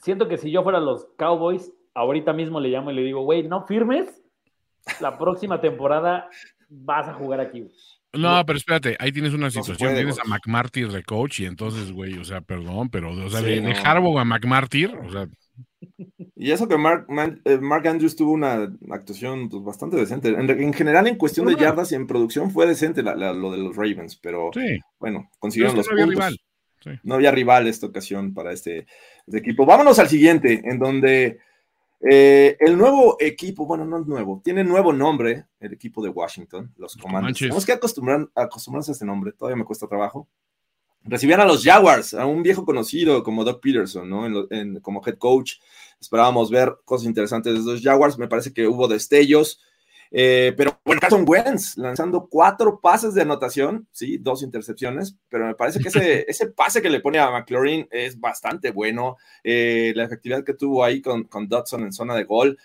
Siento 0.03 0.27
que 0.27 0.37
si 0.37 0.51
yo 0.51 0.61
fuera 0.61 0.81
los 0.81 1.07
Cowboys, 1.17 1.71
ahorita 1.93 2.33
mismo 2.33 2.59
le 2.59 2.67
llamo 2.67 2.91
y 2.91 2.95
le 2.95 3.03
digo, 3.03 3.23
güey, 3.23 3.43
no 3.43 3.65
firmes, 3.65 4.21
la 4.99 5.17
próxima 5.17 5.61
temporada 5.61 6.29
vas 6.67 7.07
a 7.07 7.13
jugar 7.13 7.39
aquí. 7.39 7.65
No, 8.13 8.45
pero 8.45 8.57
espérate, 8.57 8.97
ahí 8.99 9.11
tienes 9.11 9.33
una 9.33 9.49
situación, 9.49 9.95
tienes 9.95 10.19
a. 10.19 10.23
McMartyr 10.25 10.89
de 10.91 11.03
coach 11.03 11.39
y 11.39 11.45
entonces, 11.45 11.91
güey, 11.91 12.17
o 12.17 12.25
sea, 12.25 12.41
perdón, 12.41 12.89
pero, 12.89 13.11
o 13.11 13.29
sea, 13.29 13.39
Sí, 13.39 13.45
de. 13.61 13.73
Harbaugh 13.83 14.19
a 14.19 14.25
McMartyr, 14.25 14.93
o 14.95 15.09
sea, 15.11 15.27
Y 16.35 16.51
eso 16.51 16.67
que 16.67 16.77
Mark, 16.77 17.05
Man- 17.07 17.41
eh, 17.45 17.57
Mark 17.59 17.87
Andrews 17.87 18.15
tuvo 18.15 18.31
una 18.33 18.67
actuación 18.89 19.47
pues, 19.49 19.63
bastante 19.63 19.95
decente. 19.97 20.29
En, 20.29 20.49
en 20.49 20.73
general, 20.73 21.07
en 21.07 21.15
cuestión 21.15 21.45
de 21.47 21.55
yardas 21.55 21.91
y 21.91 21.95
en 21.95 22.07
producción 22.07 22.51
fue 22.51 22.65
decente 22.67 23.03
la- 23.03 23.15
la- 23.15 23.33
lo 23.33 23.51
de 23.51 23.59
los 23.59 23.75
Ravens, 23.75 24.15
pero 24.17 24.49
sí, 24.53 24.79
bueno, 24.99 25.29
consiguieron 25.39 25.77
los 25.77 25.85
no 25.87 25.93
había 25.93 26.05
puntos. 26.05 26.23
rival. 26.25 26.39
Sí. 26.83 26.89
No 27.03 27.15
había 27.15 27.31
rival 27.31 27.67
esta 27.67 27.85
ocasión 27.85 28.33
para 28.33 28.51
este, 28.51 28.87
este 29.27 29.37
equipo. 29.37 29.65
Vámonos 29.67 29.99
al 29.99 30.09
siguiente, 30.09 30.61
en 30.65 30.79
donde 30.79 31.37
eh, 32.09 32.57
el 32.59 32.77
nuevo 32.77 33.15
equipo, 33.19 33.65
bueno, 33.65 33.85
no 33.85 33.99
es 33.99 34.07
nuevo, 34.07 34.41
tiene 34.43 34.63
nuevo 34.63 34.91
nombre, 34.93 35.45
el 35.59 35.73
equipo 35.73 36.01
de 36.03 36.09
Washington, 36.09 36.73
los 36.77 36.95
Commanders. 36.97 37.37
Tenemos 37.49 37.65
que 37.65 37.71
acostumbrar, 37.73 38.27
acostumbrarnos 38.35 38.89
a 38.89 38.91
este 38.93 39.05
nombre, 39.05 39.31
todavía 39.33 39.55
me 39.57 39.65
cuesta 39.65 39.87
trabajo. 39.87 40.27
Recibían 41.03 41.39
a 41.41 41.45
los 41.45 41.63
Jaguars, 41.63 42.13
a 42.13 42.27
un 42.27 42.43
viejo 42.43 42.63
conocido 42.63 43.23
como 43.23 43.43
Doug 43.43 43.59
Peterson, 43.59 44.07
¿no? 44.07 44.25
En 44.27 44.33
lo- 44.33 44.47
en- 44.51 44.79
como 44.81 45.01
head 45.05 45.17
coach. 45.17 45.53
Esperábamos 45.99 46.51
ver 46.51 46.75
cosas 46.85 47.07
interesantes 47.07 47.65
de 47.65 47.71
los 47.71 47.81
Jaguars. 47.81 48.19
Me 48.19 48.27
parece 48.27 48.53
que 48.53 48.67
hubo 48.67 48.87
destellos. 48.87 49.59
Eh, 50.13 50.53
pero 50.57 50.77
bueno, 50.83 50.99
Carson 50.99 51.23
Wentz 51.25 51.77
lanzando 51.77 52.27
cuatro 52.29 52.81
pases 52.81 53.13
de 53.13 53.21
anotación, 53.21 53.87
sí, 53.91 54.17
dos 54.17 54.43
intercepciones, 54.43 55.15
pero 55.29 55.45
me 55.47 55.55
parece 55.55 55.79
que 55.79 55.87
ese, 55.87 56.25
ese 56.29 56.47
pase 56.47 56.81
que 56.81 56.89
le 56.89 56.99
pone 56.99 57.17
a 57.19 57.31
McLaurin 57.31 57.87
es 57.91 58.19
bastante 58.19 58.71
bueno. 58.71 59.15
Eh, 59.43 59.93
la 59.95 60.03
efectividad 60.03 60.43
que 60.43 60.53
tuvo 60.53 60.83
ahí 60.83 61.01
con, 61.01 61.23
con 61.23 61.47
Dodson 61.47 61.83
en 61.83 61.93
zona 61.93 62.13
de 62.15 62.25
gol. 62.25 62.57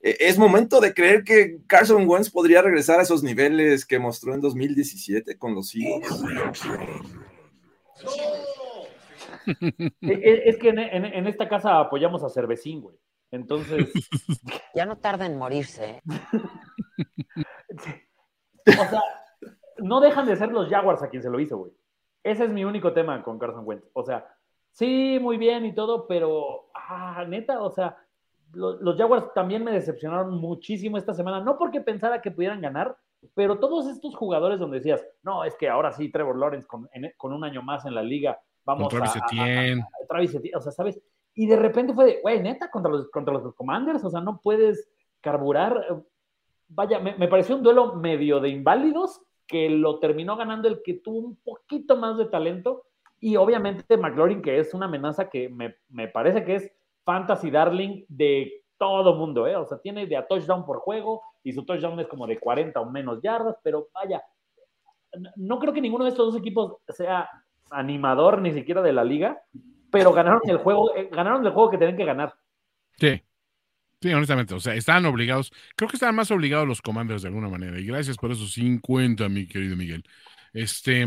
Eh, 0.00 0.16
es 0.20 0.38
momento 0.38 0.80
de 0.80 0.94
creer 0.94 1.24
que 1.24 1.58
Carson 1.66 2.08
Wentz 2.08 2.30
podría 2.30 2.62
regresar 2.62 3.00
a 3.00 3.02
esos 3.02 3.22
niveles 3.22 3.84
que 3.84 3.98
mostró 3.98 4.34
en 4.34 4.40
2017 4.40 5.36
con 5.38 5.54
los 5.54 5.74
Eagles. 5.74 6.08
Es 10.00 10.56
que 10.58 10.68
en, 10.68 10.78
en- 10.78 11.04
en 11.04 11.26
esta 11.26 11.48
casa 11.48 11.80
apoyamos 11.80 12.22
a 12.22 12.28
Cervecín, 12.28 12.80
güey. 12.80 12.96
Entonces, 13.32 13.92
Ya 14.74 14.86
no 14.86 14.96
tarda 14.96 15.26
en 15.26 15.36
morirse. 15.36 15.90
¿eh? 15.90 16.02
o 18.66 18.84
sea, 18.88 19.02
no 19.78 20.00
dejan 20.00 20.26
de 20.26 20.36
ser 20.36 20.50
los 20.52 20.68
Jaguars 20.68 21.02
a 21.02 21.08
quien 21.10 21.22
se 21.22 21.30
lo 21.30 21.40
hizo, 21.40 21.58
güey. 21.58 21.72
Ese 22.22 22.44
es 22.44 22.50
mi 22.50 22.64
único 22.64 22.92
tema 22.92 23.22
con 23.22 23.38
Carson 23.38 23.64
Wentz. 23.66 23.88
O 23.94 24.04
sea, 24.04 24.26
sí, 24.70 25.18
muy 25.20 25.38
bien 25.38 25.64
y 25.66 25.74
todo, 25.74 26.06
pero, 26.06 26.70
ah, 26.74 27.24
neta, 27.26 27.60
o 27.62 27.70
sea, 27.70 27.96
lo- 28.52 28.80
los 28.80 28.96
Jaguars 28.96 29.32
también 29.34 29.64
me 29.64 29.72
decepcionaron 29.72 30.34
muchísimo 30.38 30.98
esta 30.98 31.14
semana. 31.14 31.40
No 31.40 31.58
porque 31.58 31.80
pensara 31.80 32.22
que 32.22 32.30
pudieran 32.30 32.60
ganar, 32.60 32.96
pero 33.34 33.58
todos 33.58 33.88
estos 33.88 34.14
jugadores 34.14 34.60
donde 34.60 34.78
decías, 34.78 35.04
no, 35.22 35.44
es 35.44 35.56
que 35.56 35.68
ahora 35.68 35.90
sí, 35.92 36.10
Trevor 36.10 36.38
Lawrence 36.38 36.66
con, 36.66 36.88
en- 36.92 37.12
con 37.16 37.32
un 37.32 37.42
año 37.44 37.62
más 37.62 37.84
en 37.86 37.94
la 37.94 38.02
liga, 38.02 38.40
vamos 38.64 38.88
Con 38.88 39.00
Travis 39.00 39.16
a, 39.16 39.18
a- 39.18 39.22
a- 39.22 39.26
Etienne. 39.62 39.82
a- 39.82 40.06
Travis 40.06 40.34
Etienne, 40.34 40.56
o 40.56 40.60
sea, 40.60 40.72
¿sabes? 40.72 41.00
Y 41.34 41.46
de 41.46 41.56
repente 41.56 41.94
fue 41.94 42.04
de, 42.04 42.20
güey, 42.20 42.42
neta, 42.42 42.70
contra 42.70 42.90
los, 42.90 43.10
contra 43.10 43.34
los 43.34 43.54
Commanders, 43.54 44.04
o 44.04 44.10
sea, 44.10 44.20
no 44.20 44.40
puedes 44.42 44.88
carburar. 45.20 46.02
Vaya, 46.68 46.98
me, 46.98 47.16
me 47.16 47.28
pareció 47.28 47.56
un 47.56 47.62
duelo 47.62 47.94
medio 47.94 48.40
de 48.40 48.50
inválidos 48.50 49.22
que 49.46 49.68
lo 49.70 49.98
terminó 49.98 50.36
ganando 50.36 50.68
el 50.68 50.82
que 50.82 50.94
tuvo 50.94 51.18
un 51.18 51.36
poquito 51.36 51.96
más 51.96 52.16
de 52.16 52.26
talento. 52.26 52.84
Y 53.20 53.36
obviamente 53.36 53.96
McLaurin, 53.96 54.42
que 54.42 54.58
es 54.58 54.74
una 54.74 54.86
amenaza 54.86 55.28
que 55.30 55.48
me, 55.48 55.76
me 55.88 56.08
parece 56.08 56.44
que 56.44 56.56
es 56.56 56.72
fantasy 57.04 57.50
darling 57.50 58.04
de 58.08 58.62
todo 58.78 59.14
mundo, 59.14 59.46
¿eh? 59.46 59.54
O 59.54 59.64
sea, 59.64 59.78
tiene 59.78 60.06
de 60.06 60.16
a 60.16 60.26
touchdown 60.26 60.66
por 60.66 60.78
juego 60.78 61.22
y 61.44 61.52
su 61.52 61.64
touchdown 61.64 62.00
es 62.00 62.08
como 62.08 62.26
de 62.26 62.40
40 62.40 62.80
o 62.80 62.90
menos 62.90 63.20
yardas, 63.22 63.56
pero 63.62 63.88
vaya, 63.94 64.22
no 65.36 65.58
creo 65.58 65.72
que 65.72 65.80
ninguno 65.80 66.04
de 66.04 66.10
estos 66.10 66.32
dos 66.32 66.40
equipos 66.40 66.78
sea 66.88 67.28
animador 67.70 68.40
ni 68.40 68.52
siquiera 68.52 68.82
de 68.82 68.92
la 68.92 69.04
liga, 69.04 69.40
pero 69.92 70.12
ganaron 70.12 70.40
el 70.48 70.56
juego, 70.56 70.96
eh, 70.96 71.08
ganaron 71.12 71.46
el 71.46 71.52
juego 71.52 71.70
que 71.70 71.78
tenían 71.78 71.96
que 71.96 72.04
ganar. 72.04 72.34
Sí. 72.98 73.22
Sí, 74.00 74.12
honestamente, 74.12 74.54
o 74.54 74.58
sea, 74.58 74.74
estaban 74.74 75.04
obligados, 75.06 75.52
creo 75.76 75.88
que 75.88 75.94
estaban 75.94 76.16
más 76.16 76.32
obligados 76.32 76.66
los 76.66 76.82
commanders 76.82 77.22
de 77.22 77.28
alguna 77.28 77.48
manera, 77.48 77.78
y 77.78 77.86
gracias 77.86 78.16
por 78.16 78.32
esos 78.32 78.52
50, 78.52 79.28
mi 79.28 79.46
querido 79.46 79.76
Miguel. 79.76 80.02
Este, 80.52 81.06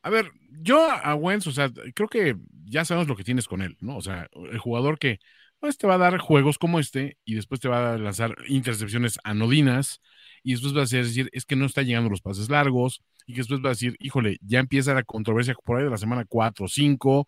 a 0.00 0.08
ver, 0.08 0.32
yo 0.48 0.90
a 0.90 1.14
Wentz, 1.16 1.48
o 1.48 1.52
sea, 1.52 1.70
creo 1.94 2.08
que 2.08 2.36
ya 2.64 2.86
sabemos 2.86 3.08
lo 3.08 3.16
que 3.16 3.24
tienes 3.24 3.46
con 3.46 3.60
él, 3.60 3.76
¿no? 3.80 3.98
O 3.98 4.00
sea, 4.00 4.28
el 4.50 4.58
jugador 4.58 4.98
que 4.98 5.18
pues 5.58 5.76
te 5.76 5.86
va 5.86 5.94
a 5.94 5.98
dar 5.98 6.18
juegos 6.18 6.58
como 6.58 6.78
este 6.78 7.18
y 7.24 7.34
después 7.34 7.60
te 7.60 7.68
va 7.68 7.94
a 7.94 7.98
lanzar 7.98 8.36
intercepciones 8.48 9.18
anodinas 9.24 10.00
y 10.42 10.52
después 10.52 10.74
va 10.74 10.80
a 10.80 10.84
decir, 10.84 11.30
es 11.32 11.46
que 11.46 11.56
no 11.56 11.66
está 11.66 11.82
llegando 11.82 12.10
los 12.10 12.20
pases 12.20 12.50
largos 12.50 13.02
y 13.26 13.32
que 13.32 13.40
después 13.40 13.60
va 13.60 13.68
a 13.68 13.72
decir, 13.72 13.96
híjole, 13.98 14.38
ya 14.42 14.60
empieza 14.60 14.94
la 14.94 15.04
controversia 15.04 15.54
por 15.64 15.78
ahí 15.78 15.84
de 15.84 15.90
la 15.90 15.96
semana 15.96 16.24
4 16.28 16.66
o 16.66 16.68
5 16.68 17.26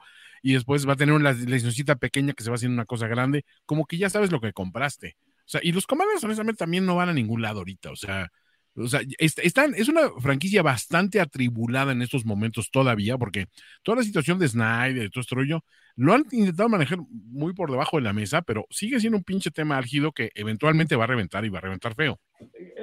y 0.51 0.55
después 0.55 0.87
va 0.89 0.93
a 0.95 0.97
tener 0.97 1.15
una 1.15 1.33
lesioncita 1.33 1.97
pequeña 1.97 2.33
que 2.35 2.45
se 2.45 2.51
va 2.51 2.57
haciendo 2.57 2.75
una 2.75 2.87
cosa 2.87 3.09
grande, 3.09 3.45
como 3.67 3.87
que 3.87 3.99
ya 3.99 4.11
sabes 4.11 4.31
lo 4.33 4.41
que 4.41 4.53
compraste. 4.53 5.17
O 5.41 5.49
sea, 5.49 5.61
y 5.63 5.73
los 5.73 5.87
Commanders 5.87 6.25
honestamente 6.25 6.59
también 6.59 6.87
no 6.87 6.97
van 6.97 7.09
a 7.09 7.13
ningún 7.15 7.43
lado 7.43 7.59
ahorita, 7.61 7.91
o 7.93 7.97
sea, 7.97 8.29
o 8.79 8.87
sea, 8.89 9.01
est- 9.19 9.39
están, 9.39 9.75
es 9.75 9.89
una 9.89 10.11
franquicia 10.21 10.63
bastante 10.63 11.21
atribulada 11.21 11.93
en 11.93 12.03
estos 12.03 12.27
momentos 12.27 12.71
todavía, 12.71 13.17
porque 13.17 13.47
toda 13.83 13.97
la 13.99 14.03
situación 14.05 14.39
de 14.39 14.49
Snyder 14.49 15.07
y 15.07 15.11
todo 15.11 15.23
este 15.23 15.35
rollo 15.35 15.61
lo 15.97 16.13
han 16.13 16.25
intentado 16.31 16.69
manejar 16.69 16.99
muy 17.11 17.55
por 17.55 17.71
debajo 17.71 17.97
de 17.97 18.03
la 18.03 18.13
mesa, 18.13 18.43
pero 18.43 18.67
sigue 18.71 19.01
siendo 19.01 19.17
un 19.17 19.25
pinche 19.25 19.51
tema 19.51 19.79
álgido 19.79 20.13
que 20.13 20.31
eventualmente 20.35 20.95
va 20.97 21.05
a 21.05 21.07
reventar 21.07 21.45
y 21.45 21.49
va 21.49 21.59
a 21.59 21.63
reventar 21.63 21.95
feo. 21.95 22.21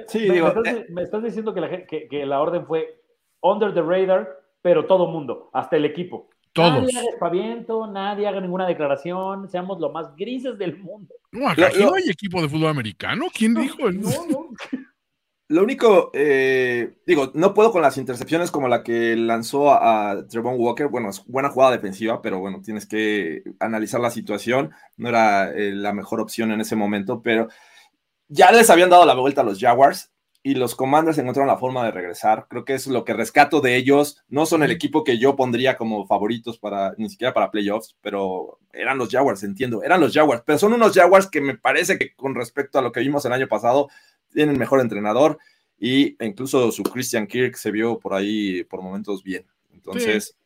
Sí, 0.08 0.18
me, 0.26 0.34
digo, 0.34 0.46
me 0.46 0.48
estás, 0.48 0.90
me 0.90 1.02
estás 1.02 1.22
diciendo 1.22 1.54
que 1.54 1.60
la, 1.60 1.86
que 1.86 2.26
la 2.26 2.40
orden 2.40 2.66
fue 2.66 3.00
under 3.40 3.72
the 3.72 3.82
radar, 3.82 4.28
pero 4.62 4.86
todo 4.86 5.06
mundo, 5.06 5.50
hasta 5.52 5.76
el 5.76 5.84
equipo. 5.84 6.28
Todos. 6.54 6.84
Nadie 6.84 6.98
haga 6.98 7.08
espaviento, 7.10 7.86
nadie 7.88 8.26
haga 8.26 8.40
ninguna 8.40 8.66
declaración, 8.66 9.48
seamos 9.50 9.78
lo 9.80 9.90
más 9.90 10.14
grises 10.16 10.56
del 10.56 10.78
mundo. 10.78 11.14
No, 11.32 11.48
acá 11.48 11.68
Lo- 11.76 11.90
no 11.90 11.94
hay 11.96 12.08
equipo 12.08 12.40
de 12.40 12.48
fútbol 12.48 12.68
americano. 12.70 13.26
¿Quién 13.36 13.54
dijo? 13.54 13.90
No, 13.90 14.10
no. 14.30 14.48
Lo 15.48 15.62
único, 15.62 16.10
eh, 16.14 16.94
digo, 17.06 17.30
no 17.34 17.52
puedo 17.52 17.70
con 17.70 17.82
las 17.82 17.98
intercepciones 17.98 18.50
como 18.50 18.66
la 18.66 18.82
que 18.82 19.14
lanzó 19.14 19.70
a, 19.72 20.12
a 20.12 20.26
Trevon 20.26 20.54
Walker. 20.58 20.88
Bueno, 20.88 21.10
es 21.10 21.22
buena 21.26 21.50
jugada 21.50 21.72
defensiva, 21.72 22.22
pero 22.22 22.38
bueno, 22.38 22.62
tienes 22.62 22.86
que 22.86 23.42
analizar 23.60 24.00
la 24.00 24.10
situación. 24.10 24.70
No 24.96 25.10
era 25.10 25.50
eh, 25.50 25.72
la 25.72 25.92
mejor 25.92 26.20
opción 26.20 26.50
en 26.50 26.62
ese 26.62 26.76
momento, 26.76 27.20
pero 27.20 27.48
ya 28.28 28.52
les 28.52 28.70
habían 28.70 28.88
dado 28.88 29.04
la 29.04 29.14
vuelta 29.14 29.42
a 29.42 29.44
los 29.44 29.60
Jaguars 29.60 30.13
y 30.46 30.54
los 30.56 30.74
Commanders 30.74 31.16
encontraron 31.16 31.48
la 31.48 31.56
forma 31.56 31.86
de 31.86 31.90
regresar. 31.90 32.46
Creo 32.50 32.66
que 32.66 32.74
es 32.74 32.86
lo 32.86 33.06
que 33.06 33.14
rescato 33.14 33.62
de 33.62 33.76
ellos. 33.76 34.22
No 34.28 34.44
son 34.44 34.62
el 34.62 34.70
equipo 34.70 35.02
que 35.02 35.16
yo 35.16 35.36
pondría 35.36 35.78
como 35.78 36.06
favoritos 36.06 36.58
para, 36.58 36.92
ni 36.98 37.08
siquiera 37.08 37.32
para 37.32 37.50
playoffs, 37.50 37.96
pero 38.02 38.58
eran 38.70 38.98
los 38.98 39.08
Jaguars, 39.08 39.42
entiendo, 39.42 39.82
eran 39.82 40.02
los 40.02 40.12
Jaguars, 40.12 40.42
pero 40.44 40.58
son 40.58 40.74
unos 40.74 40.92
Jaguars 40.92 41.28
que 41.28 41.40
me 41.40 41.56
parece 41.56 41.98
que 41.98 42.14
con 42.14 42.34
respecto 42.34 42.78
a 42.78 42.82
lo 42.82 42.92
que 42.92 43.00
vimos 43.00 43.24
el 43.24 43.32
año 43.32 43.48
pasado, 43.48 43.88
tienen 44.34 44.58
mejor 44.58 44.80
entrenador 44.80 45.38
y 45.78 46.22
incluso 46.22 46.70
su 46.72 46.82
Christian 46.82 47.26
Kirk 47.26 47.56
se 47.56 47.70
vio 47.70 47.98
por 47.98 48.12
ahí 48.12 48.64
por 48.64 48.82
momentos 48.82 49.22
bien. 49.24 49.46
Entonces, 49.72 50.36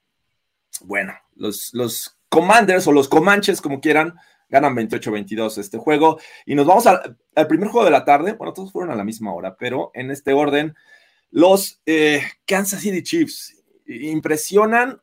bueno, 0.82 1.12
los, 1.34 1.70
los 1.72 2.16
Commanders 2.28 2.86
o 2.86 2.92
los 2.92 3.08
Comanches, 3.08 3.60
como 3.60 3.80
quieran, 3.80 4.14
ganan 4.48 4.74
28-22 4.74 5.58
este 5.58 5.78
juego. 5.78 6.18
Y 6.46 6.54
nos 6.54 6.66
vamos 6.66 6.86
al, 6.86 7.18
primer 7.48 7.68
juego 7.68 7.84
de 7.84 7.90
la 7.90 8.04
tarde. 8.04 8.32
Bueno, 8.32 8.52
todos 8.52 8.72
fueron 8.72 8.90
a 8.90 8.96
la 8.96 9.04
misma 9.04 9.32
hora, 9.32 9.56
pero 9.56 9.90
en 9.94 10.10
este 10.10 10.32
orden, 10.32 10.74
los 11.30 11.80
eh, 11.86 12.22
Kansas 12.46 12.80
City 12.80 13.02
Chiefs 13.02 13.62
impresionan. 13.86 15.00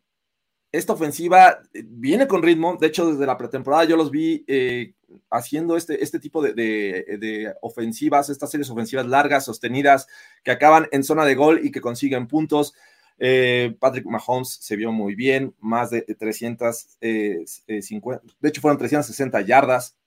Esta 0.72 0.94
ofensiva 0.94 1.60
viene 1.74 2.28
con 2.28 2.44
ritmo. 2.44 2.78
De 2.80 2.88
hecho, 2.88 3.10
desde 3.10 3.26
la 3.26 3.38
pretemporada 3.38 3.86
yo 3.86 3.96
los 3.96 4.12
vi 4.12 4.44
eh, 4.48 4.94
haciendo 5.30 5.78
este, 5.78 6.04
este 6.04 6.20
tipo 6.20 6.42
de, 6.42 7.54
ofensivas, 7.62 8.30
estas 8.30 8.52
series 8.52 8.70
ofensivas 8.70 9.06
largas, 9.06 9.46
sostenidas, 9.46 10.08
que 10.44 10.52
acaban 10.52 10.88
en 10.92 11.04
zona 11.04 11.24
de 11.24 11.36
gol 11.36 11.62
y 11.64 11.72
que 11.72 11.82
consiguen 11.82 12.28
puntos. 12.28 12.74
Eh, 13.18 13.76
Patrick 13.80 14.06
Mahomes 14.06 14.58
se 14.62 14.76
vio 14.76 14.92
muy 14.92 15.16
bien, 15.16 15.56
más 15.60 15.90
de 15.90 16.02
350, 16.02 18.22
de 18.40 18.50
hecho 18.50 18.62
fueron 18.62 18.78
360 18.78 19.42
yardas, 19.42 19.98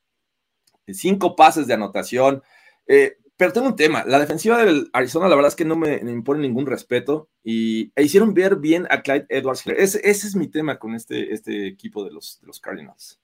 cinco 0.86 1.34
pases 1.36 1.66
de 1.66 1.74
anotación. 1.74 2.42
Eh, 2.86 3.18
pero 3.36 3.52
tengo 3.52 3.66
un 3.68 3.76
tema, 3.76 4.04
la 4.04 4.18
defensiva 4.18 4.64
del 4.64 4.90
Arizona 4.92 5.28
la 5.28 5.36
verdad 5.36 5.50
es 5.50 5.54
que 5.54 5.64
no 5.64 5.76
me, 5.76 5.98
impone 5.98 6.40
ningún 6.40 6.66
respeto 6.66 7.30
y 7.44 7.92
e 7.94 8.02
hicieron 8.02 8.34
ver 8.34 8.56
bien 8.56 8.88
a 8.90 9.00
Clyde 9.00 9.26
Edwards. 9.28 9.64
Ese, 9.66 10.00
es 10.04 10.34
mi 10.34 10.48
tema 10.48 10.80
con 10.80 10.96
este, 10.96 11.32
este 11.32 11.68
equipo 11.68 12.04
de 12.04 12.10
los, 12.10 12.40
Cardinals. 12.60 13.20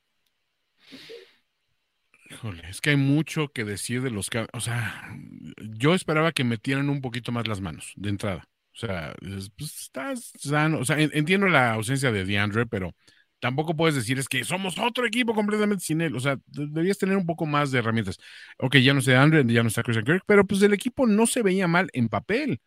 Híjole, 2.31 2.63
es 2.69 2.81
que 2.81 2.91
hay 2.91 2.97
mucho 2.97 3.49
que 3.49 3.65
decir 3.65 4.03
de 4.03 4.11
los 4.11 4.31
o 4.53 4.61
sea, 4.61 5.17
yo 5.59 5.95
esperaba 5.95 6.31
que 6.31 6.45
metieran 6.45 6.91
un 6.91 7.01
poquito 7.01 7.33
más 7.33 7.49
las 7.49 7.61
manos 7.61 7.93
de 7.97 8.11
entrada. 8.11 8.49
O 8.75 8.77
sea, 8.77 9.15
pues, 9.57 9.83
estás 9.83 10.33
sano. 10.39 10.81
O 10.81 10.85
sea, 10.85 10.99
entiendo 11.01 11.49
la 11.49 11.73
ausencia 11.75 12.11
de 12.13 12.25
DeAndre, 12.25 12.67
pero 12.67 12.95
tampoco 13.41 13.77
puedes 13.77 13.95
decir 13.95 14.19
es 14.19 14.29
que 14.29 14.45
somos 14.45 14.79
otro 14.79 15.07
equipo 15.07 15.35
completamente 15.35 15.85
sin 15.85 16.01
él. 16.01 16.17
O 16.17 16.21
sea, 16.21 16.39
deberías 16.47 16.99
tener 16.99 17.17
un 17.17 17.27
poco 17.27 17.47
más 17.47 17.71
de 17.71 17.79
herramientas. 17.79 18.19
Ok, 18.59 18.77
ya 18.79 18.95
no 18.95 19.01
sé 19.01 19.13
DeAndre, 19.13 19.45
ya 19.47 19.63
no 19.63 19.69
está 19.69 19.83
Christian 19.83 20.05
Kirk, 20.05 20.25
pero 20.27 20.45
pues 20.47 20.63
el 20.63 20.73
equipo 20.75 21.07
no 21.07 21.27
se 21.27 21.43
veía 21.43 21.69
mal 21.69 21.89
en 21.93 22.09
papel. 22.09 22.61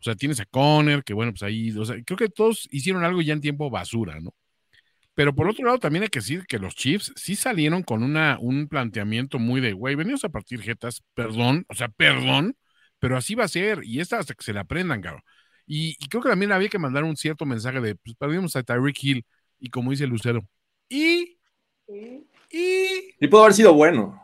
O 0.00 0.02
sea, 0.04 0.14
tienes 0.16 0.40
a 0.40 0.44
Conner, 0.46 1.02
que 1.04 1.14
bueno, 1.14 1.32
pues 1.32 1.42
ahí, 1.42 1.70
o 1.78 1.84
sea, 1.84 1.96
creo 2.04 2.18
que 2.18 2.28
todos 2.28 2.68
hicieron 2.70 3.04
algo 3.04 3.22
ya 3.22 3.32
en 3.32 3.40
tiempo 3.40 3.70
basura, 3.70 4.20
¿no? 4.20 4.34
Pero 5.14 5.34
por 5.34 5.48
otro 5.48 5.64
lado, 5.64 5.78
también 5.78 6.02
hay 6.02 6.08
que 6.08 6.18
decir 6.18 6.44
que 6.46 6.58
los 6.58 6.74
Chiefs 6.74 7.12
sí 7.16 7.36
salieron 7.36 7.82
con 7.84 8.02
una, 8.02 8.36
un 8.40 8.68
planteamiento 8.68 9.38
muy 9.38 9.60
de, 9.60 9.72
güey, 9.72 9.94
venimos 9.94 10.24
a 10.24 10.28
partir 10.28 10.60
jetas, 10.60 11.02
perdón, 11.14 11.64
o 11.68 11.74
sea, 11.74 11.88
perdón, 11.88 12.56
pero 12.98 13.16
así 13.16 13.34
va 13.34 13.44
a 13.44 13.48
ser, 13.48 13.80
y 13.84 14.00
esta 14.00 14.18
hasta 14.18 14.34
que 14.34 14.44
se 14.44 14.52
la 14.52 14.62
aprendan, 14.62 15.00
cabrón. 15.00 15.22
Y, 15.66 15.96
creo 16.08 16.22
que 16.22 16.28
también 16.28 16.52
había 16.52 16.68
que 16.68 16.78
mandar 16.78 17.04
un 17.04 17.16
cierto 17.16 17.46
mensaje 17.46 17.80
de, 17.80 17.94
pues 17.94 18.16
perdimos 18.16 18.54
a 18.56 18.62
Tyreek 18.62 19.02
Hill, 19.02 19.26
y 19.58 19.70
como 19.70 19.90
dice 19.90 20.06
Lucero, 20.06 20.46
y, 20.88 21.38
y... 22.50 23.14
Y 23.20 23.28
pudo 23.28 23.42
haber 23.42 23.54
sido 23.54 23.72
bueno. 23.72 24.20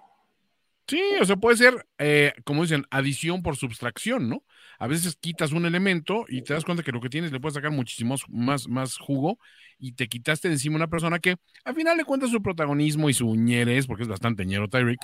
Sí, 0.91 1.01
o 1.21 1.25
sea, 1.25 1.37
puede 1.37 1.57
ser, 1.57 1.87
eh, 1.99 2.33
como 2.45 2.63
dicen, 2.63 2.85
adición 2.91 3.43
por 3.43 3.57
subtracción, 3.57 4.29
¿no? 4.29 4.43
A 4.81 4.89
veces 4.89 5.17
quitas 5.21 5.53
un 5.53 5.65
elemento 5.65 6.25
y 6.29 6.43
te 6.43 6.53
das 6.53 6.65
cuenta 6.65 6.83
que 6.83 6.91
lo 6.91 7.01
que 7.01 7.09
tienes 7.09 7.31
le 7.31 7.39
puedes 7.39 7.55
sacar 7.55 7.71
muchísimo 7.71 8.17
más, 8.29 8.67
más 8.67 8.99
jugo 8.99 9.39
y 9.79 9.93
te 9.93 10.09
quitaste 10.09 10.49
de 10.49 10.55
encima 10.55 10.75
una 10.75 10.89
persona 10.89 11.21
que 11.21 11.37
al 11.65 11.77
final 11.77 11.97
le 11.97 12.05
cuenta 12.05 12.27
su 12.27 12.43
protagonismo 12.43 13.09
y 13.09 13.15
su 13.15 13.37
ñeres, 13.37 13.87
porque 13.87 14.03
es 14.03 14.09
bastante 14.09 14.45
ñero 14.45 14.69
Tyreek, 14.69 14.99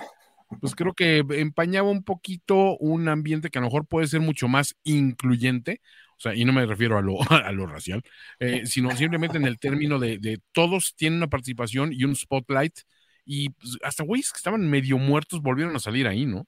pues 0.61 0.75
creo 0.75 0.93
que 0.93 1.25
empañaba 1.29 1.89
un 1.89 2.03
poquito 2.03 2.77
un 2.79 3.09
ambiente 3.09 3.51
que 3.51 3.59
a 3.59 3.63
lo 3.63 3.69
mejor 3.69 3.87
puede 3.87 4.09
ser 4.09 4.21
mucho 4.21 4.49
más 4.49 4.75
incluyente, 4.83 5.81
o 6.17 6.21
sea, 6.21 6.35
y 6.35 6.45
no 6.45 6.53
me 6.53 6.65
refiero 6.67 6.99
a 6.99 7.03
lo, 7.03 7.17
a 7.31 7.53
lo 7.53 7.67
racial, 7.67 8.03
eh, 8.41 8.67
sino 8.67 8.95
simplemente 8.97 9.37
en 9.37 9.47
el 9.47 9.59
término 9.59 9.99
de, 9.99 10.19
de, 10.19 10.41
todos 10.53 10.95
tienen 10.97 11.19
una 11.19 11.29
participación 11.29 11.93
y 11.93 12.05
un 12.05 12.17
spotlight 12.17 12.79
y 13.25 13.51
pues, 13.51 13.77
hasta 13.83 14.05
güeyes 14.05 14.33
que 14.33 14.39
estaban 14.39 14.69
medio 14.69 14.99
muertos 14.99 15.43
volvieron 15.43 15.75
a 15.77 15.81
salir 15.81 16.07
ahí, 16.07 16.25
¿no? 16.25 16.47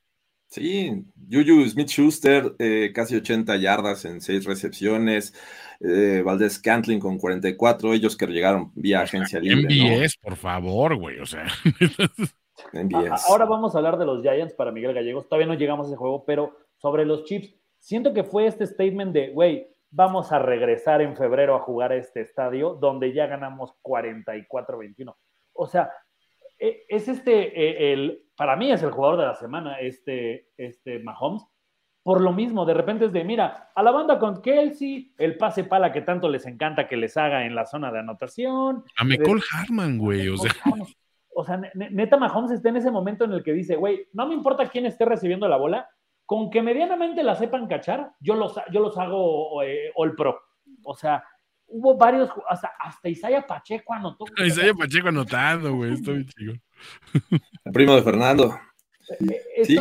Sí, 0.51 1.05
Juju 1.31 1.69
Smith 1.69 1.89
Schuster, 1.89 2.55
eh, 2.59 2.91
casi 2.95 3.17
80 3.17 3.57
yardas 3.57 4.07
en 4.07 4.23
6 4.23 4.47
recepciones. 4.47 5.35
Eh, 5.81 6.23
Valdés 6.25 6.59
Cantling 6.59 7.01
con 7.01 7.19
44, 7.19 7.93
ellos 7.93 8.17
que 8.17 8.27
llegaron 8.27 8.73
vía 8.75 9.03
agencia 9.03 9.41
libre. 9.41 9.63
MBS, 9.63 10.17
por 10.23 10.37
favor, 10.37 10.97
güey, 10.97 11.19
o 11.19 11.27
sea. 11.27 11.47
Ahora 13.29 13.45
vamos 13.45 13.75
a 13.75 13.79
hablar 13.79 13.99
de 13.99 14.07
los 14.07 14.23
Giants 14.23 14.55
para 14.55 14.73
Miguel 14.73 14.95
Gallegos. 14.95 15.29
Todavía 15.29 15.47
no 15.47 15.55
llegamos 15.55 15.87
a 15.87 15.91
ese 15.91 15.97
juego, 15.97 16.25
pero 16.25 16.57
sobre 16.79 17.05
los 17.05 17.25
Chips, 17.25 17.55
siento 17.79 18.13
que 18.13 18.25
fue 18.25 18.47
este 18.47 18.67
statement 18.67 19.13
de, 19.13 19.31
güey, 19.31 19.69
vamos 19.91 20.33
a 20.33 20.39
regresar 20.39 21.01
en 21.01 21.17
febrero 21.17 21.55
a 21.55 21.61
jugar 21.61 21.93
a 21.93 21.97
este 21.97 22.21
estadio 22.21 22.75
donde 22.75 23.13
ya 23.13 23.27
ganamos 23.27 23.75
44-21. 23.83 25.15
O 25.55 25.67
sea, 25.67 25.91
e, 26.59 26.85
es 26.89 27.09
este, 27.09 27.33
e, 27.33 27.93
el, 27.93 28.23
para 28.37 28.57
mí 28.57 28.71
es 28.71 28.83
el 28.83 28.91
jugador 28.91 29.19
de 29.19 29.27
la 29.27 29.35
semana, 29.35 29.81
este, 29.81 30.49
este 30.57 30.99
Mahomes. 31.01 31.43
Por 32.03 32.21
lo 32.23 32.33
mismo, 32.33 32.65
de 32.65 32.75
repente 32.75 33.07
es 33.07 33.13
de, 33.13 33.23
mira, 33.25 33.71
a 33.75 33.83
la 33.83 33.91
banda 33.91 34.19
con 34.19 34.41
Kelsey, 34.41 35.15
el 35.19 35.37
pase 35.37 35.65
pala 35.65 35.93
que 35.93 36.01
tanto 36.01 36.29
les 36.29 36.47
encanta 36.47 36.89
que 36.89 36.97
les 36.97 37.17
haga 37.17 37.45
en 37.45 37.55
la 37.55 37.67
zona 37.67 37.93
de 37.93 37.99
anotación. 37.99 38.85
A 38.97 39.05
Mecole 39.05 39.43
Harman, 39.53 39.99
güey, 39.99 40.29
o 40.29 40.37
sea. 40.37 40.53
O 41.41 41.45
sea, 41.45 41.61
neta 41.75 42.17
Mahomes 42.17 42.51
está 42.51 42.69
en 42.71 42.79
ese 42.79 42.91
momento 42.91 43.25
en 43.25 43.33
el 43.33 43.45
que 43.45 43.53
dice, 43.53 43.77
güey, 43.77 44.09
no 44.13 44.27
me 44.27 44.35
importa 44.35 44.69
quién 44.69 44.87
esté 44.87 45.05
recibiendo 45.05 45.47
la 45.47 45.57
bola, 45.57 45.89
con 46.29 46.51
que 46.51 46.61
medianamente 46.61 47.23
la 47.23 47.35
sepan 47.35 47.67
cachar, 47.67 48.13
yo 48.21 48.35
los, 48.35 48.55
yo 48.71 48.81
los 48.81 48.99
hago 48.99 49.63
eh, 49.63 49.91
all 49.95 50.15
pro. 50.15 50.39
O 50.85 50.95
sea, 50.95 51.25
hubo 51.69 51.97
varios, 51.97 52.29
hasta, 52.51 52.71
hasta 52.79 53.09
Isaiah 53.09 53.47
Pacheco 53.47 53.95
anotó. 53.95 54.27
Isaiah 54.45 54.75
Pacheco 54.75 55.09
anotando, 55.09 55.75
güey, 55.75 55.95
estoy 55.95 56.27
chido. 56.27 56.53
El 57.65 57.73
primo 57.73 57.95
de 57.95 58.03
Fernando. 58.03 58.55
Eh, 59.21 59.65
sí, 59.65 59.79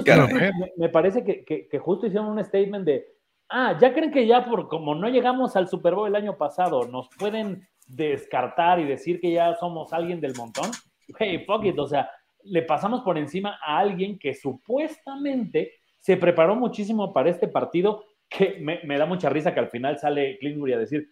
Me, 0.78 0.88
parece 0.88 1.22
que, 1.26 1.44
que, 1.44 1.80
justo 1.80 2.08
hicieron 2.08 2.30
un 2.30 2.42
statement 2.42 2.86
de, 2.86 3.06
ah, 3.50 3.78
ya 3.78 3.94
creen 3.94 4.14
que 4.14 4.26
ya 4.26 4.46
por 4.46 4.70
como 4.70 4.96
no 4.96 5.10
llegamos 5.10 5.58
al 5.58 5.68
Super 5.68 5.96
Bowl 5.96 6.08
el 6.08 6.16
año 6.16 6.38
pasado, 6.38 6.88
nos 6.88 7.10
pueden 7.20 7.68
descartar 7.88 8.80
y 8.80 8.86
decir 8.86 9.20
que 9.20 9.34
ya 9.34 9.54
somos 9.56 9.92
alguien 9.92 10.22
del 10.22 10.34
montón. 10.38 10.72
Hey, 11.20 11.44
fuck 11.46 11.66
it, 11.66 11.78
o 11.78 11.88
sea, 11.88 12.10
le 12.44 12.62
pasamos 12.62 13.02
por 13.02 13.18
encima 13.18 13.60
a 13.62 13.80
alguien 13.80 14.18
que 14.18 14.34
supuestamente 14.34 15.77
se 16.08 16.16
preparó 16.16 16.56
muchísimo 16.56 17.12
para 17.12 17.30
este 17.30 17.50
partido, 17.50 18.06
que 18.30 18.60
me, 18.62 18.80
me 18.86 18.98
da 18.98 19.06
mucha 19.06 19.28
risa 19.28 19.54
que 19.54 19.60
al 19.60 19.68
final 19.68 19.98
sale 19.98 20.38
Clintbury 20.40 20.72
a 20.72 20.78
decir, 20.78 21.12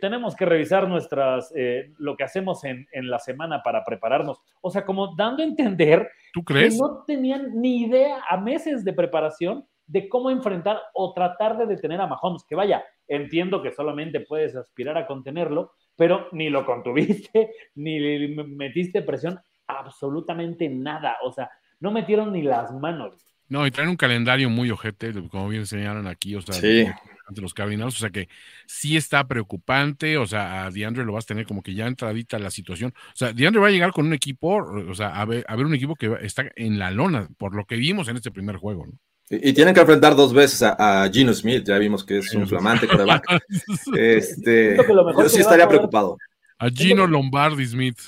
tenemos 0.00 0.34
que 0.34 0.44
revisar 0.44 0.88
nuestras, 0.88 1.52
eh, 1.54 1.92
lo 1.98 2.16
que 2.16 2.24
hacemos 2.24 2.64
en, 2.64 2.88
la 2.94 3.20
semana 3.20 3.62
para 3.62 3.84
prepararnos. 3.84 4.40
O 4.60 4.72
sea, 4.72 4.84
como 4.84 5.14
dando 5.14 5.44
a 5.44 5.46
entender 5.46 6.10
¿Tú 6.32 6.42
crees? 6.42 6.74
que 6.74 6.80
no 6.80 7.04
tenían 7.06 7.60
ni 7.60 7.82
idea 7.82 8.24
a 8.28 8.36
meses 8.36 8.84
de 8.84 8.92
preparación 8.92 9.64
de 9.86 10.08
cómo 10.08 10.32
enfrentar 10.32 10.80
o 10.94 11.14
tratar 11.14 11.56
de 11.56 11.66
detener 11.66 12.00
a 12.00 12.08
Mahomes. 12.08 12.42
Que 12.42 12.56
vaya, 12.56 12.84
entiendo 13.06 13.62
que 13.62 13.70
solamente 13.70 14.18
puedes 14.18 14.56
aspirar 14.56 14.98
a 14.98 15.06
contenerlo, 15.06 15.74
pero 15.94 16.26
ni 16.32 16.50
lo 16.50 16.66
contuviste, 16.66 17.52
ni 17.76 18.34
metiste 18.34 19.00
presión, 19.02 19.38
absolutamente 19.68 20.68
nada. 20.68 21.18
O 21.22 21.30
sea, 21.30 21.48
no 21.78 21.92
metieron 21.92 22.32
ni 22.32 22.42
las 22.42 22.72
manos. 22.72 23.24
No, 23.48 23.66
y 23.66 23.70
traen 23.70 23.90
un 23.90 23.96
calendario 23.96 24.48
muy 24.50 24.70
ojete, 24.70 25.12
como 25.30 25.48
bien 25.48 25.66
señalan 25.66 26.06
aquí, 26.06 26.34
o 26.34 26.40
sea, 26.40 26.54
sí 26.54 26.86
ante 27.26 27.40
los 27.40 27.54
Cardinals, 27.54 27.96
o 27.96 27.98
sea 27.98 28.10
que 28.10 28.28
sí 28.66 28.96
está 28.96 29.26
preocupante, 29.26 30.18
o 30.18 30.26
sea, 30.26 30.64
a 30.64 30.70
DeAndre 30.70 31.04
lo 31.04 31.12
vas 31.12 31.24
a 31.24 31.28
tener 31.28 31.46
como 31.46 31.62
que 31.62 31.74
ya 31.74 31.86
entradita 31.86 32.38
la 32.38 32.50
situación, 32.50 32.92
o 32.96 33.16
sea, 33.16 33.32
DeAndre 33.32 33.60
va 33.60 33.68
a 33.68 33.72
llegar 33.72 33.92
con 33.92 34.06
un 34.06 34.12
equipo, 34.12 34.56
o 34.56 34.94
sea, 34.94 35.20
a 35.20 35.24
ver, 35.24 35.44
a 35.48 35.56
ver 35.56 35.66
un 35.66 35.74
equipo 35.74 35.96
que 35.96 36.16
está 36.22 36.44
en 36.56 36.78
la 36.78 36.90
lona, 36.90 37.28
por 37.38 37.54
lo 37.54 37.64
que 37.64 37.76
vimos 37.76 38.08
en 38.08 38.16
este 38.16 38.30
primer 38.30 38.56
juego, 38.56 38.86
¿no? 38.86 38.92
Y, 39.30 39.54
tienen 39.54 39.72
que 39.72 39.80
enfrentar 39.80 40.14
dos 40.14 40.34
veces 40.34 40.62
a, 40.62 41.08
Gino 41.10 41.32
Smith, 41.32 41.64
ya 41.64 41.78
vimos 41.78 42.04
que 42.04 42.18
es 42.18 42.34
un 42.34 42.46
flamante 42.46 42.86
coreback. 42.86 43.24
este, 43.96 44.76
yo 44.76 45.28
sí 45.30 45.40
estaría 45.40 45.66
preocupado. 45.66 46.18
A 46.58 46.68
Gino 46.68 47.06
Lombardi 47.06 47.64
Smith. 47.64 47.98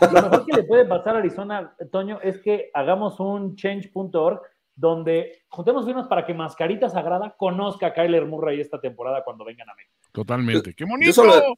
Lo 0.00 0.22
mejor 0.22 0.46
que 0.46 0.56
le 0.56 0.62
puede 0.62 0.84
pasar 0.84 1.16
a 1.16 1.18
Arizona, 1.18 1.74
Toño, 1.90 2.20
es 2.22 2.38
que 2.38 2.70
hagamos 2.74 3.18
un 3.18 3.56
change.org 3.56 4.40
donde 4.76 5.44
juntemos 5.48 5.86
firmas 5.86 6.06
para 6.06 6.26
que 6.26 6.34
Mascarita 6.34 6.90
Sagrada 6.90 7.34
conozca 7.36 7.88
a 7.88 7.92
Kyler 7.94 8.26
Murray 8.26 8.60
esta 8.60 8.78
temporada 8.78 9.24
cuando 9.24 9.44
vengan 9.44 9.70
a 9.70 9.74
México. 9.74 9.94
Totalmente. 10.12 10.74
¡Qué 10.74 10.84
bonito! 10.84 11.56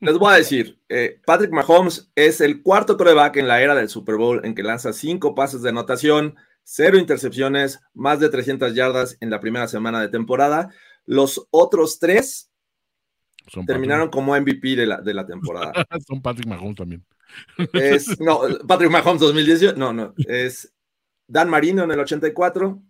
les 0.00 0.18
voy 0.18 0.32
a 0.32 0.36
decir, 0.36 0.80
eh, 0.88 1.20
Patrick 1.26 1.52
Mahomes 1.52 2.10
es 2.14 2.40
el 2.40 2.62
cuarto 2.62 2.96
coreback 2.96 3.36
en 3.36 3.46
la 3.46 3.60
era 3.60 3.74
del 3.74 3.90
Super 3.90 4.16
Bowl 4.16 4.40
en 4.44 4.54
que 4.54 4.62
lanza 4.62 4.94
cinco 4.94 5.34
pases 5.34 5.60
de 5.60 5.68
anotación, 5.68 6.34
cero 6.62 6.98
intercepciones, 6.98 7.80
más 7.92 8.20
de 8.20 8.30
300 8.30 8.74
yardas 8.74 9.18
en 9.20 9.28
la 9.28 9.40
primera 9.40 9.68
semana 9.68 10.00
de 10.00 10.08
temporada. 10.08 10.70
Los 11.04 11.46
otros 11.50 11.98
tres 11.98 12.50
terminaron 13.66 14.08
como 14.08 14.34
MVP 14.34 14.76
de 14.76 14.86
la, 14.86 15.00
de 15.02 15.12
la 15.12 15.26
temporada. 15.26 15.72
Son 16.06 16.22
Patrick 16.22 16.46
Mahomes 16.46 16.76
también. 16.76 17.04
no, 18.20 18.40
Patrick 18.66 18.90
Mahomes 18.90 19.20
2018, 19.20 19.76
no, 19.76 19.92
no, 19.92 20.14
es 20.16 20.72
Dan 21.30 21.48
Marino 21.48 21.84
en 21.84 21.92
el 21.92 22.00
84, 22.00 22.82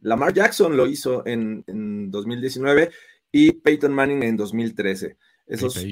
Lamar 0.00 0.32
Jackson 0.32 0.74
lo 0.74 0.86
hizo 0.86 1.22
en, 1.26 2.10
2019 2.10 2.90
y 3.30 3.52
Peyton 3.52 3.92
Manning 3.92 4.22
en 4.22 4.36
2013. 4.38 5.18
Esos, 5.46 5.84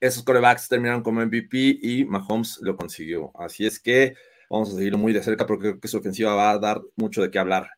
esos 0.00 0.22
corebacks 0.22 0.68
terminaron 0.68 1.02
como 1.02 1.20
MVP 1.20 1.78
y 1.82 2.04
Mahomes 2.06 2.58
lo 2.62 2.74
consiguió. 2.74 3.32
Así 3.34 3.66
es 3.66 3.78
que 3.78 4.14
vamos 4.48 4.70
a 4.70 4.76
seguirlo 4.76 4.96
muy 4.96 5.12
de 5.12 5.22
cerca 5.22 5.46
porque 5.46 5.68
creo 5.68 5.80
que 5.80 5.88
su 5.88 5.98
ofensiva 5.98 6.34
va 6.34 6.52
a 6.52 6.58
dar 6.58 6.80
mucho 6.96 7.20
de 7.20 7.30
qué 7.30 7.38
hablar. 7.38 7.68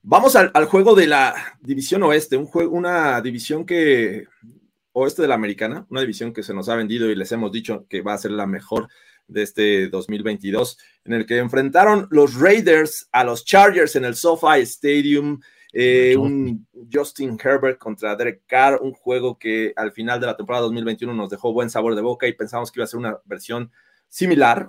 Vamos 0.00 0.34
al, 0.34 0.50
juego 0.64 0.94
de 0.94 1.06
la 1.06 1.34
división 1.60 2.02
oeste, 2.04 2.38
un 2.38 2.46
juego, 2.46 2.74
una 2.74 3.20
división 3.20 3.66
que, 3.66 4.26
oeste 4.92 5.22
de 5.22 5.28
la 5.28 5.34
americana, 5.34 5.86
una 5.90 6.00
división 6.00 6.32
que 6.32 6.42
se 6.42 6.54
nos 6.54 6.70
ha 6.70 6.76
vendido 6.76 7.10
y 7.10 7.16
les 7.16 7.32
hemos 7.32 7.52
dicho 7.52 7.86
que 7.88 8.00
va 8.00 8.14
a 8.14 8.18
ser 8.18 8.30
la 8.30 8.46
mejor 8.46 8.88
de 9.26 9.42
este 9.42 9.88
2022, 9.88 10.78
en 11.04 11.12
el 11.14 11.26
que 11.26 11.38
enfrentaron 11.38 12.06
los 12.10 12.34
Raiders 12.34 13.08
a 13.12 13.24
los 13.24 13.44
Chargers 13.44 13.96
en 13.96 14.04
el 14.04 14.14
SoFi 14.14 14.60
Stadium. 14.62 15.40
Eh, 15.72 16.16
un 16.16 16.68
Justin 16.92 17.36
Herbert 17.42 17.78
contra 17.78 18.14
Derek 18.14 18.42
Carr, 18.46 18.80
un 18.80 18.92
juego 18.92 19.36
que 19.36 19.72
al 19.74 19.90
final 19.90 20.20
de 20.20 20.26
la 20.26 20.36
temporada 20.36 20.62
2021 20.62 21.12
nos 21.12 21.30
dejó 21.30 21.52
buen 21.52 21.68
sabor 21.68 21.96
de 21.96 22.00
boca 22.00 22.28
y 22.28 22.32
pensamos 22.32 22.70
que 22.70 22.78
iba 22.78 22.84
a 22.84 22.88
ser 22.88 23.00
una 23.00 23.18
versión 23.24 23.72
similar, 24.08 24.68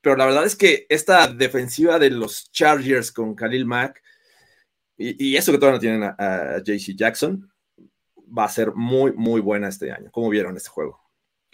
pero 0.00 0.16
la 0.16 0.24
verdad 0.24 0.46
es 0.46 0.56
que 0.56 0.86
esta 0.88 1.26
defensiva 1.26 1.98
de 1.98 2.08
los 2.08 2.50
Chargers 2.52 3.12
con 3.12 3.34
Khalil 3.34 3.66
Mack 3.66 4.02
y, 4.96 5.36
eso 5.36 5.52
que 5.52 5.58
todavía 5.58 5.76
no 5.76 5.80
tienen 5.80 6.02
a, 6.04 6.16
a 6.56 6.58
JC 6.62 6.96
Jackson 6.96 7.50
va 8.26 8.44
a 8.44 8.48
ser 8.48 8.72
muy, 8.74 9.12
muy 9.12 9.40
buena 9.40 9.68
este 9.68 9.92
año. 9.92 10.10
¿Cómo 10.10 10.28
vieron 10.30 10.56
este 10.56 10.70
juego? 10.70 11.05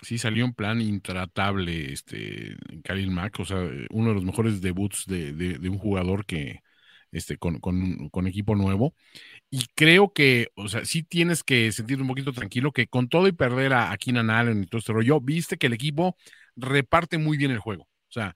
Sí, 0.03 0.19
salió 0.19 0.45
en 0.45 0.53
plan 0.53 0.81
intratable 0.81 1.93
este 1.93 2.57
Khalil 2.83 3.13
Mack, 3.13 3.39
o 3.39 3.45
sea, 3.45 3.59
uno 3.91 4.09
de 4.09 4.15
los 4.15 4.25
mejores 4.25 4.61
debuts 4.61 5.07
de, 5.07 5.33
de, 5.33 5.69
un 5.69 5.79
jugador 5.79 6.27
que 6.27 6.61
este, 7.13 7.39
con, 7.39 7.61
con, 7.61 8.09
con, 8.11 8.27
equipo 8.27 8.57
nuevo. 8.57 8.95
Y 9.51 9.67
creo 9.77 10.13
que, 10.13 10.49
o 10.57 10.69
sea, 10.69 10.85
sí 10.85 11.05
tienes 11.05 11.45
que 11.45 11.71
sentirte 11.73 12.03
un 12.03 12.09
poquito 12.09 12.33
tranquilo 12.33 12.73
que 12.73 12.89
con 12.89 13.09
todo 13.09 13.29
y 13.29 13.33
perder 13.33 13.75
a, 13.75 13.93
a 13.93 13.99
Keenan 13.99 14.31
Allen 14.31 14.65
y 14.65 14.67
todo 14.67 14.81
este 14.81 14.93
rollo, 14.93 15.21
viste 15.21 15.59
que 15.59 15.69
el 15.69 15.75
equipo 15.75 16.17
reparte 16.57 17.19
muy 17.19 17.37
bien 17.39 17.53
el 17.53 17.61
juego. 17.61 17.85
O 17.85 18.13
sea, 18.13 18.35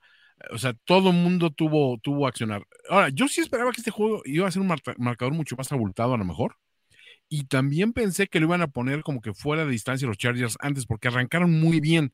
o 0.51 0.57
sea, 0.59 0.73
todo 0.85 1.11
mundo 1.13 1.51
tuvo, 1.51 1.97
tuvo 1.99 2.27
accionar. 2.27 2.65
Ahora, 2.89 3.09
yo 3.09 3.27
sí 3.27 3.41
esperaba 3.41 3.71
que 3.71 3.81
este 3.81 3.91
juego 3.91 4.21
iba 4.25 4.47
a 4.47 4.51
ser 4.51 4.61
un 4.61 4.73
marcador 4.97 5.33
mucho 5.33 5.55
más 5.57 5.71
abultado 5.71 6.13
a 6.13 6.17
lo 6.17 6.25
mejor 6.25 6.55
y 7.29 7.45
también 7.45 7.93
pensé 7.93 8.27
que 8.27 8.39
lo 8.39 8.47
iban 8.47 8.61
a 8.61 8.67
poner 8.67 9.01
como 9.03 9.21
que 9.21 9.33
fuera 9.33 9.65
de 9.65 9.71
distancia 9.71 10.07
los 10.07 10.17
Chargers 10.17 10.57
antes, 10.61 10.85
porque 10.85 11.09
arrancaron 11.09 11.59
muy 11.59 11.79
bien. 11.79 12.13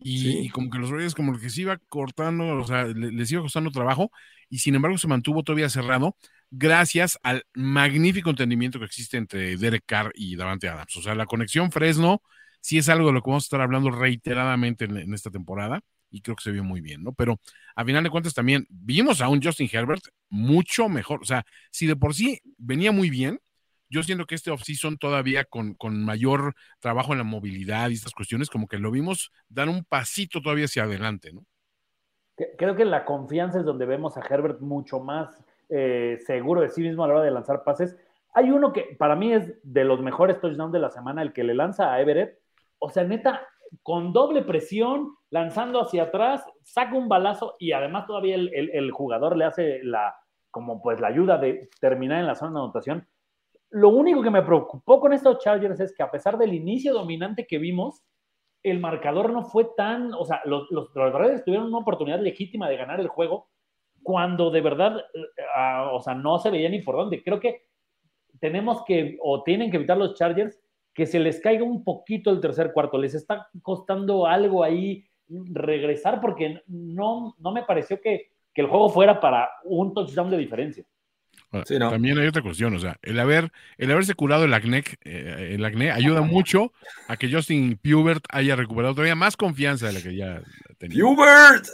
Y, 0.00 0.48
como 0.50 0.70
que 0.70 0.78
los 0.78 0.90
Raiders 0.90 1.14
como 1.14 1.36
que 1.36 1.50
se 1.50 1.62
iba 1.62 1.76
cortando, 1.88 2.56
o 2.56 2.66
sea, 2.66 2.84
les 2.86 3.32
iba 3.32 3.42
costando 3.42 3.70
trabajo, 3.70 4.12
y 4.48 4.58
sin 4.58 4.76
embargo 4.76 4.96
se 4.96 5.08
mantuvo 5.08 5.42
todavía 5.42 5.68
cerrado 5.68 6.16
gracias 6.50 7.18
al 7.22 7.44
magnífico 7.52 8.30
entendimiento 8.30 8.78
que 8.78 8.84
existe 8.86 9.16
entre 9.16 9.56
Derek 9.56 9.82
Carr 9.84 10.12
y 10.14 10.36
Davante 10.36 10.68
Adams. 10.68 10.96
O 10.96 11.02
sea, 11.02 11.14
la 11.14 11.26
conexión 11.26 11.72
Fresno 11.72 12.22
sí 12.60 12.78
es 12.78 12.88
algo 12.88 13.08
de 13.08 13.14
lo 13.14 13.22
que 13.22 13.30
vamos 13.30 13.44
a 13.44 13.46
estar 13.46 13.60
hablando 13.60 13.90
reiteradamente 13.90 14.84
en, 14.84 14.96
en 14.96 15.14
esta 15.14 15.30
temporada, 15.30 15.82
y 16.10 16.20
creo 16.22 16.36
que 16.36 16.44
se 16.44 16.52
vio 16.52 16.64
muy 16.64 16.80
bien, 16.80 17.02
¿no? 17.02 17.12
Pero 17.12 17.40
a 17.74 17.84
final 17.84 18.04
de 18.04 18.10
cuentas 18.10 18.34
también 18.34 18.66
vimos 18.70 19.20
a 19.20 19.28
un 19.28 19.42
Justin 19.42 19.68
Herbert 19.70 20.04
mucho 20.28 20.88
mejor. 20.88 21.20
O 21.22 21.26
sea, 21.26 21.44
si 21.70 21.86
de 21.86 21.96
por 21.96 22.14
sí 22.14 22.40
venía 22.56 22.92
muy 22.92 23.10
bien, 23.10 23.40
yo 23.90 24.02
siento 24.02 24.26
que 24.26 24.34
este 24.34 24.50
off-season 24.50 24.98
todavía 24.98 25.44
con, 25.44 25.74
con, 25.74 26.04
mayor 26.04 26.54
trabajo 26.80 27.12
en 27.12 27.18
la 27.18 27.24
movilidad 27.24 27.90
y 27.90 27.94
estas 27.94 28.12
cuestiones, 28.12 28.50
como 28.50 28.66
que 28.66 28.78
lo 28.78 28.90
vimos 28.90 29.32
dar 29.48 29.68
un 29.68 29.84
pasito 29.84 30.40
todavía 30.40 30.66
hacia 30.66 30.84
adelante, 30.84 31.32
¿no? 31.32 31.44
Creo 32.56 32.76
que 32.76 32.84
la 32.84 33.04
confianza 33.04 33.58
es 33.58 33.64
donde 33.64 33.84
vemos 33.84 34.16
a 34.16 34.20
Herbert 34.20 34.60
mucho 34.60 35.00
más 35.00 35.44
eh, 35.68 36.18
seguro 36.24 36.60
de 36.60 36.68
sí 36.68 36.82
mismo 36.82 37.02
a 37.02 37.08
la 37.08 37.14
hora 37.14 37.24
de 37.24 37.32
lanzar 37.32 37.64
pases. 37.64 37.96
Hay 38.32 38.50
uno 38.50 38.72
que 38.72 38.96
para 38.96 39.16
mí 39.16 39.32
es 39.32 39.52
de 39.64 39.84
los 39.84 40.00
mejores 40.00 40.40
touchdowns 40.40 40.72
de 40.72 40.78
la 40.78 40.90
semana, 40.90 41.22
el 41.22 41.32
que 41.32 41.42
le 41.42 41.54
lanza 41.54 41.92
a 41.92 42.00
Everett. 42.00 42.38
O 42.78 42.90
sea, 42.90 43.02
neta, 43.02 43.44
con 43.82 44.12
doble 44.12 44.42
presión, 44.42 45.16
lanzando 45.30 45.80
hacia 45.80 46.04
atrás, 46.04 46.44
saca 46.62 46.94
un 46.94 47.08
balazo 47.08 47.56
y 47.58 47.72
además 47.72 48.06
todavía 48.06 48.36
el, 48.36 48.54
el, 48.54 48.70
el 48.72 48.92
jugador 48.92 49.36
le 49.36 49.44
hace 49.44 49.80
la, 49.82 50.14
como 50.52 50.80
pues 50.80 51.00
la 51.00 51.08
ayuda 51.08 51.38
de 51.38 51.68
terminar 51.80 52.20
en 52.20 52.26
la 52.28 52.36
zona 52.36 52.52
de 52.52 52.58
anotación 52.58 53.08
lo 53.70 53.90
único 53.90 54.22
que 54.22 54.30
me 54.30 54.42
preocupó 54.42 55.00
con 55.00 55.12
estos 55.12 55.38
Chargers 55.38 55.80
es 55.80 55.94
que 55.94 56.02
a 56.02 56.10
pesar 56.10 56.38
del 56.38 56.54
inicio 56.54 56.94
dominante 56.94 57.46
que 57.46 57.58
vimos, 57.58 58.02
el 58.62 58.80
marcador 58.80 59.32
no 59.32 59.44
fue 59.44 59.68
tan, 59.76 60.12
o 60.14 60.24
sea, 60.24 60.40
los, 60.44 60.70
los, 60.70 60.90
tuvieron 60.92 61.66
una 61.66 61.78
oportunidad 61.78 62.20
legítima 62.20 62.68
de 62.68 62.76
ganar 62.76 63.00
el 63.00 63.08
juego 63.08 63.48
cuando 64.02 64.50
de 64.50 64.60
verdad, 64.60 64.98
eh, 64.98 65.42
ah, 65.54 65.90
o 65.92 66.00
sea, 66.00 66.14
no 66.14 66.38
se 66.38 66.50
veía 66.50 66.68
ni 66.68 66.80
por 66.80 66.96
dónde. 66.96 67.22
Creo 67.22 67.40
que 67.40 67.66
tenemos 68.40 68.84
que, 68.84 69.18
o 69.22 69.42
tienen 69.42 69.70
que 69.70 69.76
evitar 69.76 69.96
los 69.96 70.14
Chargers, 70.14 70.58
que 70.94 71.06
se 71.06 71.20
les 71.20 71.40
caiga 71.40 71.62
un 71.62 71.84
poquito 71.84 72.30
el 72.30 72.40
tercer 72.40 72.72
cuarto. 72.72 72.98
Les 72.98 73.14
está 73.14 73.48
costando 73.62 74.26
algo 74.26 74.64
ahí 74.64 75.04
regresar 75.28 76.20
porque 76.20 76.62
no, 76.66 77.34
no 77.38 77.52
me 77.52 77.62
pareció 77.62 78.00
que, 78.00 78.30
que 78.54 78.62
el 78.62 78.68
juego 78.68 78.88
fuera 78.88 79.20
para 79.20 79.50
un 79.64 79.92
touchdown 79.92 80.30
de 80.30 80.38
diferencia. 80.38 80.84
También 81.50 82.18
hay 82.18 82.26
otra 82.26 82.42
cuestión, 82.42 82.74
o 82.74 82.78
sea, 82.78 82.98
el 83.02 83.18
haber, 83.18 83.50
el 83.78 83.90
haberse 83.90 84.12
curado 84.14 84.44
el 84.44 84.52
acné, 84.52 84.84
eh, 85.04 85.54
el 85.54 85.64
acné 85.64 85.90
ayuda 85.90 86.20
mucho 86.20 86.72
a 87.08 87.16
que 87.16 87.32
Justin 87.32 87.78
Pubert 87.82 88.22
haya 88.28 88.54
recuperado 88.54 88.94
todavía 88.94 89.14
más 89.14 89.34
confianza 89.34 89.86
de 89.86 89.94
la 89.94 90.02
que 90.02 90.14
ya 90.14 90.42
tenía. 90.76 91.02
Pubert. 91.02 91.66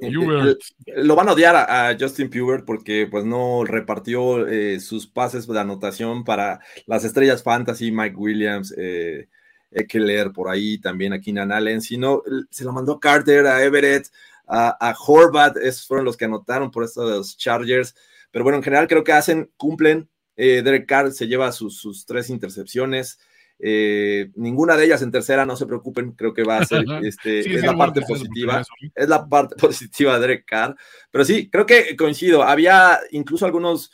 Lo 0.96 1.14
van 1.14 1.28
a 1.28 1.32
odiar 1.32 1.54
a, 1.54 1.96
Justin 1.98 2.28
Pubert 2.28 2.64
porque 2.64 3.06
pues 3.08 3.24
no 3.24 3.64
repartió 3.64 4.48
eh, 4.48 4.80
sus 4.80 5.06
pases 5.06 5.46
de 5.46 5.60
anotación 5.60 6.24
para 6.24 6.58
las 6.86 7.04
estrellas 7.04 7.44
fantasy, 7.44 7.92
Mike 7.92 8.16
Williams, 8.16 8.74
eh, 8.76 9.28
Eckler 9.70 10.32
por 10.32 10.48
ahí, 10.48 10.78
también 10.78 11.12
a 11.12 11.20
Keenan 11.20 11.52
Allen, 11.52 11.80
sino 11.80 12.22
se 12.50 12.64
lo 12.64 12.72
mandó 12.72 12.98
Carter, 12.98 13.46
a 13.46 13.62
Everett, 13.62 14.08
a, 14.48 14.76
a 14.80 14.96
Horvat, 14.98 15.56
esos 15.58 15.86
fueron 15.86 16.04
los 16.04 16.16
que 16.16 16.24
anotaron 16.24 16.72
por 16.72 16.82
estos 16.82 17.36
Chargers. 17.36 17.94
Pero 18.30 18.44
bueno, 18.44 18.58
en 18.58 18.62
general 18.62 18.88
creo 18.88 19.04
que 19.04 19.12
hacen, 19.12 19.50
cumplen. 19.56 20.08
Eh, 20.36 20.62
Derek 20.62 20.86
Carr 20.86 21.12
se 21.12 21.26
lleva 21.26 21.52
sus, 21.52 22.04
tres 22.06 22.30
intercepciones. 22.30 23.18
Eh, 23.58 24.30
ninguna 24.36 24.76
de 24.76 24.86
ellas 24.86 25.02
en 25.02 25.10
tercera, 25.10 25.44
no 25.44 25.54
se 25.54 25.66
preocupen, 25.66 26.12
creo 26.12 26.32
que 26.32 26.44
va 26.44 26.58
a 26.58 26.64
ser 26.64 26.82
este, 27.04 27.40
es 27.40 27.62
la 27.62 27.76
parte 27.76 28.00
positiva, 28.00 28.62
es 28.94 29.08
la 29.08 29.28
parte 29.28 29.54
positiva 29.56 30.14
de 30.14 30.20
Derek 30.20 30.46
Carr, 30.46 30.74
pero 31.10 31.26
sí, 31.26 31.50
creo 31.50 31.66
que 31.66 31.94
coincido, 31.94 32.42
había 32.42 32.98
incluso 33.10 33.44
algunos 33.44 33.90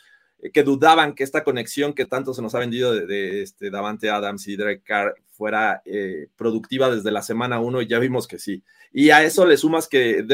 que 0.53 0.63
dudaban 0.63 1.15
que 1.15 1.23
esta 1.23 1.43
conexión 1.43 1.93
que 1.93 2.05
tanto 2.05 2.33
se 2.33 2.41
nos 2.41 2.55
ha 2.55 2.59
vendido 2.59 2.93
de, 2.93 3.41
este, 3.41 3.69
Davante 3.69 4.09
Adams 4.09 4.47
y 4.47 4.55
Derek 4.55 4.83
Carr 4.83 5.15
fuera 5.31 5.81
eh, 5.85 6.27
productiva 6.35 6.89
desde 6.89 7.11
la 7.11 7.21
semana 7.21 7.59
uno 7.59 7.81
y 7.81 7.87
ya 7.87 7.99
vimos 7.99 8.27
que 8.27 8.39
sí. 8.39 8.63
Y 8.91 9.09
a 9.09 9.23
eso 9.23 9.45
le 9.45 9.57
sumas 9.57 9.87
que, 9.87 10.25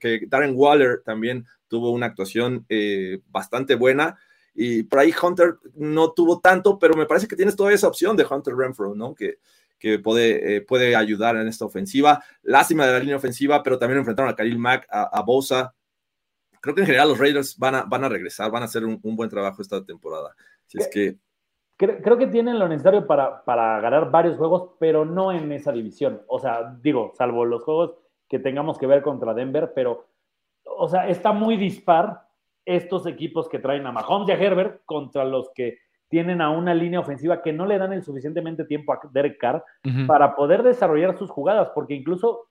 que 0.00 0.20
Darren 0.28 0.54
Waller 0.54 1.02
también 1.04 1.46
tuvo 1.68 1.90
una 1.90 2.06
actuación 2.06 2.64
eh, 2.68 3.20
bastante 3.28 3.74
buena. 3.74 4.18
Y 4.54 4.82
por 4.82 4.98
ahí 4.98 5.12
Hunter 5.22 5.56
no 5.74 6.12
tuvo 6.12 6.40
tanto, 6.40 6.78
pero 6.78 6.96
me 6.96 7.06
parece 7.06 7.28
que 7.28 7.36
tienes 7.36 7.54
toda 7.54 7.72
esa 7.72 7.86
opción 7.86 8.16
de 8.16 8.26
Hunter 8.28 8.56
Renfro, 8.56 8.94
¿no? 8.94 9.14
Que, 9.14 9.38
que 9.78 9.98
puede, 9.98 10.56
eh, 10.56 10.60
puede 10.60 10.96
ayudar 10.96 11.36
en 11.36 11.46
esta 11.46 11.64
ofensiva. 11.64 12.22
Lástima 12.42 12.86
de 12.86 12.92
la 12.92 12.98
línea 12.98 13.16
ofensiva, 13.16 13.62
pero 13.62 13.78
también 13.78 13.98
enfrentaron 13.98 14.32
a 14.32 14.36
Khalil 14.36 14.58
Mack, 14.58 14.86
a, 14.90 15.22
Bosa. 15.22 15.74
Creo 16.60 16.74
que 16.74 16.80
en 16.80 16.86
general 16.86 17.10
los 17.10 17.18
Raiders 17.18 17.56
van 17.56 17.76
a, 17.76 17.82
van 17.84 18.04
a 18.04 18.08
regresar, 18.08 18.50
van 18.50 18.62
a 18.62 18.66
hacer 18.66 18.84
un, 18.84 19.00
buen 19.00 19.30
trabajo 19.30 19.62
esta 19.62 19.84
temporada. 19.84 20.34
Es 20.72 20.88
que... 20.88 21.16
Creo, 21.76 22.18
que 22.18 22.26
tienen 22.26 22.58
lo 22.58 22.68
necesario 22.68 23.06
para, 23.06 23.44
para 23.44 23.80
ganar 23.80 24.10
varios 24.10 24.36
juegos, 24.36 24.70
pero 24.80 25.04
no 25.04 25.30
en 25.30 25.52
esa 25.52 25.70
división. 25.70 26.22
O 26.26 26.40
sea, 26.40 26.76
digo, 26.82 27.12
salvo 27.16 27.44
los 27.44 27.62
juegos 27.62 27.94
que 28.28 28.40
tengamos 28.40 28.78
que 28.78 28.88
ver 28.88 29.00
contra 29.00 29.32
Denver, 29.32 29.72
pero 29.72 30.08
o 30.76 30.88
sea, 30.88 31.08
está 31.08 31.32
muy 31.32 31.56
dispar 31.56 32.22
estos 32.64 33.06
equipos 33.06 33.48
que 33.48 33.58
traen 33.58 33.86
a 33.86 33.92
Mahomes 33.92 34.28
y 34.28 34.32
a 34.32 34.38
Herbert 34.38 34.82
contra 34.84 35.24
los 35.24 35.50
que 35.54 35.78
tienen 36.08 36.40
a 36.40 36.50
una 36.50 36.74
línea 36.74 37.00
ofensiva 37.00 37.42
que 37.42 37.52
no 37.52 37.66
le 37.66 37.78
dan 37.78 37.92
el 37.92 38.02
suficientemente 38.02 38.64
tiempo 38.64 38.92
a 38.92 39.00
Derek 39.10 39.38
Carr 39.38 39.64
para 40.06 40.34
poder 40.34 40.62
desarrollar 40.62 41.16
sus 41.18 41.30
jugadas, 41.30 41.70
porque 41.74 41.94
incluso 41.94 42.48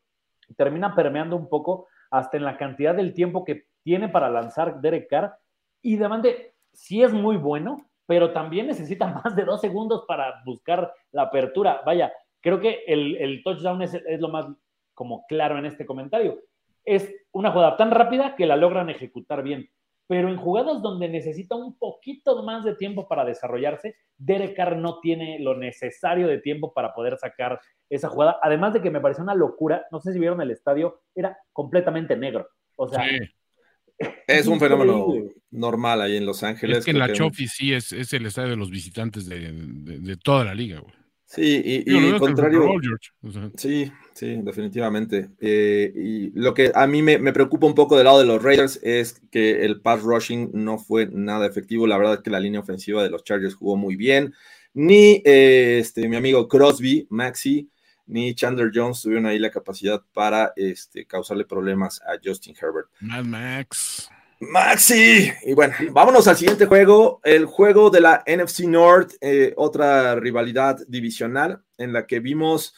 termina 0.55 0.95
permeando 0.95 1.35
un 1.35 1.49
poco 1.49 1.87
hasta 2.11 2.37
en 2.37 2.45
la 2.45 2.57
cantidad 2.57 2.95
del 2.95 3.13
tiempo 3.13 3.43
que 3.43 3.67
tiene 3.83 4.09
para 4.09 4.29
lanzar 4.29 4.79
Derek 4.81 5.09
Carr. 5.09 5.37
Y 5.81 5.97
Demande 5.97 6.53
sí 6.71 7.03
es 7.03 7.13
muy 7.13 7.37
bueno, 7.37 7.89
pero 8.05 8.31
también 8.31 8.67
necesita 8.67 9.07
más 9.23 9.35
de 9.35 9.43
dos 9.43 9.61
segundos 9.61 10.05
para 10.07 10.41
buscar 10.45 10.93
la 11.11 11.23
apertura. 11.23 11.81
Vaya, 11.85 12.13
creo 12.41 12.59
que 12.59 12.83
el, 12.87 13.41
touchdown 13.43 13.81
es, 13.81 13.93
es, 13.93 14.19
lo 14.19 14.29
más 14.29 14.45
como 14.93 15.25
claro 15.27 15.57
en 15.57 15.65
este 15.65 15.85
comentario 15.85 16.39
es 16.87 17.13
una 17.33 17.51
jugada 17.51 17.75
tan 17.75 17.91
rápida 17.91 18.35
que 18.35 18.45
la 18.45 18.55
logran 18.55 18.89
ejecutar 18.89 19.43
bien. 19.43 19.69
Pero 20.07 20.29
en 20.29 20.37
jugadas 20.37 20.81
donde 20.81 21.09
necesita 21.09 21.55
un 21.55 21.77
poquito 21.77 22.41
más 22.43 22.63
de 22.63 22.75
tiempo 22.75 23.09
para 23.09 23.25
desarrollarse, 23.25 23.95
Derek 24.17 24.55
Carr 24.55 24.77
no 24.77 25.01
tiene 25.01 25.37
lo 25.39 25.57
necesario 25.57 26.27
de 26.27 26.39
tiempo 26.39 26.73
para 26.73 26.93
poder 26.93 27.17
sacar 27.17 27.59
esa 27.89 28.07
jugada. 28.07 28.39
Además 28.41 28.73
de 28.73 28.81
que 28.81 28.89
me 28.89 29.01
pareció 29.01 29.21
una 29.21 29.35
locura, 29.35 29.85
no 29.91 29.99
sé 29.99 30.13
si 30.13 30.19
vieron 30.19 30.41
el 30.41 30.51
estadio, 30.51 31.01
era 31.13 31.37
completamente 31.51 32.15
negro. 32.15 32.47
O 32.77 32.87
sea, 32.87 33.03
es 34.27 34.47
un 34.47 34.57
fenómeno 34.57 35.07
normal 35.51 36.01
ahí 36.01 36.15
en 36.15 36.25
Los 36.25 36.41
Ángeles. 36.41 36.79
Es 36.79 36.85
que 36.85 36.91
en 36.91 36.99
la 36.99 37.11
Chofi 37.11 37.49
sí 37.49 37.73
es, 37.73 37.91
el 37.91 38.25
estadio 38.25 38.51
de 38.51 38.55
los 38.57 38.71
visitantes 38.71 39.27
de, 39.27 40.17
toda 40.23 40.45
la 40.45 40.55
liga, 40.55 40.81
Sí, 41.27 41.61
y, 41.85 42.17
contrario. 42.17 42.69
Sí, 43.55 43.91
Sí, 44.17 44.39
definitivamente. 44.41 45.29
Eh, 45.39 45.93
y 45.95 46.31
lo 46.31 46.55
que 46.55 46.71
a 46.73 46.87
mí 46.87 47.03
me, 47.03 47.19
preocupa 47.31 47.67
un 47.67 47.75
poco 47.75 47.95
del 47.95 48.05
lado 48.05 48.17
de 48.17 48.25
los 48.25 48.41
Raiders 48.41 48.79
es 48.81 49.21
que 49.29 49.63
el 49.63 49.79
pass 49.79 50.01
rushing 50.01 50.49
no 50.53 50.79
fue 50.79 51.07
nada 51.11 51.45
efectivo. 51.45 51.85
La 51.85 51.99
verdad 51.99 52.15
es 52.15 52.21
que 52.21 52.31
la 52.31 52.39
línea 52.39 52.59
ofensiva 52.59 53.03
de 53.03 53.11
los 53.11 53.23
Chargers 53.23 53.53
jugó 53.53 53.77
muy 53.77 53.95
bien. 53.95 54.33
Ni 54.73 55.21
eh, 55.23 55.77
este, 55.77 56.09
mi 56.09 56.15
amigo 56.15 56.47
Crosby, 56.47 57.05
Maxi, 57.11 57.69
ni 58.07 58.33
Chandler 58.33 58.71
Jones 58.73 59.03
tuvieron 59.03 59.27
ahí 59.27 59.37
la 59.37 59.51
capacidad 59.51 60.01
para 60.13 60.51
este, 60.55 61.05
causarle 61.05 61.45
problemas 61.45 62.01
a 62.01 62.17
Justin 62.23 62.55
Herbert. 62.59 62.87
Max. 62.99 64.09
Maxi. 64.39 65.31
Y 65.43 65.53
bueno, 65.53 65.73
vámonos 65.91 66.27
al 66.27 66.37
siguiente 66.37 66.65
juego, 66.65 67.19
el 67.23 67.45
juego 67.45 67.89
de 67.89 68.01
la 68.01 68.23
NFC 68.27 68.61
North, 68.61 69.13
eh, 69.21 69.53
otra 69.57 70.15
rivalidad 70.15 70.79
divisional 70.87 71.63
en 71.77 71.93
la 71.93 72.05
que 72.05 72.19
vimos 72.19 72.75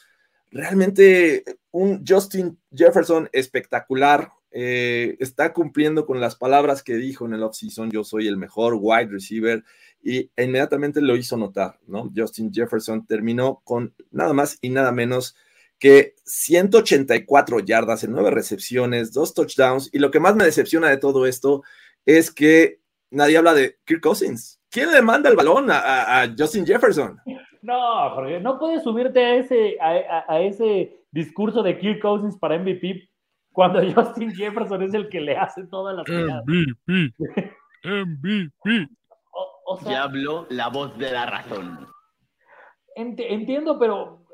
realmente 0.51 1.43
un 1.71 2.03
Justin 2.07 2.57
Jefferson 2.73 3.29
espectacular. 3.33 4.31
Eh, 4.51 5.15
está 5.19 5.53
cumpliendo 5.53 6.05
con 6.05 6.19
las 6.19 6.35
palabras 6.35 6.81
que 6.81 6.95
dijo 6.95 7.25
en 7.25 7.33
el 7.33 7.43
offseason, 7.43 7.91
yo 7.91 8.03
soy 8.03 8.27
el 8.27 8.37
mejor 8.37 8.77
wide 8.79 9.07
receiver 9.07 9.63
y 10.01 10.31
inmediatamente 10.37 11.01
lo 11.01 11.15
hizo 11.15 11.37
notar, 11.37 11.77
¿no? 11.85 12.11
Justin 12.15 12.51
Jefferson 12.51 13.05
terminó 13.05 13.61
con 13.63 13.93
nada 14.11 14.33
más 14.33 14.57
y 14.61 14.69
nada 14.69 14.91
menos 14.91 15.35
que 15.79 16.13
184 16.25 17.59
yardas 17.59 18.03
en 18.03 18.11
nueve 18.11 18.31
recepciones, 18.31 19.13
dos 19.13 19.33
touchdowns, 19.33 19.89
y 19.93 19.99
lo 19.99 20.11
que 20.11 20.19
más 20.19 20.35
me 20.35 20.43
decepciona 20.43 20.89
de 20.89 20.97
todo 20.97 21.25
esto 21.25 21.63
es 22.05 22.31
que 22.31 22.79
nadie 23.11 23.37
habla 23.37 23.53
de 23.53 23.77
Kirk 23.85 24.01
Cousins. 24.01 24.59
¿Quién 24.69 24.91
le 24.91 25.01
manda 25.01 25.29
el 25.29 25.35
balón 25.35 25.71
a, 25.71 25.79
a- 25.79 26.21
a 26.23 26.35
Justin 26.37 26.65
Jefferson? 26.65 27.17
No, 27.61 28.09
Jorge, 28.11 28.39
no 28.39 28.59
puedes 28.59 28.83
subirte 28.83 29.19
a 29.25 29.35
ese, 29.35 29.77
a, 29.81 29.89
a- 29.91 30.25
a 30.35 30.41
ese 30.41 31.03
discurso 31.11 31.63
de 31.63 31.77
Kirk 31.79 32.01
Cousins 32.01 32.37
para 32.37 32.57
MVP 32.59 33.09
cuando 33.51 33.81
Justin 33.95 34.31
Jefferson 34.35 34.83
es 34.83 34.93
el 34.93 35.09
que 35.09 35.21
le 35.21 35.35
hace 35.37 35.65
todas 35.67 35.95
las. 35.95 36.05
MVP. 36.07 37.13
MVP. 37.83 38.87
O, 39.31 39.73
o 39.73 39.79
sea, 39.81 40.03
habló 40.03 40.45
la 40.49 40.67
voz 40.69 40.97
de 40.97 41.11
la 41.11 41.25
razón. 41.25 41.87
ent- 42.95 43.25
entiendo, 43.27 43.79
pero, 43.79 44.25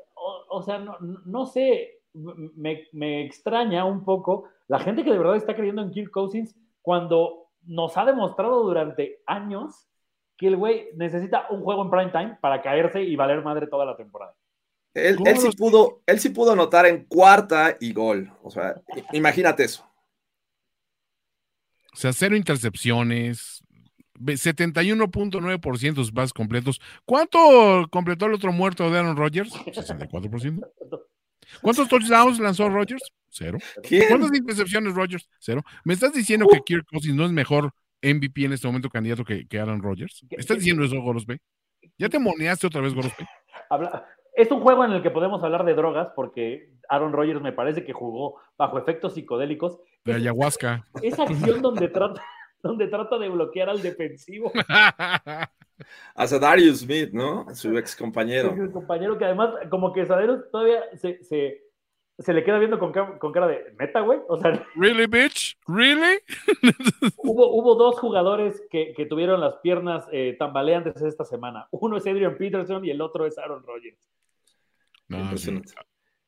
o 0.56 0.62
sea, 0.62 0.78
no, 0.78 0.96
no 1.00 1.46
sé, 1.46 2.00
me, 2.12 2.88
me 2.92 3.24
extraña 3.24 3.84
un 3.84 4.04
poco 4.04 4.48
la 4.68 4.78
gente 4.80 5.04
que 5.04 5.12
de 5.12 5.18
verdad 5.18 5.36
está 5.36 5.54
creyendo 5.54 5.82
en 5.82 5.90
Kirk 5.90 6.10
Cousins 6.10 6.54
cuando 6.82 7.50
nos 7.62 7.96
ha 7.96 8.04
demostrado 8.04 8.62
durante 8.62 9.22
años 9.26 9.88
que 10.36 10.48
el 10.48 10.56
güey 10.56 10.88
necesita 10.96 11.46
un 11.50 11.62
juego 11.62 11.82
en 11.82 11.90
prime 11.90 12.10
time 12.10 12.38
para 12.40 12.62
caerse 12.62 13.02
y 13.02 13.16
valer 13.16 13.42
madre 13.42 13.66
toda 13.66 13.84
la 13.84 13.96
temporada. 13.96 14.34
Él, 14.94 15.16
¿Cómo 15.16 15.30
él 15.30 15.38
sí 15.38 15.50
pudo, 15.56 16.02
él 16.06 16.20
sí 16.20 16.30
pudo 16.30 16.52
anotar 16.52 16.86
en 16.86 17.04
cuarta 17.04 17.76
y 17.80 17.92
gol. 17.92 18.32
O 18.42 18.50
sea, 18.50 18.80
imagínate 19.12 19.64
eso. 19.64 19.84
O 21.92 21.96
sea, 21.96 22.12
cero 22.12 22.36
intercepciones, 22.36 23.62
ve- 24.18 24.36
71.9% 24.36 25.94
sus 25.94 26.12
pases 26.12 26.32
completos. 26.32 26.80
¿Cuánto 27.04 27.86
completó 27.90 28.26
el 28.26 28.34
otro 28.34 28.52
muerto 28.52 28.90
de 28.90 28.98
Aaron 28.98 29.16
Rodgers? 29.16 29.52
64%. 29.52 30.60
¿Cuántos 31.62 31.88
touchdowns 31.88 32.40
lanzó 32.40 32.68
Rodgers? 32.68 33.02
Cero. 33.28 33.58
¿Quién? 33.82 34.04
¿Cuántas 34.08 34.34
intercepciones 34.36 34.94
Rodgers? 34.94 35.28
Cero. 35.38 35.62
¿Me 35.84 35.94
estás 35.94 36.12
diciendo 36.12 36.46
que 36.50 36.60
Kirk 36.64 36.86
Cousins 36.90 37.14
no 37.14 37.24
es 37.24 37.30
mejor 37.32 37.70
MVP 38.02 38.44
en 38.44 38.52
este 38.52 38.66
momento 38.66 38.88
candidato 38.88 39.24
que, 39.24 39.46
que 39.46 39.58
Aaron 39.60 39.80
Rodgers? 39.82 40.24
¿Qué- 40.28 40.36
¿Estás 40.36 40.58
diciendo 40.58 40.84
eso, 40.84 41.00
Gorospe? 41.00 41.38
¿Ya 41.98 42.08
te 42.08 42.18
moneaste 42.18 42.66
otra 42.66 42.80
vez, 42.80 42.94
Gorospe? 42.94 43.26
Habla- 43.70 44.06
es 44.34 44.50
un 44.50 44.60
juego 44.60 44.84
en 44.84 44.92
el 44.92 45.02
que 45.02 45.10
podemos 45.10 45.42
hablar 45.42 45.64
de 45.64 45.74
drogas 45.74 46.08
porque 46.14 46.72
Aaron 46.90 47.12
Rodgers 47.12 47.40
me 47.40 47.52
parece 47.52 47.84
que 47.84 47.92
jugó 47.92 48.38
bajo 48.58 48.78
efectos 48.78 49.14
psicodélicos. 49.14 49.78
De 50.04 50.14
ayahuasca. 50.14 50.84
Esa 51.02 51.22
acción 51.22 51.62
donde 51.62 51.88
trata, 51.88 52.22
donde 52.62 52.88
trata 52.88 53.18
de 53.18 53.28
bloquear 53.28 53.68
al 53.68 53.82
defensivo. 53.82 54.52
A 56.14 56.26
Darius 56.26 56.80
Smith, 56.80 57.10
¿no? 57.12 57.46
Su 57.54 57.76
ex 57.76 57.94
compañero. 57.94 58.54
El 58.58 58.72
compañero 58.72 59.18
que 59.18 59.26
además, 59.26 59.50
como 59.70 59.92
que 59.92 60.06
Saderos 60.06 60.50
todavía 60.50 60.82
se, 60.96 61.22
se, 61.22 61.62
se 62.18 62.32
le 62.32 62.42
queda 62.44 62.58
viendo 62.58 62.78
con, 62.78 62.92
ca- 62.92 63.18
con 63.18 63.30
cara 63.30 63.46
de 63.46 63.74
neta, 63.78 64.00
güey. 64.00 64.20
O 64.28 64.38
sea, 64.38 64.64
¿Really, 64.74 65.06
bitch? 65.06 65.58
¿Really? 65.66 66.18
hubo, 67.18 67.50
hubo 67.50 67.74
dos 67.74 67.98
jugadores 68.00 68.66
que, 68.70 68.94
que 68.94 69.04
tuvieron 69.04 69.40
las 69.40 69.56
piernas 69.56 70.06
eh, 70.12 70.34
tambaleantes 70.38 71.00
esta 71.02 71.24
semana. 71.24 71.68
Uno 71.70 71.98
es 71.98 72.06
Adrian 72.06 72.38
Peterson 72.38 72.82
y 72.84 72.90
el 72.90 73.00
otro 73.02 73.26
es 73.26 73.36
Aaron 73.36 73.62
Rodgers. 73.62 74.08
No, 75.08 75.36
sí. 75.36 75.60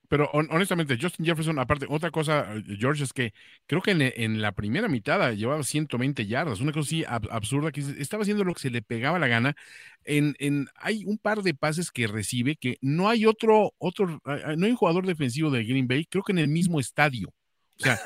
Pero 0.08 0.30
hon- 0.32 0.48
honestamente, 0.50 0.96
Justin 1.00 1.26
Jefferson, 1.26 1.58
aparte, 1.58 1.86
otra 1.88 2.10
cosa, 2.10 2.54
eh, 2.56 2.62
George, 2.78 3.04
es 3.04 3.12
que 3.12 3.34
creo 3.66 3.82
que 3.82 3.90
en, 3.90 4.00
en 4.02 4.40
la 4.40 4.52
primera 4.52 4.88
mitad 4.88 5.32
llevaba 5.34 5.62
120 5.62 6.26
yardas, 6.26 6.60
una 6.60 6.72
cosa 6.72 6.86
así 6.86 7.02
ab- 7.04 7.28
absurda, 7.30 7.70
que 7.72 7.80
estaba 7.80 8.22
haciendo 8.22 8.42
lo 8.44 8.54
que 8.54 8.60
se 8.60 8.70
le 8.70 8.80
pegaba 8.82 9.18
la 9.18 9.28
gana. 9.28 9.54
En, 10.04 10.34
en, 10.38 10.66
hay 10.76 11.04
un 11.04 11.18
par 11.18 11.42
de 11.42 11.54
pases 11.54 11.90
que 11.90 12.06
recibe 12.06 12.56
que 12.56 12.78
no 12.80 13.08
hay 13.08 13.26
otro, 13.26 13.74
otro, 13.78 14.20
no 14.24 14.66
hay 14.66 14.70
un 14.70 14.76
jugador 14.76 15.06
defensivo 15.06 15.50
de 15.50 15.64
Green 15.64 15.86
Bay, 15.86 16.06
creo 16.06 16.24
que 16.24 16.32
en 16.32 16.38
el 16.38 16.48
mismo 16.48 16.80
estadio. 16.80 17.28
O 17.80 17.82
sea, 17.84 18.00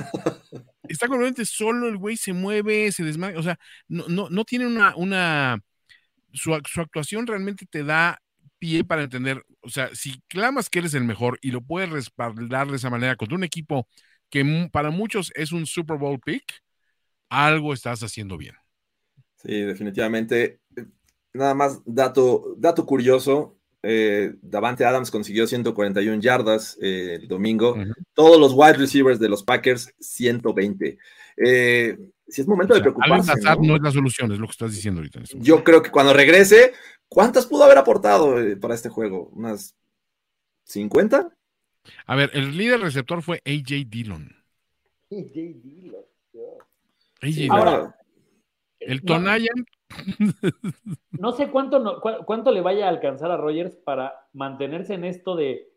está 0.89 1.07
completamente 1.07 1.45
solo, 1.47 1.89
el 1.89 1.97
güey 1.97 2.17
se 2.17 2.33
mueve, 2.33 2.93
se 2.93 3.05
desmaya, 3.05 3.39
o 3.39 3.43
sea, 3.43 3.59
no, 3.89 4.07
no, 4.09 4.29
no 4.29 4.45
tiene 4.45 4.67
una, 4.67 4.95
una, 4.97 5.61
su, 6.33 6.59
su 6.67 6.81
actuación 6.81 7.27
realmente 7.27 7.67
te 7.67 7.85
da 7.85 8.21
pie 8.63 8.85
para 8.85 9.03
entender, 9.03 9.45
o 9.61 9.69
sea, 9.69 9.91
si 9.93 10.23
clamas 10.29 10.71
que 10.71 10.79
eres 10.79 10.95
el 10.95 11.03
mejor 11.03 11.37
y 11.43 11.51
lo 11.51 11.63
puedes 11.63 11.91
respaldar 11.91 12.71
de 12.71 12.77
esa 12.77 12.91
manera 12.91 13.17
contra 13.17 13.37
un 13.37 13.43
equipo 13.43 13.89
que 14.31 14.69
para 14.71 14.93
muchos 14.93 15.33
es 15.35 15.51
un 15.51 15.67
Super 15.67 15.99
Bowl 15.99 16.21
pick, 16.21 16.45
algo 17.29 17.73
estás 17.73 18.05
haciendo 18.05 18.39
bien. 18.39 18.55
Sí, 19.43 19.63
definitivamente. 19.63 20.61
Nada 21.35 21.55
más, 21.55 21.83
dato, 21.85 22.55
dato 22.57 22.87
curioso. 22.87 23.59
eh, 23.83 24.33
Davante 24.41 24.85
Adams 24.85 25.11
consiguió 25.11 25.49
141 25.49 26.21
yardas 26.21 26.79
eh, 26.81 27.19
el 27.21 27.27
domingo. 27.27 27.77
Todos 28.15 28.39
los 28.39 28.53
wide 28.55 28.75
receivers 28.75 29.19
de 29.19 29.29
los 29.29 29.43
Packers, 29.43 29.93
120. 29.99 30.99
Eh, 31.37 31.99
si 32.33 32.41
es 32.41 32.49
momento 32.49 32.75
O 32.75 32.77
de 32.77 32.83
sea, 32.83 32.91
Alan 32.91 33.21
preocuparse. 33.23 33.41
Lazard 33.45 33.61
¿no? 33.61 33.69
no 33.69 33.77
es 33.77 33.83
la 33.83 33.91
solución, 33.93 34.33
es 34.33 34.39
lo 34.39 34.47
que 34.47 34.53
estás 34.53 34.73
diciendo 34.73 35.01
ahorita. 35.01 35.19
en 35.19 35.25
este. 35.25 35.39
Yo 35.41 35.63
creo 35.63 35.83
que 35.83 35.91
cuando 35.91 36.13
regrese, 36.13 36.73
¿cuántas 37.09 37.47
pudo 37.47 37.65
haber 37.65 37.79
aportado 37.79 38.41
eh, 38.41 38.57
para 38.57 38.75
este 38.75 38.89
juego? 38.89 39.29
¿Unas 39.35 39.77
50? 40.65 41.31
A 42.07 42.17
ver, 42.17 42.31
el 42.35 42.57
líder 42.57 42.81
receptor 42.81 43.23
fue 43.23 43.43
AJ 43.47 43.89
Dillon. 43.89 44.31
AJ 47.21 47.51
Ahora, 47.51 47.71
Dillon. 47.73 47.95
El 48.81 48.99
No- 48.99 49.05
Tonayan, 49.05 49.67
No 51.13 51.33
sé 51.33 51.51
cuánto, 51.51 51.79
no- 51.79 52.01
cu- 52.01 52.25
cuánto 52.25 52.51
le 52.51 52.61
vaya 52.63 52.87
a 52.87 52.89
alcanzar 52.89 53.31
a 53.31 53.37
Rogers 53.37 53.77
para 53.77 54.13
mantenerse 54.33 54.95
en 54.95 55.05
esto 55.05 55.37
de. 55.37 55.69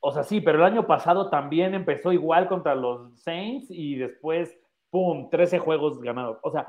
O 0.00 0.12
sea, 0.12 0.22
sí, 0.22 0.40
pero 0.40 0.58
el 0.58 0.64
año 0.72 0.86
pasado 0.86 1.30
también 1.30 1.74
empezó 1.74 2.12
igual 2.12 2.46
contra 2.48 2.74
los 2.76 3.18
Saints 3.20 3.66
y 3.70 3.96
después, 3.96 4.56
¡pum! 4.90 5.28
13 5.30 5.58
juegos 5.58 6.00
ganados. 6.00 6.38
O 6.42 6.50
sea, 6.50 6.66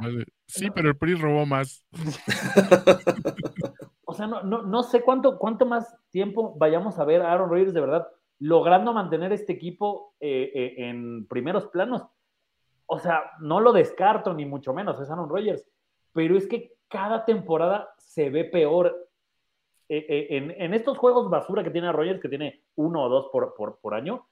sí, 0.47 0.69
pero 0.71 0.89
el 0.89 0.97
PRI 0.97 1.15
robó 1.15 1.45
más. 1.45 1.85
o 4.05 4.13
sea 4.13 4.27
no, 4.27 4.43
no, 4.43 4.63
no 4.63 4.83
sé 4.83 5.01
cuánto, 5.01 5.37
cuánto 5.37 5.65
más 5.65 5.95
tiempo 6.09 6.55
vayamos 6.57 6.97
a 6.97 7.05
ver 7.05 7.21
a 7.21 7.31
Aaron 7.31 7.49
Rodgers 7.49 7.73
de 7.73 7.81
verdad 7.81 8.07
logrando 8.39 8.93
mantener 8.93 9.33
este 9.33 9.53
equipo 9.53 10.15
eh, 10.19 10.51
eh, 10.53 10.89
en 10.89 11.27
primeros 11.27 11.67
planos. 11.67 12.03
O 12.85 12.97
sea, 12.97 13.31
no 13.39 13.59
lo 13.59 13.71
descarto 13.71 14.33
ni 14.33 14.45
mucho 14.45 14.73
menos, 14.73 14.99
es 14.99 15.11
Aaron 15.11 15.29
Rodgers, 15.29 15.67
pero 16.13 16.37
es 16.37 16.47
que 16.47 16.73
cada 16.87 17.25
temporada 17.25 17.89
se 17.97 18.29
ve 18.29 18.45
peor. 18.45 19.09
Eh, 19.87 20.05
eh, 20.07 20.37
en, 20.37 20.51
en 20.51 20.73
estos 20.73 20.97
juegos 20.97 21.29
basura 21.29 21.63
que 21.63 21.71
tiene 21.71 21.91
Rodgers, 21.91 22.19
que 22.19 22.29
tiene 22.29 22.63
uno 22.75 23.03
o 23.03 23.09
dos 23.09 23.27
por, 23.31 23.53
por, 23.55 23.79
por 23.79 23.93
año, 23.93 24.27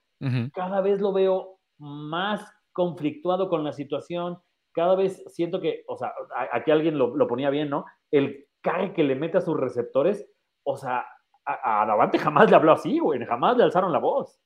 cada 0.54 0.82
vez 0.82 1.00
lo 1.00 1.14
veo 1.14 1.60
más 1.78 2.52
conflictuado 2.78 3.50
con 3.50 3.64
la 3.64 3.74
situación, 3.74 4.38
cada 4.72 4.94
vez 4.94 5.24
siento 5.34 5.60
que, 5.60 5.84
o 5.88 5.98
sea, 5.98 6.14
aquí 6.52 6.70
alguien 6.70 6.96
lo, 6.96 7.18
lo 7.18 7.28
ponía 7.28 7.50
bien, 7.50 7.72
¿no? 7.72 7.86
El 8.12 8.46
cague 8.62 8.94
que 8.94 9.04
le 9.04 9.16
mete 9.16 9.40
a 9.40 9.42
sus 9.42 9.60
receptores, 9.60 10.28
o 10.64 10.78
sea, 10.78 11.04
a, 11.44 11.86
Davante 11.88 12.20
jamás 12.20 12.52
le 12.52 12.56
habló 12.56 12.74
así, 12.74 13.00
güey, 13.00 13.26
jamás 13.26 13.58
le 13.58 13.64
alzaron 13.64 13.92
la 13.92 13.98
voz. 13.98 14.40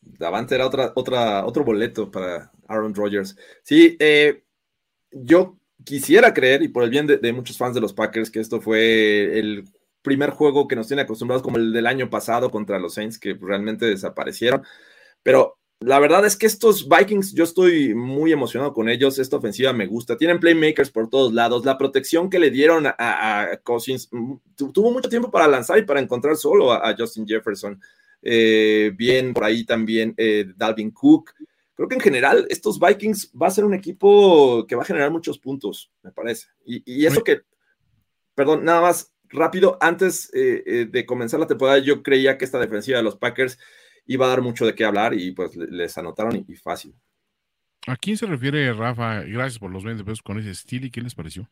Davante 0.00 0.56
era 0.56 0.66
otra, 0.66 0.90
otra, 0.96 1.46
otro 1.46 1.62
boleto 1.62 2.10
para 2.10 2.50
Aaron 2.66 2.92
Rodgers. 2.92 3.36
Sí, 3.62 3.96
eh, 4.00 4.42
yo 5.12 5.56
quisiera 5.84 6.34
creer, 6.34 6.64
y 6.64 6.68
por 6.68 6.82
el 6.82 6.90
bien 6.90 7.06
de 7.06 7.32
muchos 7.32 7.56
fans 7.56 7.76
de 7.76 7.80
los 7.80 7.92
Packers, 7.92 8.32
que 8.32 8.40
esto 8.40 8.60
fue 8.60 9.38
el 9.38 9.66
primer 10.02 10.30
juego 10.30 10.66
que 10.66 10.74
nos 10.74 10.88
tiene 10.88 11.02
acostumbrados 11.02 11.44
como 11.44 11.58
el 11.58 11.72
del 11.72 11.86
año 11.86 12.10
pasado 12.10 12.50
contra 12.50 12.80
los 12.80 12.94
Saints, 12.94 13.20
que 13.20 13.38
realmente 13.40 13.86
desaparecieron. 13.86 14.64
Pero 15.22 15.58
la 15.86 15.98
verdad 15.98 16.24
es 16.24 16.36
que 16.36 16.46
estos 16.46 16.88
Vikings, 16.88 17.34
yo 17.34 17.44
estoy 17.44 17.94
muy 17.94 18.32
emocionado 18.32 18.72
con 18.72 18.88
ellos. 18.88 19.18
Esta 19.18 19.36
ofensiva 19.36 19.72
me 19.72 19.86
gusta. 19.86 20.16
Tienen 20.16 20.40
playmakers 20.40 20.90
por 20.90 21.08
todos 21.10 21.32
lados. 21.32 21.64
La 21.64 21.76
protección 21.78 22.30
que 22.30 22.38
le 22.38 22.50
dieron 22.50 22.86
a, 22.86 22.94
a 22.98 23.56
Cousins 23.58 24.08
mm, 24.10 24.34
tu- 24.56 24.72
tuvo 24.72 24.90
mucho 24.90 25.08
tiempo 25.08 25.30
para 25.30 25.48
lanzar 25.48 25.78
y 25.78 25.82
para 25.82 26.00
encontrar 26.00 26.36
solo 26.36 26.72
a, 26.72 26.88
a 26.88 26.96
Justin 26.96 27.26
Jefferson. 27.26 27.80
Eh, 28.22 28.92
bien 28.96 29.34
por 29.34 29.44
ahí 29.44 29.64
también 29.64 30.14
eh, 30.16 30.46
Dalvin 30.56 30.90
Cook. 30.90 31.32
Creo 31.74 31.88
que 31.88 31.96
en 31.96 32.00
general 32.00 32.46
estos 32.48 32.78
Vikings 32.78 33.32
va 33.40 33.48
a 33.48 33.50
ser 33.50 33.64
un 33.64 33.74
equipo 33.74 34.64
que 34.66 34.76
va 34.76 34.82
a 34.82 34.86
generar 34.86 35.10
muchos 35.10 35.38
puntos, 35.38 35.90
me 36.02 36.12
parece. 36.12 36.46
Y, 36.64 36.82
y 36.86 37.04
eso 37.04 37.22
que, 37.24 37.42
perdón, 38.34 38.64
nada 38.64 38.80
más 38.80 39.12
rápido, 39.28 39.76
antes 39.80 40.30
eh, 40.34 40.62
eh, 40.64 40.86
de 40.88 41.04
comenzar 41.04 41.40
la 41.40 41.46
temporada 41.48 41.78
yo 41.78 42.02
creía 42.02 42.38
que 42.38 42.44
esta 42.44 42.60
defensiva 42.60 42.98
de 42.98 43.02
los 43.04 43.16
Packers 43.16 43.58
iba 44.06 44.26
a 44.26 44.28
dar 44.28 44.42
mucho 44.42 44.66
de 44.66 44.74
qué 44.74 44.84
hablar 44.84 45.14
y 45.14 45.32
pues 45.32 45.56
le- 45.56 45.66
les 45.66 45.96
anotaron 45.98 46.36
y, 46.36 46.52
y 46.52 46.56
fácil. 46.56 46.94
¿A 47.86 47.96
quién 47.96 48.16
se 48.16 48.26
refiere 48.26 48.72
Rafa? 48.72 49.22
Gracias 49.22 49.58
por 49.58 49.70
los 49.70 49.84
20 49.84 50.04
pesos 50.04 50.22
con 50.22 50.38
ese 50.38 50.54
Steely. 50.54 50.90
¿Qué 50.90 51.00
les 51.00 51.14
pareció? 51.14 51.48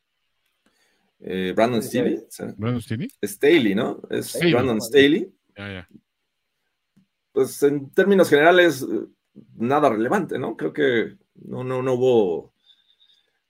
Eh, 1.21 1.53
Brandon 1.55 1.83
Staley, 1.83 2.21
¿Brandon 2.57 2.81
Steely? 2.81 3.09
Staley, 3.25 3.75
¿no? 3.75 4.01
Es 4.11 4.27
Staley. 4.31 4.53
Brandon 4.53 4.81
Staley. 4.81 5.33
Ya, 5.57 5.73
ya. 5.73 5.89
Pues 7.33 7.63
en 7.63 7.91
términos 7.91 8.29
generales, 8.29 8.83
eh, 8.83 9.07
nada 9.57 9.89
relevante, 9.91 10.39
¿no? 10.39 10.57
Creo 10.57 10.73
que 10.73 11.17
no, 11.35 11.65
no, 11.65 11.83
no 11.83 11.95
hubo 11.95 12.52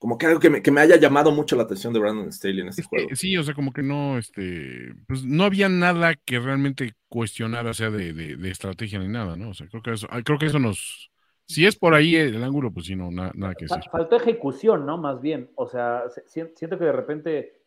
como 0.02 0.18
que 0.18 0.26
algo 0.26 0.40
que 0.40 0.50
me, 0.50 0.62
que 0.62 0.72
me 0.72 0.80
haya 0.80 0.96
llamado 0.96 1.30
mucho 1.30 1.54
la 1.54 1.62
atención 1.62 1.92
de 1.92 2.00
Brandon 2.00 2.32
Staley 2.32 2.60
en 2.62 2.68
este 2.68 2.82
Es 2.82 2.88
juego. 2.88 3.08
sí, 3.12 3.36
o 3.36 3.42
sea, 3.42 3.54
como 3.54 3.72
que 3.72 3.82
no, 3.82 4.18
este, 4.18 4.94
pues 5.06 5.24
no 5.24 5.44
había 5.44 5.68
nada 5.68 6.14
que 6.14 6.40
realmente 6.40 6.94
cuestionara, 7.08 7.70
o 7.70 7.74
sea, 7.74 7.90
de, 7.90 8.12
de- 8.14 8.36
de 8.36 8.50
estrategia 8.50 8.98
ni 8.98 9.08
nada, 9.08 9.36
¿no? 9.36 9.50
O 9.50 9.54
sea, 9.54 9.68
creo 9.68 9.82
que 9.82 9.92
eso, 9.92 10.06
ah, 10.10 10.22
creo 10.24 10.38
que 10.38 10.46
eso 10.46 10.58
nos, 10.58 11.10
si 11.46 11.66
es 11.66 11.76
por 11.76 11.94
ahí 11.94 12.16
el 12.16 12.42
ángulo, 12.42 12.72
pues 12.72 12.86
sí, 12.86 12.96
no, 12.96 13.10
na- 13.10 13.32
nada 13.34 13.54
que 13.54 13.66
decir. 13.66 13.82
Faltó 13.90 14.16
ejecución, 14.16 14.86
¿no? 14.86 14.98
Más 14.98 15.20
bien. 15.20 15.50
O 15.56 15.66
sea, 15.66 16.08
se- 16.10 16.26
si- 16.28 16.54
siento 16.56 16.78
que 16.78 16.84
de 16.86 16.92
repente 16.92 17.62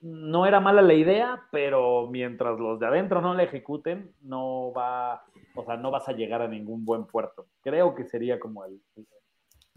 no 0.00 0.46
era 0.46 0.60
mala 0.60 0.82
la 0.82 0.94
idea, 0.94 1.42
pero 1.50 2.06
mientras 2.08 2.58
los 2.58 2.78
de 2.78 2.86
adentro 2.86 3.20
no 3.20 3.34
la 3.34 3.42
ejecuten, 3.42 4.14
no 4.22 4.72
va, 4.72 5.24
o 5.56 5.64
sea, 5.64 5.76
no 5.76 5.90
vas 5.90 6.08
a 6.08 6.12
llegar 6.12 6.40
a 6.42 6.48
ningún 6.48 6.84
buen 6.84 7.04
puerto. 7.06 7.48
Creo 7.62 7.94
que 7.94 8.04
sería 8.04 8.38
como 8.38 8.64
el. 8.64 8.80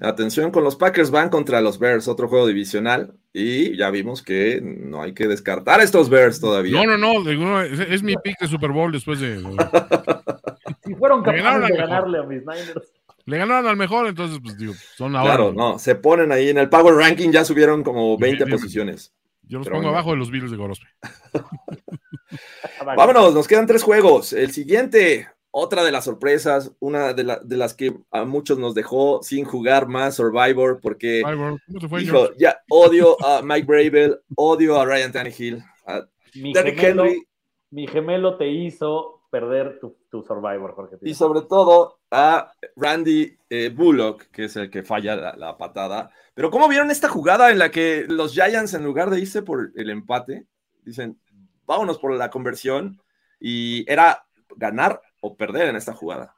Atención 0.01 0.49
con 0.51 0.63
los 0.63 0.75
Packers 0.75 1.11
van 1.11 1.29
contra 1.29 1.61
los 1.61 1.77
Bears, 1.77 2.07
otro 2.07 2.27
juego 2.27 2.47
divisional, 2.47 3.13
y 3.33 3.77
ya 3.77 3.91
vimos 3.91 4.23
que 4.23 4.59
no 4.61 5.01
hay 5.03 5.13
que 5.13 5.27
descartar 5.27 5.79
a 5.79 5.83
estos 5.83 6.09
Bears 6.09 6.39
todavía. 6.39 6.83
No, 6.83 6.97
no, 6.97 7.23
no, 7.23 7.61
es, 7.61 7.79
es 7.79 8.01
mi 8.01 8.15
pick 8.17 8.39
de 8.39 8.47
Super 8.47 8.71
Bowl 8.71 8.91
después 8.91 9.19
de, 9.19 9.37
Si 10.83 10.95
fueron 10.95 11.21
capaces 11.21 11.53
de 11.53 11.59
mejor. 11.59 11.77
ganarle 11.77 12.17
a 12.19 12.23
mis 12.23 12.39
Niners. 12.39 12.93
le 13.25 13.37
ganaron 13.37 13.67
al 13.69 13.77
mejor, 13.77 14.07
entonces, 14.07 14.39
pues 14.43 14.57
digo, 14.57 14.73
son 14.95 15.15
ahora. 15.15 15.35
Claro, 15.35 15.53
no, 15.53 15.77
se 15.77 15.93
ponen 15.95 16.31
ahí 16.31 16.49
en 16.49 16.57
el 16.57 16.67
Power 16.69 16.95
Ranking, 16.95 17.29
ya 17.31 17.45
subieron 17.45 17.83
como 17.83 18.17
20 18.17 18.45
bien. 18.45 18.57
posiciones. 18.57 19.13
Yo 19.43 19.59
los 19.59 19.67
Pero 19.67 19.75
pongo 19.75 19.89
bueno. 19.89 19.97
abajo 19.97 20.11
de 20.11 20.17
los 20.17 20.31
Bills 20.31 20.49
de 20.49 20.57
Gorospe. 20.57 20.87
Vámonos, 22.85 23.33
nos 23.33 23.47
quedan 23.47 23.67
tres 23.67 23.83
juegos. 23.83 24.33
El 24.33 24.51
siguiente, 24.51 25.27
otra 25.51 25.83
de 25.83 25.91
las 25.91 26.05
sorpresas, 26.05 26.71
una 26.79 27.13
de, 27.13 27.23
la- 27.23 27.39
de 27.43 27.57
las 27.57 27.73
que 27.73 27.93
a 28.11 28.23
muchos 28.25 28.57
nos 28.57 28.73
dejó 28.73 29.21
sin 29.21 29.45
jugar 29.45 29.87
más 29.87 30.15
Survivor, 30.15 30.79
porque, 30.81 31.21
Ay, 31.25 31.35
bro, 31.35 31.57
¿Cómo 31.67 31.79
te 31.79 31.87
fue, 31.89 32.01
hijo, 32.03 32.29
ya 32.37 32.57
odio 32.69 33.17
a 33.25 33.41
Mike 33.41 33.65
Bravel, 33.67 34.19
odio 34.35 34.79
a 34.79 34.85
Ryan 34.85 35.11
Tannehill, 35.11 35.63
a 35.85 36.07
Mi 36.35 36.53
Derrick 36.53 36.79
gemelo, 36.79 37.05
Henry 37.05 37.27
mi 37.71 37.87
gemelo 37.87 38.37
te 38.37 38.49
hizo 38.49 39.21
perder 39.29 39.79
tu, 39.79 39.97
tu 40.09 40.23
Survivor, 40.23 40.73
Jorge. 40.73 40.97
y 41.03 41.13
sobre 41.13 41.41
todo 41.43 41.99
a 42.11 42.51
Randy 42.75 43.37
eh, 43.49 43.69
Bullock, 43.73 44.23
que 44.31 44.45
es 44.45 44.55
el 44.57 44.69
que 44.69 44.83
falla 44.83 45.15
la, 45.15 45.35
la 45.37 45.57
patada. 45.57 46.11
Pero 46.33 46.51
¿cómo 46.51 46.67
vieron 46.67 46.91
esta 46.91 47.07
jugada 47.07 47.49
en 47.49 47.57
la 47.59 47.71
que 47.71 48.05
los 48.09 48.33
Giants, 48.33 48.73
en 48.73 48.83
lugar 48.83 49.09
de 49.09 49.19
irse 49.21 49.41
por 49.41 49.71
el 49.75 49.89
empate, 49.89 50.47
dicen, 50.83 51.17
vámonos 51.65 51.97
por 51.97 52.13
la 52.13 52.29
conversión? 52.29 53.01
Y 53.39 53.89
era 53.89 54.25
ganar 54.57 55.01
o 55.21 55.35
perder 55.37 55.69
en 55.69 55.75
esta 55.77 55.93
jugada. 55.93 56.35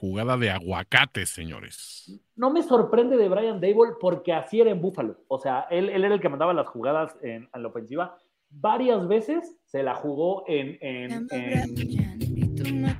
Jugada 0.00 0.36
de 0.36 0.50
aguacates, 0.50 1.30
señores. 1.30 2.20
No 2.34 2.50
me 2.50 2.62
sorprende 2.64 3.16
de 3.16 3.28
Brian 3.28 3.60
Dable 3.60 3.92
porque 4.00 4.32
así 4.32 4.60
era 4.60 4.70
en 4.70 4.80
Buffalo. 4.80 5.16
O 5.28 5.38
sea, 5.38 5.66
él, 5.70 5.88
él 5.90 6.04
era 6.04 6.14
el 6.14 6.20
que 6.20 6.28
mandaba 6.28 6.52
las 6.52 6.66
jugadas 6.66 7.14
en, 7.22 7.48
en 7.54 7.62
la 7.62 7.68
ofensiva. 7.68 8.18
Varias 8.50 9.06
veces 9.06 9.56
se 9.64 9.82
la 9.84 9.94
jugó 9.94 10.44
en. 10.48 10.76
en- 10.80 11.26
en- 11.30 11.76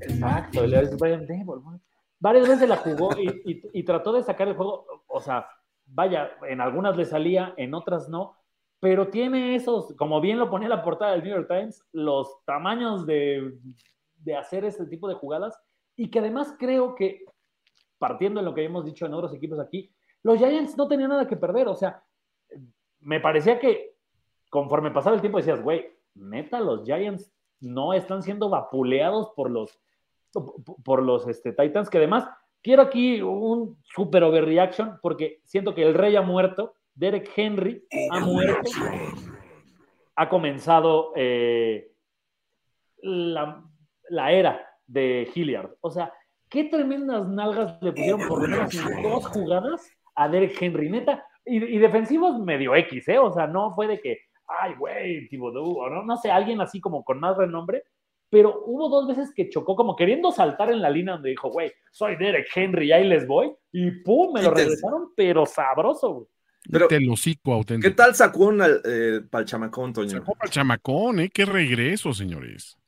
Exacto, 0.00 0.62
él 0.64 0.74
es 0.74 0.96
Brian 0.96 1.26
Dable. 1.26 1.60
Varias 2.20 2.48
veces 2.48 2.68
la 2.68 2.76
jugó 2.76 3.10
y, 3.18 3.28
y- 3.50 3.62
y 3.72 3.82
trató 3.82 4.12
de 4.12 4.22
sacar 4.22 4.46
el 4.48 4.54
juego. 4.54 4.86
O 5.08 5.20
sea, 5.20 5.46
vaya, 5.86 6.30
en 6.48 6.60
algunas 6.60 6.96
le 6.96 7.04
salía, 7.04 7.52
en 7.56 7.74
otras 7.74 8.08
no. 8.08 8.36
Pero 8.78 9.08
tiene 9.08 9.54
esos, 9.56 9.94
como 9.96 10.20
bien 10.20 10.38
lo 10.38 10.50
ponía 10.50 10.68
la 10.68 10.82
portada 10.82 11.12
del 11.12 11.22
New 11.24 11.34
York 11.36 11.48
Times, 11.48 11.84
los 11.92 12.28
tamaños 12.44 13.06
de, 13.06 13.54
de 14.22 14.36
hacer 14.36 14.64
este 14.64 14.86
tipo 14.86 15.08
de 15.08 15.14
jugadas. 15.14 15.58
Y 15.96 16.10
que 16.10 16.20
además 16.20 16.54
creo 16.58 16.94
que 16.94 17.24
partiendo 17.98 18.40
en 18.40 18.46
lo 18.46 18.54
que 18.54 18.64
hemos 18.64 18.84
dicho 18.84 19.06
en 19.06 19.14
otros 19.14 19.34
equipos 19.34 19.60
aquí, 19.60 19.92
los 20.22 20.38
Giants 20.38 20.76
no 20.76 20.88
tenían 20.88 21.10
nada 21.10 21.26
que 21.26 21.36
perder. 21.36 21.68
O 21.68 21.74
sea, 21.74 22.02
me 23.00 23.20
parecía 23.20 23.58
que 23.58 23.94
conforme 24.50 24.90
pasaba 24.90 25.14
el 25.14 25.20
tiempo 25.20 25.38
decías, 25.38 25.62
güey, 25.62 25.86
neta, 26.14 26.60
los 26.60 26.84
Giants 26.84 27.32
no 27.60 27.94
están 27.94 28.22
siendo 28.22 28.48
vapuleados 28.48 29.30
por 29.36 29.50
los, 29.50 29.80
por 30.84 31.02
los 31.02 31.26
este, 31.28 31.52
Titans, 31.52 31.88
que 31.88 31.98
además 31.98 32.28
quiero 32.62 32.82
aquí 32.82 33.22
un 33.22 33.78
super 33.82 34.24
overreaction 34.24 34.98
porque 35.00 35.40
siento 35.44 35.74
que 35.74 35.82
el 35.82 35.94
rey 35.94 36.16
ha 36.16 36.22
muerto, 36.22 36.74
Derek 36.94 37.30
Henry 37.34 37.86
ha 38.10 38.20
muerto, 38.20 38.70
ha 40.16 40.28
comenzado 40.28 41.12
eh, 41.16 41.92
la, 42.98 43.64
la 44.10 44.32
era 44.32 44.66
de 44.86 45.30
Hilliard. 45.34 45.70
O 45.80 45.90
sea, 45.90 46.12
qué 46.48 46.64
tremendas 46.64 47.28
nalgas 47.28 47.80
le 47.82 47.92
pusieron 47.92 48.28
por 48.28 48.42
lo 48.42 48.48
menos 48.48 48.74
en 48.74 49.02
dos 49.02 49.26
jugadas 49.26 49.90
a 50.14 50.28
Derek 50.28 50.60
Henry, 50.60 50.90
neta. 50.90 51.26
Y, 51.44 51.56
y 51.56 51.78
defensivos 51.78 52.38
medio 52.38 52.74
X, 52.76 53.08
¿eh? 53.08 53.18
O 53.18 53.32
sea, 53.32 53.46
no 53.46 53.74
fue 53.74 53.88
de 53.88 54.00
que, 54.00 54.18
ay, 54.46 54.74
güey, 54.78 55.28
Thibodeau, 55.28 55.78
o 55.78 55.90
no, 55.90 56.04
no 56.04 56.16
sé, 56.16 56.30
alguien 56.30 56.60
así 56.60 56.80
como 56.80 57.04
con 57.04 57.18
más 57.18 57.36
renombre. 57.36 57.84
Pero 58.30 58.62
hubo 58.64 58.88
dos 58.88 59.08
veces 59.08 59.32
que 59.34 59.50
chocó 59.50 59.76
como 59.76 59.94
queriendo 59.94 60.30
saltar 60.30 60.70
en 60.70 60.80
la 60.80 60.88
línea 60.88 61.14
donde 61.14 61.30
dijo, 61.30 61.50
güey, 61.50 61.70
soy 61.90 62.16
Derek 62.16 62.48
Henry, 62.54 62.90
ahí 62.92 63.06
les 63.06 63.26
voy. 63.26 63.52
Y 63.72 63.90
pum, 64.02 64.32
me 64.32 64.42
lo 64.42 64.50
regresaron, 64.52 65.10
pero 65.14 65.44
sabroso, 65.44 66.14
güey. 66.14 66.26
Pero, 66.70 66.86
Te 66.86 67.00
lo 67.00 67.14
hocico 67.14 67.40
¿Qué 67.44 67.52
auténtico. 67.52 67.94
tal 67.96 68.14
sacó 68.14 68.46
un 68.46 68.62
eh, 68.62 69.20
para 69.28 69.42
el 69.42 69.48
chamacón, 69.48 69.92
Toño? 69.92 70.10
Sacó 70.10 70.36
al 70.38 70.48
chamacón, 70.48 71.20
¿eh? 71.20 71.28
Qué 71.28 71.44
regreso, 71.44 72.12
señores. 72.12 72.78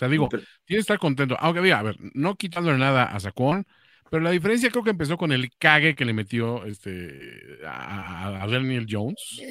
O 0.00 0.04
sea, 0.04 0.08
digo, 0.08 0.28
tiene 0.64 0.78
que 0.78 0.80
estar 0.80 0.98
contento. 0.98 1.36
Aunque, 1.38 1.60
diga, 1.60 1.78
a 1.78 1.82
ver, 1.82 1.96
no 2.14 2.34
quitándole 2.36 2.78
nada 2.78 3.04
a 3.04 3.20
Sacón, 3.20 3.66
pero 4.10 4.22
la 4.22 4.30
diferencia 4.30 4.70
creo 4.70 4.82
que 4.84 4.90
empezó 4.90 5.16
con 5.18 5.32
el 5.32 5.50
cague 5.58 5.94
que 5.94 6.04
le 6.06 6.12
metió 6.14 6.64
este, 6.64 7.58
a, 7.66 8.42
a- 8.42 8.46
Daniel 8.48 8.86
Jones. 8.88 9.44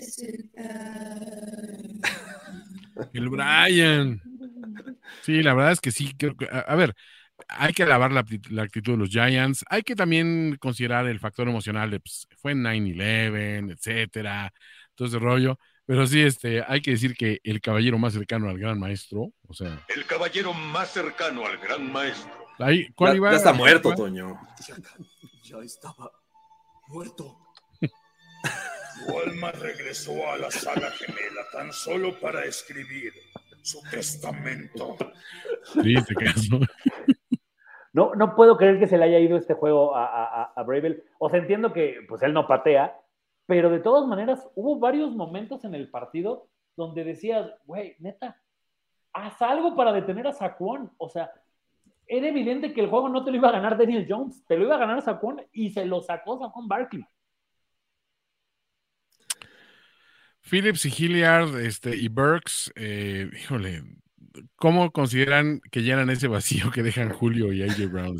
El 3.14 3.30
Brian. 3.30 4.22
Sí, 5.22 5.42
la 5.44 5.54
verdad 5.54 5.72
es 5.74 5.82
que 5.82 5.92
sí. 5.92 6.14
creo 6.18 6.36
que- 6.36 6.46
a, 6.52 6.60
a 6.60 6.76
ver, 6.76 6.94
hay 7.50 7.74
que 7.74 7.84
alabar 7.84 8.12
la, 8.12 8.26
la 8.50 8.64
actitud 8.64 8.94
de 8.94 8.98
los 9.00 9.10
Giants. 9.10 9.64
Hay 9.70 9.84
que 9.84 9.96
también 9.96 10.58
considerar 10.60 11.08
el 11.08 11.20
factor 11.20 11.48
emocional 11.48 11.90
de, 11.92 12.00
pues, 12.00 12.28
fue 12.42 12.52
en 12.54 12.64
9-11, 12.64 13.72
etcétera, 13.74 14.54
todo 14.96 15.08
ese 15.08 15.20
rollo. 15.20 15.58
Pero 15.90 16.06
sí, 16.06 16.22
este, 16.22 16.64
hay 16.68 16.82
que 16.84 16.91
decir 16.91 17.16
que 17.16 17.40
el 17.44 17.61
caballero 17.61 17.98
más 17.98 18.14
cercano 18.14 18.48
al 18.48 18.60
gran 18.60 18.80
maestro, 18.80 19.32
o 19.48 19.53
sea, 19.56 19.84
El 19.88 20.06
caballero 20.06 20.53
más 20.53 20.91
cercano 20.91 21.48
al 21.48 21.57
gran 21.57 21.91
maestro. 21.91 22.32
ahí, 22.60 22.84
Ya, 22.84 22.94
¿cuál 22.95 23.16
iba? 23.16 23.32
ya 23.32 23.38
está 23.38 23.53
muerto, 23.53 23.90
¿Cuál? 23.95 23.98
Toño. 23.98 24.40
Ya 25.44 25.57
estaba 25.64 26.11
muerto. 26.90 27.36
Walma 29.11 29.52
regresó 29.52 30.30
a 30.32 30.38
la 30.38 30.52
sala 30.52 30.91
gemela 30.91 31.41
tan 31.53 31.74
solo 31.74 32.20
para 32.20 32.45
escribir 32.45 33.11
su 33.64 33.82
testamento. 33.90 34.95
Sí, 35.82 35.95
te 36.07 36.14
quedas, 36.16 36.49
¿no? 37.94 38.14
No, 38.16 38.36
puedo 38.36 38.57
creer 38.57 38.78
que 38.80 38.88
se 38.88 38.98
le 38.99 39.06
haya 39.06 39.18
ido 39.20 39.38
este 39.38 39.56
juego 39.56 39.95
a, 39.95 40.06
a, 40.06 40.24
a- 40.44 40.53
a 40.56 40.64
Bravel. 40.64 41.03
O 41.18 41.32
sea, 41.32 41.40
entiendo 41.40 41.74
que 41.74 42.02
pues 42.07 42.22
él 42.22 42.34
no 42.34 42.48
patea, 42.48 42.95
pero 43.50 43.72
de 43.72 43.80
todas 43.80 44.08
maneras 44.08 44.48
hubo 44.54 44.78
varios 44.78 45.10
momentos 45.16 45.66
en 45.66 45.74
el 45.74 45.90
partido 45.90 46.52
donde 46.78 47.04
decías, 47.04 47.52
güey, 47.66 47.96
neta, 47.98 48.40
haz 49.12 49.42
algo 49.42 49.76
para 49.76 49.92
detener 49.92 50.28
a 50.28 50.34
Saquon. 50.34 50.92
O 51.00 51.10
sea, 51.10 51.32
era 52.06 52.28
evidente 52.28 52.74
que 52.74 52.82
el 52.82 52.92
juego 52.92 53.10
no 53.10 53.26
te 53.26 53.32
lo 53.32 53.38
iba 53.38 53.50
a 53.50 53.54
ganar 53.54 53.76
Daniel 53.76 54.06
Jones, 54.08 54.46
te 54.46 54.56
lo 54.56 54.66
iba 54.66 54.76
a 54.76 54.78
ganar 54.78 55.02
Saquon 55.02 55.42
y 55.52 55.72
se 55.72 55.84
lo 55.84 56.00
sacó 56.04 56.38
Saquon 56.38 56.68
Barkley. 56.68 57.04
Phillips 60.42 60.86
y 60.86 60.90
Hilliard 60.96 61.60
este, 61.60 61.96
y 61.96 62.08
Burks, 62.08 62.72
eh, 62.76 63.32
híjole, 63.34 63.82
¿cómo 64.56 64.92
consideran 64.92 65.62
que 65.72 65.82
llenan 65.84 66.10
ese 66.10 66.28
vacío 66.28 66.72
que 66.72 66.84
dejan 66.84 67.10
Julio 67.10 67.52
y 67.54 67.64
AJ 67.64 67.88
Brown? 67.92 68.18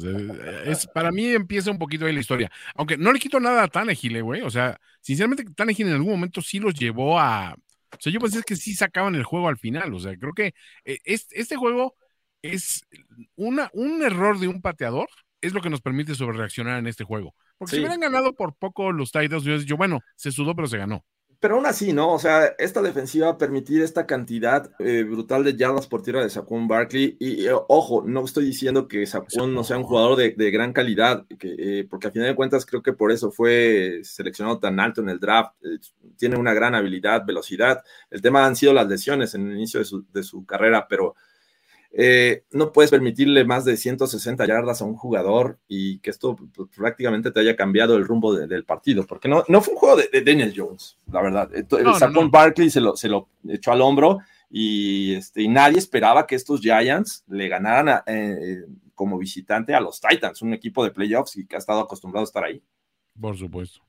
Es, 0.66 0.88
para 0.88 1.12
mí 1.12 1.26
empieza 1.28 1.72
un 1.72 1.78
poquito 1.80 2.06
ahí 2.06 2.14
la 2.14 2.20
historia. 2.22 2.52
Aunque 2.76 2.98
no 2.98 3.12
le 3.12 3.20
quito 3.20 3.40
nada 3.40 3.64
a 3.64 3.68
Tannehill, 3.68 4.16
eh, 4.18 4.22
güey. 4.22 4.42
O 4.42 4.50
sea, 4.50 4.80
sinceramente, 5.02 5.46
Tannehill 5.56 5.88
en 5.88 5.94
algún 5.94 6.12
momento 6.12 6.42
sí 6.42 6.60
los 6.60 6.74
llevó 6.74 7.20
a. 7.20 7.54
O 7.92 7.98
sea, 8.00 8.12
yo 8.14 8.20
pensé 8.20 8.42
que 8.44 8.56
sí 8.56 8.74
sacaban 8.76 9.16
el 9.16 9.24
juego 9.24 9.48
al 9.50 9.58
final. 9.58 9.94
O 9.94 10.00
sea, 10.00 10.16
creo 10.18 10.34
que 10.34 10.54
eh, 10.86 11.00
este, 11.06 11.40
este 11.42 11.56
juego 11.56 11.96
es 12.42 12.82
una, 13.36 13.70
un 13.74 14.02
error 14.04 14.40
de 14.40 14.48
un 14.48 14.62
pateador. 14.62 15.08
Es 15.42 15.54
lo 15.54 15.62
que 15.62 15.70
nos 15.70 15.82
permite 15.82 16.16
sobrereaccionar 16.16 16.80
en 16.80 16.88
este 16.88 17.04
juego. 17.06 17.34
Porque 17.58 17.72
Sí. 17.72 17.76
si 17.78 17.80
hubieran 17.82 18.00
ganado 18.02 18.34
por 18.36 18.56
poco 18.56 18.92
los 18.92 19.12
Titans, 19.12 19.44
yo, 19.44 19.56
yo, 19.58 19.78
bueno, 19.78 20.02
se 20.16 20.32
sudó, 20.32 20.56
pero 20.56 20.68
se 20.68 20.78
ganó. 20.78 21.06
Pero 21.42 21.56
aún 21.56 21.66
así, 21.66 21.94
¿no? 21.94 22.12
O 22.12 22.20
sea, 22.20 22.48
esta 22.58 22.82
defensiva 22.82 23.38
permitir 23.38 23.82
esta 23.82 24.06
cantidad 24.06 24.72
eh, 24.80 25.04
brutal 25.04 25.46
de 25.46 25.56
yardas 25.56 25.88
por 25.88 26.02
tierra 26.02 26.22
de 26.22 26.30
Saquon 26.30 26.68
Barkley. 26.68 27.16
Y 27.18 27.46
eh, 27.46 27.54
ojo, 27.70 28.04
no 28.06 28.26
estoy 28.26 28.44
diciendo 28.44 28.90
que 28.90 29.06
Saquon 29.06 29.54
no 29.54 29.64
sea 29.64 29.78
un 29.78 29.86
jugador 29.86 30.18
de, 30.18 30.36
de 30.38 30.52
gran 30.52 30.74
calidad, 30.74 31.26
que, 31.40 31.56
eh, 31.58 31.88
porque 31.90 32.08
a 32.08 32.12
final 32.12 32.28
de 32.28 32.36
cuentas 32.36 32.66
creo 32.66 32.84
que 32.84 32.92
por 32.92 33.14
eso 33.14 33.32
fue 33.32 34.02
seleccionado 34.04 34.60
tan 34.60 34.82
alto 34.82 35.00
en 35.02 35.08
el 35.08 35.20
draft. 35.22 35.56
Tiene 36.18 36.36
una 36.36 36.54
gran 36.54 36.76
habilidad, 36.76 37.26
velocidad. 37.26 37.84
El 38.12 38.22
tema 38.22 38.46
han 38.46 38.58
sido 38.58 38.74
las 38.74 38.88
lesiones 38.90 39.34
en 39.34 39.48
el 39.48 39.56
inicio 39.56 39.80
de 39.80 39.86
su, 39.86 40.06
de 40.12 40.24
su 40.24 40.46
carrera, 40.46 40.88
pero 40.90 41.16
eh, 41.92 42.44
no 42.52 42.72
puedes 42.72 42.92
permitirle 42.92 43.46
más 43.46 43.66
de 43.66 43.76
160 43.76 44.46
yardas 44.46 44.82
a 44.82 44.86
un 44.86 44.96
jugador 44.96 45.58
y 45.68 46.00
que 46.00 46.12
esto 46.12 46.36
pues, 46.36 46.70
prácticamente 46.76 47.32
te 47.32 47.40
haya 47.40 47.56
cambiado 47.56 47.96
el 47.96 48.06
rumbo 48.06 48.34
de, 48.34 48.48
del 48.48 48.64
partido, 48.64 49.06
porque 49.08 49.28
no, 49.28 49.44
no 49.48 49.62
fue 49.62 49.74
un 49.74 49.80
juego 49.80 49.96
de, 49.96 50.08
de 50.12 50.22
Daniel 50.22 50.54
Jones, 50.56 50.98
la 51.12 51.22
verdad. 51.22 51.50
No, 51.84 51.96
Saquon 51.96 52.26
no, 52.26 52.30
Barkley 52.30 52.70
se 52.70 52.80
lo, 52.80 52.96
se 52.96 53.10
lo 53.10 53.30
echó 53.48 53.72
al 53.72 53.82
hombro 53.82 54.20
y, 54.50 55.16
este, 55.16 55.42
y 55.42 55.48
nadie 55.48 55.80
esperaba 55.80 56.28
que 56.28 56.36
estos 56.36 56.62
Giants 56.62 57.24
le 57.28 57.48
ganaran 57.48 57.90
a, 57.90 58.04
eh, 58.06 58.66
como 58.94 59.18
visitante 59.18 59.74
a 59.74 59.80
los 59.80 60.00
Titans, 60.00 60.42
un 60.42 60.54
equipo 60.54 60.84
de 60.84 60.92
playoffs 60.92 61.38
y 61.38 61.48
que 61.48 61.56
ha 61.56 61.60
estado 61.60 61.80
acostumbrado 61.80 62.24
a 62.24 62.28
estar 62.28 62.44
ahí. 62.44 62.62
Por 63.20 63.38
supuesto. 63.38 63.82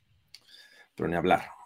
Pero 0.94 1.08
ni 1.08 1.16
hablar. 1.16 1.59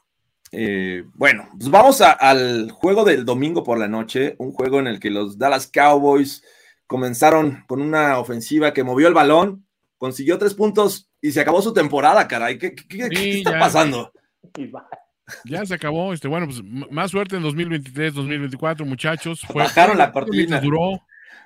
Eh, 0.56 1.04
bueno, 1.14 1.48
pues 1.58 1.70
vamos 1.70 2.00
a, 2.00 2.12
al 2.12 2.70
juego 2.70 3.04
del 3.04 3.24
domingo 3.24 3.64
por 3.64 3.78
la 3.78 3.88
noche, 3.88 4.36
un 4.38 4.52
juego 4.52 4.78
en 4.78 4.86
el 4.86 5.00
que 5.00 5.10
los 5.10 5.36
Dallas 5.36 5.66
Cowboys 5.66 6.44
comenzaron 6.86 7.64
con 7.66 7.82
una 7.82 8.18
ofensiva 8.18 8.72
que 8.72 8.84
movió 8.84 9.08
el 9.08 9.14
balón, 9.14 9.66
consiguió 9.98 10.38
tres 10.38 10.54
puntos 10.54 11.10
y 11.20 11.32
se 11.32 11.40
acabó 11.40 11.60
su 11.60 11.72
temporada, 11.72 12.28
caray. 12.28 12.58
¿Qué, 12.58 12.74
qué, 12.74 12.86
qué, 12.86 13.04
sí, 13.04 13.08
¿qué 13.08 13.38
está 13.38 13.52
ya, 13.52 13.58
pasando? 13.58 14.12
Ya 15.46 15.64
se 15.64 15.74
acabó. 15.74 16.12
Este, 16.12 16.28
bueno, 16.28 16.46
pues 16.46 16.62
más 16.90 17.10
suerte 17.10 17.36
en 17.36 17.42
2023, 17.42 18.12
2024, 18.12 18.84
muchachos. 18.84 19.40
Fue, 19.40 19.62
Bajaron 19.62 19.96
la 19.96 20.12
cortina. 20.12 20.60
Duró. 20.60 21.00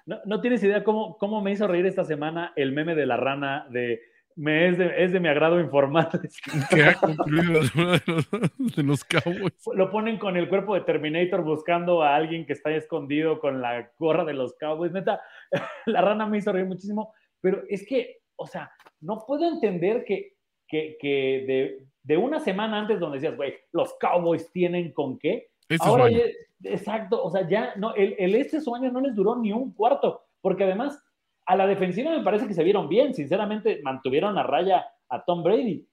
No, 0.05 0.19
no, 0.25 0.41
tienes 0.41 0.63
idea 0.65 0.83
cómo, 0.83 1.17
cómo 1.17 1.41
me 1.41 1.53
hizo 1.53 1.69
reír 1.69 1.87
esta 1.87 2.05
semana 2.05 2.53
el 2.57 2.73
meme 2.73 2.97
de 2.97 3.07
la 3.07 3.17
rana 3.17 3.67
de 3.71 4.01
me 4.39 4.69
es 4.69 4.78
de, 4.78 5.05
es 5.05 5.12
de 5.12 5.19
mi 5.19 5.28
agrado 5.28 5.59
informarles. 5.59 6.40
Que 6.70 6.85
ha 6.85 6.94
concluido 6.94 7.60
uno 7.74 7.90
de 7.90 8.02
los, 8.06 8.31
de 8.77 8.82
los 8.85 9.05
Cowboys. 9.05 9.52
Lo 9.74 9.90
ponen 9.90 10.16
con 10.16 10.36
el 10.36 10.48
cuerpo 10.48 10.74
de 10.74 10.82
Terminator 10.82 11.43
buscando 11.43 12.02
a 12.02 12.15
alguien 12.15 12.47
que 12.47 12.52
está 12.52 12.70
escondido 12.70 13.40
con 13.40 13.60
la 13.60 13.90
gorra 13.98 14.24
de 14.24 14.35
los 14.35 14.55
Cowboys. 14.55 14.93
Neta, 14.93 15.20
la 15.86 16.01
rana 16.02 16.27
me 16.27 16.39
hizo 16.39 16.52
reír 16.52 16.66
muchísimo, 16.66 17.12
pero 17.40 17.62
es 17.69 17.85
que, 17.85 18.19
o 18.36 18.47
sea, 18.47 18.70
no 19.01 19.24
puedo 19.27 19.48
entender 19.48 20.05
que, 20.05 20.35
que, 20.69 20.97
que 21.01 21.44
de, 21.47 21.86
de, 22.05 22.16
una 22.16 22.39
semana 22.39 22.78
antes 22.78 23.01
donde 23.01 23.19
decías, 23.19 23.36
güey, 23.36 23.55
los 23.73 23.94
Cowboys 23.98 24.52
tienen 24.52 24.93
con 24.93 25.19
qué. 25.19 25.48
Este 25.69 25.86
Ahora, 25.86 26.09
ya, 26.10 26.23
exacto, 26.62 27.23
o 27.24 27.31
sea, 27.31 27.47
ya, 27.48 27.74
no, 27.74 27.93
el, 27.97 28.15
el 28.19 28.36
este 28.36 28.60
sueño 28.60 28.93
no 28.93 29.01
les 29.01 29.16
duró 29.16 29.35
ni 29.36 29.52
un 29.52 29.73
cuarto, 29.73 30.23
porque 30.40 30.62
además 30.62 31.02
a 31.49 31.57
la 31.57 31.66
defensiva 31.66 32.11
me 32.11 32.23
parece 32.23 32.47
que 32.47 32.53
se 32.53 32.62
vieron 32.62 32.91
bien, 32.91 33.15
sinceramente 33.15 33.81
mantuvieron 33.83 34.37
a 34.37 34.43
raya 34.43 34.87
a 35.09 35.25
Tom 35.25 35.43
Brady, 35.43 35.89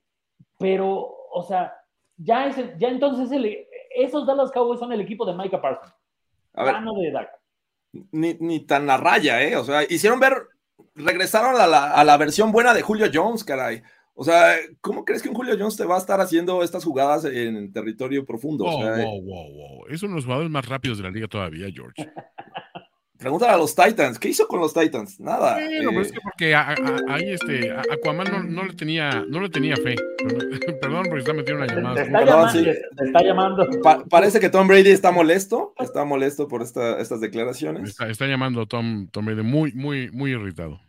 pero, 0.60 1.16
o 1.32 1.44
sea, 1.44 1.74
ya, 2.18 2.48
es 2.48 2.58
el, 2.58 2.78
ya 2.78 2.90
entonces 2.90 3.32
el, 3.32 3.66
esos 3.96 4.28
Dallas 4.28 4.52
Cowboys 4.52 4.82
son 4.82 4.92
el 4.92 5.00
equipo 5.00 5.26
de 5.26 5.34
Micah 5.34 5.62
Parsons, 5.62 5.94
a 6.56 6.64
ver, 6.66 6.74
mano 6.74 6.92
de 6.96 7.10
Dak. 7.10 7.30
Ni, 8.12 8.34
ni, 8.34 8.60
tan 8.66 8.90
a 8.90 8.98
raya, 8.98 9.42
¿eh? 9.42 9.56
O 9.56 9.64
sea, 9.64 9.84
hicieron 9.84 10.20
ver, 10.20 10.34
regresaron 10.94 11.56
a 11.56 11.68
la, 11.68 11.94
a 11.94 12.04
la, 12.04 12.18
versión 12.18 12.52
buena 12.52 12.74
de 12.74 12.82
Julio 12.82 13.08
Jones, 13.14 13.46
caray. 13.46 13.82
O 14.14 14.26
sea, 14.26 14.56
¿cómo 14.82 15.06
crees 15.06 15.24
que 15.24 15.30
un 15.30 15.36
Julio 15.36 15.56
Jones 15.58 15.78
te 15.78 15.86
va 15.86 15.96
a 15.96 16.00
estar 16.00 16.20
haciendo 16.20 16.64
estas 16.64 16.84
jugadas 16.84 17.24
en 17.24 17.72
territorio 17.72 18.26
profundo? 18.26 18.66
Wow, 18.66 18.78
o 18.78 18.82
sea, 18.82 19.06
wow, 19.06 19.22
wow, 19.22 19.54
wow. 19.54 19.88
Es 19.88 20.04
uno 20.04 20.12
de 20.12 20.16
los 20.18 20.26
jugadores 20.26 20.52
más 20.52 20.68
rápidos 20.68 20.98
de 20.98 21.04
la 21.06 21.12
liga 21.12 21.30
todavía, 21.30 21.68
George. 21.74 22.06
Pregúntale 23.18 23.54
a 23.54 23.58
los 23.58 23.74
Titans, 23.74 24.20
¿qué 24.20 24.30
hizo 24.30 24.46
con 24.48 24.60
los 24.60 24.74
Titans? 24.74 25.20
Nada. 25.22 25.54
Bueno, 25.54 25.70
eh... 25.70 25.86
pero 25.90 26.02
es 26.02 26.12
que 26.12 26.20
porque 26.22 26.54
a, 26.54 26.70
a, 26.70 26.76
ahí 27.08 27.32
este, 27.32 27.72
a 27.72 27.82
Aquaman 27.94 28.28
no, 28.30 28.44
no, 28.44 28.66
le 28.66 28.74
tenía, 28.74 29.24
no 29.30 29.40
le 29.40 29.50
tenía 29.50 29.78
fe. 29.78 29.96
Perdón, 30.82 31.06
porque 31.10 31.20
está 31.20 31.34
metiendo 31.34 31.64
una 31.64 31.74
llamada. 31.74 31.96
Te 31.96 32.02
está, 32.02 32.20
Perdón, 32.20 32.36
llamando, 32.36 32.60
sí. 32.60 32.80
te 32.98 33.06
está 33.06 33.24
llamando. 33.24 33.70
Pa 33.82 34.04
parece 34.10 34.40
que 34.42 34.50
Tom 34.50 34.68
Brady 34.68 34.90
está 34.90 35.12
molesto, 35.12 35.74
está 35.80 36.04
molesto 36.04 36.50
por 36.50 36.62
esta, 36.62 37.00
estas 37.00 37.22
declaraciones. 37.22 37.90
Está, 37.90 38.10
está 38.10 38.28
llamando 38.28 38.62
a 38.62 38.66
Tom, 38.66 39.08
Tom, 39.08 39.26
Brady 39.26 39.44
muy, 39.44 39.72
muy, 39.72 40.12
muy 40.12 40.32
irritado. 40.32 40.82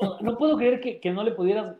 No, 0.00 0.18
no 0.20 0.38
puedo 0.38 0.56
creer 0.56 0.80
que, 0.80 1.00
que, 1.00 1.10
no 1.12 1.22
le 1.22 1.32
pudieras 1.32 1.76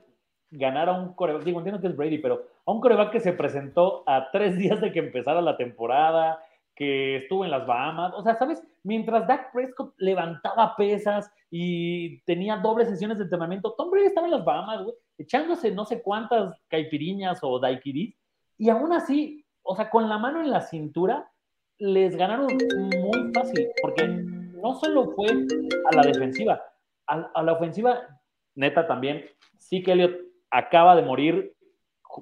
ganar 0.51 0.91
a 0.91 0.93
un 0.93 1.15
coreback, 1.15 1.43
digo, 1.43 1.59
entiendo 1.59 1.81
que 1.81 1.89
es 1.89 1.97
Brady, 1.97 2.19
pero 2.19 2.47
a 2.65 2.73
un 2.73 2.81
coreback 2.81 3.11
que 3.11 3.21
se 3.21 3.33
presentó 3.33 4.05
a 4.07 4.31
tres 4.31 4.57
días 4.57 4.81
de 4.81 4.93
que 4.93 5.01
empezara 5.01 5.41
la 5.41 5.57
temporada, 5.57 6.39
que 6.75 7.17
estuvo 7.17 7.45
en 7.45 7.51
las 7.51 7.67
Bahamas, 7.67 8.13
o 8.15 8.23
sea, 8.23 8.37
¿sabes? 8.37 8.63
Mientras 8.83 9.27
Dak 9.27 9.53
Prescott 9.53 9.95
levantaba 9.99 10.75
pesas 10.77 11.31
y 11.51 12.21
tenía 12.23 12.57
dobles 12.57 12.89
sesiones 12.89 13.19
de 13.19 13.25
entrenamiento, 13.25 13.75
Tom 13.75 13.91
Brady 13.91 14.07
estaba 14.07 14.27
en 14.27 14.33
las 14.33 14.45
Bahamas, 14.45 14.83
güey, 14.83 14.95
echándose 15.19 15.71
no 15.71 15.85
sé 15.85 16.03
cuántas 16.03 16.59
caipiriñas 16.69 17.41
o 17.43 17.59
daiquiris, 17.59 18.17
y 18.59 18.71
aún 18.71 18.93
así, 18.93 19.45
o 19.63 19.77
sea, 19.77 19.91
con 19.91 20.09
la 20.09 20.19
mano 20.19 20.41
en 20.41 20.51
la 20.51 20.61
cintura, 20.63 21.31
les 21.79 22.17
ganaron 22.17 22.47
muy 22.47 23.33
fácil, 23.35 23.69
porque 23.83 24.09
no 24.09 24.75
solo 24.75 25.11
fue 25.13 25.27
a 25.27 25.97
la 25.97 26.03
defensiva, 26.03 26.63
a, 27.07 27.31
a 27.35 27.43
la 27.43 27.53
ofensiva, 27.53 28.01
neta 28.55 28.87
también, 28.87 29.25
sí 29.59 29.83
que 29.83 29.93
Elliot 29.93 30.17
acaba 30.51 30.97
de 30.97 31.03
morir, 31.03 31.55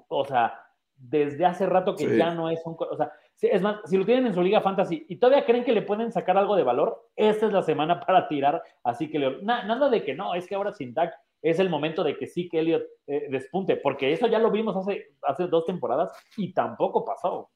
o 0.09 0.25
sea, 0.25 0.61
desde 1.01 1.47
hace 1.47 1.67
rato 1.67 1.97
que 1.97 2.09
sí. 2.09 2.17
ya 2.17 2.33
no 2.33 2.51
es 2.51 2.61
un, 2.65 2.77
o 2.79 2.97
sea, 2.97 3.13
es 3.43 3.63
más, 3.63 3.81
si 3.85 3.97
lo 3.97 4.05
tienen 4.05 4.27
en 4.27 4.35
su 4.35 4.43
liga 4.43 4.61
fantasy 4.61 5.07
y 5.09 5.17
todavía 5.17 5.45
creen 5.45 5.65
que 5.65 5.73
le 5.73 5.83
pueden 5.83 6.13
sacar 6.13 6.37
algo 6.37 6.57
de 6.57 6.63
valor, 6.63 7.09
esta 7.17 7.47
es 7.47 7.53
la 7.53 7.63
semana 7.63 8.01
para 8.07 8.29
tirar. 8.29 8.63
Así 8.85 9.11
que 9.11 9.19
na, 9.43 9.65
nada 9.65 9.89
de 9.89 10.05
que 10.05 10.15
no, 10.15 10.35
es 10.35 10.47
que 10.47 10.55
ahora 10.55 10.73
sin 10.73 10.95
Dak 10.95 11.15
es 11.43 11.59
el 11.59 11.71
momento 11.71 12.05
de 12.05 12.17
que 12.17 12.27
sí 12.27 12.49
que 12.49 12.61
Elliot 12.61 12.83
eh, 13.07 13.29
despunte, 13.31 13.77
porque 13.77 14.13
eso 14.13 14.27
ya 14.27 14.39
lo 14.39 14.51
vimos 14.51 14.77
hace, 14.77 15.15
hace 15.23 15.47
dos 15.47 15.65
temporadas 15.65 16.13
y 16.37 16.53
tampoco 16.53 17.05
pasó. 17.05 17.51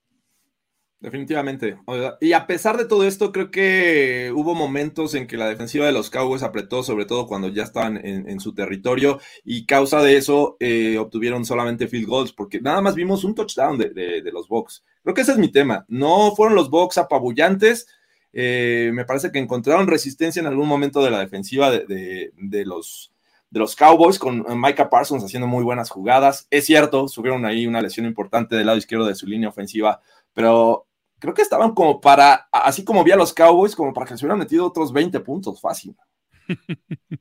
Definitivamente. 1.05 1.77
Y 2.19 2.33
a 2.33 2.47
pesar 2.47 2.79
de 2.79 2.87
todo 2.87 3.07
esto, 3.07 3.31
creo 3.31 3.51
que 3.51 4.33
hubo 4.35 4.55
momentos 4.55 5.15
en 5.15 5.27
que 5.27 5.37
la 5.37 5.47
defensiva 5.47 5.85
de 5.85 5.93
los 5.93 6.09
Cowboys 6.09 6.43
apretó, 6.43 6.83
sobre 6.83 7.05
todo 7.05 7.27
cuando 7.27 7.49
ya 7.49 7.63
estaban 7.63 8.01
en, 8.03 8.41
su 8.41 8.55
territorio, 8.55 9.21
y 9.45 9.67
causa 9.67 10.03
de 10.03 10.17
eso 10.17 10.57
eh, 10.61 10.97
obtuvieron 10.97 11.45
solamente 11.45 11.89
field 11.89 12.09
goals, 12.09 12.33
porque 12.33 12.59
nada 12.59 12.81
más 12.81 12.95
vimos 12.95 13.23
un 13.23 13.35
touchdown 13.35 13.77
de, 13.77 13.91
de, 13.91 14.33
los 14.33 14.49
Bucks. 14.49 14.83
Creo 15.03 15.15
que 15.15 15.21
ese 15.21 15.33
es 15.33 15.39
mi 15.39 15.53
tema. 15.53 15.85
No 15.89 16.35
fueron 16.35 16.55
los 16.55 16.71
Bucks 16.71 16.97
apabullantes. 16.97 17.87
Eh, 18.33 18.91
me 18.95 19.05
parece 19.05 19.31
que 19.31 19.39
encontraron 19.39 19.87
resistencia 19.87 20.41
en 20.41 20.47
algún 20.47 20.67
momento 20.67 21.05
de 21.05 21.11
la 21.11 21.19
defensiva 21.19 21.71
de, 21.71 22.33
de 22.35 22.65
los, 22.65 23.13
de 23.51 23.61
los 23.61 23.77
Cowboys, 23.77 24.19
con 24.19 24.43
Micah 24.59 24.89
Parsons 24.89 25.23
haciendo 25.23 25.49
muy 25.49 25.65
buenas 25.65 25.91
jugadas. 25.91 26.47
Es 26.49 26.65
cierto, 26.65 27.09
subieron 27.09 27.45
ahí 27.45 27.67
una 27.67 27.83
lesión 27.83 28.07
importante 28.07 28.57
del 28.57 28.65
lado 28.65 28.79
izquierdo 28.79 29.05
de 29.05 29.15
su 29.15 29.27
línea 29.27 29.51
ofensiva, 29.51 30.01
pero 30.33 30.87
creo 31.25 31.33
que 31.33 31.41
estaban 31.41 31.73
como 31.73 32.03
para, 32.03 32.49
así 32.53 32.85
como 32.85 33.03
vi 33.03 33.13
a 33.13 33.17
los 33.17 33.33
Cowboys, 33.33 33.75
como 33.75 33.95
para 33.95 34.05
que 34.05 34.15
se 34.15 34.27
hubieran 34.27 34.39
metido 34.39 34.67
otros 34.67 34.93
20 34.93 35.21
puntos, 35.21 35.59
fácil. 35.59 35.97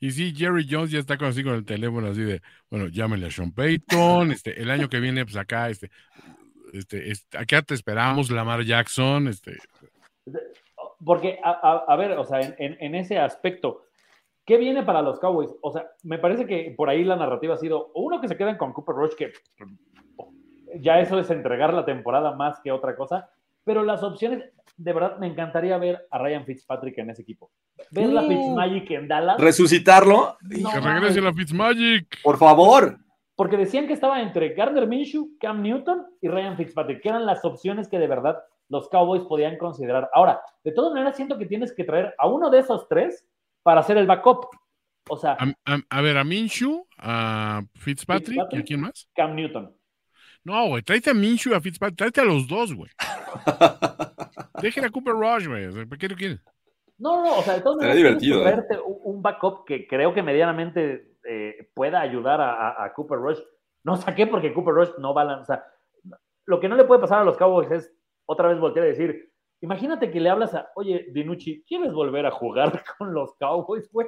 y 0.00 0.12
sí, 0.12 0.32
Jerry 0.32 0.64
Jones 0.70 0.92
ya 0.92 1.00
está 1.00 1.14
así 1.14 1.42
con 1.42 1.54
el 1.54 1.64
teléfono, 1.64 2.06
así 2.06 2.22
de, 2.22 2.40
bueno, 2.70 2.86
llámenle 2.86 3.26
a 3.26 3.30
Sean 3.32 3.50
Payton, 3.50 4.30
este, 4.30 4.62
el 4.62 4.70
año 4.70 4.88
que 4.88 5.00
viene, 5.00 5.24
pues 5.24 5.36
acá, 5.36 5.68
este, 5.68 5.90
este, 6.72 7.10
este 7.10 7.36
acá 7.36 7.62
te 7.62 7.74
esperamos, 7.74 8.30
Lamar 8.30 8.62
Jackson, 8.62 9.26
este. 9.26 9.56
Porque, 11.04 11.40
a, 11.42 11.50
a, 11.50 11.84
a 11.92 11.96
ver, 11.96 12.12
o 12.12 12.24
sea, 12.24 12.40
en, 12.40 12.54
en, 12.60 12.76
en, 12.78 12.94
ese 12.94 13.18
aspecto, 13.18 13.86
¿qué 14.44 14.56
viene 14.56 14.84
para 14.84 15.02
los 15.02 15.18
Cowboys? 15.18 15.50
O 15.62 15.72
sea, 15.72 15.84
me 16.04 16.18
parece 16.18 16.46
que 16.46 16.72
por 16.76 16.88
ahí 16.88 17.02
la 17.02 17.16
narrativa 17.16 17.54
ha 17.54 17.58
sido, 17.58 17.90
uno, 17.96 18.20
que 18.20 18.28
se 18.28 18.36
quedan 18.36 18.56
con 18.56 18.72
Cooper 18.72 18.94
Rush, 18.94 19.14
que 19.16 19.32
ya 20.80 21.00
eso 21.00 21.18
es 21.18 21.30
entregar 21.30 21.72
la 21.74 21.84
temporada 21.84 22.34
más 22.34 22.60
que 22.60 22.72
otra 22.72 22.96
cosa, 22.96 23.30
pero 23.64 23.82
las 23.82 24.02
opciones, 24.02 24.44
de 24.76 24.92
verdad, 24.92 25.18
me 25.18 25.26
encantaría 25.26 25.76
ver 25.78 26.06
a 26.10 26.18
Ryan 26.18 26.44
Fitzpatrick 26.44 26.98
en 26.98 27.10
ese 27.10 27.22
equipo. 27.22 27.50
Ver 27.90 28.08
la 28.08 28.22
Fitzmagic 28.22 28.90
en 28.92 29.08
Dallas. 29.08 29.40
Resucitarlo. 29.40 30.36
No, 30.40 30.70
que 30.70 30.80
regrese 30.80 31.20
la 31.20 31.32
Fitzmagic. 31.32 32.22
Por 32.22 32.38
favor. 32.38 32.96
Porque 33.34 33.56
decían 33.56 33.86
que 33.86 33.92
estaba 33.92 34.22
entre 34.22 34.54
Gardner 34.54 34.86
Minshew, 34.86 35.36
Cam 35.38 35.62
Newton 35.62 36.06
y 36.22 36.28
Ryan 36.28 36.56
Fitzpatrick, 36.56 37.02
que 37.02 37.08
eran 37.10 37.26
las 37.26 37.44
opciones 37.44 37.88
que 37.88 37.98
de 37.98 38.06
verdad 38.06 38.38
los 38.68 38.88
Cowboys 38.88 39.24
podían 39.24 39.58
considerar. 39.58 40.08
Ahora, 40.14 40.40
de 40.64 40.72
todas 40.72 40.92
maneras, 40.92 41.16
siento 41.16 41.36
que 41.36 41.46
tienes 41.46 41.72
que 41.74 41.84
traer 41.84 42.14
a 42.18 42.28
uno 42.28 42.48
de 42.50 42.60
esos 42.60 42.88
tres 42.88 43.28
para 43.62 43.80
hacer 43.80 43.98
el 43.98 44.06
backup. 44.06 44.46
O 45.08 45.16
sea, 45.16 45.36
a, 45.38 45.72
a, 45.72 45.80
a 45.90 46.00
ver, 46.00 46.16
a 46.16 46.24
Minshew, 46.24 46.86
a 46.98 47.62
Fitzpatrick, 47.74 48.28
Fitzpatrick, 48.28 48.58
¿y 48.58 48.62
a 48.62 48.64
quién 48.64 48.80
más? 48.80 49.08
Cam 49.14 49.34
Newton. 49.34 49.75
No, 50.46 50.68
güey, 50.68 50.82
tráete 50.82 51.10
a 51.10 51.14
Minshew 51.14 51.52
y 51.52 51.56
a 51.56 51.60
Fitzpatrick, 51.60 51.98
tráete 51.98 52.20
a 52.20 52.24
los 52.24 52.46
dos, 52.46 52.72
güey. 52.72 52.88
Déjenle 54.62 54.86
a 54.86 54.92
Cooper 54.92 55.14
Rush, 55.14 55.48
güey. 55.48 55.86
¿Por 55.86 55.98
qué 55.98 56.08
lo 56.08 56.14
quieren? 56.14 56.40
No, 56.98 57.24
no, 57.24 57.38
o 57.38 57.42
sea, 57.42 57.60
maneras, 57.64 57.96
divertido, 57.96 58.48
¿eh? 58.48 58.64
un 59.02 59.20
backup 59.20 59.64
que 59.66 59.88
creo 59.88 60.14
que 60.14 60.22
medianamente 60.22 61.16
eh, 61.28 61.68
pueda 61.74 62.00
ayudar 62.00 62.40
a, 62.40 62.52
a, 62.52 62.84
a, 62.84 62.92
Cooper 62.92 63.18
Rush. 63.18 63.40
No 63.82 63.96
saqué 63.96 64.28
porque 64.28 64.54
Cooper 64.54 64.72
Rush 64.72 64.90
no 64.98 65.12
va 65.12 65.22
a 65.22 65.24
lanzar. 65.24 65.64
Lo 66.44 66.60
que 66.60 66.68
no 66.68 66.76
le 66.76 66.84
puede 66.84 67.00
pasar 67.00 67.22
a 67.22 67.24
los 67.24 67.36
Cowboys 67.36 67.72
es 67.72 67.92
otra 68.24 68.46
vez 68.46 68.60
voltear 68.60 68.86
a 68.86 68.90
decir, 68.90 69.32
imagínate 69.62 70.12
que 70.12 70.20
le 70.20 70.30
hablas 70.30 70.54
a, 70.54 70.70
oye, 70.76 71.08
Dinucci, 71.10 71.64
¿quieres 71.66 71.92
volver 71.92 72.24
a 72.24 72.30
jugar 72.30 72.84
con 72.98 73.12
los 73.12 73.34
Cowboys, 73.34 73.90
güey? 73.90 74.06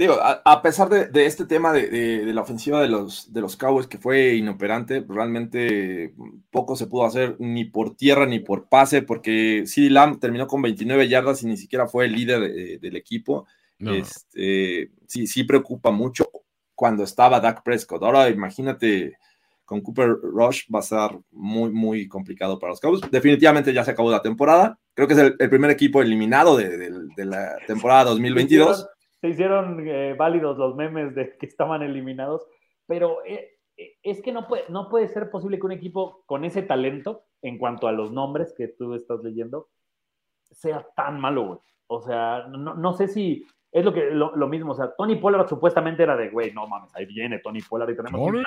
Digo, 0.00 0.14
a, 0.14 0.40
a 0.46 0.62
pesar 0.62 0.88
de, 0.88 1.08
de 1.08 1.26
este 1.26 1.44
tema 1.44 1.72
de, 1.74 1.88
de- 1.88 2.24
de 2.24 2.32
la 2.32 2.40
ofensiva 2.40 2.80
de 2.80 2.88
los, 2.88 3.30
de 3.32 3.40
los 3.42 3.54
Cowboys 3.56 3.86
que 3.86 3.98
fue 3.98 4.34
inoperante, 4.34 5.04
realmente 5.06 6.14
poco 6.50 6.74
se 6.74 6.86
pudo 6.86 7.04
hacer 7.04 7.36
ni 7.38 7.66
por 7.66 7.94
tierra 7.96 8.24
ni 8.24 8.38
por 8.40 8.66
pase, 8.68 9.02
porque 9.02 9.64
CeeDee 9.66 9.90
Lamb 9.90 10.18
terminó 10.18 10.46
con 10.46 10.62
29 10.62 11.06
yardas 11.06 11.42
y 11.42 11.46
ni 11.46 11.58
siquiera 11.58 11.86
fue 11.86 12.06
el 12.06 12.12
líder 12.12 12.40
de- 12.40 12.78
del 12.78 12.96
equipo. 12.96 13.46
No. 13.78 13.92
Este, 13.94 14.90
sí, 15.06 15.26
sí 15.26 15.44
preocupa 15.44 15.90
mucho 15.90 16.30
cuando 16.74 17.04
estaba 17.04 17.38
Dak 17.40 17.62
Prescott. 17.62 18.02
Ahora 18.02 18.30
imagínate 18.30 19.18
con 19.66 19.82
Cooper 19.82 20.16
Rush 20.22 20.62
va 20.74 20.78
a 20.78 20.82
ser 20.82 21.10
muy, 21.30 21.70
muy 21.70 22.08
complicado 22.08 22.58
para 22.58 22.70
los 22.70 22.80
Cowboys. 22.80 23.02
Definitivamente 23.10 23.72
ya 23.74 23.84
se 23.84 23.90
acabó 23.90 24.10
la 24.10 24.22
temporada. 24.22 24.78
Creo 24.94 25.06
que 25.06 25.14
es 25.14 25.20
el, 25.20 25.36
el 25.38 25.50
primer 25.50 25.70
equipo 25.70 26.00
eliminado 26.02 26.56
de, 26.56 26.76
de- 26.76 26.90
de 27.16 27.24
la 27.26 27.54
temporada 27.66 28.04
2022. 28.04 28.86
Se 29.20 29.28
hicieron 29.28 29.86
eh, 29.86 30.14
válidos 30.14 30.58
los 30.58 30.74
memes 30.76 31.14
de 31.14 31.36
que 31.36 31.46
estaban 31.46 31.82
eliminados, 31.82 32.46
pero 32.86 33.24
eh, 33.24 33.58
eh, 33.76 33.98
es 34.02 34.22
que 34.22 34.32
no 34.32 34.46
puede, 34.46 34.64
no 34.68 34.88
puede 34.88 35.08
ser 35.08 35.30
posible 35.30 35.58
que 35.58 35.66
un 35.66 35.72
equipo 35.72 36.22
con 36.26 36.44
ese 36.44 36.62
talento, 36.62 37.24
en 37.42 37.58
cuanto 37.58 37.86
a 37.86 37.92
los 37.92 38.12
nombres 38.12 38.54
que 38.56 38.68
tú 38.68 38.94
estás 38.94 39.22
leyendo, 39.22 39.68
sea 40.50 40.86
tan 40.96 41.20
malo, 41.20 41.46
güey. 41.46 41.58
O 41.86 42.00
sea, 42.00 42.46
no, 42.48 42.74
no 42.74 42.92
sé 42.92 43.08
si 43.08 43.44
es 43.72 43.84
lo, 43.84 43.92
que, 43.92 44.10
lo, 44.10 44.34
lo 44.36 44.48
mismo. 44.48 44.72
O 44.72 44.74
sea, 44.74 44.94
Tony 44.96 45.16
Pollard 45.16 45.48
supuestamente 45.48 46.02
era 46.02 46.16
de, 46.16 46.30
güey, 46.30 46.52
no 46.52 46.66
mames, 46.66 46.94
ahí 46.94 47.06
viene 47.06 47.38
Tony 47.38 47.60
Pollard 47.60 47.90
y 47.90 47.96
tenemos 47.96 48.20
un 48.20 48.44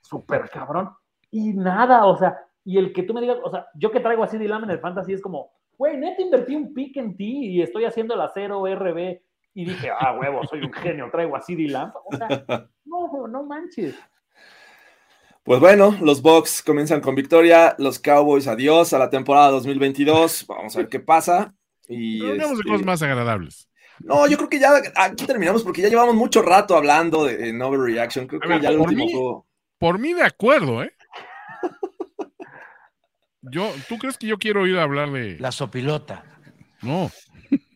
súper 0.00 0.48
cabrón. 0.50 0.90
Y 1.30 1.52
nada, 1.52 2.06
o 2.06 2.16
sea, 2.16 2.38
y 2.64 2.78
el 2.78 2.92
que 2.92 3.02
tú 3.02 3.14
me 3.14 3.20
digas, 3.20 3.38
o 3.42 3.50
sea, 3.50 3.66
yo 3.74 3.90
que 3.90 4.00
traigo 4.00 4.22
así 4.22 4.38
de 4.38 4.48
Lamb 4.48 4.64
en 4.64 4.70
el 4.70 4.78
fantasy 4.78 5.12
es 5.12 5.20
como, 5.20 5.50
güey, 5.76 5.96
neta 5.96 6.22
invertí 6.22 6.54
un 6.54 6.72
pick 6.72 6.96
en 6.96 7.16
ti 7.16 7.48
y 7.48 7.62
estoy 7.62 7.84
haciendo 7.84 8.16
la 8.16 8.30
0 8.32 8.64
RB 8.74 9.20
y 9.54 9.64
dije, 9.64 9.88
ah, 9.90 10.16
huevo, 10.18 10.44
soy 10.46 10.62
un 10.62 10.72
genio, 10.72 11.08
traigo 11.10 11.36
a 11.36 11.40
CD 11.40 11.68
Lamb. 11.68 11.92
O 12.04 12.16
sea, 12.16 12.28
no, 12.84 13.26
no 13.28 13.42
manches. 13.44 13.94
Pues 15.42 15.60
bueno, 15.60 15.96
los 16.00 16.22
Bucks 16.22 16.62
comienzan 16.62 17.00
con 17.00 17.14
victoria, 17.14 17.74
los 17.78 17.98
Cowboys 17.98 18.46
adiós 18.48 18.92
a 18.94 18.98
la 18.98 19.10
temporada 19.10 19.50
2022, 19.50 20.46
vamos 20.46 20.74
a 20.74 20.78
ver 20.78 20.88
qué 20.88 21.00
pasa. 21.00 21.54
Y 21.86 22.20
de 22.26 22.36
este, 22.38 22.62
cosas 22.64 22.84
más 22.84 23.02
agradables. 23.02 23.68
No, 24.00 24.26
yo 24.26 24.36
creo 24.38 24.48
que 24.48 24.58
ya 24.58 24.70
aquí 24.96 25.24
terminamos 25.26 25.62
porque 25.62 25.82
ya 25.82 25.88
llevamos 25.88 26.14
mucho 26.16 26.42
rato 26.42 26.76
hablando 26.76 27.26
de, 27.26 27.50
en 27.50 27.62
Overreaction, 27.62 28.26
creo 28.26 28.40
A 28.40 28.42
que 28.42 28.48
ver, 28.48 28.60
ya 28.60 28.70
el 28.70 28.78
por 28.78 28.88
último 28.88 29.04
mí- 29.04 29.12
juego- 29.12 29.46
Por 29.78 29.98
mí, 30.00 30.14
de 30.14 30.24
acuerdo, 30.24 30.82
¿eh? 30.82 30.92
Yo, 33.42 33.70
¿Tú 33.88 33.98
crees 33.98 34.16
que 34.16 34.26
yo 34.26 34.38
quiero 34.38 34.62
oír 34.62 34.78
hablar 34.78 35.10
de.? 35.10 35.38
La 35.38 35.52
sopilota, 35.52 36.24
No, 36.82 37.10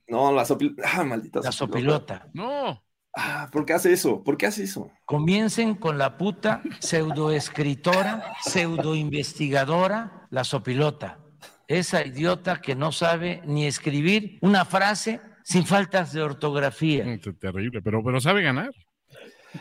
No, 0.08 0.32
la 0.32 0.44
sopil... 0.44 0.74
Ah, 0.84 1.04
maldita 1.04 1.40
la 1.40 1.52
sopilota. 1.52 2.20
sopilota. 2.20 2.30
no. 2.32 2.82
Ah, 3.20 3.48
¿por 3.50 3.64
qué 3.64 3.72
hace 3.72 3.92
eso? 3.92 4.22
¿Por 4.22 4.36
qué 4.36 4.46
hace 4.46 4.62
eso? 4.62 4.92
Comiencen 5.04 5.74
con 5.74 5.98
la 5.98 6.16
puta 6.16 6.62
pseudoescritora, 6.78 8.34
pseudoinvestigadora, 8.42 10.28
la 10.30 10.44
sopilota. 10.44 11.18
Esa 11.66 12.06
idiota 12.06 12.60
que 12.60 12.76
no 12.76 12.92
sabe 12.92 13.42
ni 13.44 13.66
escribir 13.66 14.38
una 14.40 14.64
frase 14.64 15.20
sin 15.42 15.66
faltas 15.66 16.12
de 16.12 16.22
ortografía. 16.22 17.04
Terrible, 17.40 17.82
pero, 17.82 18.04
pero 18.04 18.20
sabe 18.20 18.42
ganar. 18.42 18.70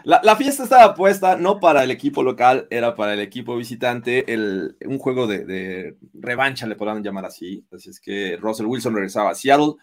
La, 0.03 0.19
la 0.23 0.35
fiesta 0.35 0.63
estaba 0.63 0.93
puesta 0.93 1.37
no 1.37 1.59
para 1.59 1.83
el 1.83 1.91
equipo 1.91 2.21
local, 2.21 2.67
era 2.69 2.95
para 2.95 3.13
el 3.13 3.21
equipo 3.21 3.55
visitante, 3.55 4.31
el, 4.33 4.77
un 4.85 4.99
juego 4.99 5.25
de, 5.25 5.45
de 5.45 5.97
revancha, 6.13 6.67
le 6.67 6.75
podrán 6.75 7.01
llamar 7.01 7.25
así. 7.25 7.65
Así 7.71 7.89
es 7.89 7.99
que 7.99 8.37
Russell 8.37 8.67
Wilson 8.67 8.93
regresaba 8.93 9.31
a 9.31 9.35
Seattle, 9.35 9.75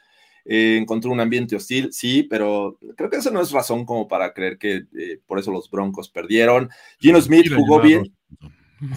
eh, 0.45 0.77
encontró 0.79 1.11
un 1.11 1.21
ambiente 1.21 1.57
hostil, 1.57 1.93
sí, 1.93 2.23
pero 2.23 2.79
creo 2.97 3.09
que 3.09 3.17
eso 3.17 3.31
no 3.31 3.41
es 3.41 3.51
razón 3.51 3.87
como 3.87 4.07
para 4.07 4.35
creer 4.35 4.59
que 4.59 4.85
eh, 4.99 5.21
por 5.27 5.39
eso 5.39 5.51
los 5.51 5.71
Broncos 5.71 6.09
perdieron. 6.11 6.69
Gino 6.99 7.21
Smith 7.21 7.51
jugó 7.55 7.81
bien, 7.81 8.15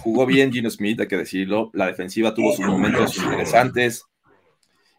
jugó 0.04 0.26
bien 0.26 0.52
Gino 0.52 0.70
Smith, 0.70 1.00
hay 1.00 1.08
que 1.08 1.18
decirlo. 1.18 1.72
La 1.74 1.88
defensiva 1.88 2.34
tuvo 2.34 2.54
sus 2.54 2.66
momentos 2.66 3.18
interesantes. 3.18 4.04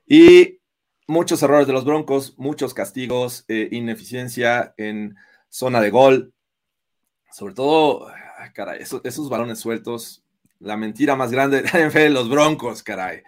Y 0.06 0.58
muchos 1.06 1.42
errores 1.42 1.66
de 1.66 1.74
los 1.74 1.84
Broncos, 1.84 2.34
muchos 2.38 2.72
castigos, 2.72 3.44
eh, 3.48 3.68
ineficiencia 3.72 4.72
en 4.78 5.16
zona 5.50 5.82
de 5.82 5.90
gol. 5.90 6.32
Sobre 7.30 7.54
todo, 7.54 8.08
ay, 8.08 8.50
caray, 8.54 8.80
esos, 8.80 9.02
esos 9.04 9.28
balones 9.28 9.58
sueltos. 9.58 10.22
La 10.60 10.78
mentira 10.78 11.14
más 11.14 11.30
grande 11.30 11.62
de 11.62 11.70
la 11.70 11.88
NFL, 11.88 12.14
los 12.14 12.30
Broncos, 12.30 12.82
caray. 12.82 13.22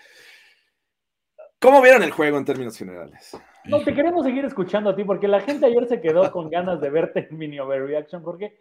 ¿Cómo 1.60 1.82
vieron 1.82 2.02
el 2.02 2.10
juego 2.10 2.38
en 2.38 2.44
términos 2.44 2.76
generales? 2.76 3.36
No, 3.66 3.82
te 3.82 3.94
queremos 3.94 4.24
seguir 4.24 4.44
escuchando 4.44 4.90
a 4.90 4.96
ti 4.96 5.04
porque 5.04 5.28
la 5.28 5.40
gente 5.40 5.66
ayer 5.66 5.86
se 5.86 6.00
quedó 6.00 6.30
con 6.32 6.48
ganas 6.50 6.80
de 6.80 6.88
verte 6.90 7.28
en 7.30 7.36
Mini 7.38 7.58
Overreaction 7.60 8.22
porque, 8.22 8.60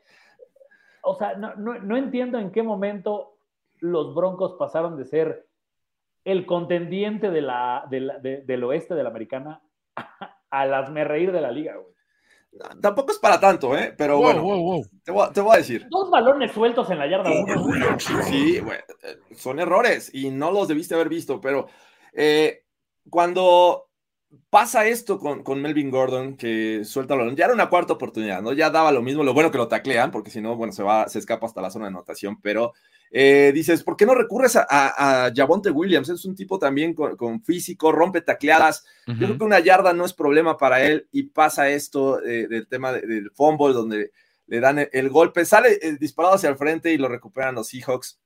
o 1.02 1.16
sea, 1.16 1.36
no, 1.36 1.56
no, 1.56 1.76
no 1.80 1.96
entiendo 1.98 2.38
en 2.38 2.52
qué 2.52 2.62
momento 2.62 3.38
los 3.80 4.14
Broncos 4.14 4.56
pasaron 4.60 4.98
de 4.98 5.06
ser 5.06 5.48
el 6.26 6.46
contendiente 6.46 7.32
de 7.32 7.42
la, 7.42 7.86
de 7.90 8.00
la- 8.02 8.20
de- 8.20 8.42
del 8.42 8.64
oeste 8.66 8.94
de 8.94 9.04
la 9.04 9.10
americana 9.10 9.62
a 10.50 10.66
las 10.66 10.92
me 10.92 11.06
reír 11.06 11.32
de 11.32 11.40
la 11.42 11.52
liga, 11.52 11.76
güey. 11.78 11.94
Tampoco 12.82 13.12
es 13.14 13.20
para 13.20 13.40
tanto, 13.40 13.78
¿eh? 13.78 13.94
Pero 13.98 14.16
Wow, 14.18 14.24
bueno, 14.24 14.42
wow, 14.44 14.62
wow. 14.62 14.86
Te, 15.04 15.12
voy 15.12 15.24
a, 15.26 15.32
te 15.32 15.40
voy 15.40 15.54
a 15.54 15.58
decir. 15.58 15.88
Dos 15.90 16.10
balones 16.10 16.52
sueltos 16.52 16.90
en 16.90 16.98
la 16.98 17.08
yarda 17.08 17.32
uno. 17.32 18.00
Sí, 18.24 18.60
bueno, 18.60 18.84
eh, 19.04 19.18
son 19.36 19.60
errores 19.60 20.14
y 20.14 20.32
no 20.32 20.52
los 20.52 20.68
debiste 20.68 20.96
haber 20.96 21.08
visto, 21.10 21.40
pero 21.40 21.68
eh, 22.12 22.64
cuando 23.10 23.88
pasa 24.52 24.86
esto 24.88 25.18
con, 25.18 25.41
con 25.44 25.60
Melvin 25.61 25.90
Gordon, 25.90 26.38
que 26.38 26.81
suelta 26.86 27.15
el 27.15 27.22
balón, 27.22 27.36
ya 27.36 27.45
era 27.45 27.53
una 27.53 27.69
cuarta 27.69 27.94
oportunidad, 27.94 28.41
¿no? 28.44 28.53
Ya 28.53 28.69
daba 28.69 28.91
lo 28.91 29.02
mismo, 29.02 29.23
lo 29.23 29.34
bueno 29.34 29.49
que 29.52 29.57
lo 29.57 29.68
taclean, 29.68 30.11
porque 30.11 30.30
si 30.30 30.40
no, 30.40 30.56
bueno, 30.56 30.72
se 30.72 30.84
va, 30.84 31.07
se 31.10 31.18
escapa 31.18 31.48
hasta 31.48 31.61
la 31.61 31.72
zona 31.72 31.86
de 31.86 31.90
anotación, 31.90 32.40
pero 32.40 32.73
eh, 33.10 33.52
dices, 33.56 33.81
¿por 33.84 33.98
qué 33.98 34.06
no 34.06 34.14
recurres 34.14 34.56
a, 34.56 34.68
a, 34.69 35.26
a 35.26 35.34
Javonte 35.36 35.72
Williams? 35.72 36.10
Es 36.10 36.26
un 36.26 36.36
tipo 36.36 36.60
también 36.60 36.94
con, 36.94 37.15
con 37.18 37.41
físico, 37.41 37.91
rompe 37.91 38.22
tacleadas, 38.22 38.86
yo 39.07 39.15
creo 39.26 39.38
que 39.40 39.44
una 39.45 39.60
yarda 39.60 39.94
no 39.94 40.06
es 40.06 40.14
problema 40.14 40.57
para 40.57 40.84
él 40.84 41.07
y 41.11 41.23
pasa 41.23 41.69
esto 41.69 42.23
eh, 42.23 42.48
del 42.48 42.68
tema 42.68 42.91
de- 42.94 43.02
del 43.07 43.31
fumble 43.31 43.73
donde 43.73 44.11
le 44.45 44.60
dan 44.60 44.77
el, 44.77 44.90
el 44.94 45.10
golpe, 45.10 45.44
sale 45.44 45.80
eh, 45.81 45.98
disparado 45.99 46.36
hacia 46.36 46.49
el 46.49 46.56
frente 46.57 46.94
y 46.94 46.98
lo 46.99 47.07
recuperan 47.07 47.56
los 47.56 47.68
Seahawks, 47.69 48.19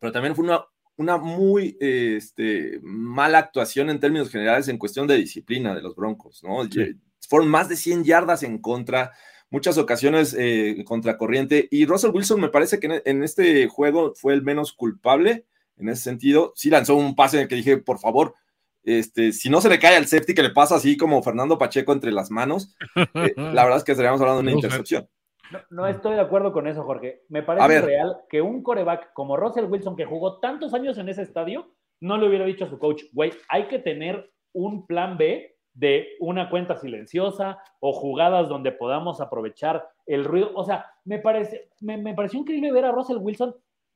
pero 0.00 0.10
también 0.12 0.34
fue 0.34 0.44
una, 0.44 0.64
una 0.96 1.16
muy 1.16 1.76
eh, 1.80 2.14
este, 2.16 2.78
mala 2.82 3.38
actuación 3.38 3.90
en 3.90 4.00
términos 4.00 4.30
generales 4.30 4.68
en 4.68 4.78
cuestión 4.78 5.06
de 5.06 5.16
disciplina 5.16 5.74
de 5.74 5.82
los 5.82 5.96
Broncos, 5.96 6.42
¿no? 6.42 6.64
Sí. 6.70 6.94
Fueron 7.28 7.48
más 7.48 7.68
de 7.68 7.76
100 7.76 8.04
yardas 8.04 8.42
en 8.42 8.58
contra, 8.58 9.12
muchas 9.50 9.78
ocasiones 9.78 10.34
eh, 10.38 10.84
contracorriente 10.86 11.68
y 11.70 11.86
Russell 11.86 12.10
Wilson 12.10 12.40
me 12.40 12.48
parece 12.48 12.78
que 12.78 12.86
en, 12.86 13.02
en 13.04 13.22
este 13.22 13.66
juego 13.68 14.14
fue 14.14 14.34
el 14.34 14.42
menos 14.42 14.72
culpable 14.72 15.46
en 15.76 15.88
ese 15.88 16.02
sentido. 16.02 16.52
Sí 16.54 16.70
lanzó 16.70 16.94
un 16.96 17.14
pase 17.14 17.38
en 17.38 17.42
el 17.44 17.48
que 17.48 17.56
dije, 17.56 17.78
por 17.78 17.98
favor, 17.98 18.34
este, 18.84 19.32
si 19.32 19.48
no 19.48 19.62
se 19.62 19.70
le 19.70 19.78
cae 19.78 19.96
al 19.96 20.06
safety 20.06 20.34
que 20.34 20.42
le 20.42 20.50
pasa 20.50 20.76
así 20.76 20.96
como 20.96 21.22
Fernando 21.22 21.56
Pacheco 21.56 21.92
entre 21.92 22.12
las 22.12 22.30
manos, 22.30 22.76
eh, 22.94 23.32
la 23.36 23.64
verdad 23.64 23.78
es 23.78 23.84
que 23.84 23.92
estaríamos 23.92 24.20
hablando 24.20 24.42
de 24.42 24.48
una 24.48 24.56
intercepción. 24.56 25.08
No, 25.70 25.82
no 25.82 25.86
estoy 25.86 26.14
de 26.14 26.20
acuerdo 26.20 26.52
con 26.52 26.66
eso, 26.66 26.82
Jorge. 26.84 27.22
Me 27.28 27.42
parece 27.42 27.64
real 27.86 28.16
que 28.28 28.42
un 28.42 28.62
coreback 28.62 29.12
como 29.12 29.36
Russell 29.36 29.64
Wilson, 29.66 29.96
que 29.96 30.04
jugó 30.04 30.38
tantos 30.40 30.74
años 30.74 30.98
en 30.98 31.08
ese 31.08 31.22
estadio, 31.22 31.72
no 32.00 32.16
le 32.18 32.28
hubiera 32.28 32.44
dicho 32.44 32.64
a 32.64 32.68
su 32.68 32.78
coach, 32.78 33.02
güey, 33.12 33.32
hay 33.48 33.68
que 33.68 33.78
tener 33.78 34.30
un 34.52 34.86
plan 34.86 35.16
B 35.16 35.56
de 35.72 36.06
una 36.20 36.50
cuenta 36.50 36.76
silenciosa 36.76 37.58
o 37.80 37.92
jugadas 37.92 38.48
donde 38.48 38.70
podamos 38.72 39.20
aprovechar 39.20 39.88
el 40.06 40.24
ruido. 40.24 40.50
O 40.54 40.64
sea, 40.64 40.86
me, 41.04 41.18
parece, 41.18 41.70
me, 41.80 41.96
me 41.96 42.14
pareció 42.14 42.38
increíble 42.40 42.70
ver 42.72 42.84
a 42.84 42.92
Russell 42.92 43.16
Wilson 43.18 43.54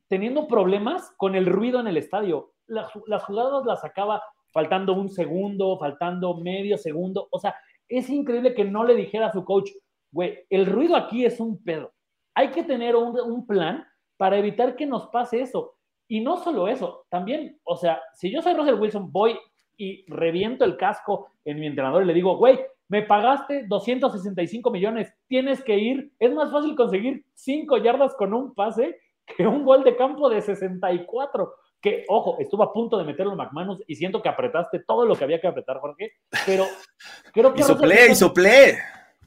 teniendo 0.08 0.48
problemas 0.48 1.12
con 1.16 1.34
el 1.36 1.46
ruido 1.46 1.78
en 1.80 1.86
el 1.86 1.96
estadio. 1.96 2.52
La- 2.66 2.88
las 3.06 3.22
jugadas 3.24 3.64
las 3.66 3.80
sacaba 3.82 4.22
faltando 4.52 4.94
un 4.94 5.08
segundo, 5.08 5.78
faltando 5.78 6.34
medio 6.38 6.76
segundo. 6.78 7.28
O 7.30 7.38
sea, 7.38 7.54
es 7.88 8.08
increíble 8.10 8.54
que 8.54 8.64
no 8.64 8.82
le 8.84 8.94
dijera 8.96 9.26
a 9.28 9.32
su 9.32 9.44
coach, 9.44 9.70
güey, 10.10 10.46
el 10.50 10.66
ruido 10.66 10.96
aquí 10.96 11.24
es 11.24 11.40
un 11.40 11.62
pedo. 11.62 11.92
Hay 12.34 12.50
que 12.50 12.62
tener 12.62 12.96
un, 12.96 13.18
un 13.20 13.46
plan 13.46 13.84
para 14.16 14.38
evitar 14.38 14.76
que 14.76 14.86
nos 14.86 15.06
pase 15.08 15.40
eso. 15.40 15.74
Y 16.08 16.20
no 16.20 16.38
solo 16.38 16.68
eso, 16.68 17.04
también, 17.10 17.58
o 17.64 17.76
sea, 17.76 18.00
si 18.14 18.30
yo 18.30 18.40
soy 18.40 18.54
Russell 18.54 18.80
Wilson, 18.80 19.12
voy 19.12 19.38
y 19.76 20.04
reviento 20.10 20.64
el 20.64 20.76
casco 20.76 21.30
en 21.44 21.60
mi 21.60 21.66
entrenador 21.66 22.02
y 22.02 22.06
le 22.06 22.14
digo, 22.14 22.36
güey, 22.36 22.58
me 22.88 23.02
pagaste 23.02 23.64
265 23.68 24.70
millones, 24.70 25.12
tienes 25.28 25.62
que 25.62 25.78
ir. 25.78 26.12
Es 26.18 26.32
más 26.32 26.50
fácil 26.50 26.74
conseguir 26.74 27.24
5 27.34 27.76
yardas 27.78 28.14
con 28.16 28.32
un 28.32 28.54
pase 28.54 28.98
que 29.26 29.46
un 29.46 29.64
gol 29.64 29.84
de 29.84 29.96
campo 29.96 30.28
de 30.30 30.40
64. 30.40 31.54
Que, 31.80 32.04
ojo, 32.08 32.36
estuvo 32.40 32.64
a 32.64 32.72
punto 32.72 32.98
de 32.98 33.04
meterlo 33.04 33.32
en 33.32 33.38
McManus 33.38 33.82
y 33.86 33.94
siento 33.94 34.20
que 34.20 34.28
apretaste 34.28 34.80
todo 34.80 35.06
lo 35.06 35.14
que 35.14 35.24
había 35.24 35.40
que 35.40 35.46
apretar, 35.46 35.78
Jorge, 35.78 36.12
pero 36.44 36.64
creo 37.32 37.52
que 37.52 37.60
Y 37.60 37.64
soplé, 37.64 38.10
y 38.10 38.14
soplé. 38.14 38.78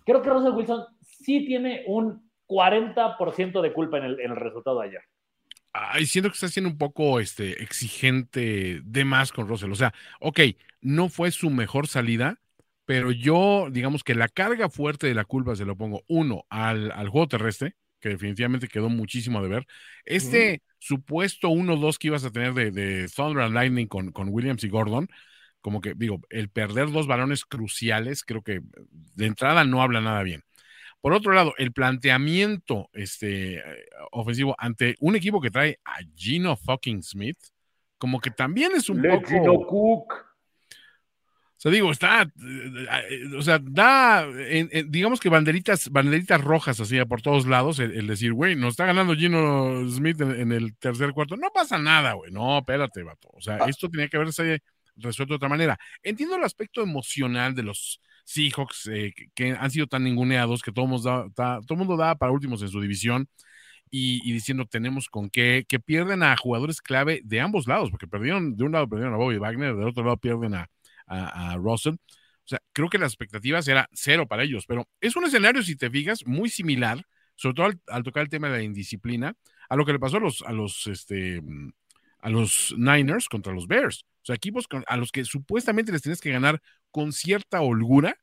Creo 0.06 0.22
que 0.22 0.30
Russell 0.30 0.54
Wilson 0.54 0.86
sí 1.02 1.46
tiene 1.46 1.84
un 1.88 2.30
40% 2.48 3.62
de 3.62 3.74
culpa 3.74 3.98
en 3.98 4.06
el, 4.06 4.20
en 4.20 4.32
el 4.32 4.38
resultado 4.38 4.82
de 4.82 4.88
ayer. 4.88 5.02
Ay, 5.74 6.06
siento 6.06 6.30
que 6.30 6.34
está 6.34 6.50
siendo 6.50 6.70
un 6.70 6.78
poco 6.78 7.20
este, 7.20 7.64
exigente 7.64 8.82
de 8.84 9.06
más 9.06 9.32
con 9.32 9.48
Russell. 9.48 9.72
O 9.72 9.76
sea, 9.76 9.94
ok, 10.20 10.42
no 10.82 11.08
fue 11.08 11.32
su 11.32 11.50
mejor 11.50 11.88
salida, 11.88 12.42
pero 12.86 13.12
yo, 13.12 13.70
digamos 13.72 14.04
que 14.04 14.16
la 14.16 14.28
carga 14.28 14.70
fuerte 14.70 15.08
de 15.08 15.14
la 15.16 15.24
culpa 15.24 15.56
se 15.56 15.64
lo 15.64 15.78
pongo, 15.78 16.04
uno, 16.08 16.44
al, 16.50 16.92
al 16.92 17.08
juego 17.08 17.28
terrestre, 17.28 17.76
que 18.02 18.10
definitivamente 18.10 18.68
quedó 18.68 18.90
muchísimo 18.90 19.42
de 19.42 19.48
ver. 19.48 19.68
Este 20.04 20.62
supuesto 20.80 21.50
1-2 21.50 21.98
que 21.98 22.08
ibas 22.08 22.26
a 22.26 22.32
tener 22.32 22.54
de, 22.54 22.72
de 22.72 23.08
Thunder 23.08 23.44
and 23.44 23.54
Lightning 23.54 23.88
con, 23.88 24.12
con 24.12 24.30
Williams 24.30 24.64
y 24.64 24.70
Gordon, 24.70 25.08
como 25.62 25.80
que 25.82 25.94
digo, 25.96 26.20
el 26.30 26.50
perder 26.50 26.92
dos 26.92 27.08
balones 27.08 27.46
cruciales, 27.46 28.24
creo 28.24 28.42
que 28.42 28.62
de 29.16 29.26
entrada 29.26 29.64
no 29.64 29.82
habla 29.82 30.02
nada 30.02 30.24
bien. 30.24 30.44
Por 31.02 31.14
otro 31.14 31.34
lado, 31.34 31.54
el 31.58 31.72
planteamiento 31.72 32.90
este, 32.94 33.64
ofensivo 34.12 34.56
ante 34.60 34.96
un 35.00 35.16
equipo 35.16 35.42
que 35.42 35.50
trae 35.50 35.80
a 35.86 35.98
Gino 36.16 36.56
fucking 36.56 37.02
Smith, 37.02 37.38
como 37.98 38.20
que 38.20 38.32
también 38.32 38.72
es 38.76 38.90
un 38.90 39.02
Le 39.02 39.10
poco. 39.10 39.28
Gino 39.28 39.54
Cook. 39.66 40.14
O 40.14 41.62
sea, 41.62 41.72
digo, 41.72 41.92
está, 41.92 42.24
eh, 42.24 43.36
o 43.38 43.42
sea, 43.44 43.60
da, 43.62 44.24
en- 44.26 44.70
en- 44.72 44.90
digamos 44.92 45.20
que 45.20 45.30
banderitas, 45.30 45.90
banderitas 45.92 46.42
rojas 46.42 46.80
así 46.80 47.04
por 47.06 47.22
todos 47.22 47.46
lados, 47.46 47.78
el, 47.78 47.92
el 47.92 48.08
decir, 48.08 48.34
güey, 48.34 48.56
nos 48.56 48.72
está 48.74 48.88
ganando 48.88 49.16
Gino 49.16 49.88
Smith 49.88 50.20
en, 50.22 50.32
en 50.40 50.52
el 50.54 50.76
tercer 50.78 51.12
cuarto. 51.12 51.38
No 51.38 51.52
pasa 51.54 51.78
nada, 51.78 52.14
güey. 52.14 52.32
No, 52.32 52.58
espérate, 52.58 53.04
vato. 53.04 53.30
O 53.34 53.42
sea, 53.42 53.58
esto 53.68 53.90
tenía 53.90 54.08
que 54.08 54.18
haberse 54.18 54.64
resuelto 55.02 55.34
de 55.34 55.38
otra 55.38 55.50
manera. 55.50 55.78
Entiendo 56.04 56.36
el 56.36 56.44
aspecto 56.44 56.82
emocional 56.82 57.56
de 57.56 57.64
los 57.64 58.02
Seahawks 58.26 58.88
eh, 58.88 59.14
que, 59.34 59.52
han 59.52 59.72
sido 59.72 59.88
tan 59.88 60.04
ninguneados 60.04 60.62
que 60.62 60.72
todo 60.72 60.88
mundo 60.88 61.10
da, 61.10 61.26
da- 61.36 61.62
todo 61.66 61.78
mundo 61.78 61.98
da 61.98 62.16
para 62.16 62.32
últimos 62.32 62.62
en 62.62 62.70
su 62.70 62.82
división 62.82 63.28
y, 63.90 64.32
diciendo 64.32 64.66
tenemos 64.66 65.10
con 65.10 65.30
qué, 65.30 65.66
que 65.68 65.80
pierden 65.80 66.24
a 66.24 66.36
jugadores 66.38 66.82
clave 66.82 67.22
de 67.26 67.42
ambos 67.42 67.68
lados, 67.68 67.92
porque 67.92 68.08
perdieron, 68.08 68.56
de 68.56 68.64
un 68.64 68.72
lado 68.72 68.88
perdieron 68.88 69.14
a 69.14 69.18
Bobby 69.18 69.38
Wagner, 69.38 69.76
del 69.76 69.88
otro 69.88 70.04
lado 70.04 70.18
pierden 70.18 70.56
a, 70.56 70.70
a, 71.08 71.52
a 71.52 71.58
Russell. 71.58 71.96
O 71.96 72.48
sea, 72.48 72.60
creo 72.74 72.90
que 72.90 72.98
las 72.98 73.12
expectativas 73.12 73.68
era 73.68 73.88
cero 73.94 74.28
para 74.28 74.44
ellos, 74.44 74.66
pero 74.66 74.88
es 75.02 75.16
un 75.16 75.26
escenario, 75.26 75.62
si 75.64 75.76
te 75.76 75.90
fijas, 75.90 76.26
muy 76.26 76.50
similar, 76.50 77.04
sobre 77.36 77.56
todo 77.56 77.66
al, 77.68 77.82
al 77.88 78.04
tocar 78.04 78.24
el 78.24 78.30
tema 78.30 78.50
de 78.50 78.58
la 78.58 78.64
indisciplina, 78.64 79.36
a 79.70 79.76
lo 79.76 79.86
que 79.86 79.94
le 79.94 80.00
pasó 80.00 80.18
a 80.18 80.20
los, 80.22 80.42
a 80.42 80.52
los, 80.54 80.88
este, 80.88 81.42
a 82.20 82.30
los 82.30 82.74
Niners 82.78 83.28
contra 83.30 83.54
los 83.54 83.68
Bears. 83.68 84.06
O 84.22 84.26
sea, 84.26 84.36
equipos 84.36 84.68
a 84.88 84.98
los 84.98 85.12
que 85.12 85.26
supuestamente 85.26 85.92
les 85.92 86.02
tenías 86.02 86.22
que 86.22 86.32
ganar 86.32 86.62
con 86.92 87.14
cierta 87.14 87.62
holgura 87.62 88.16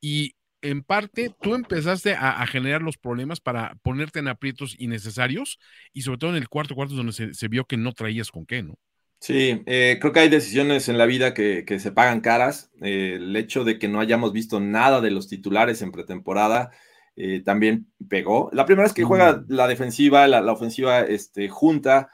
y 0.00 0.34
en 0.62 0.82
parte 0.82 1.30
tú 1.40 1.54
empezaste 1.54 2.14
a, 2.14 2.42
a 2.42 2.46
generar 2.46 2.82
los 2.82 2.96
problemas 2.96 3.40
para 3.40 3.74
ponerte 3.82 4.18
en 4.20 4.28
aprietos 4.28 4.76
innecesarios 4.78 5.58
y 5.92 6.02
sobre 6.02 6.18
todo 6.18 6.30
en 6.30 6.36
el 6.36 6.48
cuarto 6.48 6.74
cuarto 6.74 6.94
donde 6.94 7.12
se, 7.12 7.34
se 7.34 7.48
vio 7.48 7.66
que 7.66 7.76
no 7.76 7.92
traías 7.92 8.30
con 8.30 8.46
qué, 8.46 8.62
¿no? 8.62 8.78
Sí, 9.20 9.62
eh, 9.64 9.96
creo 10.00 10.12
que 10.12 10.20
hay 10.20 10.28
decisiones 10.28 10.90
en 10.90 10.98
la 10.98 11.06
vida 11.06 11.32
que, 11.32 11.64
que 11.64 11.80
se 11.80 11.92
pagan 11.92 12.20
caras. 12.20 12.70
Eh, 12.82 13.14
el 13.16 13.34
hecho 13.36 13.64
de 13.64 13.78
que 13.78 13.88
no 13.88 14.00
hayamos 14.00 14.34
visto 14.34 14.60
nada 14.60 15.00
de 15.00 15.10
los 15.10 15.28
titulares 15.28 15.80
en 15.80 15.92
pretemporada 15.92 16.70
eh, 17.16 17.40
también 17.42 17.86
pegó. 18.08 18.50
La 18.52 18.66
primera 18.66 18.84
vez 18.84 18.92
que 18.92 19.04
juega 19.04 19.42
la 19.48 19.66
defensiva, 19.66 20.28
la, 20.28 20.42
la 20.42 20.52
ofensiva 20.52 21.00
este, 21.00 21.48
junta. 21.48 22.10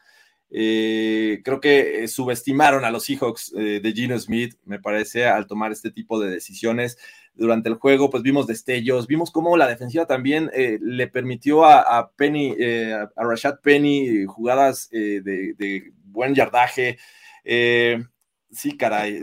Eh, 0.50 1.40
creo 1.44 1.60
que 1.60 2.04
eh, 2.04 2.08
subestimaron 2.08 2.84
a 2.84 2.90
los 2.90 3.04
Seahawks 3.04 3.52
eh, 3.56 3.80
de 3.80 3.92
Gino 3.92 4.18
Smith, 4.18 4.56
me 4.64 4.80
parece, 4.80 5.26
al 5.26 5.46
tomar 5.46 5.70
este 5.70 5.90
tipo 5.90 6.20
de 6.20 6.30
decisiones 6.30 6.98
durante 7.34 7.68
el 7.68 7.76
juego, 7.76 8.10
pues 8.10 8.22
vimos 8.22 8.46
destellos, 8.46 9.06
vimos 9.06 9.30
cómo 9.30 9.56
la 9.56 9.68
defensiva 9.68 10.06
también 10.06 10.50
le 10.52 11.06
permitió 11.06 11.64
a, 11.64 12.10
Penny, 12.16 12.54
a, 12.92 13.08
Rashad 13.16 13.60
Penny, 13.62 14.26
jugadas 14.26 14.90
de, 14.90 15.92
buen 16.04 16.34
yardaje. 16.34 16.98
Sí, 17.44 18.76
caray, 18.76 19.22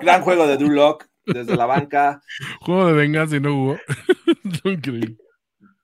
gran 0.00 0.22
juego 0.22 0.46
de 0.46 0.56
Drew 0.56 0.98
desde 1.26 1.56
la 1.56 1.66
banca. 1.66 2.22
Juego 2.60 2.86
de 2.86 2.92
venganza 2.94 3.36
y 3.36 3.40
no 3.40 3.54
hubo. 3.54 3.78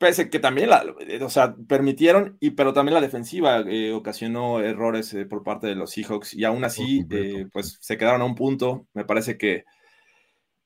Pese 0.04 0.28
que 0.28 0.38
también, 0.38 0.68
la, 0.68 0.84
eh, 1.00 1.22
o 1.22 1.30
sea, 1.30 1.56
permitieron, 1.66 2.36
y, 2.40 2.50
pero 2.50 2.72
también 2.72 2.94
la 2.94 3.00
defensiva 3.00 3.60
eh, 3.60 3.92
ocasionó 3.92 4.60
errores 4.60 5.14
eh, 5.14 5.24
por 5.24 5.42
parte 5.42 5.66
de 5.66 5.74
los 5.74 5.90
Seahawks 5.92 6.34
y 6.34 6.44
aún 6.44 6.62
así, 6.62 7.06
eh, 7.10 7.46
pues 7.52 7.78
se 7.80 7.96
quedaron 7.96 8.20
a 8.20 8.26
un 8.26 8.34
punto. 8.34 8.86
Me 8.92 9.04
parece 9.04 9.38
que, 9.38 9.64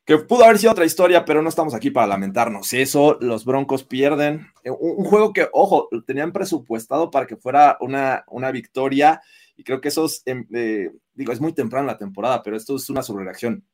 que 0.04 0.18
pudo 0.18 0.44
haber 0.44 0.58
sido 0.58 0.72
otra 0.72 0.84
historia, 0.84 1.24
pero 1.24 1.40
no 1.40 1.48
estamos 1.48 1.72
aquí 1.72 1.90
para 1.90 2.08
lamentarnos. 2.08 2.72
Eso, 2.72 3.16
los 3.20 3.44
Broncos 3.44 3.84
pierden. 3.84 4.48
Eh, 4.64 4.70
Un, 4.70 4.94
un 4.98 5.04
juego 5.04 5.32
que, 5.32 5.48
ojo, 5.52 5.88
tenían 6.04 6.32
presupuestado 6.32 7.10
para 7.10 7.26
que 7.26 7.36
fuera 7.36 7.76
una, 7.80 8.24
una 8.26 8.50
victoria 8.50 9.20
y 9.56 9.64
creo 9.64 9.80
que 9.80 9.88
eso 9.88 10.06
es, 10.06 10.22
em, 10.26 10.46
eh, 10.52 10.90
digo, 11.14 11.32
es 11.32 11.40
muy 11.40 11.52
temprano 11.52 11.86
la 11.86 11.98
temporada, 11.98 12.42
pero 12.42 12.56
esto 12.56 12.76
es 12.76 12.88
una 12.90 13.02
sobrereacción. 13.02 13.64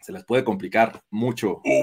Se 0.00 0.12
les 0.12 0.24
puede 0.24 0.44
complicar 0.44 1.02
mucho 1.10 1.60
eh, 1.64 1.82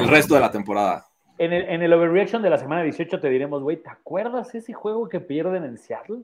el 0.00 0.08
resto 0.08 0.34
de 0.34 0.40
la 0.40 0.50
temporada. 0.50 1.06
En 1.38 1.52
el, 1.52 1.68
en 1.68 1.82
el 1.82 1.92
overreaction 1.92 2.42
de 2.42 2.50
la 2.50 2.58
semana 2.58 2.82
18 2.82 3.20
te 3.20 3.28
diremos, 3.28 3.62
güey, 3.62 3.76
¿te 3.82 3.90
acuerdas 3.90 4.54
ese 4.54 4.72
juego 4.72 5.08
que 5.08 5.20
pierden 5.20 5.64
en 5.64 5.78
Seattle? 5.78 6.22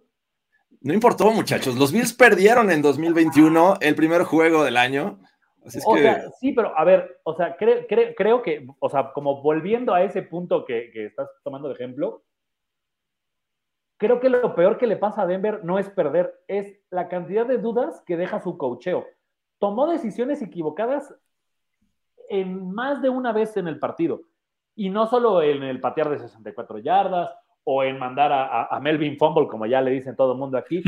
No 0.81 0.95
importó, 0.95 1.31
muchachos. 1.33 1.77
Los 1.77 1.93
Bills 1.93 2.13
perdieron 2.15 2.71
en 2.71 2.81
2021 2.81 3.79
el 3.81 3.95
primer 3.97 4.23
juego 4.23 4.63
del 4.65 4.77
año. 4.77 5.19
Así 5.67 5.79
es 5.79 5.85
o 5.87 5.95
que 5.95 6.03
sea, 6.03 6.31
sí, 6.41 6.53
pero 6.53 6.77
a 6.79 6.85
ver, 6.85 7.21
o 7.25 7.35
sea, 7.35 7.59
cre- 7.59 7.87
cre- 7.87 8.15
creo 8.17 8.41
que, 8.41 8.67
o 8.79 8.89
sea, 8.89 9.13
como 9.13 9.43
volviendo 9.43 9.93
a 9.93 10.03
ese 10.03 10.23
punto 10.23 10.65
que, 10.65 10.91
que 10.93 11.07
estás 11.07 11.29
tomando 11.45 11.69
de 11.69 11.75
ejemplo, 11.75 12.23
creo 13.99 14.21
que 14.21 14.31
lo 14.31 14.55
peor 14.55 14.79
que 14.79 14.87
le 14.87 14.97
pasa 14.97 15.23
a 15.23 15.27
Denver 15.27 15.63
no 15.65 15.79
es 15.79 15.91
perder, 15.91 16.33
es 16.49 16.79
la 16.89 17.09
cantidad 17.09 17.45
de 17.45 17.59
dudas 17.59 18.03
que 18.07 18.17
deja 18.17 18.41
su 18.41 18.57
cocheo. 18.57 19.07
Tomó 19.59 19.87
decisiones 19.91 20.41
equivocadas 20.41 21.15
en 22.31 22.73
más 22.73 23.03
de 23.03 23.11
una 23.11 23.33
vez 23.33 23.55
en 23.59 23.69
el 23.69 23.79
partido. 23.79 24.23
Y 24.81 24.89
no 24.89 25.07
solo 25.07 25.43
en 25.43 25.63
el 25.63 25.79
patear 25.81 26.09
de 26.09 26.19
64 26.19 26.79
yardas 26.79 27.31
o 27.65 27.83
en 27.83 27.99
mandar 27.99 28.33
a, 28.33 28.65
a- 28.65 28.81
Melvin 28.81 29.19
Fumble, 29.19 29.47
como 29.47 29.67
ya 29.67 29.81
le 29.83 29.91
dicen 29.91 30.17
todo 30.17 30.33
el 30.33 30.39
mundo 30.39 30.57
aquí. 30.57 30.83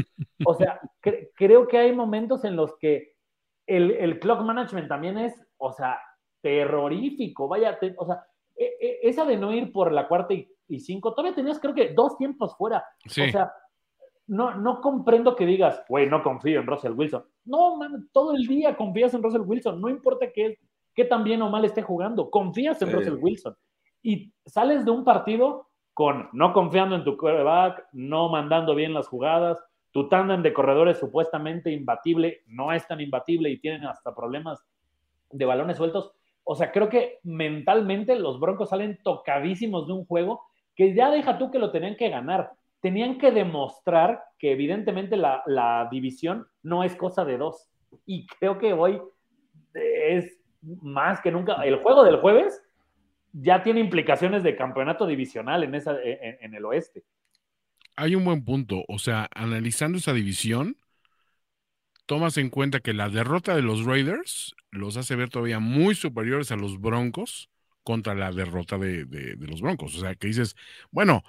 O 0.47 0.55
sea, 0.55 0.81
cre- 1.02 1.31
creo 1.35 1.69
que 1.69 1.77
hay 1.78 1.93
momentos 1.94 2.44
en 2.44 2.56
los 2.56 2.77
que 2.78 3.12
el, 3.66 3.90
el 3.90 4.19
clock 4.19 4.40
management 4.40 4.89
también 4.89 5.19
es, 5.19 5.35
o 5.59 5.73
sea, 5.73 5.98
terrorífico. 6.40 7.48
Vaya, 7.48 7.78
te- 7.78 7.94
o 7.98 8.06
sea, 8.06 8.24
e- 8.56 8.77
e- 8.81 8.98
esa 9.02 9.24
de 9.24 9.36
no 9.36 9.52
ir 9.52 9.73
por 9.73 9.93
la 9.93 10.09
cuarta 10.09 10.35
y, 10.35 10.48
y 10.69 10.81
cinco, 10.81 11.12
todavía 11.14 11.35
tenías 11.35 11.60
creo 11.60 11.74
que 11.74 11.93
dos 11.93 12.16
tiempos 12.16 12.56
fuera. 12.56 12.85
Sí. 13.06 13.23
O 13.23 13.31
sea, 13.31 13.52
no, 14.28 14.55
no 14.55 14.81
comprendo 14.81 15.35
que 15.36 15.44
digas, 15.47 15.85
güey, 15.89 16.09
no 16.09 16.23
confío 16.23 16.60
en 16.60 16.66
Russell 16.66 16.93
Wilson. 16.93 17.24
No, 17.44 17.77
man, 17.77 18.09
todo 18.12 18.35
el 18.35 18.47
día 18.47 18.77
confías 18.77 19.12
en 19.14 19.23
Russell 19.23 19.43
Wilson, 19.43 19.81
no 19.81 19.89
importa 19.89 20.27
qué, 20.32 20.59
qué 20.94 21.05
tan 21.05 21.24
bien 21.24 21.43
o 21.43 21.51
mal 21.51 21.64
esté 21.64 21.82
jugando, 21.82 22.31
confías 22.31 22.81
en 22.82 22.89
Sí. 22.89 22.94
Russell 22.94 23.19
Wilson. 23.20 23.55
Y 24.03 24.33
sales 24.45 24.85
de 24.85 24.91
un 24.91 25.05
partido 25.05 25.69
con 25.95 26.29
no 26.33 26.53
confiando 26.53 26.97
en 26.97 27.05
tu 27.05 27.16
quarterback, 27.16 27.87
no 27.93 28.29
mandando 28.29 28.74
bien 28.74 28.95
las 28.95 29.09
jugadas, 29.09 29.62
tu 29.93 30.09
tándem 30.09 30.43
de 30.43 30.53
corredores 30.53 30.99
supuestamente 30.99 31.70
imbatible, 31.70 32.43
no 32.47 32.73
es 32.73 32.87
tan 32.87 33.01
imbatible 33.01 33.51
y 33.51 33.61
tienen 33.61 33.85
hasta 33.85 34.15
problemas 34.15 34.65
de 35.31 35.45
balones 35.45 35.77
sueltos. 35.77 36.12
O 36.45 36.55
sea, 36.55 36.73
creo 36.73 36.89
que 36.89 37.19
mentalmente 37.23 38.16
los 38.16 38.41
Broncos 38.41 38.70
salen 38.70 38.99
tocadísimos 39.03 39.87
de 39.87 39.93
un 39.93 40.07
juego 40.07 40.43
que 40.74 40.95
ya 40.95 41.11
deja 41.11 41.39
tú 41.39 41.51
que 41.51 41.59
lo 41.59 41.70
tenían 41.70 41.97
que 41.97 42.09
ganar. 42.09 42.53
Tenían 42.81 43.19
que 43.19 43.31
demostrar 43.31 44.24
que 44.39 44.53
evidentemente 44.53 45.16
la, 45.16 45.43
la 45.47 45.89
división 45.91 46.47
no 46.62 46.83
es 46.83 46.97
cosa 46.97 47.24
de 47.24 47.37
dos. 47.37 47.69
Y 48.07 48.27
creo 48.27 48.59
que 48.59 48.73
hoy 48.73 49.01
es 49.74 50.41
más 50.81 51.20
que 51.20 51.31
nunca. 51.31 51.55
El 51.65 51.77
juego 51.77 52.03
del 52.03 52.16
jueves 52.16 52.61
ya 53.33 53.63
tiene 53.63 53.81
implicaciones 53.81 54.43
de 54.43 54.57
campeonato 54.57 55.07
divisional 55.07 55.65
en, 55.65 55.75
esa, 55.75 56.01
en, 56.03 56.39
en 56.41 56.55
el 56.55 56.65
oeste. 56.65 57.03
Hay 57.97 58.15
un 58.15 58.25
buen 58.25 58.45
punto. 58.45 58.85
O 58.89 58.99
sea, 58.99 59.29
analizando 59.35 59.99
esa 59.99 60.13
división, 60.13 60.77
tomas 62.07 62.37
en 62.37 62.51
cuenta 62.51 62.81
que 62.81 62.93
la 62.93 63.09
derrota 63.09 63.55
de 63.55 63.63
los 63.63 63.85
Raiders 63.85 64.55
los 64.71 64.97
hace 64.97 65.17
ver 65.17 65.31
todavía 65.31 65.59
muy 65.61 65.95
superiores 65.95 66.51
a 66.53 66.57
los 66.57 66.81
Broncos 66.81 67.51
contra 67.83 68.15
la 68.15 68.33
derrota 68.33 68.79
de, 68.79 69.05
de- 69.05 69.37
de 69.37 69.47
los 69.47 69.61
Broncos. 69.61 69.97
O 69.97 70.01
sea, 70.01 70.15
que 70.15 70.29
dices, 70.29 70.57
bueno, 70.91 71.23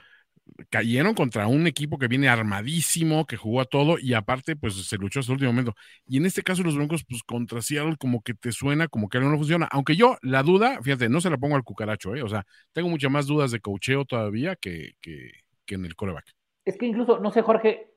cayeron 0.69 1.13
contra 1.13 1.47
un 1.47 1.67
equipo 1.67 1.97
que 1.97 2.07
viene 2.07 2.29
armadísimo, 2.29 3.25
que 3.25 3.37
jugó 3.37 3.61
a 3.61 3.65
todo 3.65 3.97
y 3.99 4.13
aparte, 4.13 4.55
pues 4.55 4.75
se 4.75 4.97
luchó 4.97 5.19
hasta 5.19 5.31
el 5.31 5.35
último 5.35 5.51
momento. 5.51 5.75
Y 6.07 6.17
en 6.17 6.25
este 6.25 6.43
caso, 6.43 6.63
los 6.63 6.75
Broncos, 6.75 7.05
pues 7.07 7.23
contra 7.23 7.61
Seattle, 7.61 7.97
como 7.97 8.21
que 8.21 8.33
te 8.33 8.51
suena 8.51 8.87
como 8.87 9.09
que 9.09 9.19
no 9.19 9.35
funciona. 9.37 9.67
Aunque 9.71 9.95
yo, 9.95 10.17
la 10.21 10.43
duda, 10.43 10.81
fíjate, 10.81 11.09
no 11.09 11.21
se 11.21 11.29
la 11.29 11.37
pongo 11.37 11.55
al 11.55 11.63
cucaracho, 11.63 12.15
¿eh? 12.15 12.23
O 12.23 12.29
sea, 12.29 12.45
tengo 12.71 12.89
muchas 12.89 13.11
más 13.11 13.27
dudas 13.27 13.51
de 13.51 13.59
cocheo 13.59 14.05
todavía 14.05 14.55
que, 14.55 14.95
que, 15.01 15.31
que 15.65 15.75
en 15.75 15.85
el 15.85 15.95
coreback. 15.95 16.25
Es 16.65 16.77
que 16.77 16.85
incluso, 16.85 17.19
no 17.19 17.31
sé, 17.31 17.41
Jorge, 17.41 17.91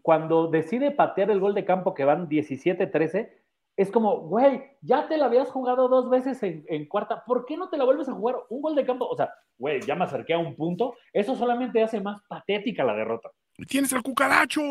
cuando 0.00 0.46
decide 0.46 0.92
patear 0.92 1.30
el 1.30 1.40
gol 1.40 1.54
de 1.54 1.64
campo 1.64 1.92
que 1.92 2.04
van 2.04 2.28
17-13, 2.28 3.30
es 3.76 3.90
como, 3.90 4.20
güey, 4.20 4.62
ya 4.80 5.08
te 5.08 5.16
la 5.16 5.26
habías 5.26 5.48
jugado 5.48 5.88
dos 5.88 6.10
veces 6.10 6.42
en, 6.42 6.64
en 6.68 6.86
cuarta, 6.86 7.24
¿por 7.24 7.46
qué 7.46 7.56
no 7.56 7.68
te 7.68 7.76
la 7.76 7.84
vuelves 7.84 8.08
a 8.08 8.12
jugar? 8.12 8.36
Un 8.50 8.62
gol 8.62 8.74
de 8.74 8.84
campo, 8.84 9.06
o 9.06 9.16
sea, 9.16 9.30
güey, 9.58 9.80
ya 9.80 9.94
me 9.94 10.04
acerqué 10.04 10.34
a 10.34 10.38
un 10.38 10.54
punto, 10.56 10.94
eso 11.12 11.36
solamente 11.36 11.82
hace 11.82 12.00
más 12.00 12.20
patética 12.28 12.84
la 12.84 12.94
derrota. 12.94 13.30
¡Tienes 13.68 13.92
al 13.92 14.02
cucaracho! 14.02 14.62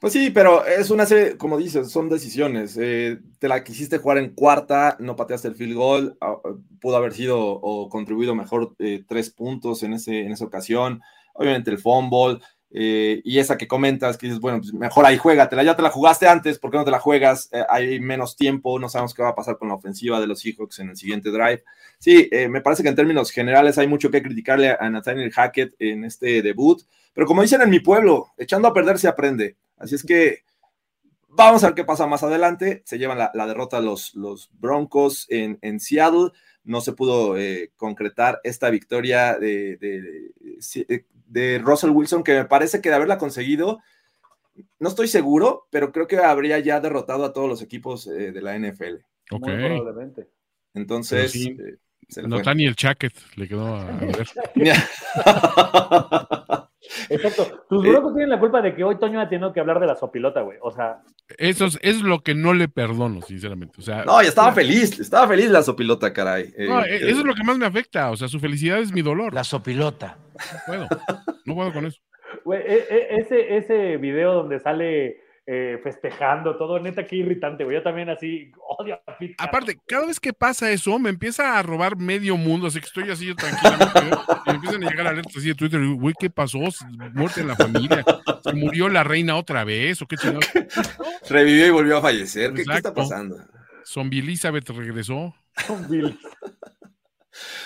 Pues 0.00 0.12
sí, 0.12 0.30
pero 0.30 0.66
es 0.66 0.90
una 0.90 1.06
serie, 1.06 1.38
como 1.38 1.56
dices, 1.56 1.90
son 1.90 2.10
decisiones. 2.10 2.76
Eh, 2.78 3.18
te 3.38 3.48
la 3.48 3.64
quisiste 3.64 3.98
jugar 3.98 4.18
en 4.18 4.34
cuarta, 4.34 4.96
no 5.00 5.16
pateaste 5.16 5.48
el 5.48 5.54
field 5.54 5.74
goal, 5.74 6.18
ah, 6.20 6.36
pudo 6.80 6.96
haber 6.96 7.14
sido 7.14 7.40
o 7.40 7.88
contribuido 7.88 8.34
mejor 8.34 8.74
eh, 8.80 9.02
tres 9.08 9.30
puntos 9.30 9.82
en, 9.82 9.94
ese, 9.94 10.20
en 10.20 10.32
esa 10.32 10.44
ocasión. 10.44 11.00
Obviamente 11.32 11.70
el 11.70 11.78
fumble 11.78 12.38
eh, 12.74 13.22
y 13.24 13.38
esa 13.38 13.56
que 13.56 13.66
comentas, 13.66 14.18
que 14.18 14.26
dices, 14.26 14.40
bueno, 14.40 14.58
pues 14.58 14.74
mejor 14.74 15.06
ahí 15.06 15.16
juégatela, 15.16 15.62
ya 15.62 15.76
te 15.76 15.82
la 15.82 15.90
jugaste 15.90 16.28
antes, 16.28 16.58
¿por 16.58 16.70
qué 16.70 16.76
no 16.76 16.84
te 16.84 16.90
la 16.90 16.98
juegas? 16.98 17.48
hay 17.70 18.00
menos 18.00 18.36
tiempo, 18.36 18.78
no 18.78 18.88
sabemos 18.90 19.14
qué 19.14 19.22
va 19.22 19.30
a 19.30 19.34
pasar 19.34 19.56
con 19.56 19.68
la 19.68 19.74
ofensiva 19.74 20.20
de 20.20 20.26
los 20.26 20.40
Seahawks 20.40 20.80
en 20.80 20.90
el 20.90 20.96
siguiente 20.96 21.30
drive. 21.30 21.64
Sí, 21.98 22.28
me 22.50 22.60
parece 22.60 22.82
que 22.82 22.90
en 22.90 22.96
términos 22.96 23.30
generales 23.30 23.78
hay 23.78 23.86
mucho 23.86 24.10
que 24.10 24.22
criticarle 24.22 24.76
a 24.78 24.90
Nathaniel 24.90 25.32
Hackett 25.32 25.74
en 25.78 26.04
este 26.04 26.42
debut, 26.42 26.82
pero 27.14 27.26
como 27.26 27.42
dicen 27.42 27.62
en 27.62 27.70
mi 27.70 27.80
pueblo, 27.80 28.32
echando 28.36 28.68
a 28.68 28.74
perder 28.74 28.98
se 28.98 29.08
aprende. 29.08 29.56
Así 29.78 29.94
es 29.94 30.04
que 30.04 30.44
vamos 31.28 31.62
a 31.62 31.68
ver 31.68 31.74
qué 31.74 31.84
pasa 31.84 32.06
más 32.06 32.22
adelante. 32.22 32.82
Se 32.84 32.98
llevan 32.98 33.18
la, 33.18 33.46
derrota 33.46 33.80
los, 33.80 34.14
los 34.14 34.50
Broncos 34.58 35.26
en, 35.28 35.80
Seattle. 35.80 36.30
No 36.64 36.80
se 36.80 36.92
pudo 36.92 37.38
eh, 37.38 37.70
concretar 37.76 38.40
esta 38.42 38.70
victoria 38.70 39.38
de, 39.38 39.76
de, 41.26 41.58
Russell 41.58 41.90
Wilson, 41.90 42.24
que 42.24 42.34
me 42.34 42.44
parece 42.46 42.80
que 42.80 42.88
de 42.88 42.94
haberla 42.94 43.18
conseguido, 43.18 43.80
no 44.78 44.88
estoy 44.88 45.08
seguro, 45.08 45.66
pero 45.70 45.92
creo 45.92 46.06
que 46.06 46.18
habría 46.18 46.58
ya 46.58 46.80
derrotado 46.80 47.24
a 47.24 47.32
todos 47.32 47.48
los 47.48 47.62
equipos 47.62 48.06
eh, 48.06 48.32
de 48.32 48.42
la 48.42 48.58
NFL. 48.58 48.96
Ok. 49.30 49.48
Entonces. 50.74 51.34
Eh, 51.34 51.78
no 52.26 52.36
está 52.36 52.54
ni 52.54 52.66
el 52.66 52.76
chaquet, 52.76 53.14
le 53.36 53.48
quedó 53.48 53.76
a 53.76 53.84
ver. 53.84 54.28
Exacto. 57.10 57.64
Tus 57.68 57.82
broncos 57.82 58.14
tienen 58.14 58.30
la 58.30 58.38
culpa 58.38 58.62
de 58.62 58.74
que 58.74 58.84
hoy 58.84 58.98
Toño 58.98 59.20
ha 59.20 59.28
tenido 59.28 59.52
que 59.52 59.60
hablar 59.60 59.80
de 59.80 59.86
la 59.86 59.96
sopilota, 59.96 60.42
güey. 60.42 60.58
O 60.60 60.70
sea. 60.70 61.02
Eso 61.38 61.66
es, 61.80 62.02
lo 62.02 62.22
que 62.22 62.34
no 62.34 62.54
le 62.54 62.68
perdono, 62.68 63.22
sinceramente. 63.22 63.76
O 63.78 63.82
sea, 63.82 64.04
no, 64.04 64.22
y 64.22 64.26
estaba 64.26 64.52
feliz, 64.52 64.98
estaba 65.00 65.26
feliz 65.28 65.50
la 65.50 65.62
sopilota, 65.62 66.12
caray. 66.12 66.52
Eh, 66.56 66.68
no, 66.68 66.84
eh, 66.84 66.96
eso 66.96 67.20
es 67.20 67.24
lo 67.24 67.34
que 67.34 67.44
más 67.44 67.58
me 67.58 67.66
afecta. 67.66 68.10
O 68.10 68.16
sea, 68.16 68.28
su 68.28 68.40
felicidad 68.40 68.78
es 68.78 68.92
mi 68.92 69.02
dolor. 69.02 69.32
La 69.34 69.44
sopilota. 69.44 70.18
No 70.34 70.58
puedo. 70.66 70.88
No 71.46 71.54
puedo 71.54 71.72
con 71.72 71.86
eso. 71.86 72.00
Güey, 72.44 72.60
e, 72.60 72.86
e, 72.90 73.16
ese, 73.18 73.56
ese 73.56 73.96
video 73.96 74.34
donde 74.34 74.60
sale 74.60 75.23
eh, 75.46 75.78
festejando, 75.82 76.56
todo 76.56 76.80
neta, 76.80 77.04
qué 77.04 77.16
irritante, 77.16 77.64
güey. 77.64 77.76
Yo 77.76 77.82
también 77.82 78.08
así 78.08 78.50
odio 78.78 78.98
a 79.06 79.18
Pete 79.18 79.34
Aparte, 79.38 79.78
cada 79.86 80.06
vez 80.06 80.18
que 80.18 80.32
pasa 80.32 80.70
eso, 80.70 80.98
me 80.98 81.10
empieza 81.10 81.58
a 81.58 81.62
robar 81.62 81.96
medio 81.96 82.38
mundo, 82.38 82.68
así 82.68 82.80
que 82.80 82.86
estoy 82.86 83.10
así 83.10 83.26
yo 83.26 83.36
tranquilamente, 83.36 84.00
y 84.46 84.50
me 84.50 84.54
empiezan 84.54 84.84
a 84.84 84.90
llegar 84.90 85.06
alertas 85.06 85.36
así 85.36 85.48
de 85.48 85.54
Twitter, 85.54 85.84
güey, 85.86 86.14
¿qué 86.18 86.30
pasó? 86.30 86.60
Muerte 87.12 87.42
en 87.42 87.48
la 87.48 87.56
familia, 87.56 88.02
se 88.42 88.52
murió 88.54 88.88
la 88.88 89.04
reina 89.04 89.36
otra 89.36 89.64
vez, 89.64 90.00
o 90.00 90.06
qué 90.06 90.16
chingado. 90.16 90.40
Revivió 91.28 91.66
y 91.66 91.70
volvió 91.70 91.98
a 91.98 92.00
fallecer, 92.00 92.54
¿qué, 92.54 92.62
está 92.62 92.94
pasando? 92.94 93.36
Zombie 93.84 94.20
Elizabeth 94.20 94.70
regresó. 94.70 95.34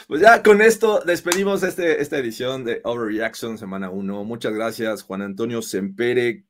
Pues 0.08 0.20
ya 0.20 0.42
con 0.42 0.62
esto 0.62 1.02
despedimos 1.04 1.62
este, 1.62 2.00
esta 2.00 2.18
edición 2.18 2.64
de 2.64 2.80
Overreaction 2.84 3.58
Semana 3.58 3.90
1. 3.90 4.24
Muchas 4.24 4.52
gracias, 4.52 5.02
Juan 5.02 5.22
Antonio 5.22 5.62
Sempere, 5.62 6.44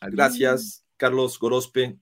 Gracias, 0.00 0.86
Carlos 0.96 1.38
Gorospe. 1.38 1.98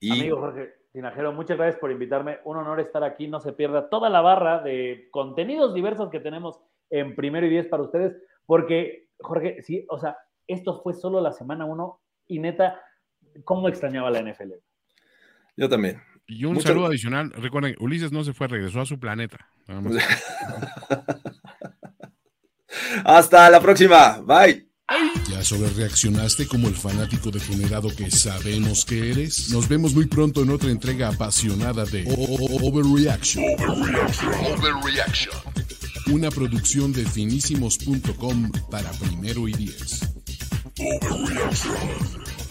Y... 0.00 0.12
Amigo 0.12 0.38
Jorge 0.38 0.74
Tinajero, 0.92 1.32
muchas 1.32 1.56
gracias 1.56 1.80
por 1.80 1.90
invitarme. 1.90 2.38
Un 2.44 2.58
honor 2.58 2.80
estar 2.80 3.02
aquí. 3.02 3.28
No 3.28 3.40
se 3.40 3.52
pierda 3.52 3.88
toda 3.88 4.10
la 4.10 4.20
barra 4.20 4.62
de 4.62 5.08
contenidos 5.10 5.74
diversos 5.74 6.10
que 6.10 6.20
tenemos 6.20 6.60
en 6.90 7.16
primero 7.16 7.46
y 7.46 7.50
diez 7.50 7.66
para 7.66 7.82
ustedes, 7.82 8.14
porque, 8.44 9.08
Jorge, 9.18 9.62
sí, 9.62 9.86
o 9.88 9.98
sea, 9.98 10.18
esto 10.46 10.82
fue 10.82 10.92
solo 10.92 11.22
la 11.22 11.32
semana 11.32 11.64
uno 11.64 12.02
y 12.26 12.38
neta, 12.38 12.82
¿cómo 13.44 13.68
extrañaba 13.68 14.10
la 14.10 14.20
NFL? 14.20 14.52
Yo 15.56 15.68
también. 15.68 16.00
Y 16.26 16.44
un 16.44 16.60
saludo 16.60 16.86
adicional. 16.86 17.30
Recuerden, 17.32 17.76
Ulises 17.80 18.12
no 18.12 18.22
se 18.24 18.32
fue, 18.32 18.46
regresó 18.48 18.80
a 18.80 18.86
su 18.86 19.00
planeta. 19.00 19.48
Hasta 23.04 23.50
la 23.50 23.60
próxima. 23.60 24.22
Bye. 24.22 24.68
¿Ya 25.42 25.46
sobre 25.48 25.70
reaccionaste 25.70 26.46
como 26.46 26.68
el 26.68 26.76
fanático 26.76 27.32
degenerado 27.32 27.88
que 27.88 28.12
sabemos 28.12 28.84
que 28.84 29.10
eres? 29.10 29.50
Nos 29.50 29.66
vemos 29.66 29.92
muy 29.92 30.06
pronto 30.06 30.40
en 30.44 30.50
otra 30.50 30.70
entrega 30.70 31.08
apasionada 31.08 31.84
de 31.84 32.04
Overreaction. 32.06 33.42
Overreaction. 34.52 35.34
Una 36.12 36.30
producción 36.30 36.92
de 36.92 37.04
finísimos.com 37.04 38.52
para 38.70 38.88
primero 38.92 39.48
y 39.48 39.54
diez. 39.54 40.02
Overreaction. 40.78 42.41